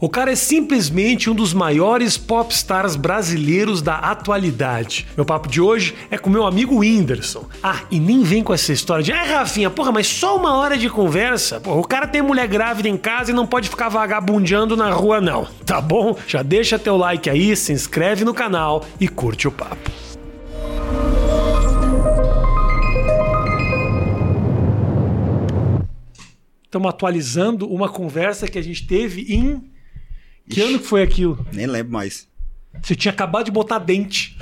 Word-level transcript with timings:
O 0.00 0.08
cara 0.08 0.30
é 0.30 0.36
simplesmente 0.36 1.28
um 1.28 1.34
dos 1.34 1.52
maiores 1.52 2.16
popstars 2.16 2.94
brasileiros 2.94 3.82
da 3.82 3.96
atualidade. 3.96 5.08
Meu 5.16 5.24
papo 5.24 5.48
de 5.48 5.60
hoje 5.60 5.92
é 6.08 6.16
com 6.16 6.30
meu 6.30 6.46
amigo 6.46 6.78
Whindersson. 6.78 7.46
Ah, 7.60 7.80
e 7.90 7.98
nem 7.98 8.22
vem 8.22 8.44
com 8.44 8.54
essa 8.54 8.72
história 8.72 9.02
de, 9.02 9.10
ah, 9.10 9.24
Rafinha, 9.24 9.68
porra, 9.68 9.90
mas 9.90 10.06
só 10.06 10.36
uma 10.36 10.54
hora 10.54 10.78
de 10.78 10.88
conversa? 10.88 11.58
Porra, 11.60 11.80
o 11.80 11.86
cara 11.86 12.06
tem 12.06 12.22
mulher 12.22 12.46
grávida 12.46 12.88
em 12.88 12.96
casa 12.96 13.32
e 13.32 13.34
não 13.34 13.44
pode 13.44 13.68
ficar 13.68 13.88
vagabundeando 13.88 14.76
na 14.76 14.88
rua, 14.88 15.20
não. 15.20 15.48
Tá 15.66 15.80
bom? 15.80 16.16
Já 16.28 16.44
deixa 16.44 16.78
teu 16.78 16.96
like 16.96 17.28
aí, 17.28 17.56
se 17.56 17.72
inscreve 17.72 18.24
no 18.24 18.32
canal 18.32 18.84
e 19.00 19.08
curte 19.08 19.48
o 19.48 19.50
papo. 19.50 19.90
Estamos 26.62 26.88
atualizando 26.88 27.68
uma 27.68 27.88
conversa 27.88 28.46
que 28.46 28.58
a 28.58 28.62
gente 28.62 28.86
teve 28.86 29.22
em. 29.34 29.76
Que 30.48 30.60
ano 30.60 30.78
que 30.78 30.86
foi 30.86 31.02
aquilo? 31.02 31.46
Nem 31.52 31.66
lembro 31.66 31.92
mais. 31.92 32.26
Você 32.82 32.94
tinha 32.94 33.12
acabado 33.12 33.46
de 33.46 33.50
botar 33.50 33.78
dente. 33.78 34.36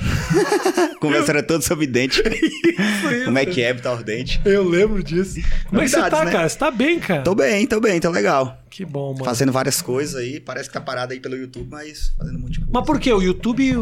Conversa 1.01 1.33
era 1.33 1.43
toda 1.43 1.63
sobre 1.63 1.87
dente. 1.87 2.21
Isso, 2.27 3.15
isso. 3.15 3.25
Como 3.25 3.39
é 3.39 3.47
que 3.47 3.63
é 3.63 3.73
botar 3.73 3.95
os 3.95 4.03
dentes. 4.03 4.41
Eu 4.45 4.69
lembro 4.69 5.03
disso. 5.03 5.41
Como 5.69 5.81
é 5.81 5.85
que 5.85 5.91
você 5.91 6.11
tá, 6.11 6.25
né? 6.25 6.31
cara? 6.31 6.49
Você 6.49 6.59
tá 6.59 6.71
bem, 6.71 6.99
cara? 6.99 7.23
Tô 7.23 7.35
bem, 7.35 7.67
tô 7.67 7.81
bem, 7.81 8.01
tô 8.01 8.11
legal. 8.11 8.59
Que 8.69 8.85
bom, 8.85 9.13
mano. 9.13 9.25
Fazendo 9.25 9.53
várias 9.53 9.81
coisas 9.81 10.17
aí. 10.17 10.41
Parece 10.41 10.69
que 10.69 10.75
tá 10.75 10.81
parado 10.81 11.13
aí 11.13 11.21
pelo 11.21 11.37
YouTube, 11.37 11.69
mas 11.71 12.13
fazendo 12.19 12.37
um 12.37 12.41
monte 12.43 12.53
de 12.53 12.59
coisa. 12.61 12.73
Mas 12.73 12.85
por 12.85 13.01
quê? 13.01 13.13
O 13.13 13.23
YouTube 13.23 13.73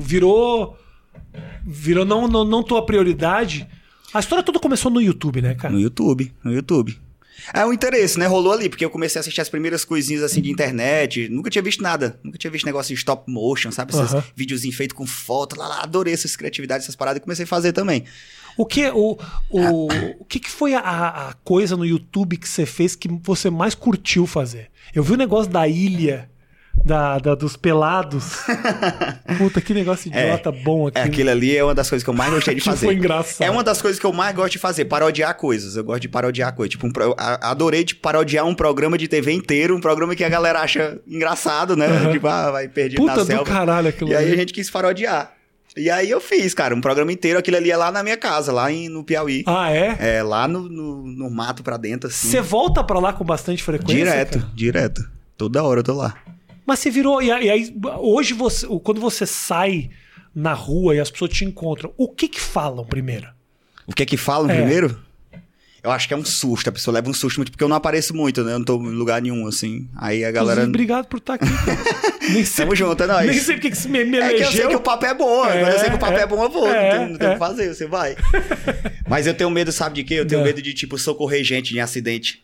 virou. 0.00 0.78
Virou 1.64 2.04
não, 2.04 2.28
não, 2.28 2.44
não 2.44 2.62
tua 2.62 2.84
prioridade. 2.84 3.66
A 4.12 4.20
história 4.20 4.44
toda 4.44 4.60
começou 4.60 4.90
no 4.92 5.00
YouTube, 5.00 5.42
né, 5.42 5.54
cara? 5.54 5.72
No 5.74 5.80
YouTube, 5.80 6.32
no 6.44 6.52
YouTube. 6.52 7.00
É 7.52 7.64
o 7.64 7.72
interesse, 7.72 8.18
né? 8.18 8.26
Rolou 8.26 8.52
ali, 8.52 8.68
porque 8.68 8.84
eu 8.84 8.90
comecei 8.90 9.18
a 9.18 9.20
assistir 9.20 9.40
as 9.40 9.48
primeiras 9.48 9.84
coisinhas 9.84 10.22
assim 10.22 10.40
de 10.40 10.50
internet. 10.50 11.28
Nunca 11.28 11.50
tinha 11.50 11.62
visto 11.62 11.82
nada. 11.82 12.18
Nunca 12.22 12.38
tinha 12.38 12.50
visto 12.50 12.64
negócio 12.64 12.94
de 12.94 12.98
stop 12.98 13.30
motion, 13.30 13.70
sabe? 13.70 13.92
Esses 13.92 14.12
Aham. 14.12 14.24
videozinhos 14.34 14.76
feitos 14.76 14.96
com 14.96 15.06
foto. 15.06 15.58
Lá, 15.58 15.68
lá, 15.68 15.82
adorei 15.82 16.14
essas 16.14 16.36
criatividades, 16.36 16.84
essas 16.84 16.96
paradas 16.96 17.18
e 17.18 17.22
comecei 17.22 17.44
a 17.44 17.48
fazer 17.48 17.72
também. 17.72 18.04
O 18.56 18.64
que, 18.64 18.88
o, 18.88 19.18
o, 19.50 19.88
o 20.20 20.24
que, 20.24 20.38
que 20.38 20.50
foi 20.50 20.74
a, 20.74 20.80
a 21.28 21.32
coisa 21.44 21.76
no 21.76 21.84
YouTube 21.84 22.36
que 22.36 22.48
você 22.48 22.64
fez 22.64 22.94
que 22.94 23.08
você 23.08 23.50
mais 23.50 23.74
curtiu 23.74 24.26
fazer? 24.26 24.70
Eu 24.94 25.02
vi 25.02 25.14
o 25.14 25.16
negócio 25.16 25.50
da 25.50 25.66
ilha, 25.66 26.30
da, 26.84 27.18
da- 27.18 27.34
dos 27.34 27.56
pelados. 27.56 28.38
Puta, 29.38 29.60
que 29.60 29.74
negócio 29.74 30.08
idiota 30.08 30.50
bom 30.52 30.86
aqui. 30.88 30.98
É, 30.98 31.02
aquilo 31.02 31.30
ali 31.30 31.56
é 31.56 31.62
uma 31.64 31.74
das 31.74 31.88
coisas 31.88 32.02
que 32.04 32.10
eu 32.10 32.14
mais 32.14 32.32
gostei 32.32 32.54
de 32.54 32.60
fazer. 32.64 32.86
foi 32.86 32.94
engraçado. 32.94 33.46
É 33.46 33.50
uma 33.50 33.62
das 33.62 33.80
coisas 33.82 33.98
que 34.00 34.06
eu 34.06 34.12
mais 34.12 34.34
gosto 34.34 34.52
de 34.52 34.58
fazer, 34.58 34.84
parodiar 34.86 35.34
coisas. 35.36 35.76
Eu 35.76 35.84
gosto 35.84 36.00
de 36.02 36.08
parodiar 36.08 36.54
coisas. 36.54 36.70
Tipo, 36.70 36.86
um 36.86 36.92
adorei 37.42 37.84
de 37.84 37.94
parodiar 37.94 38.44
um 38.46 38.54
programa 38.54 38.96
de 38.98 39.08
TV 39.08 39.32
inteiro, 39.32 39.76
um 39.76 39.80
programa 39.80 40.14
que 40.14 40.24
a 40.24 40.28
galera 40.28 40.60
acha 40.60 40.98
engraçado, 41.06 41.76
né? 41.76 41.86
Aham. 41.86 42.12
Tipo, 42.12 42.26
ah, 42.28 42.50
vai 42.50 42.68
perdido 42.68 42.98
Puta 43.00 43.12
na 43.16 43.22
do 43.22 43.26
selva. 43.26 43.44
caralho 43.44 43.88
aquilo 43.88 44.10
E 44.10 44.14
aí 44.16 44.32
a 44.32 44.36
gente 44.36 44.52
quis 44.52 44.70
parodiar. 44.70 45.32
E 45.76 45.90
aí 45.90 46.08
eu 46.08 46.20
fiz, 46.20 46.54
cara, 46.54 46.72
um 46.72 46.80
programa 46.80 47.10
inteiro. 47.10 47.36
Aquilo 47.38 47.56
ali 47.56 47.68
é 47.70 47.76
lá 47.76 47.90
na 47.90 48.00
minha 48.02 48.16
casa, 48.16 48.52
lá 48.52 48.70
em, 48.70 48.88
no 48.88 49.02
Piauí. 49.02 49.42
Ah, 49.46 49.72
é? 49.72 49.96
É, 50.18 50.22
lá 50.22 50.46
no, 50.46 50.68
no, 50.68 51.02
no 51.04 51.28
mato 51.30 51.64
pra 51.64 51.76
dentro, 51.76 52.08
assim. 52.08 52.28
Você 52.28 52.40
volta 52.40 52.84
pra 52.84 53.00
lá 53.00 53.12
com 53.12 53.24
bastante 53.24 53.60
frequência? 53.62 54.04
direto, 54.04 54.38
cara? 54.38 54.50
direto. 54.54 55.04
Toda 55.36 55.64
hora 55.64 55.80
eu 55.80 55.84
tô 55.84 55.94
lá. 55.94 56.14
Mas 56.66 56.78
você 56.78 56.90
virou. 56.90 57.22
E 57.22 57.30
aí, 57.30 57.74
hoje, 57.98 58.32
você, 58.34 58.66
quando 58.82 59.00
você 59.00 59.26
sai 59.26 59.90
na 60.34 60.52
rua 60.52 60.94
e 60.96 61.00
as 61.00 61.10
pessoas 61.10 61.30
te 61.32 61.44
encontram, 61.44 61.92
o 61.96 62.08
que 62.08 62.26
que 62.28 62.40
falam 62.40 62.84
primeiro? 62.84 63.28
O 63.86 63.92
que 63.92 64.02
é 64.02 64.06
que 64.06 64.16
falam 64.16 64.50
É. 64.50 64.54
primeiro? 64.56 64.98
Eu 65.82 65.90
acho 65.90 66.08
que 66.08 66.14
é 66.14 66.16
um 66.16 66.24
susto, 66.24 66.66
a 66.70 66.72
pessoa 66.72 66.94
leva 66.94 67.10
um 67.10 67.12
susto 67.12 67.36
muito, 67.36 67.52
porque 67.52 67.62
eu 67.62 67.68
não 67.68 67.76
apareço 67.76 68.16
muito, 68.16 68.42
né? 68.42 68.54
Eu 68.54 68.58
não 68.58 68.64
tô 68.64 68.76
em 68.80 68.94
lugar 68.94 69.20
nenhum, 69.20 69.46
assim. 69.46 69.86
Aí 69.94 70.24
a 70.24 70.30
galera. 70.32 70.62
Inclusive, 70.62 70.70
obrigado 70.70 71.06
por 71.08 71.18
estar 71.18 71.34
aqui. 71.34 71.44
cara. 71.66 71.78
Nem 72.32 72.42
sei, 72.42 72.64
Tamo 72.64 72.74
junto, 72.74 73.02
é 73.02 73.06
nóis. 73.06 73.26
nem 73.30 73.38
sei 73.38 73.56
porque 73.56 73.70
que 73.70 73.76
você 73.76 73.88
me, 73.88 74.02
me 74.02 74.16
É 74.16 74.32
que 74.32 74.42
eu 74.44 74.50
sei 74.50 74.66
que 74.66 74.76
o 74.76 74.80
papo 74.80 75.04
é 75.04 75.12
bom, 75.12 75.42
agora 75.44 75.72
eu 75.74 75.78
sei 75.78 75.90
que 75.90 75.96
o 75.96 75.98
papo 75.98 76.14
É, 76.16 76.22
é, 76.22 76.26
bom, 76.26 76.42
eu 76.42 76.48
vou. 76.50 76.66
é, 76.66 76.90
não 76.90 76.98
tem, 77.00 77.08
não 77.10 77.18
tem 77.18 77.28
o 77.28 77.30
é. 77.30 77.32
que 77.34 77.38
fazer, 77.38 77.74
você 77.74 77.86
vai. 77.86 78.16
Mas 79.06 79.26
eu 79.26 79.34
tenho 79.34 79.50
medo, 79.50 79.70
sabe 79.70 79.96
de 79.96 80.04
quê? 80.04 80.14
Eu 80.14 80.26
tenho 80.26 80.40
É. 80.40 80.44
medo 80.44 80.62
de, 80.62 80.72
tipo, 80.72 80.96
socorrer 80.98 81.44
gente 81.44 81.76
em 81.76 81.80
acidente. 81.80 82.42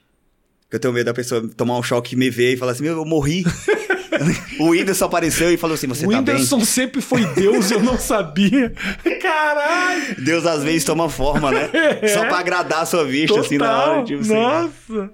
Eu 0.71 0.79
tenho 0.79 0.93
medo 0.93 1.07
da 1.07 1.15
pessoa 1.15 1.49
tomar 1.57 1.79
um 1.79 1.83
choque 1.83 2.15
e 2.15 2.19
me 2.19 2.29
ver 2.29 2.53
e 2.53 2.57
falar 2.59 2.73
assim, 2.73 2.83
meu, 2.83 2.93
eu 2.99 3.05
morri. 3.07 3.43
o 4.61 4.71
Whindersson 4.71 5.05
apareceu 5.07 5.53
e 5.53 5.57
falou 5.57 5.75
assim, 5.75 5.87
você 5.87 6.07
o 6.07 6.11
tá 6.11 6.19
Whindersson 6.19 6.61
sempre 6.65 7.01
foi 7.01 7.25
Deus 7.27 7.71
e 7.71 7.75
eu 7.75 7.83
não 7.83 7.99
sabia. 7.99 8.73
Caralho! 9.21 10.15
bem? 10.17 10.25
Deus 10.25 10.47
às 10.47 10.63
vezes 10.63 10.85
toma 10.85 11.09
forma, 11.09 11.51
né? 11.51 11.71
É. 12.03 12.09
Só 12.09 12.25
pra 12.27 12.39
agradar 12.39 12.83
a 12.83 12.87
sua 12.87 13.05
vista, 13.05 13.39
assim, 13.41 13.59
na 13.59 13.71
hora. 13.71 13.87
Total. 13.87 14.05
Tipo, 14.05 14.21
assim. 14.21 14.35
Nossa! 14.35 15.11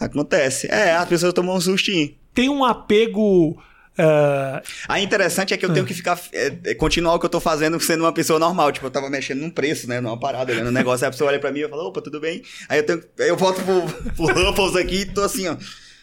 Acontece. 0.00 0.68
É, 0.70 0.92
as 0.96 1.08
pessoas 1.08 1.32
tomam 1.32 1.56
um 1.56 1.60
sustinho. 1.60 2.14
Tem 2.34 2.48
um 2.48 2.64
apego. 2.64 3.56
ah, 3.98 4.62
Aí 4.88 5.02
interessante 5.02 5.54
é 5.54 5.56
que 5.56 5.64
eu 5.64 5.72
tenho 5.72 5.86
que 5.86 5.94
ficar. 5.94 6.18
é, 6.32 6.74
continuar 6.74 7.14
o 7.14 7.18
que 7.18 7.26
eu 7.26 7.30
tô 7.30 7.40
fazendo 7.40 7.78
sendo 7.80 8.04
uma 8.04 8.12
pessoa 8.12 8.38
normal. 8.38 8.72
Tipo, 8.72 8.86
eu 8.86 8.90
tava 8.90 9.08
mexendo 9.08 9.40
num 9.40 9.50
preço, 9.50 9.88
né? 9.88 10.00
Numa 10.00 10.18
parada, 10.18 10.52
olhando 10.52 10.68
um 10.68 10.72
negócio. 10.72 11.04
Aí 11.04 11.08
a 11.08 11.12
pessoa 11.12 11.30
olha 11.30 11.38
pra 11.40 11.50
mim 11.50 11.60
e 11.60 11.62
eu 11.62 11.68
falo, 11.68 11.86
opa, 11.86 12.00
tudo 12.02 12.20
bem? 12.20 12.42
Aí 12.68 12.78
eu 12.78 12.82
tenho. 12.84 13.02
Aí 13.20 13.28
eu 13.28 13.36
volto 13.36 13.62
pro, 13.62 13.82
pro 14.14 14.46
Ruffles 14.50 14.76
aqui 14.76 15.00
e 15.00 15.06
tô 15.06 15.22
assim, 15.22 15.48
ó. 15.48 15.56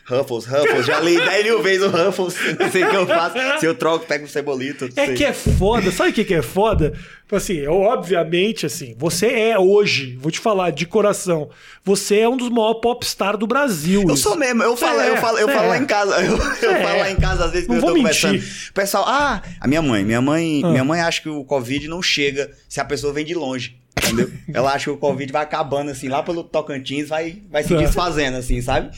Ruffles, 0.06 0.46
Ruffles, 0.46 0.86
já 0.86 1.00
li 1.00 1.16
10 1.18 1.44
mil 1.46 1.62
vezes 1.64 1.84
o 1.84 1.90
Ruffles, 1.90 2.36
não 2.60 2.70
sei 2.72 2.84
o 2.84 2.90
que 2.90 2.96
eu 2.96 3.08
faço. 3.08 3.36
Se 3.60 3.66
eu 3.66 3.74
troco, 3.76 4.06
pego 4.06 4.26
um 4.26 4.28
cebolito. 4.28 4.90
É 4.96 5.06
sei. 5.08 5.16
que 5.16 5.24
é 5.24 5.34
foda, 5.34 5.92
sabe 5.92 6.10
o 6.10 6.14
que 6.14 6.26
que 6.26 6.34
é 6.34 6.42
foda? 6.42 6.92
Tipo 7.24 7.36
Assim, 7.38 7.54
eu, 7.54 7.74
obviamente, 7.74 8.66
assim, 8.66 8.94
você 8.98 9.28
é 9.28 9.58
hoje, 9.58 10.16
vou 10.20 10.30
te 10.32 10.40
falar 10.40 10.72
de 10.72 10.86
coração, 10.86 11.50
você 11.84 12.20
é 12.20 12.30
um 12.30 12.38
dos 12.38 12.50
maiores 12.50 12.80
popstar 12.82 13.38
do 13.38 13.48
Brasil. 13.48 14.04
Eu 14.08 14.18
sou 14.18 14.36
mesmo, 14.36 14.62
eu 14.62 14.76
falo, 14.76 15.00
é, 15.00 15.10
eu 15.10 15.18
falo, 15.18 15.38
eu 15.40 15.48
cê 15.48 15.54
falo 15.54 15.66
é. 15.66 15.70
lá 15.70 15.78
em 15.78 15.86
casa. 15.86 16.14
Eu, 16.24 16.38
eu 16.38 16.72
É. 16.72 16.84
falo 16.84 17.00
lá 17.00 17.10
em 17.12 17.16
casa, 17.16 17.46
às 17.46 17.52
vezes, 17.52 17.68
quando 17.68 17.80
eu 17.80 17.82
tô 17.86 17.94
mentir. 17.94 18.04
conversando. 18.22 18.70
O 18.70 18.74
pessoal, 18.74 19.06
ah, 19.08 19.42
a 19.60 19.68
minha 19.68 19.82
mãe, 19.82 20.04
minha 20.04 20.22
mãe, 20.22 20.62
Ah. 20.64 20.70
minha 20.70 20.84
mãe 20.84 21.02
acha 21.02 21.22
que 21.22 21.30
o 21.30 21.44
Covid 21.44 21.88
não 21.88 22.02
chega 22.02 22.52
se 22.70 22.80
a 22.80 22.86
pessoa 22.86 23.12
vem 23.14 23.26
de 23.26 23.34
longe. 23.34 23.78
Entendeu? 24.04 24.32
Ela 24.54 24.74
acha 24.74 24.86
que 24.86 24.90
o 24.92 24.98
Covid 24.98 25.32
vai 25.32 25.44
acabando 25.44 25.92
assim, 25.92 26.08
lá 26.10 26.22
pelo 26.24 26.44
Tocantins, 26.44 27.08
vai, 27.10 27.42
vai 27.50 27.64
se 27.64 27.70
Tá. 27.70 27.76
desfazendo, 27.78 28.38
assim, 28.38 28.62
sabe? 28.62 28.90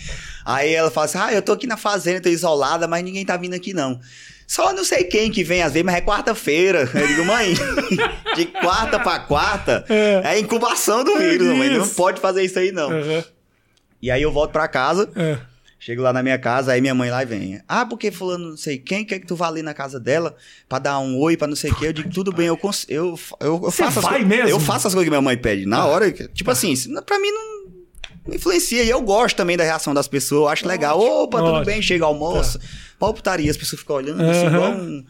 Aí 0.46 0.74
ela 0.74 0.90
fala 0.92 1.06
assim: 1.06 1.18
ah, 1.18 1.34
eu 1.34 1.42
tô 1.42 1.52
aqui 1.52 1.68
na 1.68 1.78
fazenda, 1.78 2.22
tô 2.22 2.30
isolada, 2.30 2.88
mas 2.88 3.04
ninguém 3.04 3.26
tá 3.26 3.36
vindo 3.38 3.54
aqui, 3.54 3.74
não. 3.74 4.00
Só 4.48 4.72
não 4.74 4.84
sei 4.86 5.04
quem 5.06 5.32
que 5.32 5.44
vem 5.44 5.64
às 5.64 5.74
vezes, 5.74 5.84
mas 5.86 5.96
é 5.96 6.02
quarta-feira. 6.02 6.88
Eu 6.94 7.08
digo, 7.08 7.26
mãe, 7.26 7.56
de 8.36 8.46
quarta 8.46 9.00
pra 9.00 9.18
quarta 9.20 9.84
É. 9.90 10.22
é, 10.36 10.40
incubação 10.40 11.04
do 11.04 11.18
vírus, 11.18 11.48
mãe. 11.58 11.70
Não 11.70 11.88
pode 11.90 12.22
fazer 12.22 12.44
isso 12.44 12.60
aí, 12.60 12.72
não. 12.72 12.92
Aham, 12.92 13.24
E 14.02 14.12
aí 14.12 14.22
eu 14.22 14.32
volto 14.32 14.52
pra 14.52 14.68
casa. 14.68 15.10
é. 15.16 15.38
Chego 15.86 16.02
lá 16.02 16.12
na 16.12 16.24
minha 16.24 16.40
casa, 16.40 16.72
aí 16.72 16.82
minha 16.82 16.96
mãe 16.96 17.12
lá 17.12 17.24
vem. 17.24 17.62
Ah, 17.68 17.86
porque 17.86 18.10
fulano 18.10 18.50
não 18.50 18.58
sei 18.58 18.80
quem, 18.80 19.06
quer 19.06 19.20
que 19.20 19.28
tu 19.28 19.36
vá 19.36 19.48
ali 19.50 19.62
na 19.62 19.72
casa 19.72 20.00
dela 20.00 20.36
pra 20.68 20.80
dar 20.80 20.98
um 20.98 21.16
oi, 21.20 21.38
pra 21.38 21.46
não 21.48 21.56
sei 21.56 21.70
o 21.70 21.76
quê. 21.76 21.86
Eu 21.90 21.94
digo, 21.94 22.10
tudo 22.10 22.32
bem, 22.34 22.48
eu, 22.48 22.58
cons- 22.58 22.88
eu, 22.90 23.20
eu, 23.40 23.48
eu 23.54 23.60
Você 23.60 23.84
faço 23.84 24.02
vai 24.02 24.26
mesmo? 24.26 24.50
Eu 24.50 24.60
faço 24.60 24.88
as 24.88 24.96
coisas 24.96 25.04
que 25.06 25.12
minha 25.12 25.22
mãe 25.22 25.38
pede. 25.38 25.68
Na 25.68 25.86
hora, 25.86 26.12
tipo 26.12 26.50
assim, 26.50 26.74
pra 27.06 27.20
mim 27.20 27.30
não, 27.30 27.66
não 28.30 28.34
influencia. 28.36 28.82
E 28.84 28.90
eu 28.90 29.00
gosto 29.00 29.36
também 29.36 29.56
da 29.56 29.64
reação 29.64 29.94
das 29.94 30.08
pessoas, 30.08 30.42
eu 30.42 30.48
acho 30.48 30.68
legal. 30.68 31.00
Opa, 31.00 31.38
tudo 31.38 31.64
bem, 31.64 31.80
chega 31.84 32.04
almoço. 32.04 32.60
Pau 32.98 33.14
putaria, 33.14 33.52
as 33.52 33.58
pessoas 33.58 33.80
ficam 33.82 33.98
olhando 33.98 34.24
assim, 34.24 34.48
igual 34.48 34.72
um, 34.72 35.06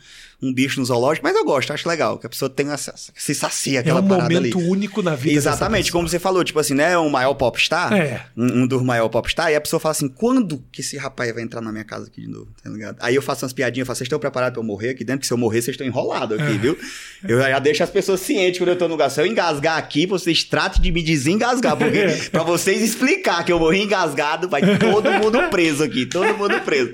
um 0.50 0.54
bicho 0.54 0.80
no 0.80 0.86
zoológico. 0.86 1.26
Mas 1.26 1.36
eu 1.36 1.44
gosto, 1.46 1.72
acho 1.74 1.88
legal, 1.88 2.18
que 2.18 2.26
a 2.26 2.30
pessoa 2.30 2.50
tem 2.50 2.70
essa, 2.72 2.94
se 2.96 3.34
sacia 3.36 3.80
É 3.80 3.82
aquela 3.82 4.02
um 4.02 4.08
parada 4.08 4.26
ali. 4.28 4.36
momento 4.54 4.60
único 4.60 5.02
na 5.02 5.16
vida. 5.16 5.36
Exatamente, 5.36 5.92
como 5.92 6.08
você 6.08 6.20
falou, 6.20 6.44
tipo 6.44 6.60
assim, 6.60 6.74
né? 6.74 6.98
Um 6.98 7.10
maior 7.10 7.34
popstar. 7.34 7.94
É. 7.94 8.26
Um, 8.36 8.64
um 8.64 8.68
dos 8.68 8.82
maiores 8.84 9.12
popstar. 9.12 9.52
E 9.52 9.56
a 9.56 9.62
pessoa 9.62 9.80
fala 9.80 9.92
assim: 9.92 10.08
quando 10.08 10.64
que 10.72 10.82
esse 10.82 10.98
rapaz 10.98 11.34
vai 11.34 11.44
entrar 11.44 11.62
na 11.62 11.72
minha 11.72 11.84
casa 11.84 12.08
aqui 12.08 12.22
de 12.22 12.28
novo? 12.28 12.48
Tá 12.64 12.70
ligado? 12.70 12.98
Aí 13.00 13.16
eu 13.16 13.22
faço 13.22 13.44
umas 13.46 13.54
piadinhas, 13.54 13.84
eu 13.84 13.88
falo: 13.88 13.96
vocês 13.98 14.06
estão 14.08 14.20
preparados 14.20 14.54
pra 14.54 14.62
eu 14.62 14.66
morrer 14.66 14.90
aqui 14.90 15.04
dentro? 15.04 15.22
Que 15.22 15.28
se 15.28 15.34
eu 15.34 15.38
morrer, 15.38 15.62
vocês 15.62 15.74
estão 15.74 15.86
enrolados 15.88 16.40
É. 16.40 16.44
aqui, 16.44 16.58
viu? 16.58 16.78
Eu 17.28 17.40
já 17.42 17.60
deixo 17.60 17.84
as 17.84 17.90
pessoas 17.90 18.20
cientes 18.20 18.60
quando 18.60 18.70
eu 18.70 18.78
tô 18.78 18.86
no 18.86 18.92
lugar. 18.94 19.10
Se 19.10 19.20
eu 19.22 19.26
engasgar 19.26 19.78
aqui, 19.78 20.06
vocês 20.06 20.44
tratem 20.44 20.82
de 20.82 20.92
me 20.92 21.02
desengasgar. 21.02 21.76
Porque 21.76 21.98
É. 22.06 22.16
pra 22.30 22.44
vocês 22.44 22.82
explicar 22.82 23.44
que 23.44 23.52
eu 23.52 23.60
morri 23.60 23.82
engasgado, 23.84 24.48
vai 24.50 24.62
todo 24.78 25.12
mundo 25.12 25.50
preso 25.50 25.84
aqui, 25.84 26.06
todo 26.06 26.38
mundo 26.38 26.60
preso. 26.62 26.92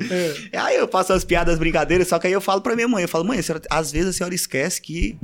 É. 0.53 0.57
Aí 0.57 0.75
eu 0.78 0.88
faço 0.88 1.12
as 1.13 1.23
piadas, 1.25 1.57
brincadeiras, 1.59 2.07
só 2.07 2.18
que 2.19 2.27
aí 2.27 2.33
eu 2.33 2.42
falo 2.42 2.62
pra 2.62 2.75
minha 2.75 2.88
mãe: 2.88 3.01
eu 3.04 3.07
falo, 3.09 3.25
mãe, 3.25 3.41
a 3.42 3.44
senhora- 3.44 3.64
às 3.70 3.92
vezes 3.92 4.10
a 4.10 4.14
senhora 4.14 4.34
esquece 4.36 4.82
que 4.82 5.18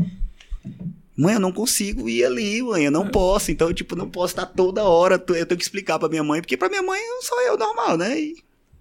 Mãe, 1.19 1.33
eu 1.33 1.39
não 1.39 1.51
consigo 1.51 2.07
ir 2.07 2.23
ali, 2.23 2.61
mãe, 2.61 2.83
eu 2.83 2.89
É. 2.89 2.91
não 2.91 3.07
posso. 3.07 3.49
Então, 3.49 3.73
tipo, 3.73 3.95
não 3.95 4.07
posso 4.07 4.33
estar 4.33 4.45
toda 4.45 4.83
hora. 4.83 5.15
Eu 5.15 5.45
tenho 5.47 5.57
que 5.57 5.63
explicar 5.63 5.97
pra 5.97 6.07
minha 6.09 6.23
mãe, 6.23 6.41
porque 6.41 6.55
pra 6.55 6.69
minha 6.69 6.83
mãe 6.83 6.99
eu 7.01 7.23
sou 7.23 7.41
eu 7.41 7.57
normal, 7.57 7.97
né? 7.97 8.19
E, 8.19 8.35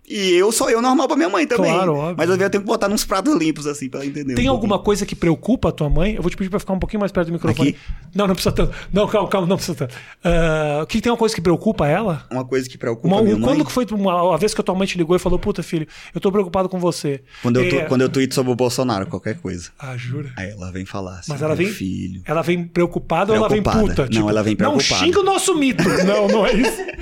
e 0.09 0.33
eu 0.35 0.53
sou 0.53 0.71
eu 0.71 0.81
normal 0.81 1.07
pra 1.09 1.17
minha 1.17 1.29
mãe 1.29 1.47
também. 1.47 1.73
Claro, 1.73 1.95
óbvio. 1.97 2.15
Mas 2.19 2.31
às 2.31 2.37
vezes 2.37 2.43
eu 2.45 2.51
tenho 2.51 2.63
que 2.63 2.67
botar 2.69 2.89
nos 2.89 3.05
pratos 3.05 3.35
limpos, 3.37 3.67
assim, 3.67 3.89
pra 3.89 4.01
ela 4.01 4.09
entender. 4.09 4.35
Tem 4.35 4.49
um 4.49 4.53
alguma 4.53 4.79
coisa 4.79 5.05
que 5.05 5.15
preocupa 5.17 5.69
a 5.69 5.73
tua 5.73 5.89
mãe? 5.91 6.15
Eu 6.15 6.23
vou 6.23 6.31
te 6.31 6.37
pedir 6.37 6.49
pra 6.51 6.59
ficar 6.61 6.73
um 6.73 6.79
pouquinho 6.79 7.01
mais 7.01 7.11
perto 7.13 7.27
do 7.29 7.33
microfone. 7.33 7.71
Aqui? 7.71 7.79
Não, 8.15 8.27
não 8.27 8.35
precisa 8.35 8.53
tanto. 8.55 8.73
Não, 8.93 9.07
calma, 9.09 9.29
calma, 9.29 9.47
não 9.47 9.57
precisa 9.57 9.77
tanto. 9.77 9.95
Ah, 10.25 10.81
O 10.83 10.87
que 10.87 11.01
tem 11.01 11.11
uma 11.11 11.19
coisa 11.19 11.35
que 11.35 11.41
preocupa 11.41 11.87
ela? 11.89 12.25
Uma 12.31 12.45
coisa 12.45 12.69
que 12.69 12.79
preocupa 12.79 13.07
Uma- 13.09 13.19
a 13.21 13.23
minha 13.23 13.37
mãe. 13.37 13.45
quando 13.45 13.65
que 13.65 13.73
foi 13.73 13.87
uma, 13.93 14.35
a 14.35 14.37
vez 14.37 14.55
que 14.55 14.61
a 14.61 14.65
tua 14.65 14.75
mãe 14.75 14.87
te 14.87 14.97
ligou 14.97 15.15
e 15.17 15.19
falou, 15.19 15.39
puta, 15.39 15.63
filho, 15.63 15.87
eu 16.15 16.21
tô 16.21 16.31
preocupado 16.31 16.69
com 16.69 16.79
você. 16.79 17.23
Quando 17.43 17.61
eu, 17.61 17.69
tu- 17.69 17.77
É, 17.77 17.85
quando 17.85 18.01
eu 18.03 18.09
tweet 18.09 18.35
sobre 18.35 18.53
o 18.53 18.57
Bolsonaro, 18.57 19.07
qualquer 19.07 19.39
coisa. 19.41 19.71
Ah, 19.79 19.97
jura? 19.97 20.33
Aí 20.37 20.51
ela 20.51 20.71
vem 20.71 20.85
falar 20.85 21.19
assim, 21.19 21.33
Mas 21.33 21.43
ela 21.43 21.55
vem- 21.55 21.67
filho. 21.69 22.23
Ela 22.25 22.43
vem 22.43 22.65
preocupada, 22.65 23.33
ou 23.33 23.37
ela 23.37 23.49
vem 23.49 23.63
Preocupada. 23.63 23.95
puta? 24.07 24.09
Não, 24.19 24.31
ela 24.31 24.43
vem 24.43 24.57
Não 24.59 24.73
preocupada. 24.77 25.05
xinga 25.05 25.21
o 25.21 25.25
nosso 25.25 25.55
mito. 25.57 25.83
não, 26.05 26.29
não 26.29 26.47
é 26.47 26.53
isso. 26.55 26.87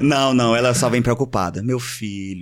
Não. 0.00 0.16
Não, 0.16 0.34
não, 0.34 0.56
ela 0.56 0.74
só 0.74 0.88
vem 0.88 1.00
preocupada. 1.00 1.62
Meu 1.62 1.78
filho, 1.80 2.35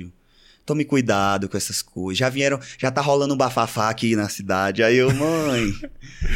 tome 0.65 0.85
cuidado 0.85 1.49
com 1.49 1.57
essas 1.57 1.83
coisas. 1.83 2.19
Já 2.19 2.29
vieram, 2.29 2.59
já 2.79 2.91
tá 2.91 3.01
rolando 3.01 3.35
um 3.35 3.37
bafafá 3.37 3.89
aqui 3.89 4.17
na 4.17 4.29
cidade. 4.29 4.83
Aí 4.83 4.97
eu, 4.97 5.13
mãe, 5.13 5.73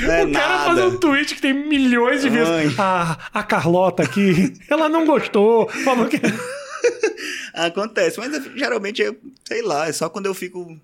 não 0.02 0.12
é 0.12 0.24
o 0.24 0.32
cara 0.32 0.58
nada. 0.58 0.64
faz 0.64 0.92
um 0.92 0.98
tweet 0.98 1.34
que 1.34 1.40
tem 1.40 1.54
milhões 1.54 2.22
de 2.22 2.30
views. 2.30 2.48
Mãe. 2.48 2.74
Ah, 2.78 3.18
a 3.32 3.42
Carlota 3.42 4.02
aqui, 4.02 4.54
ela 4.68 4.88
não 4.88 5.06
gostou. 5.06 5.68
Falou 5.84 6.06
que. 6.06 6.20
Acontece, 7.54 8.18
mas 8.18 8.30
geralmente, 8.54 9.02
eu, 9.02 9.16
sei 9.44 9.62
lá, 9.62 9.88
é 9.88 9.92
só 9.92 10.08
quando 10.08 10.26
eu 10.26 10.34
fico 10.34 10.78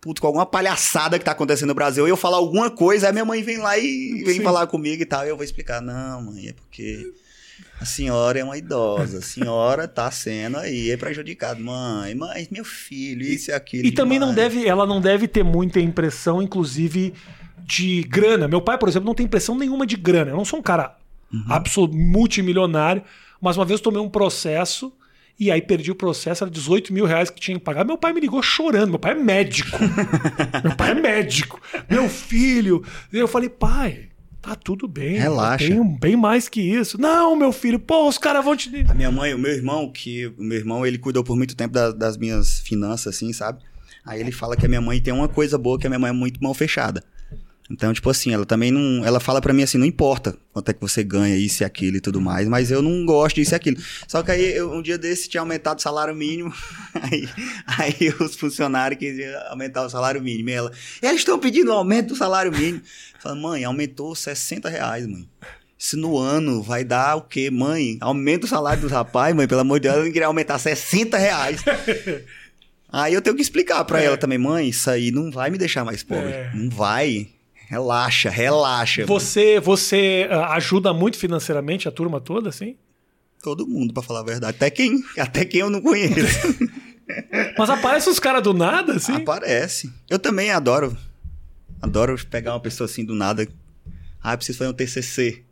puto 0.00 0.20
com 0.20 0.28
alguma 0.28 0.46
palhaçada 0.46 1.18
que 1.18 1.24
tá 1.24 1.32
acontecendo 1.32 1.68
no 1.68 1.74
Brasil, 1.74 2.06
eu 2.06 2.16
falo 2.16 2.36
alguma 2.36 2.70
coisa, 2.70 3.08
aí 3.08 3.12
minha 3.12 3.24
mãe 3.24 3.42
vem 3.42 3.58
lá 3.58 3.76
e 3.76 4.22
vem 4.24 4.36
Sim. 4.36 4.42
falar 4.44 4.68
comigo 4.68 5.02
e 5.02 5.06
tal, 5.06 5.26
e 5.26 5.28
eu 5.28 5.36
vou 5.36 5.44
explicar, 5.44 5.82
não, 5.82 6.22
mãe, 6.22 6.48
é 6.48 6.52
porque 6.52 7.12
a 7.80 7.84
senhora 7.84 8.38
é 8.38 8.44
uma 8.44 8.56
idosa, 8.58 9.18
a 9.18 9.22
senhora 9.22 9.86
tá 9.86 10.10
sendo 10.10 10.56
aí 10.58 10.96
prejudicada, 10.96 11.60
mãe, 11.60 12.14
mas 12.14 12.48
meu 12.48 12.64
filho, 12.64 13.22
isso 13.22 13.50
e 13.50 13.54
aquilo. 13.54 13.86
E 13.86 13.92
também 13.92 14.18
não 14.18 14.30
demais." 14.30 14.52
deve, 14.54 14.66
ela 14.68 14.86
não 14.86 15.00
deve 15.00 15.28
ter 15.28 15.42
muita 15.44 15.80
impressão, 15.80 16.42
inclusive, 16.42 17.14
de 17.64 18.02
grana. 18.02 18.48
Meu 18.48 18.60
pai, 18.60 18.76
por 18.78 18.88
exemplo, 18.88 19.06
não 19.06 19.14
tem 19.14 19.26
impressão 19.26 19.56
nenhuma 19.56 19.86
de 19.86 19.96
grana. 19.96 20.30
Eu 20.30 20.36
não 20.36 20.44
sou 20.44 20.58
um 20.58 20.62
cara 20.62 20.96
Uhum. 21.32 21.44
absoluto 21.50 21.94
multimilionário, 21.94 23.02
mas 23.40 23.56
uma 23.56 23.64
vez 23.64 23.78
eu 23.80 23.84
tomei 23.84 24.00
um 24.00 24.08
processo 24.08 24.92
e 25.38 25.50
aí 25.52 25.60
perdi 25.62 25.90
o 25.90 25.94
processo, 25.94 26.42
era 26.42 26.50
18 26.50 26.92
mil 26.92 27.04
reais 27.04 27.30
que 27.30 27.38
tinha 27.38 27.56
que 27.58 27.64
pagar. 27.64 27.84
Meu 27.84 27.96
pai 27.98 28.12
me 28.12 28.20
ligou 28.20 28.42
chorando. 28.42 28.90
Meu 28.90 28.98
pai 28.98 29.12
é 29.12 29.14
médico. 29.14 29.78
meu 30.64 30.74
pai 30.74 30.90
é 30.90 30.94
médico. 30.94 31.60
Meu 31.88 32.08
filho. 32.08 32.82
E 33.12 33.18
eu 33.18 33.28
falei, 33.28 33.48
pai. 33.48 34.07
Tá 34.48 34.54
tudo 34.56 34.88
bem. 34.88 35.18
Relaxa. 35.18 35.64
Eu 35.64 35.68
tenho 35.70 35.84
bem 35.84 36.16
mais 36.16 36.48
que 36.48 36.60
isso. 36.60 36.98
Não, 37.00 37.36
meu 37.36 37.52
filho, 37.52 37.78
pô, 37.78 38.08
os 38.08 38.16
caras 38.16 38.44
vão 38.44 38.56
te. 38.56 38.70
A 38.88 38.94
minha 38.94 39.10
mãe, 39.10 39.34
o 39.34 39.38
meu 39.38 39.52
irmão, 39.52 39.90
que 39.92 40.26
o 40.38 40.42
meu 40.42 40.56
irmão, 40.58 40.86
ele 40.86 40.96
cuidou 40.98 41.22
por 41.22 41.36
muito 41.36 41.54
tempo 41.54 41.74
da- 41.74 41.92
das 41.92 42.16
minhas 42.16 42.60
finanças, 42.60 43.14
assim, 43.14 43.32
sabe? 43.32 43.60
Aí 44.04 44.20
ele 44.20 44.32
fala 44.32 44.56
que 44.56 44.64
a 44.64 44.68
minha 44.68 44.80
mãe 44.80 45.00
tem 45.00 45.12
uma 45.12 45.28
coisa 45.28 45.58
boa, 45.58 45.78
que 45.78 45.86
a 45.86 45.90
minha 45.90 45.98
mãe 45.98 46.08
é 46.10 46.12
muito 46.14 46.42
mão 46.42 46.54
fechada. 46.54 47.04
Então, 47.70 47.92
tipo 47.92 48.08
assim, 48.08 48.32
ela 48.32 48.46
também 48.46 48.70
não. 48.70 49.04
Ela 49.04 49.20
fala 49.20 49.40
pra 49.42 49.52
mim 49.52 49.62
assim, 49.62 49.76
não 49.76 49.84
importa 49.84 50.34
quanto 50.52 50.70
é 50.70 50.72
que 50.72 50.80
você 50.80 51.04
ganha, 51.04 51.36
isso 51.36 51.62
e 51.62 51.64
aquilo 51.64 51.98
e 51.98 52.00
tudo 52.00 52.18
mais, 52.20 52.48
mas 52.48 52.70
eu 52.70 52.80
não 52.80 53.04
gosto 53.04 53.36
disso 53.36 53.54
e 53.54 53.56
aquilo. 53.56 53.76
Só 54.06 54.22
que 54.22 54.30
aí, 54.30 54.56
eu- 54.56 54.72
um 54.72 54.80
dia 54.80 54.96
desse 54.96 55.28
tinha 55.28 55.40
aumentado 55.42 55.78
o 55.78 55.82
salário 55.82 56.14
mínimo, 56.14 56.50
aí, 56.94 57.28
aí 57.66 58.14
os 58.20 58.36
funcionários 58.36 58.98
queriam 58.98 59.38
aumentar 59.50 59.84
o 59.84 59.90
salário 59.90 60.22
mínimo. 60.22 60.48
E 60.48 60.52
ela, 60.54 60.72
eles 61.02 61.16
estão 61.20 61.38
pedindo 61.38 61.70
aumento 61.70 62.08
do 62.08 62.16
salário 62.16 62.50
mínimo. 62.50 62.80
Falo, 63.20 63.36
mãe, 63.36 63.64
aumentou 63.64 64.14
60 64.14 64.68
reais, 64.68 65.06
mãe. 65.06 65.28
Isso 65.78 65.96
no 65.96 66.16
ano 66.18 66.62
vai 66.62 66.82
dar 66.84 67.16
o 67.16 67.20
quê? 67.22 67.50
Mãe, 67.50 67.98
aumenta 68.00 68.46
o 68.46 68.48
salário 68.48 68.80
dos 68.82 68.90
rapazes, 68.90 69.36
mãe, 69.36 69.46
pelo 69.46 69.60
amor 69.60 69.78
de 69.78 69.88
Deus, 69.88 69.98
eu 69.98 70.04
não 70.06 70.10
queria 70.12 70.26
aumentar 70.26 70.58
60 70.58 71.16
reais. 71.18 71.60
Aí 72.90 73.12
eu 73.12 73.20
tenho 73.20 73.36
que 73.36 73.42
explicar 73.42 73.84
pra 73.84 74.00
É. 74.02 74.06
ela 74.06 74.16
também, 74.16 74.38
mãe, 74.38 74.70
isso 74.70 74.88
aí 74.90 75.10
não 75.10 75.30
vai 75.30 75.50
me 75.50 75.58
deixar 75.58 75.84
mais 75.84 76.02
pobre. 76.02 76.32
É. 76.32 76.50
Não 76.54 76.70
vai. 76.70 77.28
Relaxa, 77.68 78.30
relaxa. 78.30 79.04
Você, 79.04 79.60
você 79.60 80.26
ah, 80.30 80.54
ajuda 80.54 80.94
muito 80.94 81.18
financeiramente 81.18 81.86
a 81.86 81.90
turma 81.90 82.18
toda, 82.18 82.48
assim? 82.48 82.78
Todo 83.42 83.66
mundo, 83.66 83.92
pra 83.92 84.02
falar 84.02 84.20
a 84.20 84.24
verdade. 84.24 84.56
Até 84.56 84.70
quem, 84.70 85.04
até 85.18 85.44
quem 85.44 85.60
eu 85.60 85.68
não 85.68 85.82
conheço. 85.82 86.16
Mas 87.58 87.68
aparece 87.68 88.08
os 88.08 88.18
caras 88.18 88.42
do 88.42 88.54
nada, 88.54 88.94
assim? 88.94 89.12
Aparece. 89.12 89.92
Eu 90.08 90.18
também 90.18 90.50
adoro. 90.50 90.96
Adoro 91.80 92.16
pegar 92.26 92.54
uma 92.54 92.60
pessoa 92.60 92.86
assim 92.86 93.04
do 93.04 93.14
nada. 93.14 93.46
Ah, 94.22 94.32
eu 94.32 94.38
preciso 94.38 94.58
fazer 94.58 94.70
um 94.70 94.74
TCC. 94.74 95.44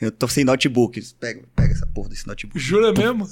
Eu 0.00 0.10
tô 0.10 0.26
sem 0.26 0.44
notebook. 0.44 1.00
Pega, 1.20 1.44
pega 1.54 1.72
essa 1.72 1.86
porra 1.86 2.08
desse 2.08 2.26
notebook. 2.26 2.58
Jura 2.58 2.92
mesmo? 2.92 3.28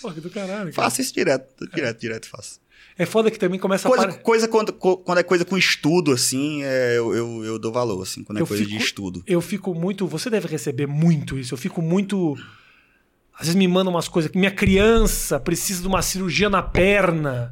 Pô, 0.00 0.12
que 0.12 0.20
do 0.20 0.30
caralho. 0.30 0.72
cara. 0.72 0.72
Faço 0.72 1.00
isso 1.00 1.12
direto, 1.12 1.68
direto, 1.74 2.00
direto 2.00 2.28
faço. 2.28 2.60
É 2.98 3.06
foda 3.06 3.30
que 3.30 3.38
também 3.38 3.58
começa 3.58 3.88
a 3.88 3.90
Coisa, 3.90 4.04
apare- 4.06 4.22
coisa 4.22 4.48
quando, 4.48 4.72
quando 4.72 5.18
é 5.18 5.22
coisa 5.22 5.44
com 5.44 5.56
estudo, 5.56 6.12
assim, 6.12 6.62
é, 6.62 6.98
eu, 6.98 7.14
eu, 7.14 7.44
eu 7.44 7.58
dou 7.58 7.72
valor, 7.72 8.02
assim, 8.02 8.22
quando 8.22 8.38
é 8.38 8.42
Eu 8.42 8.46
coisa 8.46 8.62
fico- 8.64 8.76
de 8.78 8.84
estudo. 8.84 9.22
Eu 9.26 9.40
fico 9.40 9.74
muito. 9.74 10.06
Você 10.06 10.28
deve 10.28 10.46
receber 10.48 10.86
muito 10.86 11.38
isso. 11.38 11.54
Eu 11.54 11.58
fico 11.58 11.80
muito. 11.80 12.36
Às 13.34 13.46
vezes 13.46 13.54
me 13.54 13.66
mandam 13.66 13.92
umas 13.92 14.08
coisas 14.08 14.30
que 14.30 14.38
minha 14.38 14.50
criança 14.50 15.40
precisa 15.40 15.80
de 15.80 15.88
uma 15.88 16.02
cirurgia 16.02 16.50
na 16.50 16.62
perna. 16.62 17.50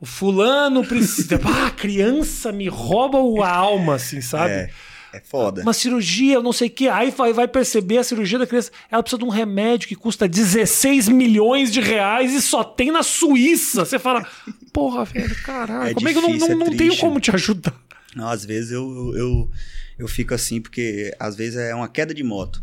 O 0.00 0.06
fulano 0.06 0.84
precisa. 0.86 1.38
ah, 1.44 1.66
a 1.66 1.70
criança 1.70 2.50
me 2.52 2.68
rouba 2.68 3.18
a 3.44 3.50
alma, 3.54 3.96
assim, 3.96 4.20
sabe? 4.20 4.52
É, 4.54 4.70
é 5.12 5.20
foda. 5.20 5.62
Uma 5.62 5.72
cirurgia, 5.72 6.34
eu 6.34 6.42
não 6.42 6.52
sei 6.52 6.68
o 6.68 6.70
que. 6.70 6.88
Aí 6.88 7.10
vai, 7.10 7.32
vai 7.32 7.46
perceber 7.46 7.98
a 7.98 8.04
cirurgia 8.04 8.38
da 8.38 8.46
criança. 8.46 8.70
Ela 8.90 9.02
precisa 9.02 9.18
de 9.18 9.24
um 9.24 9.28
remédio 9.28 9.88
que 9.88 9.94
custa 9.94 10.28
16 10.28 11.08
milhões 11.08 11.72
de 11.72 11.80
reais 11.80 12.32
e 12.32 12.40
só 12.40 12.64
tem 12.64 12.90
na 12.90 13.02
Suíça. 13.02 13.84
Você 13.84 13.98
fala, 13.98 14.26
porra, 14.72 15.04
velho, 15.04 15.34
caralho, 15.42 15.90
É 15.90 15.94
como 15.94 16.08
é 16.08 16.12
que 16.12 16.18
eu 16.18 16.22
não, 16.22 16.32
difícil, 16.32 16.56
não, 16.56 16.66
é 16.66 16.70
não 16.70 16.76
tenho 16.76 16.96
como 16.96 17.20
te 17.20 17.30
ajudar? 17.30 17.74
Não, 18.14 18.28
às 18.28 18.44
vezes 18.44 18.72
eu, 18.72 18.82
eu, 18.82 19.16
eu, 19.16 19.50
eu 20.00 20.08
fico 20.08 20.34
assim, 20.34 20.60
porque 20.60 21.14
às 21.18 21.36
vezes 21.36 21.56
é 21.58 21.74
uma 21.74 21.88
queda 21.88 22.14
de 22.14 22.22
moto. 22.22 22.62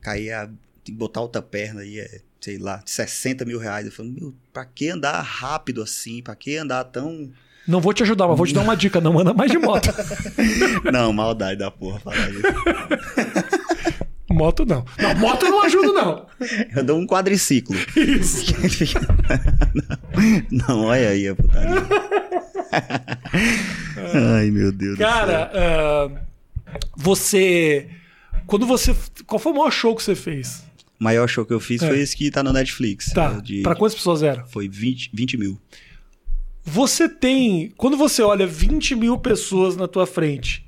Cair, 0.00 0.32
a, 0.32 0.46
tem 0.46 0.56
que 0.84 0.92
botar 0.92 1.20
outra 1.20 1.40
perna 1.40 1.80
aí, 1.80 1.98
é, 1.98 2.20
sei 2.40 2.58
lá, 2.58 2.82
60 2.84 3.44
mil 3.44 3.58
reais. 3.58 3.86
Eu 3.86 3.92
falo, 3.92 4.10
meu, 4.10 4.34
pra 4.52 4.64
que 4.64 4.90
andar 4.90 5.20
rápido 5.22 5.82
assim? 5.82 6.22
Pra 6.22 6.34
que 6.36 6.56
andar 6.56 6.84
tão. 6.84 7.32
Não 7.66 7.80
vou 7.80 7.92
te 7.94 8.02
ajudar, 8.02 8.28
mas 8.28 8.36
vou 8.36 8.46
te 8.46 8.52
dar 8.54 8.60
uma 8.62 8.76
dica: 8.76 9.00
não 9.00 9.18
anda 9.18 9.32
mais 9.32 9.50
de 9.50 9.58
moto. 9.58 9.88
Não, 10.92 11.12
maldade 11.12 11.58
da 11.58 11.70
porra 11.70 11.98
falar 12.00 12.30
isso. 12.30 12.42
moto 14.30 14.66
não. 14.66 14.84
Não, 14.98 15.14
moto 15.14 15.46
eu 15.46 15.50
não 15.52 15.62
ajudo, 15.62 15.92
não. 15.92 16.26
Eu 16.74 16.82
dou 16.84 16.98
um 16.98 17.06
quadriciclo. 17.06 17.74
Isso. 17.96 18.52
não, 20.50 20.66
não, 20.76 20.84
olha 20.86 21.08
aí 21.10 21.28
a 21.28 21.34
putaria. 21.36 21.82
Ai, 24.36 24.50
meu 24.50 24.72
Deus 24.72 24.96
do 24.96 24.98
céu. 24.98 25.06
Cara, 25.06 25.50
ah, 25.54 26.10
você. 26.96 27.88
Quando 28.46 28.66
você. 28.66 28.94
Qual 29.26 29.38
foi 29.38 29.52
o 29.52 29.56
maior 29.56 29.70
show 29.70 29.94
que 29.94 30.02
você 30.02 30.14
fez? 30.14 30.64
O 31.00 31.04
maior 31.04 31.28
show 31.28 31.44
que 31.46 31.52
eu 31.52 31.60
fiz 31.60 31.82
É. 31.82 31.86
foi 31.88 32.00
esse 32.00 32.16
que 32.16 32.30
tá 32.30 32.42
no 32.42 32.52
Netflix. 32.52 33.12
Tá. 33.12 33.40
de- 33.40 33.62
Pra 33.62 33.74
quantas 33.74 33.94
pessoas 33.94 34.22
eram? 34.22 34.46
Foi 34.46 34.68
20, 34.68 35.10
20 35.14 35.36
mil. 35.36 35.58
Você 36.64 37.08
tem. 37.08 37.72
Quando 37.76 37.96
você 37.96 38.22
olha 38.22 38.46
20 38.46 38.94
mil 38.94 39.18
pessoas 39.18 39.76
na 39.76 39.86
tua 39.86 40.06
frente, 40.06 40.64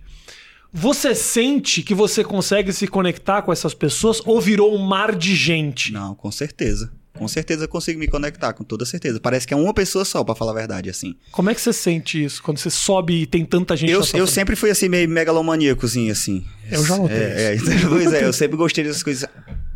você 0.73 1.15
sente 1.15 1.83
que 1.83 1.95
você 1.95 2.23
consegue 2.23 2.73
se 2.73 2.87
conectar 2.87 3.43
com 3.43 3.53
essas 3.53 3.73
pessoas 3.73 4.21
ou 4.27 4.41
virou 4.41 4.75
um 4.75 4.79
mar 4.79 5.15
de 5.15 5.35
gente? 5.35 5.93
Não, 5.93 6.15
com 6.15 6.31
certeza. 6.31 6.93
Com 7.17 7.27
certeza 7.27 7.65
eu 7.65 7.69
consigo 7.69 7.99
me 7.99 8.07
conectar, 8.07 8.53
com 8.53 8.63
toda 8.63 8.85
certeza. 8.85 9.19
Parece 9.19 9.47
que 9.47 9.55
é 9.55 9.57
uma 9.57 9.73
pessoa 9.73 10.05
só, 10.05 10.23
pra 10.23 10.35
falar 10.35 10.53
a 10.53 10.55
verdade, 10.55 10.91
assim. 10.91 11.15
Como 11.33 11.49
é 11.49 11.55
que 11.55 11.61
você 11.63 11.73
sente 11.73 12.23
isso 12.23 12.43
quando 12.43 12.59
você 12.59 12.69
sobe 12.69 13.23
e 13.23 13.27
tem 13.27 13.43
tanta 13.43 13.75
gente 13.75 13.91
Eu, 13.91 14.03
eu 14.13 14.27
sempre 14.27 14.55
fui 14.55 14.69
assim, 14.69 14.87
meio 14.89 15.09
megalomaníacozinho, 15.09 16.13
assim. 16.13 16.45
Eu 16.71 16.85
já 16.85 16.95
notei 16.99 17.17
É, 17.17 17.55
é, 17.55 17.59
pois 17.89 18.13
é, 18.13 18.25
eu 18.25 18.35
sempre 18.35 18.59
gostei 18.59 18.85
dessas 18.85 19.03
coisas. 19.03 19.27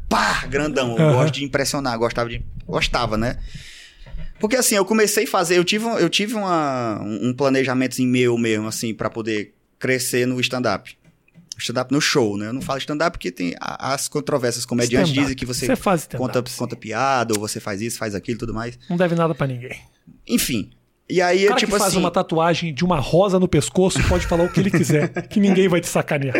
Pá, 0.06 0.44
grandão. 0.50 0.98
Eu 0.98 1.04
Aham. 1.04 1.12
gosto 1.14 1.34
de 1.34 1.44
impressionar, 1.44 1.98
gostava 1.98 2.28
de. 2.28 2.44
Gostava, 2.66 3.16
né? 3.16 3.38
Porque 4.40 4.56
assim, 4.56 4.74
eu 4.74 4.84
comecei 4.84 5.24
a 5.24 5.26
fazer, 5.28 5.58
eu 5.58 5.64
tive, 5.64 5.84
um- 5.84 5.98
eu 5.98 6.08
tive 6.08 6.34
uma, 6.34 7.00
um 7.02 7.32
planejamentozinho 7.32 8.08
meu 8.08 8.36
mesmo, 8.38 8.66
assim, 8.66 8.92
pra 8.94 9.08
poder 9.10 9.54
crescer 9.78 10.26
no 10.26 10.40
stand-up. 10.40 10.98
Stand-up 11.58 11.92
no 11.92 12.00
show, 12.00 12.38
né? 12.38 12.46
Eu 12.46 12.52
não 12.54 12.62
falo 12.62 12.78
stand-up 12.78 13.18
porque 13.18 13.30
tem 13.30 13.54
as 13.60 14.08
controvérsias. 14.08 14.64
Comediantes 14.64 15.12
dizem 15.12 15.36
que 15.36 15.44
você 15.44 15.66
Você 15.66 16.16
conta, 16.16 16.42
conta 16.56 16.74
piada, 16.74 17.34
ou 17.34 17.40
você 17.40 17.60
faz 17.60 17.82
isso, 17.82 17.98
faz 17.98 18.14
aquilo 18.14 18.36
e 18.36 18.38
tudo 18.38 18.54
mais. 18.54 18.78
Não 18.88 18.96
deve 18.96 19.14
nada 19.14 19.34
pra 19.34 19.46
ninguém. 19.46 19.78
Enfim. 20.26 20.70
E 21.06 21.20
aí, 21.20 21.40
O 21.40 21.42
eu, 21.42 21.48
cara 21.48 21.58
tipo 21.60 21.72
que 21.72 21.78
faz 21.78 21.90
assim. 21.90 21.98
uma 22.00 22.10
tatuagem 22.10 22.72
de 22.72 22.84
uma 22.84 22.98
rosa 23.00 23.38
no 23.38 23.48
pescoço 23.48 23.98
pode 24.08 24.26
falar 24.26 24.44
o 24.44 24.48
que 24.52 24.60
ele 24.60 24.70
quiser, 24.70 25.08
que 25.28 25.38
ninguém 25.40 25.68
vai 25.68 25.80
te 25.80 25.88
sacanear. 25.88 26.34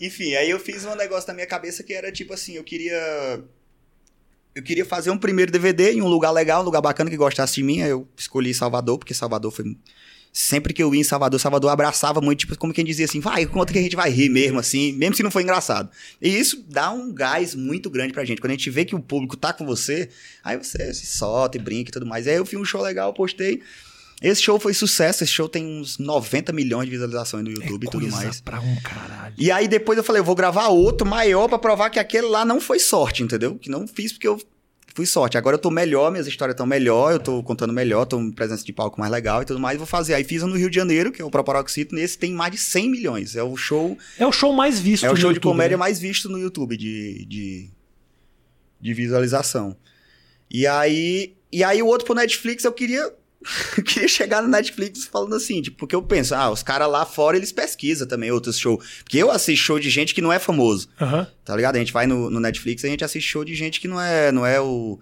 Enfim, 0.00 0.34
aí 0.34 0.50
eu 0.50 0.58
fiz 0.58 0.84
um 0.84 0.94
negócio 0.96 1.28
na 1.28 1.34
minha 1.34 1.46
cabeça 1.46 1.82
que 1.82 1.92
era 1.92 2.10
tipo 2.10 2.32
assim, 2.32 2.54
eu 2.54 2.64
queria. 2.64 3.40
Eu 4.56 4.62
queria 4.62 4.86
fazer 4.86 5.10
um 5.10 5.18
primeiro 5.18 5.52
DVD 5.52 5.92
em 5.92 6.00
um 6.00 6.08
lugar 6.08 6.30
legal, 6.30 6.62
um 6.62 6.64
lugar 6.64 6.80
bacana 6.80 7.10
que 7.10 7.16
gostasse 7.18 7.56
de 7.56 7.62
mim. 7.62 7.82
Aí 7.82 7.90
eu 7.90 8.08
escolhi 8.16 8.54
Salvador, 8.54 8.96
porque 8.96 9.12
Salvador 9.12 9.52
foi. 9.52 9.76
Sempre 10.32 10.72
que 10.72 10.82
eu 10.82 10.94
ia 10.94 11.00
em 11.02 11.04
Salvador, 11.04 11.38
Salvador 11.38 11.70
abraçava 11.70 12.22
muito, 12.22 12.40
tipo, 12.40 12.56
como 12.56 12.72
quem 12.72 12.82
dizia 12.82 13.04
assim, 13.04 13.20
vai, 13.20 13.44
conta 13.44 13.70
que 13.70 13.78
a 13.78 13.82
gente 13.82 13.94
vai 13.94 14.08
rir 14.08 14.30
mesmo, 14.30 14.58
assim, 14.58 14.92
mesmo 14.92 15.14
se 15.14 15.22
não 15.22 15.30
for 15.30 15.42
engraçado. 15.42 15.90
E 16.22 16.28
isso 16.28 16.64
dá 16.70 16.90
um 16.90 17.12
gás 17.12 17.54
muito 17.54 17.90
grande 17.90 18.14
pra 18.14 18.24
gente. 18.24 18.40
Quando 18.40 18.52
a 18.52 18.54
gente 18.54 18.70
vê 18.70 18.86
que 18.86 18.94
o 18.94 19.00
público 19.00 19.36
tá 19.36 19.52
com 19.52 19.66
você, 19.66 20.08
aí 20.42 20.56
você 20.56 20.92
se 20.94 21.04
solta 21.04 21.58
e 21.58 21.60
brinca 21.60 21.90
e 21.90 21.92
tudo 21.92 22.06
mais. 22.06 22.26
Aí 22.26 22.36
eu 22.36 22.46
fiz 22.46 22.58
um 22.58 22.64
show 22.64 22.80
legal, 22.80 23.12
postei. 23.12 23.60
Esse 24.22 24.40
show 24.42 24.58
foi 24.58 24.72
sucesso, 24.72 25.22
esse 25.22 25.32
show 25.32 25.48
tem 25.48 25.66
uns 25.66 25.98
90 25.98 26.52
milhões 26.52 26.86
de 26.86 26.90
visualizações 26.92 27.44
no 27.44 27.50
YouTube 27.50 27.84
e 27.86 27.90
tudo 27.90 28.06
É 28.06 28.10
Coisa 28.10 28.24
mais. 28.26 28.40
pra 28.40 28.60
um 28.60 28.76
caralho. 28.80 29.34
E 29.36 29.50
aí 29.50 29.68
depois 29.68 29.98
eu 29.98 30.04
falei, 30.04 30.20
eu 30.20 30.24
vou 30.24 30.34
gravar 30.34 30.68
outro 30.68 31.06
maior 31.06 31.48
pra 31.48 31.58
provar 31.58 31.90
que 31.90 31.98
aquele 31.98 32.26
lá 32.26 32.44
não 32.44 32.60
foi 32.60 32.78
sorte, 32.78 33.22
entendeu? 33.22 33.56
Que 33.56 33.68
não 33.70 33.86
fiz 33.86 34.12
porque 34.12 34.26
eu 34.26 34.40
fui 34.94 35.04
sorte. 35.04 35.36
Agora 35.36 35.56
eu 35.56 35.58
tô 35.60 35.70
melhor, 35.70 36.10
minhas 36.10 36.26
histórias 36.26 36.54
estão 36.54 36.64
melhor, 36.66 37.12
eu 37.12 37.18
tô 37.20 37.42
contando 37.42 37.74
melhor, 37.74 38.06
tô 38.06 38.16
com 38.16 38.32
presença 38.32 38.64
de 38.64 38.72
palco 38.72 38.98
mais 38.98 39.12
legal 39.12 39.42
e 39.42 39.44
tudo 39.44 39.60
mais. 39.60 39.76
Vou 39.76 39.86
fazer. 39.86 40.14
Aí 40.14 40.24
fiz 40.24 40.42
um 40.42 40.46
no 40.46 40.56
Rio 40.56 40.70
de 40.70 40.76
Janeiro, 40.76 41.12
que 41.12 41.20
é 41.20 41.24
o 41.24 41.30
Proparoxito, 41.30 41.94
nesse 41.94 42.16
tem 42.16 42.32
mais 42.32 42.52
de 42.52 42.56
100 42.58 42.90
milhões. 42.90 43.36
É 43.36 43.42
o 43.42 43.54
show, 43.54 43.98
É 44.18 44.26
o 44.26 44.32
show 44.32 44.50
mais 44.54 44.80
visto 44.80 45.04
é 45.04 45.10
o 45.10 45.12
no 45.12 45.18
show 45.18 45.30
de 45.30 45.36
YouTube, 45.36 45.52
comédia 45.52 45.76
né? 45.76 45.80
mais 45.80 45.98
visto 46.00 46.30
no 46.30 46.38
YouTube 46.38 46.74
de, 46.78 47.26
de, 47.26 47.68
de 48.80 48.94
visualização. 48.94 49.76
E 50.50 50.66
aí, 50.66 51.34
e 51.52 51.62
aí 51.62 51.82
o 51.82 51.86
outro 51.86 52.06
pro 52.06 52.14
Netflix 52.14 52.64
eu 52.64 52.72
queria 52.72 53.12
queria 53.84 54.08
chegar 54.08 54.42
no 54.42 54.48
Netflix 54.48 55.04
falando 55.06 55.34
assim, 55.34 55.62
tipo, 55.62 55.76
porque 55.78 55.94
eu 55.94 56.02
penso, 56.02 56.34
ah, 56.34 56.50
os 56.50 56.62
caras 56.62 56.88
lá 56.90 57.04
fora 57.06 57.36
eles 57.36 57.52
pesquisam 57.52 58.06
também 58.06 58.30
outros 58.30 58.58
shows. 58.58 58.84
Porque 59.04 59.18
eu 59.18 59.30
assisto 59.30 59.64
show 59.64 59.78
de 59.78 59.88
gente 59.90 60.14
que 60.14 60.20
não 60.22 60.32
é 60.32 60.38
famoso. 60.38 60.88
Aham. 61.00 61.26
Tá 61.44 61.54
ligado? 61.56 61.76
A 61.76 61.78
gente 61.78 61.92
vai 61.92 62.06
no, 62.06 62.28
no 62.30 62.40
Netflix 62.40 62.82
e 62.82 62.86
a 62.86 62.90
gente 62.90 63.04
assiste 63.04 63.26
show 63.28 63.44
de 63.44 63.54
gente 63.54 63.80
que 63.80 63.88
não 63.88 64.00
é, 64.00 64.32
não 64.32 64.44
é 64.44 64.60
o, 64.60 64.98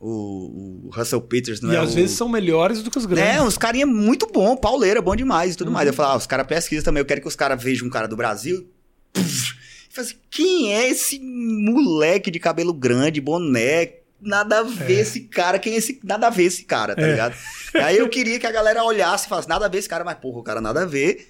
o, 0.00 0.86
o 0.86 0.90
Russell 0.92 1.20
Peters, 1.20 1.60
não 1.60 1.72
E 1.72 1.76
é 1.76 1.78
às 1.78 1.92
o... 1.92 1.94
vezes 1.94 2.16
são 2.16 2.28
melhores 2.28 2.82
do 2.82 2.90
que 2.90 2.98
os 2.98 3.06
grandes. 3.06 3.34
É, 3.36 3.42
uns 3.42 3.56
carinha 3.58 3.86
muito 3.86 4.26
bom, 4.32 4.56
pauleira, 4.56 5.00
bom 5.02 5.16
demais 5.16 5.54
e 5.54 5.56
tudo 5.56 5.68
Uhum. 5.68 5.74
mais. 5.74 5.86
Eu 5.86 5.94
falo, 5.94 6.12
ah, 6.12 6.16
os 6.16 6.26
caras 6.26 6.46
pesquisam 6.46 6.84
também, 6.84 7.00
eu 7.00 7.06
quero 7.06 7.20
que 7.20 7.28
os 7.28 7.36
caras 7.36 7.62
vejam 7.62 7.86
um 7.86 7.90
cara 7.90 8.06
do 8.06 8.16
Brasil. 8.16 8.68
Puf, 9.12 9.54
e 9.96 10.00
assim, 10.00 10.14
quem 10.30 10.72
é 10.72 10.88
esse 10.88 11.18
moleque 11.18 12.30
de 12.30 12.38
cabelo 12.38 12.72
grande, 12.72 13.20
boné? 13.20 13.94
Nada 14.20 14.58
a 14.58 14.62
ver 14.62 15.00
esse 15.00 15.20
cara, 15.20 15.58
quem 15.58 15.74
é 15.74 15.76
esse. 15.76 16.00
Nada 16.02 16.26
a 16.26 16.30
ver 16.30 16.44
esse 16.44 16.64
cara, 16.64 16.96
tá 16.96 17.02
É. 17.02 17.10
ligado? 17.12 17.36
Aí 17.74 17.96
eu 17.98 18.08
queria 18.08 18.38
que 18.38 18.46
a 18.46 18.50
galera 18.52 18.82
olhasse 18.82 19.26
e 19.26 19.28
falasse, 19.28 19.48
nada 19.48 19.66
a 19.66 19.68
ver 19.68 19.78
esse 19.78 19.88
cara, 19.88 20.04
mas 20.04 20.16
porra, 20.18 20.38
o 20.38 20.42
cara 20.42 20.60
nada 20.60 20.82
a 20.82 20.86
ver. 20.86 21.28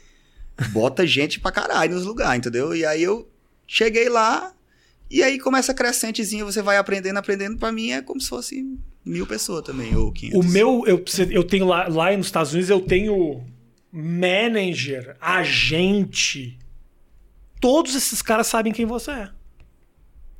Bota 0.73 1.07
gente 1.07 1.39
pra 1.39 1.53
caralho 1.53 1.95
nos 1.95 2.05
lugares, 2.05 2.39
entendeu? 2.39 2.75
E 2.75 2.85
aí 2.87 3.03
eu 3.03 3.29
cheguei 3.67 4.09
lá, 4.09 4.53
e 5.11 5.23
aí 5.23 5.39
começa 5.39 5.73
a 5.73 5.75
crescentezinha, 5.75 6.45
você 6.45 6.63
vai 6.63 6.79
aprendendo, 6.79 7.19
aprendendo. 7.19 7.59
Pra 7.59 7.71
mim 7.71 7.91
é 7.93 8.01
como 8.03 8.21
se 8.21 8.29
fosse 8.29 8.65
mil 9.05 9.27
pessoas 9.27 9.63
também, 9.65 9.95
ou 9.95 10.11
500. 10.11 10.39
O 10.47 10.51
meu, 10.51 10.85
eu, 10.87 11.05
eu 11.31 11.45
tenho 11.45 11.67
lá, 11.67 11.87
lá 11.89 12.17
nos 12.17 12.27
Estados 12.27 12.53
Unidos, 12.53 12.71
eu 12.71 12.81
tenho 12.81 13.45
manager, 13.93 15.17
agente. 15.21 16.59
Todos 17.61 17.95
esses 17.95 18.23
caras 18.23 18.47
sabem 18.47 18.73
quem 18.73 18.87
você 18.87 19.11
é. 19.11 19.29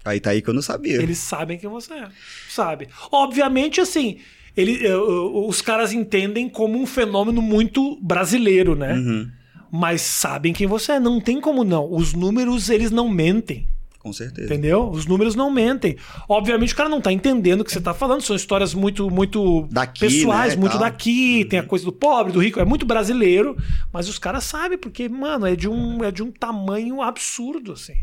Aí 0.05 0.21
tá 0.21 0.31
aí 0.31 0.41
que 0.41 0.49
eu 0.49 0.55
não 0.55 0.63
sabia. 0.63 1.03
Eles 1.03 1.19
sabem 1.19 1.59
quem 1.59 1.69
você 1.69 1.93
é. 1.95 2.09
Sabe? 2.49 2.89
Obviamente, 3.13 3.81
assim, 3.81 4.19
ele, 4.57 4.87
eh, 4.87 4.97
os 4.97 5.61
caras 5.61 5.93
entendem 5.93 6.49
como 6.49 6.81
um 6.81 6.87
fenômeno 6.87 7.43
muito 7.43 7.99
brasileiro, 8.01 8.75
né? 8.75 8.95
Uhum, 8.95 9.31
Mas 9.71 10.01
sabem 10.01 10.53
quem 10.53 10.67
você 10.67 10.93
é. 10.93 11.01
Não 11.01 11.21
tem 11.21 11.41
como 11.41 11.63
não. 11.63 11.93
Os 11.93 12.15
números, 12.15 12.71
eles 12.71 12.91
não 12.91 13.09
mentem. 13.09 13.69
com 13.99 14.13
certeza. 14.13 14.47
Entendeu? 14.47 14.89
Os 14.89 15.05
números 15.05 15.35
não 15.35 15.51
mentem. 15.51 15.97
Obviamente 16.29 16.73
o 16.73 16.77
cara 16.77 16.89
não 16.89 17.01
tá 17.01 17.13
entendendo 17.13 17.61
o 17.61 17.65
que 17.65 17.73
você 17.73 17.81
tá 17.81 17.93
falando, 17.93 18.23
são 18.23 18.35
histórias 18.35 18.73
muito 18.73 19.11
muito 19.11 19.67
Daqui, 19.71 20.01
pessoais, 20.01 20.55
né, 20.55 20.61
muito 20.61 20.73
tal. 20.73 20.81
Uhum. 20.81 20.89
daqui, 20.89 21.45
tem 21.45 21.59
a 21.59 21.63
coisa 21.65 21.85
do 21.85 21.93
pobre, 21.93 22.33
do 22.33 22.39
rico, 22.39 22.59
é 22.59 22.65
muito 22.65 22.87
brasileiro, 22.87 23.57
mas 23.93 24.09
os 24.09 24.19
caras 24.19 24.45
sabem 24.45 24.79
porque, 24.79 25.09
mano, 25.09 25.45
é 25.47 25.55
de 25.55 25.69
um 25.69 26.03
é 26.03 26.11
de 26.11 26.23
um 26.23 26.31
tamanho 26.31 27.03
absurdo 27.03 27.73
assim. 27.73 27.97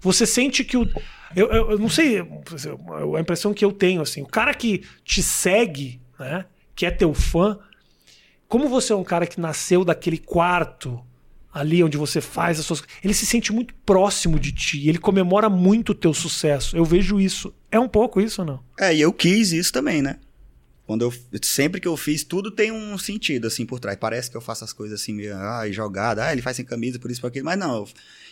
Você 0.00 0.26
sente 0.26 0.64
que 0.64 0.76
o 0.76 0.88
eu, 1.36 1.46
eu, 1.48 1.70
eu 1.72 1.78
não 1.78 1.88
sei, 1.88 2.20
a 2.20 3.20
impressão 3.20 3.52
que 3.52 3.64
eu 3.64 3.72
tenho 3.72 4.00
assim, 4.00 4.22
o 4.22 4.26
cara 4.26 4.54
que 4.54 4.82
te 5.04 5.22
segue, 5.22 6.00
né, 6.18 6.46
que 6.74 6.86
é 6.86 6.90
teu 6.90 7.12
fã, 7.12 7.58
como 8.48 8.68
você 8.68 8.92
é 8.92 8.96
um 8.96 9.04
cara 9.04 9.26
que 9.26 9.40
nasceu 9.40 9.84
daquele 9.84 10.18
quarto 10.18 11.04
ali 11.52 11.82
onde 11.82 11.96
você 11.96 12.20
faz 12.20 12.58
as 12.58 12.66
suas 12.66 12.82
ele 13.02 13.12
se 13.12 13.26
sente 13.26 13.52
muito 13.52 13.74
próximo 13.84 14.38
de 14.38 14.52
ti, 14.52 14.88
ele 14.88 14.98
comemora 14.98 15.50
muito 15.50 15.90
o 15.90 15.94
teu 15.94 16.14
sucesso. 16.14 16.76
Eu 16.76 16.84
vejo 16.84 17.20
isso. 17.20 17.52
É 17.70 17.78
um 17.78 17.88
pouco 17.88 18.20
isso 18.20 18.42
ou 18.42 18.46
não? 18.46 18.60
É, 18.78 18.94
e 18.94 19.00
eu 19.00 19.12
quis 19.12 19.52
isso 19.52 19.72
também, 19.72 20.00
né? 20.00 20.18
Quando 20.86 21.02
eu, 21.02 21.12
sempre 21.42 21.82
que 21.82 21.86
eu 21.86 21.98
fiz, 21.98 22.24
tudo 22.24 22.50
tem 22.50 22.72
um 22.72 22.96
sentido, 22.96 23.46
assim, 23.46 23.66
por 23.66 23.78
trás. 23.78 23.98
Parece 24.00 24.30
que 24.30 24.36
eu 24.38 24.40
faço 24.40 24.64
as 24.64 24.72
coisas 24.72 24.98
assim, 24.98 25.12
meio, 25.12 25.36
ai, 25.36 25.70
jogada, 25.70 26.24
ah, 26.24 26.32
ele 26.32 26.40
faz 26.40 26.56
sem 26.56 26.64
camisa, 26.64 26.98
por 26.98 27.10
isso, 27.10 27.20
por 27.20 27.26
aquilo. 27.26 27.44
Mas 27.44 27.58
não, 27.58 27.76
eu, 27.76 27.88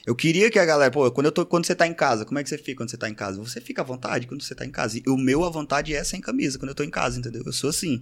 eu 0.07 0.15
queria 0.15 0.51
que 0.51 0.59
a 0.59 0.65
galera, 0.65 0.91
pô, 0.91 1.11
quando, 1.11 1.27
eu 1.27 1.33
tô, 1.33 1.45
quando 1.45 1.67
você 1.67 1.75
tá 1.75 1.87
em 1.87 1.93
casa, 1.93 2.25
como 2.25 2.39
é 2.39 2.43
que 2.43 2.49
você 2.49 2.57
fica 2.57 2.77
quando 2.77 2.91
você 2.91 2.97
tá 2.97 3.09
em 3.11 3.15
casa? 3.15 3.39
Você 3.39 3.61
fica 3.61 3.83
à 3.83 3.85
vontade 3.85 4.29
quando 4.29 4.43
você 4.43 4.55
tá 4.55 4.65
em 4.65 4.71
casa. 4.71 4.99
E 4.99 5.03
o 5.09 5.17
meu, 5.17 5.45
à 5.45 5.51
vontade, 5.51 5.93
é 5.93 6.05
sem 6.05 6.21
camisa, 6.21 6.59
quando 6.59 6.69
eu 6.69 6.75
tô 6.75 6.85
em 6.85 6.91
casa, 6.91 7.19
entendeu? 7.19 7.43
Eu 7.45 7.53
sou 7.53 7.71
assim. 7.71 8.01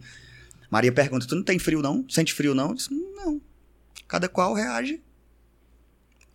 Maria 0.71 0.93
pergunta, 0.93 1.27
tu 1.27 1.35
não 1.35 1.43
tem 1.43 1.59
frio, 1.59 1.81
não? 1.81 2.05
Sente 2.09 2.35
frio, 2.35 2.55
não? 2.55 2.69
Eu 2.69 2.75
disse, 2.75 2.93
não. 2.93 3.41
Cada 4.07 4.29
qual 4.29 4.53
reage 4.53 5.01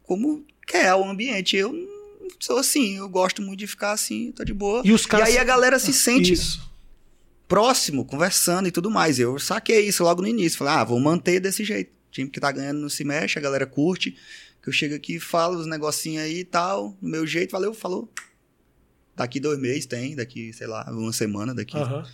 como 0.09 0.43
quer 0.65 0.95
o 0.95 1.07
ambiente. 1.07 1.55
Eu 1.55 1.71
não 1.71 2.29
sou 2.39 2.57
assim, 2.57 2.97
eu 2.97 3.07
gosto 3.07 3.43
muito 3.43 3.59
de 3.59 3.67
ficar 3.67 3.91
assim, 3.91 4.31
tô 4.31 4.43
de 4.43 4.55
boa. 4.55 4.81
E 4.83 4.91
os 4.91 5.05
caras 5.05 5.29
aí 5.29 5.38
a 5.38 5.43
galera 5.43 5.77
se 5.77 5.93
sente 5.93 6.33
Isso. 6.33 6.67
próximo, 7.47 8.03
conversando 8.03 8.67
e 8.67 8.71
tudo 8.71 8.89
mais. 8.89 9.19
Eu 9.19 9.38
saquei 9.38 9.88
isso 9.88 10.03
logo 10.03 10.23
no 10.23 10.27
início. 10.27 10.57
Falei, 10.57 10.73
ah, 10.73 10.83
vou 10.83 10.99
manter 10.99 11.39
desse 11.39 11.63
jeito. 11.63 11.91
O 11.91 12.11
time 12.11 12.27
que 12.27 12.39
tá 12.39 12.51
ganhando 12.51 12.79
não 12.79 12.89
se 12.89 13.03
mexe, 13.03 13.38
a 13.38 13.41
galera 13.41 13.67
curte. 13.67 14.17
Que 14.61 14.69
eu 14.69 14.73
chego 14.73 14.95
aqui 14.95 15.19
falo 15.19 15.57
os 15.57 15.65
negocinhos 15.65 16.23
aí 16.23 16.39
e 16.39 16.45
tal, 16.45 16.97
do 17.01 17.07
meu 17.07 17.25
jeito, 17.25 17.51
valeu, 17.51 17.73
falou. 17.73 18.11
Daqui 19.15 19.39
dois 19.39 19.59
meses 19.59 19.85
tem, 19.85 20.15
daqui, 20.15 20.53
sei 20.53 20.67
lá, 20.67 20.85
uma 20.89 21.11
semana 21.11 21.53
daqui. 21.53 21.77
Aham. 21.77 22.05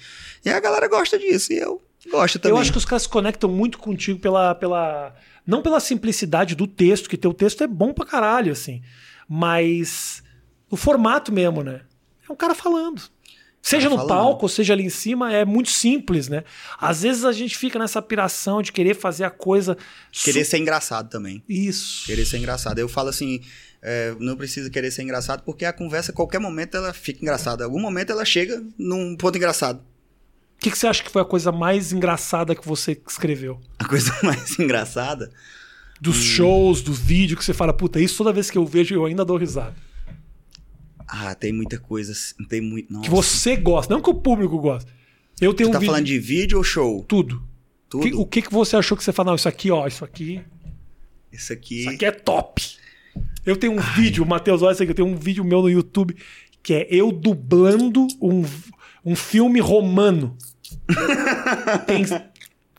E 0.43 0.49
a 0.49 0.59
galera 0.59 0.87
gosta 0.87 1.19
disso, 1.19 1.53
e 1.53 1.57
eu 1.57 1.81
gosto 2.09 2.39
também. 2.39 2.55
Eu 2.55 2.61
acho 2.61 2.71
que 2.71 2.77
os 2.77 2.85
caras 2.85 3.03
se 3.03 3.09
conectam 3.09 3.49
muito 3.49 3.77
contigo 3.77 4.19
pela, 4.19 4.55
pela. 4.55 5.15
Não 5.45 5.61
pela 5.61 5.79
simplicidade 5.79 6.55
do 6.55 6.65
texto, 6.65 7.07
que 7.09 7.17
teu 7.17 7.33
texto 7.33 7.63
é 7.63 7.67
bom 7.67 7.93
pra 7.93 8.05
caralho, 8.05 8.51
assim. 8.51 8.81
Mas 9.27 10.23
o 10.69 10.75
formato 10.75 11.31
mesmo, 11.31 11.63
né? 11.63 11.81
É 12.27 12.31
um 12.31 12.35
cara 12.35 12.55
falando. 12.55 13.01
Seja 13.67 13.89
no 13.89 13.95
falando. 13.95 14.10
palco, 14.10 14.45
ou 14.45 14.50
seja 14.50 14.74
ali 14.74 14.84
em 14.86 14.89
cima, 14.89 15.34
é 15.34 15.43
muito 15.43 15.72
simples, 15.72 16.27
né? 16.29 16.43
Às 16.79 17.01
vezes 17.01 17.25
a 17.25 17.31
gente 17.31 17.57
fica 17.57 17.79
nessa 17.79 18.00
piração 18.00 18.62
de 18.62 18.72
querer 18.72 18.93
fazer 18.93 19.24
a 19.24 19.29
coisa. 19.31 19.75
Querer 20.12 20.45
ser 20.45 20.60
engraçado 20.60 21.10
também. 21.10 21.43
Isso. 21.50 22.05
Querer 22.05 22.25
ser 22.25 22.38
engraçado. 22.38 22.77
Eu 22.77 22.88
falo 22.88 23.10
assim, 23.10 23.41
é, 23.81 24.13
não 24.19 24.36
precisa 24.38 24.69
querer 24.69 24.91
ser 24.91 25.01
engraçado, 25.01 25.41
porque 25.43 25.65
a 25.65 25.74
conversa, 25.74 26.12
a 26.12 26.15
qualquer 26.15 26.38
momento, 26.39 26.77
ela 26.77 26.93
fica 26.93 27.22
engraçada. 27.24 27.63
Em 27.63 27.65
algum 27.65 27.79
momento 27.81 28.12
ela 28.12 28.24
chega 28.24 28.63
num 28.77 29.15
ponto 29.17 29.36
engraçado. 29.36 29.79
O 29.79 30.62
que, 30.62 30.69
que 30.69 30.77
você 30.77 30.86
acha 30.86 31.03
que 31.03 31.10
foi 31.10 31.24
a 31.24 31.25
coisa 31.25 31.51
mais 31.51 31.91
engraçada 31.91 32.53
que 32.55 32.67
você 32.67 33.01
escreveu? 33.07 33.60
A 33.79 33.86
coisa 33.86 34.15
mais 34.22 34.60
engraçada. 34.60 35.31
Dos 36.00 36.17
Hum. 36.17 36.22
shows, 36.22 36.81
do 36.84 36.93
vídeo, 36.93 37.36
que 37.36 37.43
você 37.43 37.53
fala, 37.53 37.74
puta, 37.74 38.00
isso 38.00 38.17
toda 38.17 38.31
vez 38.31 38.51
que 38.51 38.57
eu 38.60 38.65
vejo 38.65 38.93
eu 38.93 39.05
ainda 39.05 39.25
dou 39.25 39.38
risada. 39.38 39.74
Ah, 41.07 41.35
tem 41.35 41.53
muita 41.53 41.77
coisa. 41.79 42.13
Tem 42.50 42.62
muito. 42.62 42.91
Nossa. 42.91 43.05
Que 43.05 43.09
você 43.12 43.55
gosta, 43.55 43.93
não 43.93 44.01
que 44.01 44.09
o 44.09 44.15
público 44.15 44.57
gosta. 44.59 44.91
Eu 45.39 45.53
tenho 45.53 45.67
Tu 45.67 45.71
um 45.71 45.74
tá 45.74 45.79
vídeo. 45.79 45.91
falando 45.91 46.05
de 46.05 46.19
vídeo 46.19 46.57
ou 46.57 46.63
show? 46.63 47.03
Tudo. 47.07 47.43
Tudo. 47.89 48.03
Que- 48.03 48.13
o 48.15 48.25
que, 48.25 48.41
que 48.41 48.51
você 48.51 48.75
achou 48.75 48.97
que 48.97 49.03
você 49.03 49.12
fala? 49.12 49.27
Não, 49.31 49.35
isso 49.35 49.47
aqui, 49.50 49.69
ó, 49.71 49.85
isso 49.88 50.03
aqui. 50.03 50.41
Isso 51.31 51.51
aqui. 51.53 51.81
Isso 51.81 51.89
aqui 51.89 52.05
é 52.05 52.12
top. 52.12 52.62
Eu 53.45 53.55
tenho 53.55 53.74
um 53.74 53.79
vídeo, 53.79 54.25
Matheus, 54.25 54.62
olha 54.62 54.74
isso 54.74 54.81
aqui, 54.83 54.91
eu 54.91 54.95
tenho 54.95 55.07
um 55.07 55.15
vídeo 55.15 55.43
meu 55.45 55.62
no 55.62 55.69
YouTube 55.69 56.15
que 56.63 56.74
é 56.74 56.88
eu 56.89 57.12
dublando 57.12 58.07
um, 58.19 58.43
um 59.05 59.15
filme 59.15 59.59
romano. 59.59 60.35
Tem 61.85 62.03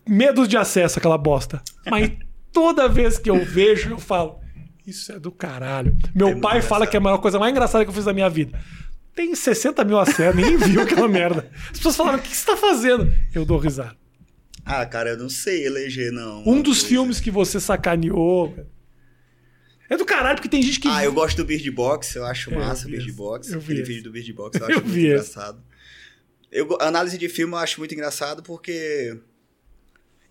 medos 0.09 0.49
de 0.49 0.57
acesso 0.57 0.99
aquela 0.99 1.17
bosta. 1.19 1.63
Mas 1.89 2.11
toda 2.53 2.89
vez 2.89 3.19
que 3.19 3.31
eu 3.31 3.45
vejo, 3.45 3.91
eu 3.91 3.99
falo, 3.99 4.41
isso 4.87 5.13
é 5.13 5.19
do 5.19 5.31
caralho. 5.33 5.97
Meu 6.15 6.29
muito 6.29 6.41
pai 6.43 6.63
fala 6.63 6.87
que 6.87 6.97
é 6.97 6.99
a 6.99 7.03
maior 7.03 7.19
coisa 7.19 7.39
mais 7.39 7.51
engraçada 7.51 7.85
que 7.85 7.91
eu 7.91 7.95
fiz 7.95 8.05
na 8.07 8.13
minha 8.13 8.29
vida. 8.31 8.59
Tem 9.15 9.35
60 9.35 9.83
mil 9.85 9.99
acessos, 9.99 10.37
ninguém 10.37 10.57
viu 10.57 10.83
aquela 10.83 11.09
merda. 11.09 11.51
As 11.71 11.79
pessoas 11.79 11.97
falaram, 11.97 12.19
o 12.19 12.23
que 12.23 12.37
você 12.37 12.45
tá 12.47 12.57
fazendo? 12.57 13.11
Eu 13.35 13.45
dou 13.45 13.59
risada. 13.59 13.97
Ah, 14.65 14.85
cara, 14.85 15.11
eu 15.11 15.17
não 15.17 15.29
sei 15.29 15.65
eleger, 15.65 16.13
não. 16.13 16.41
Um 16.47 16.61
dos 16.61 16.79
coisa. 16.79 16.89
filmes 16.89 17.21
que 17.21 17.31
você 17.31 17.59
sacaneou. 17.61 18.55
É 19.89 19.97
do 19.97 20.05
caralho, 20.05 20.37
porque 20.37 20.49
tem 20.49 20.61
gente 20.61 20.81
que. 20.81 20.89
Ah, 20.89 21.05
eu 21.05 21.13
gosto 21.13 21.37
do 21.37 21.45
Bird 21.45 21.71
Box, 21.71 22.17
eu 22.17 22.25
acho 22.27 22.53
Eu 22.53 22.59
massa 22.59 22.87
o 22.87 22.91
vi 22.91 22.97
Bird. 22.97 23.13
Box. 23.13 23.53
Eu 23.53 23.61
vi 23.61 23.65
Aquele 23.67 23.81
esse. 23.83 23.89
vídeo 23.93 24.05
do 24.05 24.11
Bird 24.13 24.33
Box 24.33 24.59
eu 24.59 24.67
Eu 24.67 24.67
acho 24.69 24.81
muito 24.81 24.93
vi 24.93 25.07
esse. 25.07 25.31
engraçado. 25.31 25.63
Eu, 26.51 26.77
análise 26.81 27.17
de 27.17 27.29
filme 27.29 27.55
eu 27.55 27.59
acho 27.59 27.79
muito 27.79 27.95
engraçado 27.95 28.43
porque. 28.43 29.17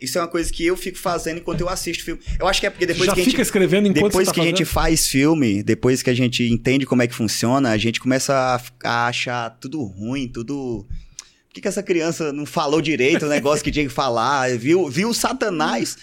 Isso 0.05 0.17
é 0.17 0.21
uma 0.21 0.27
coisa 0.27 0.51
que 0.51 0.65
eu 0.65 0.77
fico 0.77 0.97
fazendo 0.97 1.39
enquanto 1.39 1.61
eu 1.61 1.69
assisto 1.69 2.03
filme. 2.03 2.21
Eu 2.39 2.47
acho 2.47 2.59
que 2.61 2.67
é 2.67 2.69
porque 2.69 2.85
depois 2.85 3.07
já 3.07 3.13
que 3.13 3.21
a 3.21 3.23
fica 3.23 3.37
gente. 3.37 3.45
escrevendo 3.45 3.87
enquanto 3.87 4.05
Depois 4.05 4.27
tá 4.27 4.33
que 4.33 4.39
a 4.39 4.43
gente 4.43 4.63
fazendo? 4.65 4.73
faz 4.73 5.07
filme, 5.07 5.61
depois 5.63 6.01
que 6.01 6.09
a 6.09 6.13
gente 6.13 6.43
entende 6.43 6.85
como 6.85 7.01
é 7.01 7.07
que 7.07 7.13
funciona, 7.15 7.71
a 7.71 7.77
gente 7.77 7.99
começa 7.99 8.33
a, 8.33 8.61
a 8.89 9.07
achar 9.07 9.49
tudo 9.59 9.83
ruim, 9.83 10.27
tudo. 10.27 10.85
Por 11.47 11.53
que, 11.55 11.61
que 11.61 11.67
essa 11.67 11.83
criança 11.83 12.31
não 12.33 12.45
falou 12.45 12.81
direito 12.81 13.25
o 13.25 13.29
negócio 13.29 13.63
que 13.63 13.71
tinha 13.71 13.85
que 13.85 13.91
falar? 13.93 14.57
Viu, 14.57 14.89
viu 14.89 15.09
o 15.09 15.13
Satanás? 15.13 15.97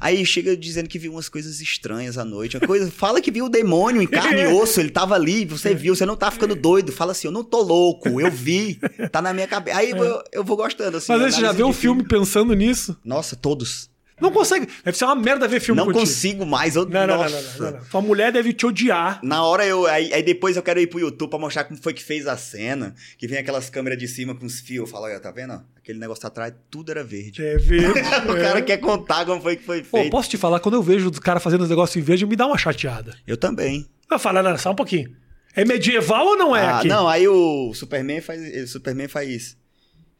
Aí 0.00 0.24
chega 0.26 0.56
dizendo 0.56 0.88
que 0.88 0.98
viu 0.98 1.12
umas 1.12 1.28
coisas 1.28 1.60
estranhas 1.60 2.18
à 2.18 2.24
noite. 2.24 2.56
Uma 2.56 2.66
coisa, 2.66 2.90
fala 2.90 3.20
que 3.20 3.30
viu 3.30 3.46
o 3.46 3.48
demônio 3.48 4.02
em 4.02 4.06
carne 4.06 4.42
e 4.42 4.46
osso, 4.46 4.80
ele 4.80 4.90
tava 4.90 5.14
ali, 5.14 5.44
você 5.44 5.74
viu, 5.74 5.94
você 5.94 6.04
não 6.04 6.16
tá 6.16 6.30
ficando 6.30 6.54
doido. 6.54 6.90
Fala 6.90 7.12
assim, 7.12 7.28
eu 7.28 7.32
não 7.32 7.44
tô 7.44 7.62
louco, 7.62 8.20
eu 8.20 8.30
vi, 8.30 8.80
tá 9.10 9.22
na 9.22 9.32
minha 9.32 9.46
cabeça. 9.46 9.78
Aí 9.78 9.90
eu, 9.90 10.22
eu 10.32 10.44
vou 10.44 10.56
gostando, 10.56 10.96
assim. 10.96 11.12
Mas 11.12 11.34
você 11.34 11.40
já 11.40 11.52
o 11.52 11.72
de 11.72 11.72
filme 11.72 12.02
pensando 12.02 12.54
nisso? 12.54 12.96
Nossa, 13.04 13.36
todos. 13.36 13.91
Não 14.22 14.30
consegue. 14.30 14.68
Deve 14.84 14.96
ser 14.96 15.04
uma 15.04 15.16
merda 15.16 15.48
ver 15.48 15.58
filme 15.58 15.76
não 15.76 15.86
contigo. 15.86 16.00
consigo 16.00 16.46
mais. 16.46 16.76
Eu, 16.76 16.86
Não, 16.86 17.06
não, 17.06 17.18
não, 17.18 17.28
não, 17.28 17.72
não. 17.72 17.84
Tua 17.90 18.00
mulher 18.00 18.30
deve 18.30 18.52
te 18.52 18.64
odiar. 18.64 19.18
Na 19.20 19.44
hora 19.44 19.66
eu. 19.66 19.84
Aí, 19.86 20.14
aí 20.14 20.22
depois 20.22 20.56
eu 20.56 20.62
quero 20.62 20.78
ir 20.78 20.86
pro 20.86 21.00
YouTube 21.00 21.28
pra 21.28 21.40
mostrar 21.40 21.64
como 21.64 21.82
foi 21.82 21.92
que 21.92 22.04
fez 22.04 22.28
a 22.28 22.36
cena. 22.36 22.94
Que 23.18 23.26
vem 23.26 23.38
aquelas 23.38 23.68
câmeras 23.68 23.98
de 23.98 24.06
cima 24.06 24.32
com 24.32 24.46
os 24.46 24.60
fios. 24.60 24.88
Fala, 24.88 25.08
olha, 25.08 25.18
tá 25.18 25.32
vendo? 25.32 25.60
Aquele 25.76 25.98
negócio 25.98 26.24
atrás, 26.24 26.54
tudo 26.70 26.92
era 26.92 27.02
verde. 27.02 27.44
É 27.44 27.56
verde. 27.58 27.98
o 28.30 28.36
é. 28.36 28.40
cara 28.40 28.62
quer 28.62 28.76
contar 28.76 29.26
como 29.26 29.42
foi 29.42 29.56
que 29.56 29.64
foi 29.64 29.82
Pô, 29.82 29.98
feito. 29.98 30.12
posso 30.12 30.30
te 30.30 30.36
falar, 30.36 30.60
quando 30.60 30.76
eu 30.76 30.82
vejo 30.82 31.10
os 31.10 31.18
caras 31.18 31.42
fazendo 31.42 31.62
os 31.62 31.68
negócios 31.68 31.96
em 31.96 32.04
verde, 32.04 32.24
me 32.24 32.36
dá 32.36 32.46
uma 32.46 32.56
chateada. 32.56 33.16
Eu 33.26 33.36
também. 33.36 33.88
Eu 34.08 34.20
falo, 34.20 34.40
não, 34.40 34.56
só 34.56 34.70
um 34.70 34.76
pouquinho. 34.76 35.10
É 35.56 35.64
medieval 35.64 36.24
ou 36.24 36.36
não 36.36 36.54
é 36.54 36.64
ah, 36.64 36.78
aqui? 36.78 36.88
não, 36.88 37.08
aí 37.08 37.26
o 37.26 37.74
Superman 37.74 38.20
faz. 38.20 38.40
O 38.62 38.68
Superman 38.68 39.08
faz. 39.08 39.56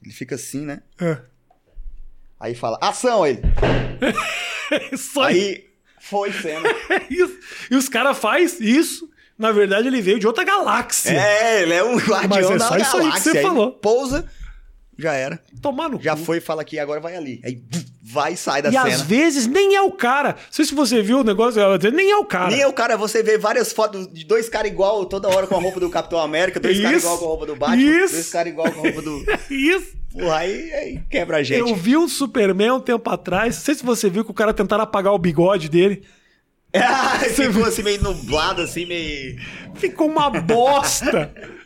Ele 0.03 0.13
fica 0.13 0.35
assim, 0.35 0.63
né? 0.67 0.83
É. 1.01 1.19
Aí 2.43 2.57
fala, 2.57 2.77
ação, 2.81 3.25
ele. 3.25 3.41
Só 4.99 5.23
Aí 5.23 5.65
foi 6.01 6.33
cena. 6.33 6.69
isso. 7.09 7.39
E 7.71 7.77
os 7.77 7.89
caras 7.89 8.19
faz 8.19 8.59
isso. 8.61 9.09
Na 9.39 9.53
verdade, 9.53 9.87
ele 9.87 10.03
veio 10.03 10.19
de 10.19 10.27
outra 10.27 10.43
galáxia. 10.43 11.13
É, 11.13 11.63
ele 11.63 11.73
é 11.73 11.85
um 11.85 11.97
guardião 12.03 12.53
é 12.53 12.59
da 12.59 12.67
só 12.69 12.77
isso 12.77 12.97
aí 12.97 13.03
que 13.03 13.09
galáxia. 13.09 13.33
você 13.33 13.43
falou. 13.43 13.71
pousa, 13.73 14.29
já 14.99 15.13
era. 15.15 15.41
Tomar 15.61 15.89
no 15.89 16.01
Já 16.01 16.17
cu. 16.17 16.25
foi, 16.25 16.41
fala 16.41 16.63
aqui, 16.63 16.79
agora 16.81 17.01
vai 17.01 17.17
ali. 17.17 17.41
Aí 17.45 17.63
vai 18.03 18.33
e 18.35 18.37
sai 18.37 18.61
da 18.61 18.69
E 18.69 18.73
cena. 18.73 18.87
às 18.87 19.03
vezes 19.03 19.47
nem 19.47 19.75
é 19.77 19.81
o 19.83 19.93
cara. 19.93 20.31
Não 20.33 20.37
sei 20.51 20.65
se 20.65 20.75
você 20.75 21.01
viu 21.01 21.21
o 21.21 21.25
negócio, 21.25 21.61
nem 21.93 22.11
é 22.11 22.17
o 22.17 22.25
cara. 22.25 22.51
Nem 22.51 22.61
é 22.61 22.67
o 22.67 22.73
cara, 22.73 22.97
você 22.97 23.23
vê 23.23 23.39
várias 23.39 23.73
fotos 23.73 24.07
de 24.13 24.25
dois 24.25 24.49
caras 24.49 24.71
igual 24.71 25.07
toda 25.07 25.29
hora 25.29 25.47
com 25.47 25.55
a 25.57 25.61
roupa 25.61 25.79
do 25.81 25.89
Capitão 25.89 26.19
América, 26.19 26.59
dois 26.61 26.81
caras 26.81 26.97
Isso. 26.99 27.07
igual 27.07 27.19
com 27.19 27.25
a 27.25 27.29
roupa 27.29 27.47
do 27.47 27.57
Batman, 27.57 27.83
Isso. 28.05 28.15
dois 28.15 28.31
caras 28.31 28.53
igual 28.53 28.71
com 28.73 28.81
a 28.81 28.83
roupa 28.83 29.03
do. 29.03 29.25
Isso. 29.51 30.02
Aí, 30.33 30.73
aí 30.73 31.03
quebra 31.09 31.39
a 31.39 31.43
gente. 31.43 31.59
Eu 31.59 31.75
vi 31.75 31.97
um 31.97 32.09
Superman 32.09 32.73
um 32.73 32.81
tempo 32.81 33.09
atrás. 33.11 33.57
Não 33.57 33.63
sei 33.63 33.75
se 33.75 33.85
você 33.85 34.11
viu 34.11 34.25
que 34.25 34.31
o 34.31 34.35
cara 34.35 34.53
tentaram 34.53 34.85
apagar 34.85 35.13
o 35.13 35.19
bigode 35.19 35.69
dele. 35.69 36.03
Ah, 36.75 37.19
ficou 37.19 37.67
assim 37.67 37.83
meio 37.83 38.03
nublado, 38.03 38.63
assim, 38.63 38.87
meio. 38.87 39.39
Ficou 39.75 40.09
uma 40.09 40.31
bosta. 40.31 41.31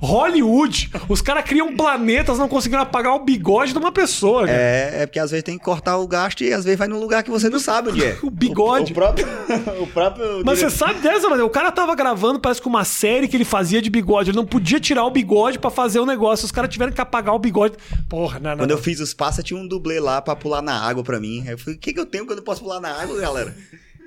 Hollywood, 0.00 0.90
os 1.08 1.20
caras 1.20 1.44
criam 1.44 1.76
planetas, 1.76 2.38
não 2.38 2.48
conseguiram 2.48 2.82
apagar 2.82 3.14
o 3.14 3.20
bigode 3.24 3.72
de 3.72 3.78
uma 3.78 3.92
pessoa. 3.92 4.46
cara. 4.46 4.58
É, 4.58 5.02
é 5.02 5.06
porque 5.06 5.18
às 5.18 5.30
vezes 5.30 5.44
tem 5.44 5.58
que 5.58 5.64
cortar 5.64 5.96
o 5.98 6.06
gasto 6.06 6.42
e 6.42 6.52
às 6.52 6.64
vezes 6.64 6.78
vai 6.78 6.88
num 6.88 6.98
lugar 6.98 7.22
que 7.22 7.30
você 7.30 7.48
não 7.48 7.58
sabe 7.58 7.90
onde 7.90 8.04
é. 8.04 8.18
O 8.22 8.30
bigode. 8.30 8.92
O, 8.92 8.94
o 8.94 8.94
próprio. 8.94 9.26
O 9.80 9.86
próprio 9.86 10.42
Mas 10.44 10.58
você 10.58 10.70
sabe 10.70 11.00
dessa, 11.00 11.28
mano? 11.28 11.44
O 11.44 11.50
cara 11.50 11.70
tava 11.72 11.94
gravando, 11.94 12.38
parece 12.38 12.60
que 12.60 12.68
uma 12.68 12.84
série 12.84 13.26
que 13.28 13.36
ele 13.36 13.44
fazia 13.44 13.80
de 13.80 13.90
bigode. 13.90 14.30
Ele 14.30 14.36
não 14.36 14.46
podia 14.46 14.78
tirar 14.78 15.04
o 15.04 15.10
bigode 15.10 15.58
pra 15.58 15.70
fazer 15.70 16.00
o 16.00 16.06
negócio. 16.06 16.44
Os 16.44 16.52
caras 16.52 16.70
tiveram 16.70 16.92
que 16.92 17.00
apagar 17.00 17.34
o 17.34 17.38
bigode. 17.38 17.76
Porra, 18.08 18.38
não, 18.38 18.50
não. 18.50 18.58
Quando 18.58 18.70
eu 18.70 18.78
fiz 18.78 19.00
os 19.00 19.14
passos, 19.14 19.42
tinha 19.44 19.58
um 19.58 19.66
dublê 19.66 19.98
lá 20.00 20.20
pra 20.20 20.36
pular 20.36 20.62
na 20.62 20.80
água 20.80 21.02
pra 21.02 21.18
mim. 21.18 21.42
Aí 21.46 21.52
eu 21.52 21.58
falei, 21.58 21.76
o 21.76 21.78
que, 21.78 21.92
que 21.92 22.00
eu 22.00 22.06
tenho 22.06 22.26
que 22.26 22.32
eu 22.32 22.36
não 22.36 22.42
posso 22.42 22.62
pular 22.62 22.80
na 22.80 22.90
água, 22.90 23.18
galera? 23.20 23.54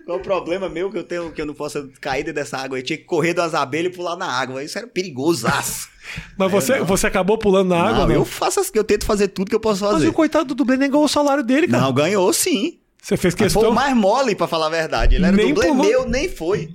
Qual 0.06 0.18
o 0.18 0.22
problema 0.22 0.68
meu 0.68 0.92
que 0.92 0.98
eu 0.98 1.04
tenho 1.04 1.32
que 1.32 1.42
eu 1.42 1.46
não 1.46 1.54
posso 1.54 1.90
cair 2.02 2.24
dentro 2.24 2.36
dessa 2.36 2.58
água? 2.58 2.78
Eu 2.78 2.84
tinha 2.84 2.98
que 2.98 3.06
correr 3.06 3.34
das 3.34 3.54
abelhas 3.54 3.94
e 3.94 3.96
pular 3.96 4.18
na 4.18 4.26
água. 4.26 4.64
Isso 4.64 4.78
era 4.78 4.86
perigosaço. 4.86 5.88
Mas 6.38 6.52
você, 6.52 6.82
você 6.82 7.08
acabou 7.08 7.38
pulando 7.38 7.70
na 7.70 7.82
água, 7.82 8.00
não, 8.00 8.08
não? 8.08 8.16
eu 8.16 8.26
faço 8.26 8.60
eu 8.74 8.84
tento 8.84 9.06
fazer 9.06 9.30
tudo 9.30 9.50
que 9.50 9.56
eu 9.56 9.60
posso 9.60 9.84
Mas 9.84 9.94
fazer. 9.94 10.10
o 10.10 10.14
coitado 10.14 10.54
do 10.54 10.66
nem 10.66 10.90
ganhou 10.90 11.06
o 11.06 11.08
salário 11.08 11.44
dele, 11.44 11.68
cara. 11.68 11.84
Não, 11.84 11.94
ganhou 11.94 12.32
sim. 12.34 12.80
Você 13.02 13.16
fez 13.18 13.34
Foi 13.34 13.46
questão. 13.46 13.70
o 13.70 13.74
mais 13.74 13.96
mole, 13.96 14.36
pra 14.36 14.48
falar 14.48 14.68
a 14.68 14.70
verdade. 14.70 15.16
Ele 15.16 15.26
era 15.26 15.36
Nem 15.36 15.54
dublê 15.54 15.68
pulou. 15.68 15.86
meu, 15.86 16.08
nem 16.08 16.28
foi. 16.30 16.70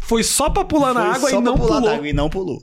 Foi 0.00 0.22
só 0.24 0.50
pra 0.50 0.64
pular 0.64 0.92
na 0.92 1.00
Foi 1.00 1.10
água 1.16 1.30
só 1.30 1.38
e 1.38 1.42
pra 1.42 1.50
não 1.50 1.56
pular 1.56 1.74
na 1.76 1.80
pulou. 1.80 1.94
água 1.94 2.08
e 2.08 2.12
não 2.12 2.30
pulou. 2.30 2.62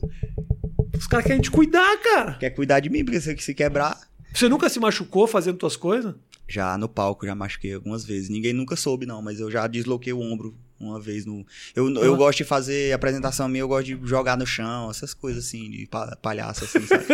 Os 0.98 1.08
caras 1.08 1.26
querem 1.26 1.42
te 1.42 1.52
cuidar, 1.52 1.98
cara. 2.02 2.34
Quer 2.34 2.50
cuidar 2.52 2.80
de 2.80 2.90
mim, 2.90 3.04
porque 3.04 3.20
se, 3.22 3.38
se 3.38 3.54
quebrar... 3.54 3.98
Você 4.34 4.50
nunca 4.50 4.68
se 4.70 4.80
machucou 4.80 5.28
fazendo 5.28 5.58
tuas 5.58 5.78
coisas? 5.78 6.14
Já 6.48 6.78
no 6.78 6.88
palco, 6.88 7.26
já 7.26 7.34
machuquei 7.34 7.74
algumas 7.74 8.06
vezes. 8.06 8.30
Ninguém 8.30 8.54
nunca 8.54 8.76
soube, 8.76 9.06
não, 9.06 9.22
mas 9.22 9.40
eu 9.40 9.50
já 9.50 9.66
desloquei 9.68 10.14
o 10.14 10.20
ombro 10.22 10.56
uma 10.80 11.00
vez 11.00 11.26
no. 11.26 11.46
Eu, 11.76 11.90
eu 11.96 12.14
Ah. 12.14 12.18
gosto 12.18 12.38
de 12.40 12.44
fazer 12.44 12.94
apresentação 12.94 13.48
minha, 13.48 13.62
eu 13.62 13.68
gosto 13.68 13.86
de 13.86 14.00
jogar 14.08 14.38
no 14.38 14.46
chão, 14.46 14.92
essas 14.92 15.14
coisas 15.14 15.46
assim, 15.46 15.70
de 15.72 15.88
pa- 15.88 16.16
palhaço, 16.22 16.66
assim, 16.66 16.82
sabe? 16.86 17.06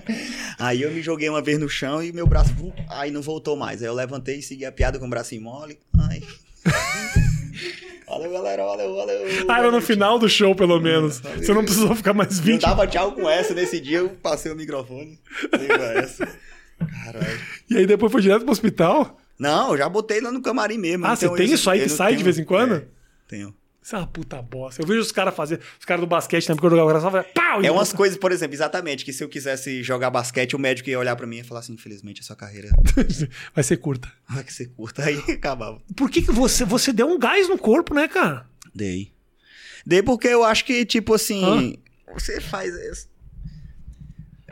aí 0.58 0.80
eu 0.82 0.90
me 0.92 1.02
joguei 1.02 1.28
uma 1.28 1.42
vez 1.42 1.58
no 1.58 1.68
chão 1.68 2.02
e 2.02 2.12
meu 2.12 2.26
braço. 2.26 2.50
Aí 2.88 3.10
não 3.10 3.20
voltou 3.20 3.56
mais. 3.56 3.82
Aí 3.82 3.88
eu 3.88 3.94
levantei 3.94 4.38
e 4.38 4.42
segui 4.42 4.64
a 4.64 4.72
piada 4.72 4.98
com 4.98 5.06
o 5.06 5.10
bracinho 5.10 5.42
mole. 5.42 5.78
Ai. 5.98 6.22
valeu, 8.06 8.30
galera, 8.32 8.64
valeu, 8.64 8.94
valeu. 8.94 9.26
Ah, 9.48 9.58
era 9.58 9.70
no 9.70 9.80
final 9.80 10.18
do 10.18 10.28
show, 10.28 10.54
pelo 10.54 10.80
menos. 10.80 11.20
Valeu. 11.20 11.42
Você 11.44 11.52
não 11.54 11.64
precisou 11.64 11.94
ficar 11.94 12.12
mais 12.14 12.38
Eu 12.38 12.44
20. 12.44 12.60
dava 12.62 12.86
tchau 12.86 13.12
com 13.12 13.28
essa 13.28 13.54
nesse 13.54 13.80
dia, 13.80 13.98
eu 13.98 14.10
passei 14.10 14.50
o 14.50 14.56
microfone. 14.56 15.18
Essa. 15.96 16.28
Caralho. 17.04 17.40
E 17.68 17.76
aí 17.76 17.86
depois 17.86 18.10
foi 18.12 18.20
direto 18.22 18.42
pro 18.42 18.52
hospital? 18.52 19.18
Não, 19.38 19.72
eu 19.72 19.78
já 19.78 19.88
botei 19.88 20.20
lá 20.20 20.30
no 20.30 20.42
camarim 20.42 20.78
mesmo. 20.78 21.06
Ah, 21.06 21.10
não 21.10 21.16
você 21.16 21.28
tem 21.34 21.50
isso 21.52 21.70
aí 21.70 21.80
que 21.82 21.88
sai 21.88 22.12
de 22.12 22.16
tenho- 22.18 22.24
vez 22.24 22.38
em 22.38 22.44
quando? 22.44 22.74
É, 22.74 22.84
tenho. 23.28 23.54
Isso 23.82 23.96
é 23.96 23.98
uma 23.98 24.06
puta 24.06 24.42
bosta. 24.42 24.82
Eu 24.82 24.86
vejo 24.86 25.00
os 25.00 25.10
caras 25.10 25.34
fazer, 25.34 25.58
os 25.78 25.86
caras 25.86 26.02
do 26.02 26.06
basquete 26.06 26.46
também, 26.46 26.60
quando 26.60 26.74
eu 26.74 26.78
jogava, 26.80 27.00
só 27.00 27.10
fazia 27.10 27.30
pau! 27.32 27.62
É 27.64 27.70
umas 27.70 27.92
coisas, 27.94 28.18
por 28.18 28.30
exemplo, 28.30 28.54
exatamente, 28.54 29.06
que 29.06 29.12
se 29.12 29.24
eu 29.24 29.28
quisesse 29.28 29.82
jogar 29.82 30.10
basquete, 30.10 30.54
o 30.54 30.58
médico 30.58 30.90
ia 30.90 30.98
olhar 30.98 31.16
pra 31.16 31.26
mim 31.26 31.38
e 31.38 31.42
falar 31.42 31.60
assim, 31.60 31.72
infelizmente 31.72 32.20
a 32.20 32.24
sua 32.24 32.36
carreira 32.36 32.68
Vai 33.54 33.64
ser 33.64 33.78
curta. 33.78 34.12
vai 34.28 34.44
ser 34.48 34.66
curta. 34.66 35.02
Aí 35.06 35.16
acabava. 35.32 35.80
Por 35.96 36.10
que, 36.10 36.20
que 36.20 36.30
você, 36.30 36.62
você 36.66 36.92
deu 36.92 37.08
um 37.08 37.18
gás 37.18 37.48
no 37.48 37.56
corpo, 37.56 37.94
né, 37.94 38.06
cara? 38.06 38.46
Dei. 38.74 39.12
Dei 39.86 40.02
porque 40.02 40.28
eu 40.28 40.44
acho 40.44 40.66
que, 40.66 40.84
tipo 40.84 41.14
assim, 41.14 41.78
você 42.12 42.38
faz 42.38 42.74
isso. 42.74 43.08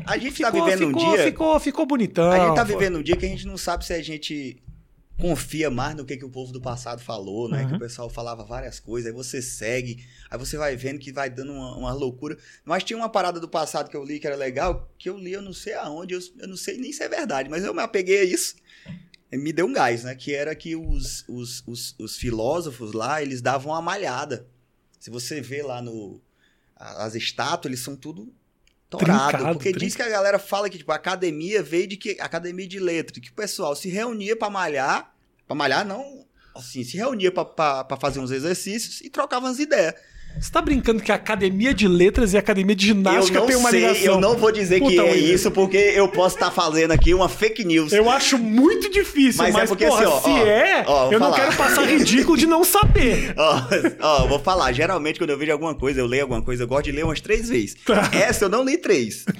A 0.09 0.19
gente 0.19 0.41
tá 0.41 0.51
vivendo 0.51 0.87
ficou, 0.89 1.03
um 1.03 1.15
dia... 1.15 1.25
Ficou, 1.25 1.61
ficou 1.61 1.87
bonitão. 1.87 2.31
A 2.31 2.47
gente 2.47 2.57
tá 2.57 2.65
pô. 2.65 2.73
vivendo 2.73 2.99
um 2.99 3.03
dia 3.03 3.17
que 3.17 3.27
a 3.27 3.29
gente 3.29 3.47
não 3.47 3.59
sabe 3.59 3.85
se 3.85 3.93
a 3.93 4.03
gente 4.03 4.63
confia 5.19 5.69
mais 5.69 5.97
no 5.97 6.05
que, 6.05 6.17
que 6.17 6.25
o 6.25 6.31
povo 6.31 6.53
do 6.53 6.61
passado 6.61 7.03
falou, 7.03 7.49
né? 7.49 7.63
Uhum. 7.63 7.69
Que 7.69 7.75
o 7.75 7.79
pessoal 7.79 8.09
falava 8.09 8.45
várias 8.45 8.79
coisas, 8.79 9.11
aí 9.11 9.13
você 9.13 9.43
segue, 9.43 10.07
aí 10.31 10.39
você 10.39 10.57
vai 10.57 10.77
vendo 10.77 10.99
que 10.99 11.13
vai 11.13 11.29
dando 11.29 11.53
uma, 11.53 11.77
uma 11.77 11.93
loucura. 11.93 12.39
Mas 12.65 12.85
tinha 12.85 12.97
uma 12.97 13.09
parada 13.09 13.39
do 13.41 13.49
passado 13.49 13.91
que 13.91 13.97
eu 13.97 14.05
li 14.05 14.19
que 14.21 14.27
era 14.27 14.37
legal, 14.37 14.91
que 14.97 15.11
eu 15.11 15.19
li 15.19 15.33
eu 15.33 15.43
não 15.43 15.53
sei 15.53 15.75
aonde, 15.75 16.15
eu, 16.15 16.21
eu 16.39 16.49
não 16.49 16.57
sei 16.57 16.79
nem 16.79 16.93
se 16.93 17.03
é 17.03 17.09
verdade, 17.09 17.51
mas 17.51 17.65
eu 17.65 17.75
me 17.75 17.83
apeguei 17.83 18.21
a 18.21 18.25
isso. 18.25 18.55
E 19.31 19.37
me 19.37 19.53
deu 19.53 19.67
um 19.67 19.73
gás, 19.73 20.05
né? 20.05 20.15
Que 20.15 20.35
era 20.35 20.55
que 20.55 20.75
os, 20.75 21.25
os, 21.29 21.63
os, 21.67 21.95
os 21.99 22.17
filósofos 22.17 22.93
lá, 22.93 23.21
eles 23.21 23.43
davam 23.43 23.73
uma 23.73 23.83
malhada. 23.83 24.47
Se 24.99 25.11
você 25.11 25.41
vê 25.41 25.63
lá 25.63 25.83
no... 25.83 26.21
As 26.75 27.17
estátuas, 27.17 27.71
eles 27.71 27.81
são 27.81 27.97
tudo 27.97 28.33
torado. 28.89 29.29
Trincado, 29.31 29.55
porque 29.55 29.73
trin- 29.73 29.87
diz 29.87 29.95
que 29.97 30.03
a 30.03 30.09
galera 30.09 30.39
fala 30.39 30.69
que, 30.71 30.79
tipo, 30.79 30.91
a 30.93 30.97
academia 30.97 31.63
veio 31.63 31.87
de 31.87 31.97
que. 31.97 32.17
Academia 32.21 32.67
de 32.67 32.79
letra, 32.81 33.21
que 33.21 33.31
o 33.31 33.35
pessoal 33.35 33.75
se 33.77 33.89
reunia 33.89 34.37
pra 34.37 34.49
malhar. 34.51 35.15
Pra 35.47 35.55
malhar, 35.55 35.85
não. 35.87 36.27
Assim, 36.55 36.83
se 36.83 36.97
reunia 36.97 37.31
pra 37.33 37.97
fazer 38.01 38.19
uns 38.21 38.31
exercícios 38.31 39.01
e 39.01 39.09
trocava 39.11 39.47
umas 39.47 39.59
ideias. 39.59 39.95
Você 40.41 40.53
tá 40.53 40.63
brincando 40.63 41.03
que 41.03 41.11
a 41.11 41.17
academia 41.17 41.75
de 41.75 41.89
letras 41.89 42.33
e 42.33 42.37
a 42.37 42.41
academia 42.41 42.75
de 42.77 42.87
ginástica 42.87 43.41
não 43.41 43.47
tem 43.47 43.57
uma 43.57 43.71
sei, 43.71 43.81
ligação? 43.81 44.05
eu 44.15 44.21
não 44.21 44.37
vou 44.37 44.53
dizer 44.53 44.79
Puta, 44.79 44.93
que 44.93 44.99
é 45.01 45.03
William. 45.03 45.35
isso, 45.35 45.51
porque 45.51 45.77
eu 45.77 46.07
posso 46.07 46.37
estar 46.37 46.53
fazendo 46.53 46.93
aqui 46.93 47.13
uma 47.13 47.29
fake 47.29 47.65
news. 47.65 47.93
Eu 47.93 48.09
acho 48.09 48.39
muito 48.39 48.89
difícil, 48.89 49.43
Mas 49.43 49.53
mas, 49.53 49.65
é 49.65 49.67
porque 49.67 49.87
porra, 49.87 50.05
assim, 50.05 50.13
ó, 50.13 50.21
se 50.21 50.29
ó, 50.29 50.47
é, 50.47 50.85
ó, 50.87 51.11
eu 51.11 51.19
não 51.19 51.31
falar. 51.33 51.41
quero 51.45 51.57
passar 51.57 51.85
ridículo 51.89 52.37
de 52.37 52.47
não 52.47 52.63
saber. 52.63 53.35
Ó, 54.01 54.27
vou 54.29 54.39
falar. 54.39 54.73
Geralmente, 54.73 55.19
quando 55.19 55.31
eu 55.31 55.39
vejo 55.39 55.51
alguma 55.51 55.75
coisa, 55.75 55.99
eu 56.01 56.07
leio 56.07 56.23
alguma 56.23 56.41
coisa, 56.43 56.63
eu 56.63 56.69
gosto 56.69 56.85
de 56.85 56.93
ler 56.93 57.05
umas 57.05 57.21
três 57.21 57.49
vezes. 57.49 57.75
Tá. 57.85 58.09
Essa 58.13 58.45
eu 58.45 58.49
não 58.49 58.63
li 58.65 58.77
três. 58.79 59.25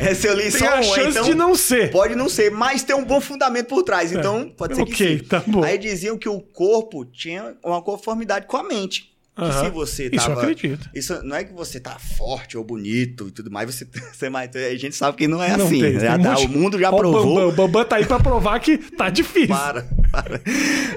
Essa 0.00 0.28
eu 0.28 0.34
li 0.34 0.42
Tem 0.44 0.50
só 0.52 0.66
a 0.68 0.74
uma, 0.76 0.82
chance 0.82 1.10
então... 1.10 1.24
de 1.24 1.34
não 1.34 1.54
ser. 1.54 1.90
Pode 1.90 2.14
não 2.14 2.28
ser, 2.28 2.50
mas 2.50 2.82
tem 2.82 2.96
um 2.96 3.04
bom 3.04 3.20
fundamento 3.20 3.66
por 3.66 3.82
trás. 3.82 4.12
Então, 4.12 4.48
pode 4.56 4.74
ser 4.76 4.84
que 4.84 4.92
Ok, 4.92 5.18
sim. 5.18 5.24
tá 5.24 5.42
bom. 5.46 5.62
Aí 5.62 5.76
diziam 5.78 6.16
que 6.16 6.28
o 6.28 6.40
corpo 6.40 7.04
tinha 7.04 7.54
uma 7.64 7.82
conformidade 7.82 8.46
com 8.46 8.56
a 8.56 8.62
mente. 8.62 9.15
Que 9.36 9.52
se 9.52 9.70
você 9.70 10.04
Isso 10.06 10.14
eu 10.14 10.34
tava... 10.34 10.40
acredito. 10.42 10.88
Isso 10.94 11.22
não 11.22 11.36
é 11.36 11.44
que 11.44 11.52
você 11.52 11.78
tá 11.78 11.98
forte 11.98 12.56
ou 12.56 12.64
bonito 12.64 13.28
e 13.28 13.30
tudo 13.30 13.50
mais, 13.50 13.72
você, 13.74 13.86
você 14.12 14.30
mais- 14.30 14.50
a 14.56 14.74
gente 14.76 14.96
sabe 14.96 15.16
que 15.18 15.28
não 15.28 15.42
é 15.42 15.54
Não 15.56 15.66
assim. 15.66 15.80
tem, 15.80 16.00
já 16.00 16.18
tem 16.18 16.26
um 16.26 16.34
tá- 16.34 16.38
o 16.40 16.48
mundo 16.48 16.78
já 16.78 16.90
Ó, 16.90 16.94
o 16.94 16.98
provou. 16.98 17.22
Bambam, 17.34 17.48
o 17.48 17.52
Bambam 17.52 17.84
tá 17.84 17.96
aí 17.96 18.06
pra 18.06 18.18
provar 18.18 18.58
que 18.60 18.78
tá 18.78 19.10
difícil. 19.10 19.48
Para, 19.48 19.82
para. 20.10 20.40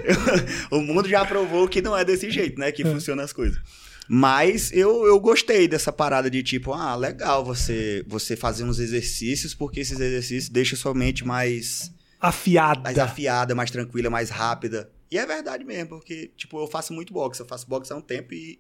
o 0.72 0.80
mundo 0.82 1.10
já 1.10 1.26
provou 1.26 1.68
que 1.68 1.82
não 1.82 1.98
é 1.98 2.06
desse 2.06 2.32
jeito, 2.32 2.58
né? 2.60 2.72
Que 2.72 2.84
funcionam 2.86 3.24
as 3.24 3.34
coisas. 3.34 3.60
Mas 4.08 4.72
eu, 4.72 5.06
eu 5.06 5.20
gostei 5.20 5.68
dessa 5.68 5.92
parada 5.94 6.32
de 6.32 6.42
tipo, 6.42 6.74
ah, 6.74 6.96
legal 6.96 7.46
você, 7.46 8.04
você 8.08 8.36
fazer 8.36 8.64
uns 8.64 8.80
exercícios, 8.80 9.54
porque 9.54 9.82
esses 9.82 10.00
exercícios 10.00 10.50
deixam 10.50 10.80
sua 10.80 10.96
mente 10.96 11.24
mais, 11.24 11.92
Afiada. 12.20 12.82
mais 12.82 12.98
afiada, 12.98 13.54
mais 13.54 13.70
tranquila, 13.70 14.10
mais 14.10 14.30
rápida. 14.32 14.90
E 15.12 15.18
é 15.18 15.26
verdade 15.26 15.64
mesmo, 15.64 15.90
porque, 15.90 16.32
tipo, 16.38 16.60
eu 16.60 16.68
faço 16.68 16.94
muito 16.94 17.12
boxe, 17.14 17.42
eu 17.42 17.46
faço 17.46 17.68
boxe 17.68 17.92
há 17.92 17.96
um 17.96 18.02
tempo 18.02 18.34
e, 18.34 18.60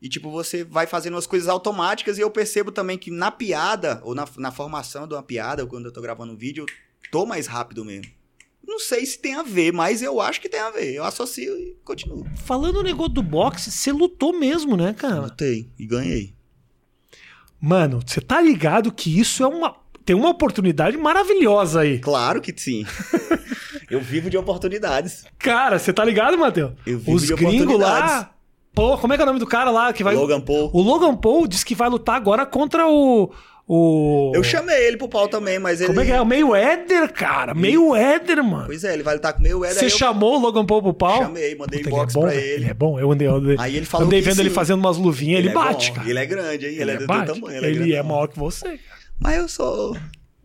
e 0.00 0.08
tipo, 0.08 0.30
você 0.30 0.62
vai 0.62 0.86
fazendo 0.86 1.16
as 1.16 1.26
coisas 1.26 1.48
automáticas 1.48 2.16
e 2.16 2.20
eu 2.20 2.30
percebo 2.30 2.70
também 2.70 2.96
que 2.96 3.10
na 3.10 3.30
piada, 3.30 4.00
ou 4.04 4.14
na, 4.14 4.26
na 4.36 4.52
formação 4.52 5.06
de 5.06 5.14
uma 5.14 5.22
piada, 5.22 5.62
ou 5.62 5.68
quando 5.68 5.86
eu 5.86 5.92
tô 5.92 6.00
gravando 6.00 6.32
um 6.32 6.36
vídeo, 6.36 6.64
eu 6.64 7.10
tô 7.10 7.26
mais 7.26 7.46
rápido 7.46 7.84
mesmo. 7.84 8.12
Não 8.64 8.78
sei 8.78 9.04
se 9.04 9.18
tem 9.18 9.34
a 9.34 9.42
ver, 9.42 9.72
mas 9.72 10.00
eu 10.00 10.20
acho 10.20 10.40
que 10.40 10.48
tem 10.48 10.60
a 10.60 10.70
ver. 10.70 10.94
Eu 10.94 11.02
associo 11.02 11.56
e 11.58 11.76
continuo. 11.82 12.24
Falando 12.44 12.76
o 12.76 12.82
negócio 12.82 13.14
do 13.14 13.22
boxe, 13.22 13.72
você 13.72 13.90
lutou 13.90 14.32
mesmo, 14.32 14.76
né, 14.76 14.94
cara? 14.94 15.22
Lutei 15.22 15.68
e 15.76 15.86
ganhei. 15.86 16.34
Mano, 17.60 18.00
você 18.06 18.20
tá 18.20 18.40
ligado 18.40 18.92
que 18.92 19.18
isso 19.18 19.42
é 19.42 19.46
uma. 19.46 19.76
Tem 20.04 20.14
uma 20.14 20.30
oportunidade 20.30 20.96
maravilhosa 20.96 21.80
aí. 21.80 21.98
Claro 21.98 22.40
que 22.40 22.54
sim. 22.56 22.84
eu 23.90 24.00
vivo 24.00 24.30
de 24.30 24.38
oportunidades. 24.38 25.24
Cara, 25.38 25.78
você 25.78 25.92
tá 25.92 26.04
ligado, 26.04 26.38
Matheus? 26.38 26.72
Eu 26.86 26.98
vivo 26.98 27.12
Os 27.12 27.26
de 27.26 27.34
gringos 27.34 27.78
lá. 27.78 28.30
Pô, 28.74 28.96
como 28.96 29.12
é 29.12 29.16
que 29.16 29.22
é 29.22 29.24
o 29.24 29.26
nome 29.26 29.40
do 29.40 29.46
cara 29.46 29.70
lá 29.70 29.92
que 29.92 30.04
vai. 30.04 30.14
Logan 30.14 30.40
Paul. 30.40 30.70
O 30.72 30.80
Logan 30.80 31.16
Paul 31.16 31.46
diz 31.46 31.64
que 31.64 31.74
vai 31.74 31.88
lutar 31.88 32.14
agora 32.16 32.46
contra 32.46 32.86
o. 32.86 33.32
O. 33.72 34.32
Eu 34.34 34.42
chamei 34.42 34.88
ele 34.88 34.96
pro 34.96 35.08
pau 35.08 35.28
também, 35.28 35.58
mas 35.60 35.80
ele. 35.80 35.88
Como 35.88 36.00
é 36.00 36.04
que 36.04 36.10
é? 36.10 36.20
O 36.20 36.26
meio 36.26 36.56
Éder, 36.56 37.12
cara. 37.12 37.54
Meio 37.54 37.94
Éder, 37.94 38.42
mano. 38.42 38.66
Pois 38.66 38.82
é, 38.82 38.94
ele 38.94 39.04
vai 39.04 39.14
lutar 39.14 39.32
com 39.32 39.42
o 39.42 39.64
Éder. 39.64 39.78
Você 39.78 39.84
eu 39.84 39.90
chamou 39.90 40.36
o 40.36 40.40
Logan 40.40 40.66
Paul 40.66 40.82
pro 40.82 40.94
pau? 40.94 41.22
Chamei, 41.22 41.54
mandei 41.54 41.80
Puta, 41.80 41.90
inbox 41.90 42.14
ele 42.14 42.18
é 42.18 42.20
bom, 42.20 42.28
pra 42.28 42.34
ele. 42.34 42.54
Ele 42.54 42.70
é 42.70 42.74
bom. 42.74 42.98
Eu 42.98 43.12
andei, 43.12 43.28
eu 43.28 43.34
andei, 43.36 43.56
Aí 43.60 43.76
ele 43.76 43.86
falou 43.86 44.06
andei 44.08 44.20
vendo 44.20 44.40
ele 44.40 44.48
sim. 44.48 44.54
fazendo 44.56 44.80
umas 44.80 44.96
luvinhas. 44.96 45.38
Ele, 45.38 45.50
é 45.50 45.52
bate, 45.52 45.90
bom, 45.90 45.96
cara. 45.98 46.10
Ele 46.10 46.18
é 46.18 46.26
grande, 46.26 46.66
hein? 46.66 46.76
Ele, 46.78 46.90
é 46.90 46.96
do 46.96 47.06
bate. 47.06 47.32
tamanho. 47.32 47.64
Ele, 47.64 47.82
Ele 47.82 47.94
é, 47.94 47.98
é 47.98 48.02
maior 48.02 48.26
que 48.26 48.36
você. 48.38 48.64
cara. 48.64 49.00
Mas 49.20 49.36
eu 49.36 49.48
sou. 49.48 49.96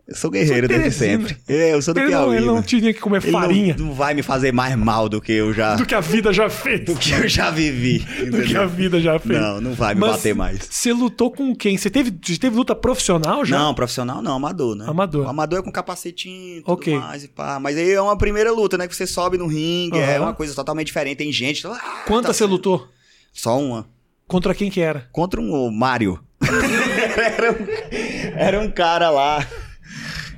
Eu 0.07 0.15
sou 0.15 0.29
guerreiro 0.29 0.67
desde 0.67 0.91
sempre. 0.91 1.35
É, 1.47 1.73
eu 1.73 1.81
sou 1.81 1.91
do 1.91 1.99
Ele 1.99 2.09
Piauí. 2.09 2.25
não, 2.27 2.33
ele 2.35 2.45
não 2.45 2.53
mano. 2.55 2.65
tinha 2.65 2.93
que 2.93 2.99
comer 2.99 3.23
Ele 3.23 3.31
não- 3.31 3.41
farinha 3.41 3.75
Não, 3.79 3.91
vai 3.93 4.13
me 4.13 4.21
fazer 4.21 4.51
mais 4.53 4.75
mal 4.75 5.09
do 5.09 5.19
que 5.19 5.31
eu 5.31 5.51
já, 5.51 5.73
do 5.75 5.83
que 5.83 5.95
a 5.95 5.99
vida 5.99 6.31
já 6.31 6.47
fez. 6.47 6.81
do 6.85 6.95
que 6.95 7.11
eu 7.11 7.27
já 7.27 7.49
vivi. 7.49 7.99
Do 8.25 8.31
que 8.43 8.55
a 8.55 8.65
entendeu? 8.65 8.69
vida 8.69 9.01
já 9.01 9.17
fez. 9.17 9.39
Não, 9.41 9.59
não 9.61 9.73
vai 9.73 9.95
me 9.95 10.01
Mas 10.01 10.11
bater 10.11 10.35
mais. 10.35 10.59
Você 10.69 10.93
lutou 10.93 11.31
com 11.31 11.55
quem? 11.55 11.75
Você 11.75 11.89
teve, 11.89 12.11
teve 12.11 12.55
luta 12.55 12.75
profissional 12.75 13.43
já? 13.43 13.57
Não, 13.57 13.73
profissional 13.73 14.21
não, 14.21 14.35
amador, 14.35 14.75
né? 14.75 14.85
Amador. 14.87 15.25
O 15.25 15.29
amador 15.29 15.59
é 15.59 15.61
com 15.63 15.71
capacetinho, 15.71 16.61
tudo 16.61 16.71
Ok. 16.73 16.99
mais 16.99 17.23
e 17.23 17.27
pá. 17.27 17.59
Mas 17.59 17.75
aí 17.75 17.91
é 17.91 17.99
uma 18.01 18.15
primeira 18.17 18.51
luta, 18.51 18.77
né? 18.77 18.87
Que 18.87 18.95
você 18.95 19.07
sobe 19.07 19.39
no 19.39 19.47
ringue, 19.47 19.97
é 19.97 20.17
Aham. 20.17 20.25
uma 20.25 20.33
coisa 20.35 20.53
totalmente 20.53 20.87
diferente. 20.87 21.17
Tem 21.17 21.31
gente... 21.31 21.65
Ah, 21.65 22.03
Quantas 22.05 22.27
tá 22.27 22.33
você 22.33 22.45
lutou? 22.45 22.87
Só 23.33 23.59
uma. 23.59 23.87
Contra 24.27 24.53
quem 24.53 24.69
que 24.69 24.81
era? 24.81 25.07
Contra 25.11 25.41
um 25.41 25.71
Mário. 25.71 26.19
era, 27.17 27.51
um, 27.51 28.37
era 28.37 28.59
um 28.59 28.69
cara 28.69 29.09
lá. 29.09 29.45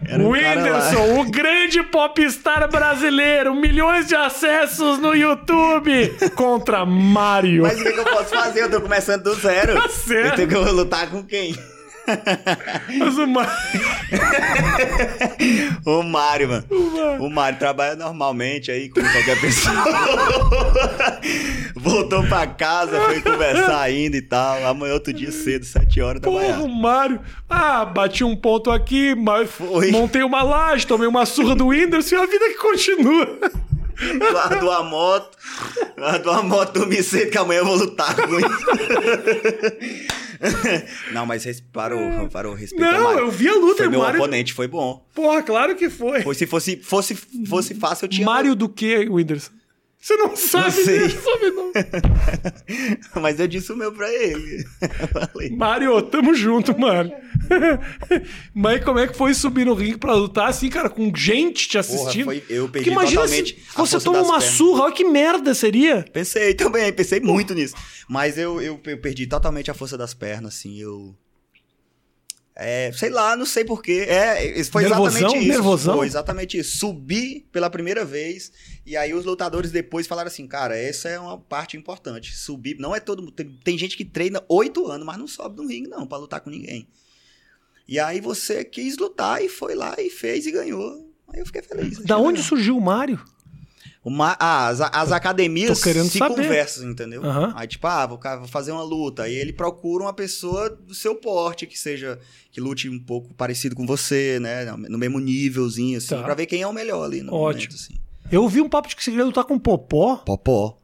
Era 0.05 0.21
um. 0.21 0.29
Whindersson, 0.29 1.19
o 1.19 1.29
grande 1.29 1.83
popstar 1.83 2.69
brasileiro, 2.69 3.55
milhões 3.55 4.07
de 4.07 4.15
acessos 4.15 4.99
no 4.99 5.15
YouTube 5.15 6.15
contra 6.35 6.85
Mario. 6.85 7.63
Mas 7.63 7.79
o 7.79 7.83
que, 7.83 7.91
que 7.93 7.99
eu 7.99 8.05
posso 8.05 8.29
fazer? 8.29 8.63
Eu 8.63 8.71
tô 8.71 8.81
começando 8.81 9.23
do 9.23 9.33
zero. 9.35 9.75
Tá 9.75 9.89
certo. 9.89 10.41
Eu 10.41 10.47
tenho 10.47 10.65
que 10.65 10.71
lutar 10.71 11.09
com 11.09 11.23
quem? 11.23 11.57
Mas 12.97 13.17
o 13.17 13.27
Mario... 13.27 13.51
O 15.85 16.03
Mário, 16.03 16.49
mano. 16.49 16.65
Mário. 16.69 17.23
O 17.23 17.29
Mário 17.29 17.59
trabalha 17.59 17.95
normalmente 17.95 18.71
aí, 18.71 18.89
como 18.89 19.09
qualquer 19.09 19.39
pessoa. 19.39 19.75
Voltou 21.75 22.23
pra 22.27 22.47
casa, 22.47 22.99
foi 23.01 23.21
conversar 23.21 23.81
ainda 23.81 24.17
e 24.17 24.21
tal. 24.21 24.65
Amanhã, 24.65 24.93
outro 24.93 25.13
dia 25.13 25.31
cedo, 25.31 25.65
sete 25.65 26.01
horas, 26.01 26.21
Porra, 26.21 26.43
trabalhar. 26.45 26.63
o 26.65 26.69
Mário. 26.69 27.19
Ah, 27.49 27.85
bati 27.85 28.23
um 28.23 28.35
ponto 28.35 28.71
aqui, 28.71 29.15
mas 29.15 29.49
Foi. 29.49 29.91
montei 29.91 30.23
uma 30.23 30.43
laje, 30.43 30.85
tomei 30.85 31.07
uma 31.07 31.25
surra 31.25 31.55
do 31.55 31.67
Whindersson 31.67 32.15
e 32.15 32.19
a 32.19 32.25
vida 32.25 32.45
que 32.49 32.57
continua. 32.57 33.37
Guardou 34.31 34.71
a 34.71 34.83
moto. 34.83 35.37
Guardou 35.97 36.33
a 36.33 36.43
moto, 36.43 36.73
dormi 36.73 37.01
cedo, 37.01 37.31
que 37.31 37.37
amanhã 37.37 37.59
eu 37.59 37.65
vou 37.65 37.75
lutar 37.75 38.15
com 38.15 38.39
isso. 38.39 38.65
Não, 41.11 41.25
mas 41.25 41.45
parou, 41.73 42.27
parou, 42.29 42.53
respeita 42.53 42.87
o 42.87 42.91
Não, 42.93 43.03
Mário. 43.05 43.19
eu 43.21 43.31
vi 43.31 43.47
a 43.49 43.55
luta, 43.55 43.77
Foi 43.77 43.89
meu 43.89 44.01
Mário. 44.01 44.19
oponente, 44.19 44.53
foi 44.53 44.67
bom. 44.67 45.03
Porra, 45.13 45.41
claro 45.41 45.75
que 45.75 45.89
foi. 45.89 46.21
Foi, 46.21 46.35
se 46.35 46.45
fosse, 46.45 46.77
fosse, 46.77 47.15
fosse 47.47 47.73
fácil, 47.73 48.05
eu 48.05 48.09
tinha... 48.09 48.25
Mário 48.25 48.55
do 48.55 48.69
que, 48.69 49.07
Whindersson? 49.09 49.51
Você 50.07 50.15
não 50.15 50.37
sabe, 50.37 50.83
nem 50.85 51.09
sabe 51.09 51.51
não. 51.51 51.71
Mas 53.21 53.37
eu 53.41 53.45
disse 53.47 53.73
o 53.73 53.75
meu 53.75 53.91
pra 53.91 54.09
ele. 54.09 54.63
Falei. 55.11 55.49
Mário, 55.49 56.01
tamo 56.03 56.33
junto, 56.33 56.79
mano. 56.79 57.11
Mas 58.55 58.81
como 58.85 58.99
é 58.99 59.07
que 59.07 59.13
foi 59.13 59.33
subir 59.33 59.65
no 59.65 59.73
ringue 59.73 59.97
pra 59.97 60.13
lutar 60.15 60.47
assim, 60.47 60.69
cara, 60.69 60.89
com 60.89 61.11
gente 61.13 61.67
te 61.67 61.77
assistindo? 61.77 62.23
foi- 62.23 62.41
eu 62.49 62.69
Porque 62.69 62.85
perdi 62.85 62.89
imagina 62.91 63.21
totalmente 63.21 63.55
se 63.69 63.77
você 63.77 63.99
toma 63.99 64.19
uma 64.21 64.39
pernas. 64.39 64.55
surra, 64.55 64.83
olha 64.83 64.93
que 64.93 65.03
merda 65.03 65.53
seria. 65.53 66.05
Pensei 66.13 66.53
também, 66.53 66.93
pensei 66.93 67.19
muito 67.19 67.53
nisso. 67.53 67.75
Mas 68.07 68.37
eu, 68.37 68.61
eu, 68.61 68.79
eu 68.85 68.97
perdi 69.01 69.27
totalmente 69.27 69.69
a 69.69 69.73
força 69.73 69.97
das 69.97 70.13
pernas, 70.13 70.55
assim, 70.55 70.79
eu... 70.79 71.13
É, 72.59 72.91
sei 72.91 73.11
lá, 73.11 73.37
não 73.37 73.45
sei 73.45 73.63
porquê. 73.63 74.05
É, 74.09 74.63
foi 74.63 74.81
Nervosão? 74.81 75.07
exatamente 75.07 75.37
isso. 75.37 75.47
Nervosão? 75.47 75.97
Foi 75.97 76.07
exatamente 76.07 76.57
isso. 76.57 76.77
Subi 76.77 77.47
pela 77.51 77.69
primeira 77.69 78.03
vez, 78.03 78.51
e 78.83 78.97
aí 78.97 79.13
os 79.13 79.25
lutadores 79.25 79.69
depois 79.69 80.07
falaram 80.07 80.27
assim, 80.27 80.47
cara, 80.47 80.75
essa 80.75 81.07
é 81.07 81.19
uma 81.19 81.37
parte 81.37 81.77
importante. 81.77 82.35
Subir, 82.35 82.77
não 82.79 82.95
é 82.95 82.99
todo 82.99 83.21
mundo. 83.21 83.31
Tem, 83.31 83.47
tem 83.63 83.77
gente 83.77 83.95
que 83.95 84.03
treina 84.03 84.43
oito 84.49 84.87
anos, 84.87 85.05
mas 85.05 85.17
não 85.17 85.27
sobe 85.27 85.57
no 85.57 85.67
ringue, 85.67 85.87
não, 85.87 86.07
pra 86.07 86.17
lutar 86.17 86.41
com 86.41 86.49
ninguém. 86.49 86.87
E 87.87 87.99
aí 87.99 88.19
você 88.19 88.65
quis 88.65 88.97
lutar 88.97 89.43
e 89.43 89.47
foi 89.47 89.75
lá 89.75 89.95
e 89.99 90.09
fez 90.09 90.47
e 90.47 90.51
ganhou. 90.51 91.07
Aí 91.31 91.39
eu 91.39 91.45
fiquei 91.45 91.61
feliz. 91.61 91.99
Da 91.99 92.17
onde 92.17 92.41
surgiu 92.41 92.75
o 92.75 92.81
Mário? 92.81 93.23
Uma, 94.07 94.37
ah, 94.39 94.67
as, 94.67 94.79
as 94.79 95.11
academias 95.11 95.77
se 95.79 96.09
saber. 96.17 96.35
conversam, 96.35 96.89
entendeu? 96.89 97.21
Aham. 97.25 97.53
Aí, 97.57 97.67
tipo, 97.67 97.85
ah, 97.87 98.05
vou, 98.05 98.17
vou 98.39 98.47
fazer 98.47 98.71
uma 98.71 98.81
luta. 98.83 99.23
Aí 99.23 99.35
ele 99.35 99.51
procura 99.51 100.05
uma 100.05 100.13
pessoa 100.13 100.69
do 100.69 100.95
seu 100.95 101.15
porte, 101.15 101.67
que 101.67 101.77
seja, 101.77 102.17
que 102.49 102.61
lute 102.61 102.87
um 102.87 102.97
pouco 102.99 103.33
parecido 103.33 103.75
com 103.75 103.85
você, 103.85 104.39
né? 104.39 104.63
No 104.87 104.97
mesmo 104.97 105.19
nívelzinho, 105.19 105.97
assim, 105.97 106.07
Tá. 106.15 106.23
pra 106.23 106.33
ver 106.35 106.45
quem 106.45 106.61
é 106.61 106.67
o 106.67 106.71
melhor 106.71 107.03
ali 107.03 107.21
no 107.21 107.33
Ótimo. 107.33 107.73
momento, 107.73 107.75
assim. 107.75 107.95
Eu 108.31 108.43
ouvi 108.43 108.61
um 108.61 108.69
papo 108.69 108.87
de 108.87 108.95
que 108.95 109.03
você 109.03 109.11
queria 109.11 109.25
lutar 109.25 109.43
com 109.43 109.55
o 109.55 109.59
Popó. 109.59 110.17
Popó. 110.17 110.77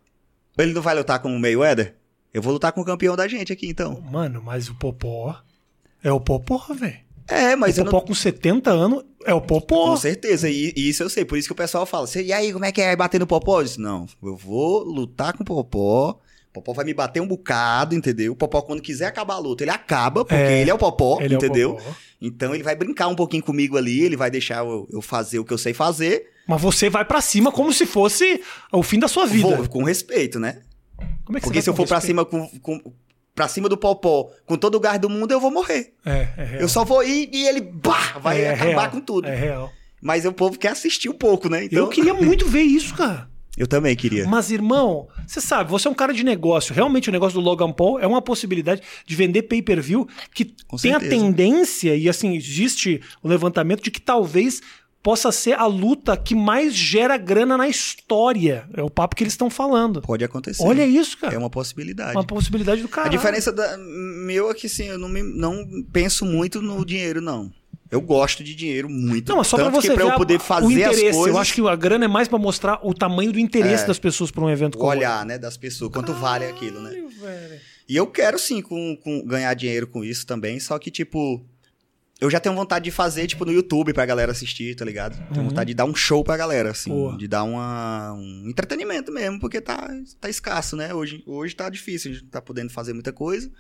Ele 0.58 0.74
não 0.74 0.82
vai 0.82 0.94
lutar 0.96 1.20
com 1.20 1.34
o 1.34 1.40
Mayweather? 1.40 1.96
Eu 2.34 2.42
vou 2.42 2.52
lutar 2.52 2.72
com 2.74 2.82
o 2.82 2.86
campeão 2.86 3.16
da 3.16 3.28
gente 3.28 3.54
aqui, 3.54 3.68
então. 3.70 4.02
Mano, 4.02 4.42
mas 4.44 4.68
o 4.68 4.76
Popó 4.76 5.40
é 6.04 6.12
o 6.12 6.20
Popó, 6.20 6.58
velho. 6.74 7.00
É, 7.28 7.56
mas 7.56 7.78
O 7.78 7.82
eu 7.82 7.86
não... 7.86 7.92
Popó 7.92 8.08
com 8.08 8.14
70 8.14 8.70
anos 8.72 9.04
é 9.26 9.34
o 9.34 9.40
Popó. 9.42 9.92
Com 9.92 9.98
certeza, 9.98 10.50
e, 10.50 10.74
e 10.76 10.90
isso 10.90 11.02
eu 11.04 11.10
sei. 11.10 11.24
Por 11.24 11.38
isso 11.38 11.48
que 11.48 11.54
o 11.54 11.56
pessoal 11.56 11.86
fala, 11.86 12.06
"Cê- 12.08 12.24
e 12.24 12.34
aí, 12.34 12.52
como 12.52 12.66
é 12.66 12.72
que 12.72 12.82
é 12.82 12.96
bater 12.96 13.20
no 13.20 13.28
Popó? 13.28 13.60
Eu 13.62 13.64
disse, 13.64 13.80
não, 13.80 14.06
eu 14.22 14.36
vou 14.36 14.84
lutar 14.84 15.34
com 15.34 15.44
o 15.44 15.46
Popó. 15.46 16.20
O 16.50 16.54
Popó 16.54 16.74
vai 16.74 16.86
me 16.86 16.94
bater 16.94 17.20
um 17.22 17.28
bocado, 17.28 17.96
entendeu? 17.96 18.34
O 18.34 18.36
Popó, 18.36 18.62
quando 18.62 18.82
quiser 18.82 19.08
acabar 19.08 19.36
a 19.36 19.40
luta, 19.40 19.64
ele 19.64 19.72
acaba, 19.72 20.24
porque 20.24 20.36
É, 20.36 20.62
ele 20.62 20.70
é 20.70 20.74
o 20.74 20.78
Popó, 20.78 21.20
Ele 21.22 21.34
é 21.34 21.38
o 21.38 21.40
entendeu? 21.40 21.74
Popó. 21.76 21.96
Então 22.22 22.54
ele 22.54 22.64
vai 22.64 22.76
brincar 22.76 23.08
um 23.08 23.16
pouquinho 23.16 23.42
comigo 23.44 23.76
ali, 23.78 24.02
ele 24.02 24.16
vai 24.16 24.30
deixar 24.30 24.64
eu, 24.64 24.88
eu 24.92 25.02
fazer 25.02 25.40
o 25.40 25.46
que 25.46 25.52
eu 25.52 25.58
sei 25.58 25.74
fazer, 25.74 26.28
Mas 26.48 26.62
você 26.62 26.90
vai 26.90 27.04
pra 27.06 27.22
cima 27.22 27.52
como 27.52 27.74
se 27.74 27.86
fosse 27.86 28.40
o 28.72 28.84
fim 28.84 29.00
da 29.00 29.08
sua 29.08 29.26
vida. 29.26 29.56
vou 29.58 29.68
com 29.68 29.84
respeito, 29.84 30.40
né? 30.40 30.62
Como 31.26 31.38
é 31.38 31.42
que 31.42 31.48
Porque 31.48 31.62
se 31.62 31.70
eu 31.70 31.74
for 31.76 31.88
pra 31.88 32.00
com 32.00 32.06
cima 32.06 32.24
com, 32.26 32.48
com 32.60 32.94
pra 33.36 33.48
cima 33.48 33.68
do 33.70 33.78
Popó, 33.78 34.30
com 34.46 34.56
todo 34.58 34.76
o 34.76 34.80
gás 34.80 35.00
do 35.00 35.10
mundo, 35.10 35.32
eu 35.32 35.40
vou 35.40 35.52
morrer. 35.52 35.94
É, 36.06 36.28
é 36.38 36.44
real. 36.44 36.62
Eu 36.62 36.70
só 36.70 36.84
vou 36.86 37.04
ir 37.04 37.30
e 37.34 37.48
ele 37.48 37.62
bah, 37.62 38.18
vai 38.22 38.42
É 38.42 38.54
acabar 38.54 38.68
real, 38.82 38.92
com 38.92 39.02
tudo. 39.02 39.28
É 39.28 39.36
real. 39.36 39.72
Mas 40.02 40.26
o 40.26 40.34
povo 40.34 40.58
quer 40.60 40.70
assistir 40.70 41.10
um 41.10 41.14
pouco, 41.14 41.50
né? 41.50 41.66
Então 41.66 41.80
Eu 41.80 41.88
queria 41.88 42.14
muito 42.14 42.46
ver 42.48 42.62
isso, 42.64 42.94
cara. 42.94 43.30
eu 43.58 43.66
também 43.68 43.96
queria. 43.96 44.28
Mas, 44.28 44.52
irmão, 44.52 45.08
você 45.26 45.40
sabe, 45.40 45.70
você 45.72 45.88
é 45.88 45.92
um 45.92 45.94
cara 45.94 46.14
de 46.14 46.24
negócio. 46.24 46.74
Realmente, 46.76 47.08
o 47.08 47.12
negócio 47.12 47.40
do 47.40 47.46
Logan 47.46 47.72
Paul 47.72 48.00
é 48.00 48.06
uma 48.08 48.22
possibilidade 48.22 48.82
de 49.08 49.16
vender 49.16 49.44
pay-per-view 49.44 50.08
que 50.34 50.54
Com 50.68 50.76
tem 50.78 50.92
a 50.94 51.00
certeza. 51.00 51.22
tendência, 51.22 51.96
e 51.96 52.10
assim, 52.10 52.36
existe 52.36 53.00
o 53.22 53.28
levantamento 53.30 53.82
de 53.82 53.92
que 53.92 54.02
talvez 54.02 54.62
possa 55.04 55.32
ser 55.32 55.54
a 55.60 55.66
luta 55.66 56.16
que 56.16 56.34
mais 56.34 56.74
gera 56.74 57.18
grana 57.18 57.58
na 57.58 57.68
história. 57.68 58.66
É 58.74 58.82
o 58.82 58.90
papo 58.90 59.16
que 59.16 59.24
eles 59.24 59.34
estão 59.34 59.50
falando. 59.50 60.02
Pode 60.02 60.24
acontecer. 60.24 60.64
Olha 60.64 60.86
isso, 60.88 61.18
cara. 61.18 61.36
É 61.36 61.38
uma 61.38 61.50
possibilidade. 61.50 62.16
Uma 62.16 62.24
possibilidade 62.24 62.82
do 62.82 62.88
cara. 62.88 63.08
A 63.08 63.12
diferença 63.12 63.52
da, 63.52 63.78
meu 63.78 64.50
é 64.50 64.54
que 64.54 64.68
assim, 64.68 64.86
eu 64.86 64.98
não, 64.98 65.10
me- 65.10 65.22
não 65.22 65.68
penso 65.92 66.26
muito 66.26 66.62
no 66.62 66.84
dinheiro, 66.86 67.20
não. 67.22 67.52
Eu 67.92 68.02
gosto 68.02 68.44
de 68.44 68.56
dinheiro 68.56 68.90
muito. 68.90 69.30
Não, 69.30 69.38
mas 69.38 69.46
só 69.48 69.56
pra 69.56 69.66
Tanto 69.66 69.76
você 69.82 69.90
que 69.90 69.94
pra 69.94 70.06
eu 70.06 70.16
poder 70.16 70.38
o 70.38 70.40
fazer 70.40 70.66
interesse. 70.74 71.06
as 71.10 71.16
coisas, 71.16 71.36
Eu 71.36 71.38
acho 71.38 71.54
que 71.54 71.62
a 71.68 71.76
grana 71.76 72.06
é 72.06 72.08
mais 72.08 72.28
pra 72.28 72.40
mostrar 72.40 72.80
o 72.82 72.92
tamanho 72.92 73.32
do 73.32 73.38
interesse 73.40 73.84
É. 73.84 73.88
das 73.88 74.00
pessoas 74.00 74.32
pra 74.32 74.44
um 74.44 74.50
evento 74.50 74.76
o 74.76 74.78
como 74.80 74.90
olhar, 74.90 75.24
né, 75.26 75.38
das 75.38 75.58
pessoas, 75.58 75.92
quanto 75.92 76.12
vale 76.14 76.46
aquilo, 76.46 76.80
né? 76.82 76.90
Caralho, 76.90 77.10
velho. 77.10 77.62
E 77.88 77.96
eu 77.96 78.08
quero 78.08 78.40
sim 78.40 78.62
com, 78.64 78.98
com- 79.04 79.24
ganhar 79.26 79.54
dinheiro 79.54 79.86
com 79.86 80.04
isso 80.04 80.26
também, 80.26 80.60
só 80.60 80.80
que 80.80 80.90
tipo 80.90 81.46
eu 82.24 82.30
já 82.30 82.40
tenho 82.40 82.56
vontade 82.56 82.86
de 82.86 82.92
fazer 82.92 83.28
tipo 83.28 83.44
no 83.46 83.52
YouTube 83.52 83.94
pra 83.94 84.06
galera 84.06 84.32
assistir, 84.32 84.76
tá 84.76 84.86
ligado? 84.86 85.16
Tenho 85.30 85.42
Uhum. 85.44 85.50
vontade 85.50 85.68
de 85.68 85.74
dar 85.74 85.86
um 85.86 85.94
show 85.96 86.24
pra 86.24 86.38
galera 86.38 86.72
assim, 86.72 86.90
Boa. 86.90 87.18
de 87.18 87.28
dar 87.28 87.44
uma, 87.44 88.14
um 88.14 88.46
entretenimento 88.50 89.12
mesmo, 89.12 89.40
porque 89.40 89.60
tá 89.60 89.90
tá 90.22 90.30
escasso, 90.30 90.76
né? 90.76 90.94
Hoje 90.94 91.22
hoje 91.28 91.56
tá 91.56 91.70
difícil, 91.70 92.12
a 92.12 92.14
gente 92.14 92.24
não 92.24 92.30
tá 92.32 92.42
podendo 92.42 92.70
fazer 92.72 92.94
muita 92.94 93.12
coisa. 93.12 93.52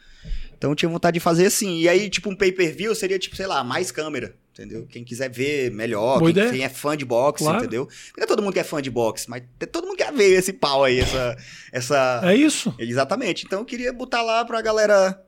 Então 0.58 0.72
eu 0.72 0.76
tinha 0.76 0.88
vontade 0.90 1.16
de 1.16 1.20
fazer 1.20 1.46
assim. 1.48 1.80
E 1.80 1.90
aí 1.90 2.10
tipo 2.10 2.30
um 2.30 2.36
pay-per-view 2.36 2.96
seria 2.96 3.20
tipo, 3.20 3.36
sei 3.36 3.48
lá, 3.48 3.64
mais 3.64 3.92
câmera. 3.92 4.36
Entendeu? 4.54 4.86
Quem 4.86 5.04
quiser 5.04 5.32
ver 5.32 5.72
melhor, 5.72 6.20
quem, 6.22 6.32
quem 6.32 6.64
é 6.64 6.70
fã 6.70 6.96
de 6.96 7.04
boxe, 7.04 7.44
Claro. 7.44 7.58
entendeu? 7.58 7.88
Não 8.16 8.24
é 8.24 8.28
todo 8.28 8.42
mundo 8.44 8.54
que 8.54 8.60
é 8.60 8.64
fã 8.64 8.80
de 8.80 8.92
boxe, 8.92 9.28
mas 9.28 9.42
todo 9.72 9.88
mundo 9.88 9.98
quer 9.98 10.14
ver 10.14 10.32
esse 10.38 10.54
pau 10.54 10.84
aí, 10.84 11.00
essa. 11.00 11.36
essa... 11.72 12.22
É 12.24 12.36
isso. 12.36 12.74
Exatamente. 12.78 13.46
Então 13.48 13.60
eu 13.60 13.66
queria 13.66 13.92
botar 13.92 14.22
lá 14.22 14.46
pra 14.46 14.62
galera 14.62 15.20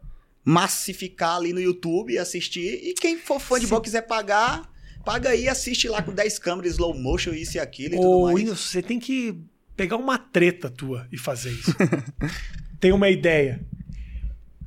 massificar 0.46 1.38
ali 1.38 1.52
no 1.52 1.60
YouTube 1.60 2.14
e 2.14 2.20
assistir. 2.20 2.80
E 2.84 2.94
quem 2.94 3.18
for 3.18 3.40
fã 3.40 3.60
de 3.60 3.66
Sim. 3.66 3.72
boxe 3.72 3.86
quiser 3.86 4.04
pagar, 4.04 4.72
paga 5.04 5.30
aí, 5.30 5.50
assiste 5.50 5.90
lá 5.90 6.02
com 6.04 6.14
10 6.14 6.38
câmeras, 6.40 6.74
slow 6.74 6.94
motion, 6.94 7.32
isso 7.34 7.58
e 7.58 7.60
aquilo 7.60 7.96
e 7.96 7.98
tudo 7.98 8.08
Ô, 8.08 8.24
mais. 8.26 8.36
Whindersson, 8.36 8.64
você 8.70 8.82
tem 8.84 9.00
que 9.00 9.36
pegar 9.76 9.98
uma 9.98 10.20
treta 10.20 10.70
tua 10.70 11.08
e 11.12 11.18
fazer 11.18 11.50
isso. 11.50 11.76
tem 12.80 12.92
uma 12.92 13.10
ideia. 13.10 13.60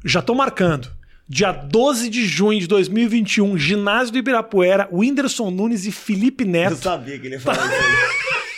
Já 0.04 0.20
tô 0.20 0.34
marcando. 0.34 0.90
Dia 1.30 1.52
12 1.52 2.08
de 2.08 2.26
junho 2.26 2.58
de 2.58 2.66
2021, 2.66 3.58
ginásio 3.58 4.12
do 4.12 4.18
Ibirapuera, 4.18 4.88
Whindersson 4.90 5.50
Nunes 5.50 5.84
e 5.84 5.92
Felipe 5.92 6.44
Eu 6.44 6.50
Neto. 6.50 6.76
sabia 6.76 7.18
que 7.18 7.26
ele 7.26 7.34
ia 7.34 7.40
falar 7.40 7.64
isso 7.66 7.74
aí. 7.74 8.28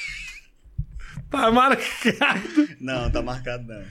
Tá 1.31 1.49
marcado. 1.49 2.69
Não, 2.81 3.09
tá 3.09 3.23
marcado 3.23 3.65
não. 3.65 3.85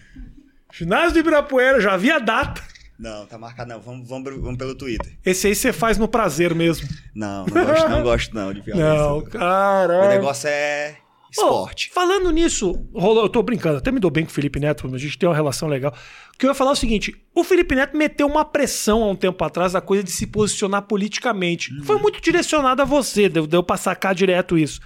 Ginásio 0.74 1.14
do 1.14 1.20
Ibirapuera, 1.20 1.80
já 1.80 1.96
vi 1.96 2.12
a 2.12 2.20
data. 2.20 2.62
Não, 3.00 3.26
tá 3.26 3.38
marcado 3.38 3.70
não. 3.70 3.80
Vamos, 3.80 4.08
vamos, 4.08 4.36
vamos 4.42 4.58
pelo 4.58 4.76
Twitter. 4.76 5.18
Esse 5.26 5.48
aí 5.48 5.56
você 5.56 5.72
faz 5.72 5.98
no 5.98 6.08
prazer 6.08 6.54
mesmo. 6.54 6.86
Não, 7.16 7.46
não 7.46 7.66
gosto 7.66 7.90
não, 7.90 8.04
gosto 8.04 8.36
não 8.36 8.54
de 8.54 8.60
violência. 8.62 8.94
Não, 8.94 9.18
O 9.20 9.24
caralho. 9.24 10.10
negócio 10.10 10.50
é 10.50 10.98
esporte. 11.32 11.90
Oh, 11.92 11.94
falando 11.94 12.30
nisso, 12.32 12.86
rolou, 12.94 13.24
eu 13.24 13.30
tô 13.30 13.42
brincando, 13.42 13.78
até 13.78 13.92
me 13.92 14.00
dou 14.00 14.12
bem 14.12 14.26
com 14.26 14.32
o 14.32 14.34
Felipe 14.34 14.60
Neto, 14.60 14.94
a 14.94 14.98
gente 14.98 15.18
tem 15.18 15.30
uma 15.30 15.36
relação 15.36 15.70
legal. 15.70 15.94
O 16.34 16.38
que 16.38 16.46
eu 16.46 16.50
ia 16.50 16.56
falar 16.56 16.72
é 16.72 16.74
o 16.74 16.76
seguinte: 16.76 17.16
o 17.34 17.44
Felipe 17.44 17.74
Neto 17.74 17.96
meteu 17.96 18.28
uma 18.28 18.44
pressão 18.44 19.04
há 19.04 19.08
um 19.08 19.16
tempo 19.16 19.42
atrás 19.46 19.74
da 19.74 19.80
coisa 19.82 20.04
de 20.04 20.12
se 20.12 20.28
posicionar 20.28 20.82
politicamente. 20.82 21.74
Uhum. 21.74 21.84
Foi 21.84 21.98
muito 22.00 22.20
direcionado 22.22 22.82
a 22.82 22.86
você, 22.86 23.30
deu, 23.30 23.48
deu 23.48 23.64
pra 23.64 23.78
sacar 23.78 24.14
direto 24.14 24.58
isso. 24.58 24.82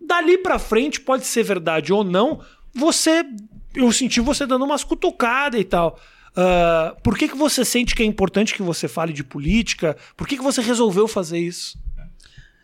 Dali 0.00 0.38
pra 0.38 0.58
frente, 0.58 1.00
pode 1.00 1.26
ser 1.26 1.42
verdade 1.42 1.92
ou 1.92 2.02
não, 2.02 2.40
você. 2.74 3.24
Eu 3.74 3.92
senti 3.92 4.20
você 4.20 4.46
dando 4.46 4.64
umas 4.64 4.82
cutucadas 4.82 5.60
e 5.60 5.64
tal. 5.64 5.98
Uh, 6.30 7.00
por 7.02 7.16
que, 7.16 7.28
que 7.28 7.36
você 7.36 7.64
sente 7.64 7.94
que 7.94 8.02
é 8.02 8.06
importante 8.06 8.54
que 8.54 8.62
você 8.62 8.86
fale 8.86 9.12
de 9.12 9.24
política? 9.24 9.96
Por 10.16 10.26
que, 10.26 10.36
que 10.36 10.42
você 10.42 10.60
resolveu 10.60 11.08
fazer 11.08 11.38
isso? 11.38 11.78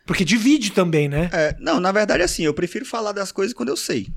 Porque 0.07 0.25
divide 0.25 0.73
também, 0.73 1.09
né? 1.09 1.31
É, 1.33 1.57
não, 1.59 1.81
na 1.81 1.91
verdade, 1.91 2.23
assim, 2.23 2.43
eu 2.43 2.53
prefiro 2.53 2.85
falar 2.85 3.13
das 3.13 3.33
coisas 3.33 3.55
quando 3.55 3.71
eu 3.71 3.77
sei. 3.77 4.09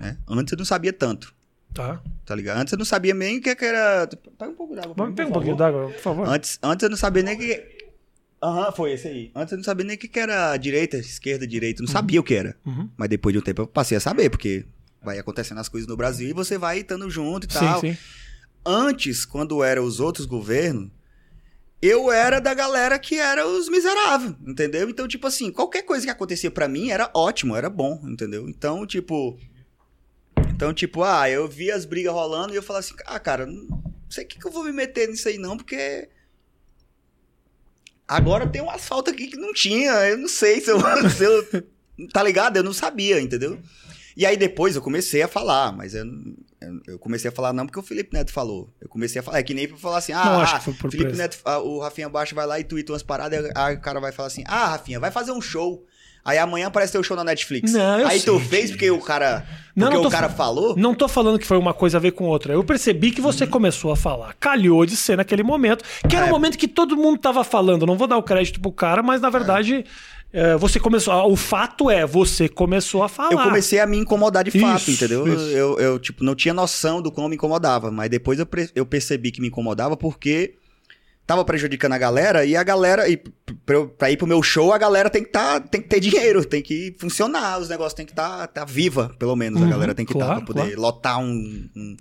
Né? 0.00 0.16
Antes 0.28 0.52
eu 0.52 0.58
não 0.58 0.64
sabia 0.64 0.92
tanto. 0.92 1.34
Tá. 1.74 2.02
Tá 2.24 2.34
ligado? 2.34 2.58
Antes 2.58 2.72
eu 2.72 2.78
não 2.78 2.84
sabia 2.84 3.14
nem 3.14 3.38
o 3.38 3.42
que, 3.42 3.50
era. 3.64 4.06
Pega 4.38 4.50
um 4.50 4.54
pouco 4.54 4.74
d'água. 4.74 4.94
Pegar 5.12 5.28
um 5.28 5.32
pouquinho 5.32 5.56
d'água, 5.56 5.90
por 5.90 6.00
favor. 6.00 6.28
Antes, 6.28 6.58
antes 6.62 6.82
eu 6.82 6.90
não 6.90 6.96
sabia 6.96 7.22
nem 7.22 7.36
que. 7.36 7.78
Aham, 8.42 8.66
uhum, 8.66 8.72
foi 8.72 8.92
esse 8.92 9.08
aí. 9.08 9.30
Antes 9.34 9.52
eu 9.52 9.58
não 9.58 9.64
sabia 9.64 9.84
nem 9.84 9.96
o 9.96 9.98
que, 9.98 10.18
era 10.18 10.56
direita, 10.56 10.96
esquerda, 10.96 11.46
direita. 11.46 11.82
Eu 11.82 11.84
não 11.84 11.88
uhum. 11.88 11.92
sabia 11.92 12.20
o 12.20 12.22
que 12.22 12.34
era. 12.34 12.56
Uhum. 12.64 12.88
Mas 12.96 13.08
depois 13.08 13.32
de 13.32 13.38
um 13.38 13.42
tempo 13.42 13.62
eu 13.62 13.66
passei 13.66 13.96
a 13.96 14.00
saber, 14.00 14.30
porque 14.30 14.64
vai 15.02 15.18
acontecendo 15.18 15.58
as 15.58 15.68
coisas 15.68 15.88
no 15.88 15.96
Brasil 15.96 16.28
e 16.28 16.32
você 16.32 16.56
vai 16.56 16.78
estando 16.78 17.08
junto 17.10 17.46
e 17.48 17.52
sim, 17.52 17.58
tal. 17.58 17.80
Sim. 17.80 17.96
Antes, 18.64 19.24
quando 19.24 19.62
eram 19.62 19.84
os 19.84 20.00
outros 20.00 20.26
governos, 20.26 20.90
eu 21.80 22.10
era 22.10 22.40
da 22.40 22.52
galera 22.52 22.98
que 22.98 23.16
era 23.18 23.46
os 23.46 23.68
miseráveis, 23.68 24.34
entendeu? 24.46 24.88
Então, 24.90 25.06
tipo 25.06 25.26
assim, 25.26 25.50
qualquer 25.50 25.82
coisa 25.82 26.04
que 26.04 26.10
acontecia 26.10 26.50
para 26.50 26.68
mim 26.68 26.90
era 26.90 27.10
ótimo, 27.14 27.54
era 27.54 27.70
bom, 27.70 28.00
entendeu? 28.04 28.48
Então, 28.48 28.86
tipo. 28.86 29.38
Então, 30.50 30.74
tipo, 30.74 31.04
ah, 31.04 31.30
eu 31.30 31.46
via 31.46 31.76
as 31.76 31.84
brigas 31.84 32.12
rolando 32.12 32.52
e 32.52 32.56
eu 32.56 32.62
falava 32.62 32.84
assim, 32.84 32.94
ah, 33.06 33.20
cara, 33.20 33.46
não 33.46 33.82
sei 34.10 34.24
o 34.24 34.26
que, 34.26 34.40
que 34.40 34.46
eu 34.46 34.50
vou 34.50 34.64
me 34.64 34.72
meter 34.72 35.08
nisso 35.08 35.28
aí, 35.28 35.38
não, 35.38 35.56
porque. 35.56 36.08
Agora 38.08 38.48
tem 38.48 38.62
um 38.62 38.70
asfalto 38.70 39.10
aqui 39.10 39.28
que 39.28 39.36
não 39.36 39.52
tinha, 39.52 39.92
eu 40.08 40.18
não 40.18 40.28
sei 40.28 40.60
se 40.60 40.70
eu. 40.70 40.78
se 41.10 41.24
eu 41.24 41.68
tá 42.12 42.22
ligado? 42.22 42.56
Eu 42.56 42.62
não 42.62 42.72
sabia, 42.72 43.20
entendeu? 43.20 43.58
E 44.16 44.26
aí 44.26 44.36
depois 44.36 44.74
eu 44.74 44.82
comecei 44.82 45.22
a 45.22 45.28
falar, 45.28 45.72
mas 45.72 45.94
eu, 45.94 46.04
eu 46.86 46.98
comecei 46.98 47.28
a 47.28 47.32
falar 47.32 47.52
não 47.52 47.66
porque 47.66 47.78
o 47.78 47.82
Felipe 47.82 48.12
Neto 48.12 48.32
falou. 48.32 48.68
Eu 48.80 48.88
comecei 48.88 49.20
a 49.20 49.22
falar, 49.22 49.38
é 49.38 49.42
que 49.42 49.54
nem 49.54 49.68
pra 49.68 49.76
falar 49.76 49.98
assim, 49.98 50.12
ah, 50.12 50.24
não, 50.24 50.40
ah 50.40 50.60
Felipe 50.60 50.88
preço. 50.88 51.16
Neto, 51.16 51.38
ah, 51.44 51.58
o 51.58 51.80
Rafinha 51.80 52.08
Baixo 52.08 52.34
vai 52.34 52.46
lá 52.46 52.58
e 52.58 52.64
tuita 52.64 52.92
umas 52.92 53.02
paradas, 53.02 53.50
aí 53.54 53.76
o 53.76 53.80
cara 53.80 54.00
vai 54.00 54.12
falar 54.12 54.26
assim, 54.28 54.44
ah, 54.46 54.68
Rafinha, 54.68 54.98
vai 54.98 55.10
fazer 55.10 55.32
um 55.32 55.40
show. 55.40 55.84
Aí 56.24 56.36
amanhã 56.36 56.66
aparece 56.66 56.92
teu 56.92 57.02
show 57.02 57.16
na 57.16 57.24
Netflix. 57.24 57.72
Não, 57.72 58.06
aí 58.06 58.20
tu 58.20 58.38
fez 58.38 58.70
porque 58.70 58.90
o 58.90 59.00
cara, 59.00 59.46
porque 59.74 59.80
não, 59.80 59.90
não 59.90 60.08
o 60.08 60.10
cara 60.10 60.28
falou? 60.28 60.76
Não 60.76 60.94
tô 60.94 61.08
falando 61.08 61.38
que 61.38 61.46
foi 61.46 61.56
uma 61.56 61.72
coisa 61.72 61.96
a 61.96 62.00
ver 62.00 62.10
com 62.10 62.24
outra. 62.24 62.52
Eu 62.52 62.62
percebi 62.62 63.12
que 63.12 63.20
você 63.20 63.44
uhum. 63.44 63.50
começou 63.50 63.92
a 63.92 63.96
falar. 63.96 64.34
Calhou 64.34 64.84
de 64.84 64.94
ser 64.94 65.16
naquele 65.16 65.42
momento, 65.42 65.82
que 66.06 66.14
era 66.14 66.26
é. 66.26 66.28
um 66.28 66.32
momento 66.32 66.58
que 66.58 66.68
todo 66.68 66.96
mundo 66.96 67.18
tava 67.18 67.42
falando. 67.44 67.86
Não 67.86 67.96
vou 67.96 68.06
dar 68.06 68.18
o 68.18 68.22
crédito 68.22 68.60
pro 68.60 68.72
cara, 68.72 69.02
mas 69.02 69.22
na 69.22 69.30
verdade... 69.30 69.76
É 69.76 69.84
é, 69.84 69.84
você 70.58 70.78
começou. 70.78 71.30
O 71.30 71.36
fato 71.36 71.90
é, 71.90 72.06
você 72.06 72.48
começou 72.48 73.02
a 73.02 73.08
falar. 73.08 73.32
Eu 73.32 73.38
comecei 73.38 73.80
a 73.80 73.86
me 73.86 73.96
incomodar 73.96 74.44
de 74.44 74.50
fato, 74.58 74.82
isso, 74.82 74.90
entendeu? 74.90 75.26
Isso. 75.26 75.56
Eu, 75.56 75.78
eu, 75.78 75.98
tipo, 75.98 76.22
não 76.22 76.34
tinha 76.34 76.52
noção 76.52 77.00
do 77.00 77.10
como 77.10 77.28
me 77.28 77.36
incomodava. 77.36 77.90
Mas 77.90 78.10
depois 78.10 78.38
eu, 78.38 78.46
eu 78.74 78.84
percebi 78.84 79.30
que 79.30 79.40
me 79.40 79.48
incomodava 79.48 79.96
porque 79.96 80.54
tava 81.28 81.44
prejudicando 81.44 81.92
a 81.92 81.98
galera 81.98 82.44
e 82.44 82.56
a 82.56 82.62
galera. 82.62 83.08
E 83.08 83.18
pra, 83.66 83.86
pra 83.86 84.10
ir 84.10 84.16
pro 84.16 84.26
meu 84.26 84.42
show, 84.42 84.72
a 84.72 84.78
galera 84.78 85.10
tem 85.10 85.22
que, 85.22 85.30
tá, 85.30 85.60
tem 85.60 85.80
que 85.80 85.88
ter 85.88 86.00
dinheiro, 86.00 86.42
tem 86.44 86.62
que 86.62 86.96
funcionar, 86.98 87.60
os 87.60 87.68
negócios 87.68 87.92
tem 87.92 88.06
que 88.06 88.12
estar 88.12 88.38
tá, 88.38 88.46
tá 88.46 88.64
viva, 88.64 89.14
pelo 89.18 89.36
menos. 89.36 89.60
Uhum, 89.60 89.66
a 89.66 89.70
galera 89.70 89.94
tem 89.94 90.06
que 90.06 90.12
estar 90.12 90.24
tá 90.24 90.32
claro, 90.32 90.40
tá 90.40 90.46
pra 90.46 90.54
poder 90.54 90.74
claro. 90.74 90.80
lotar 90.80 91.20
um, 91.20 91.68
um, 91.76 91.96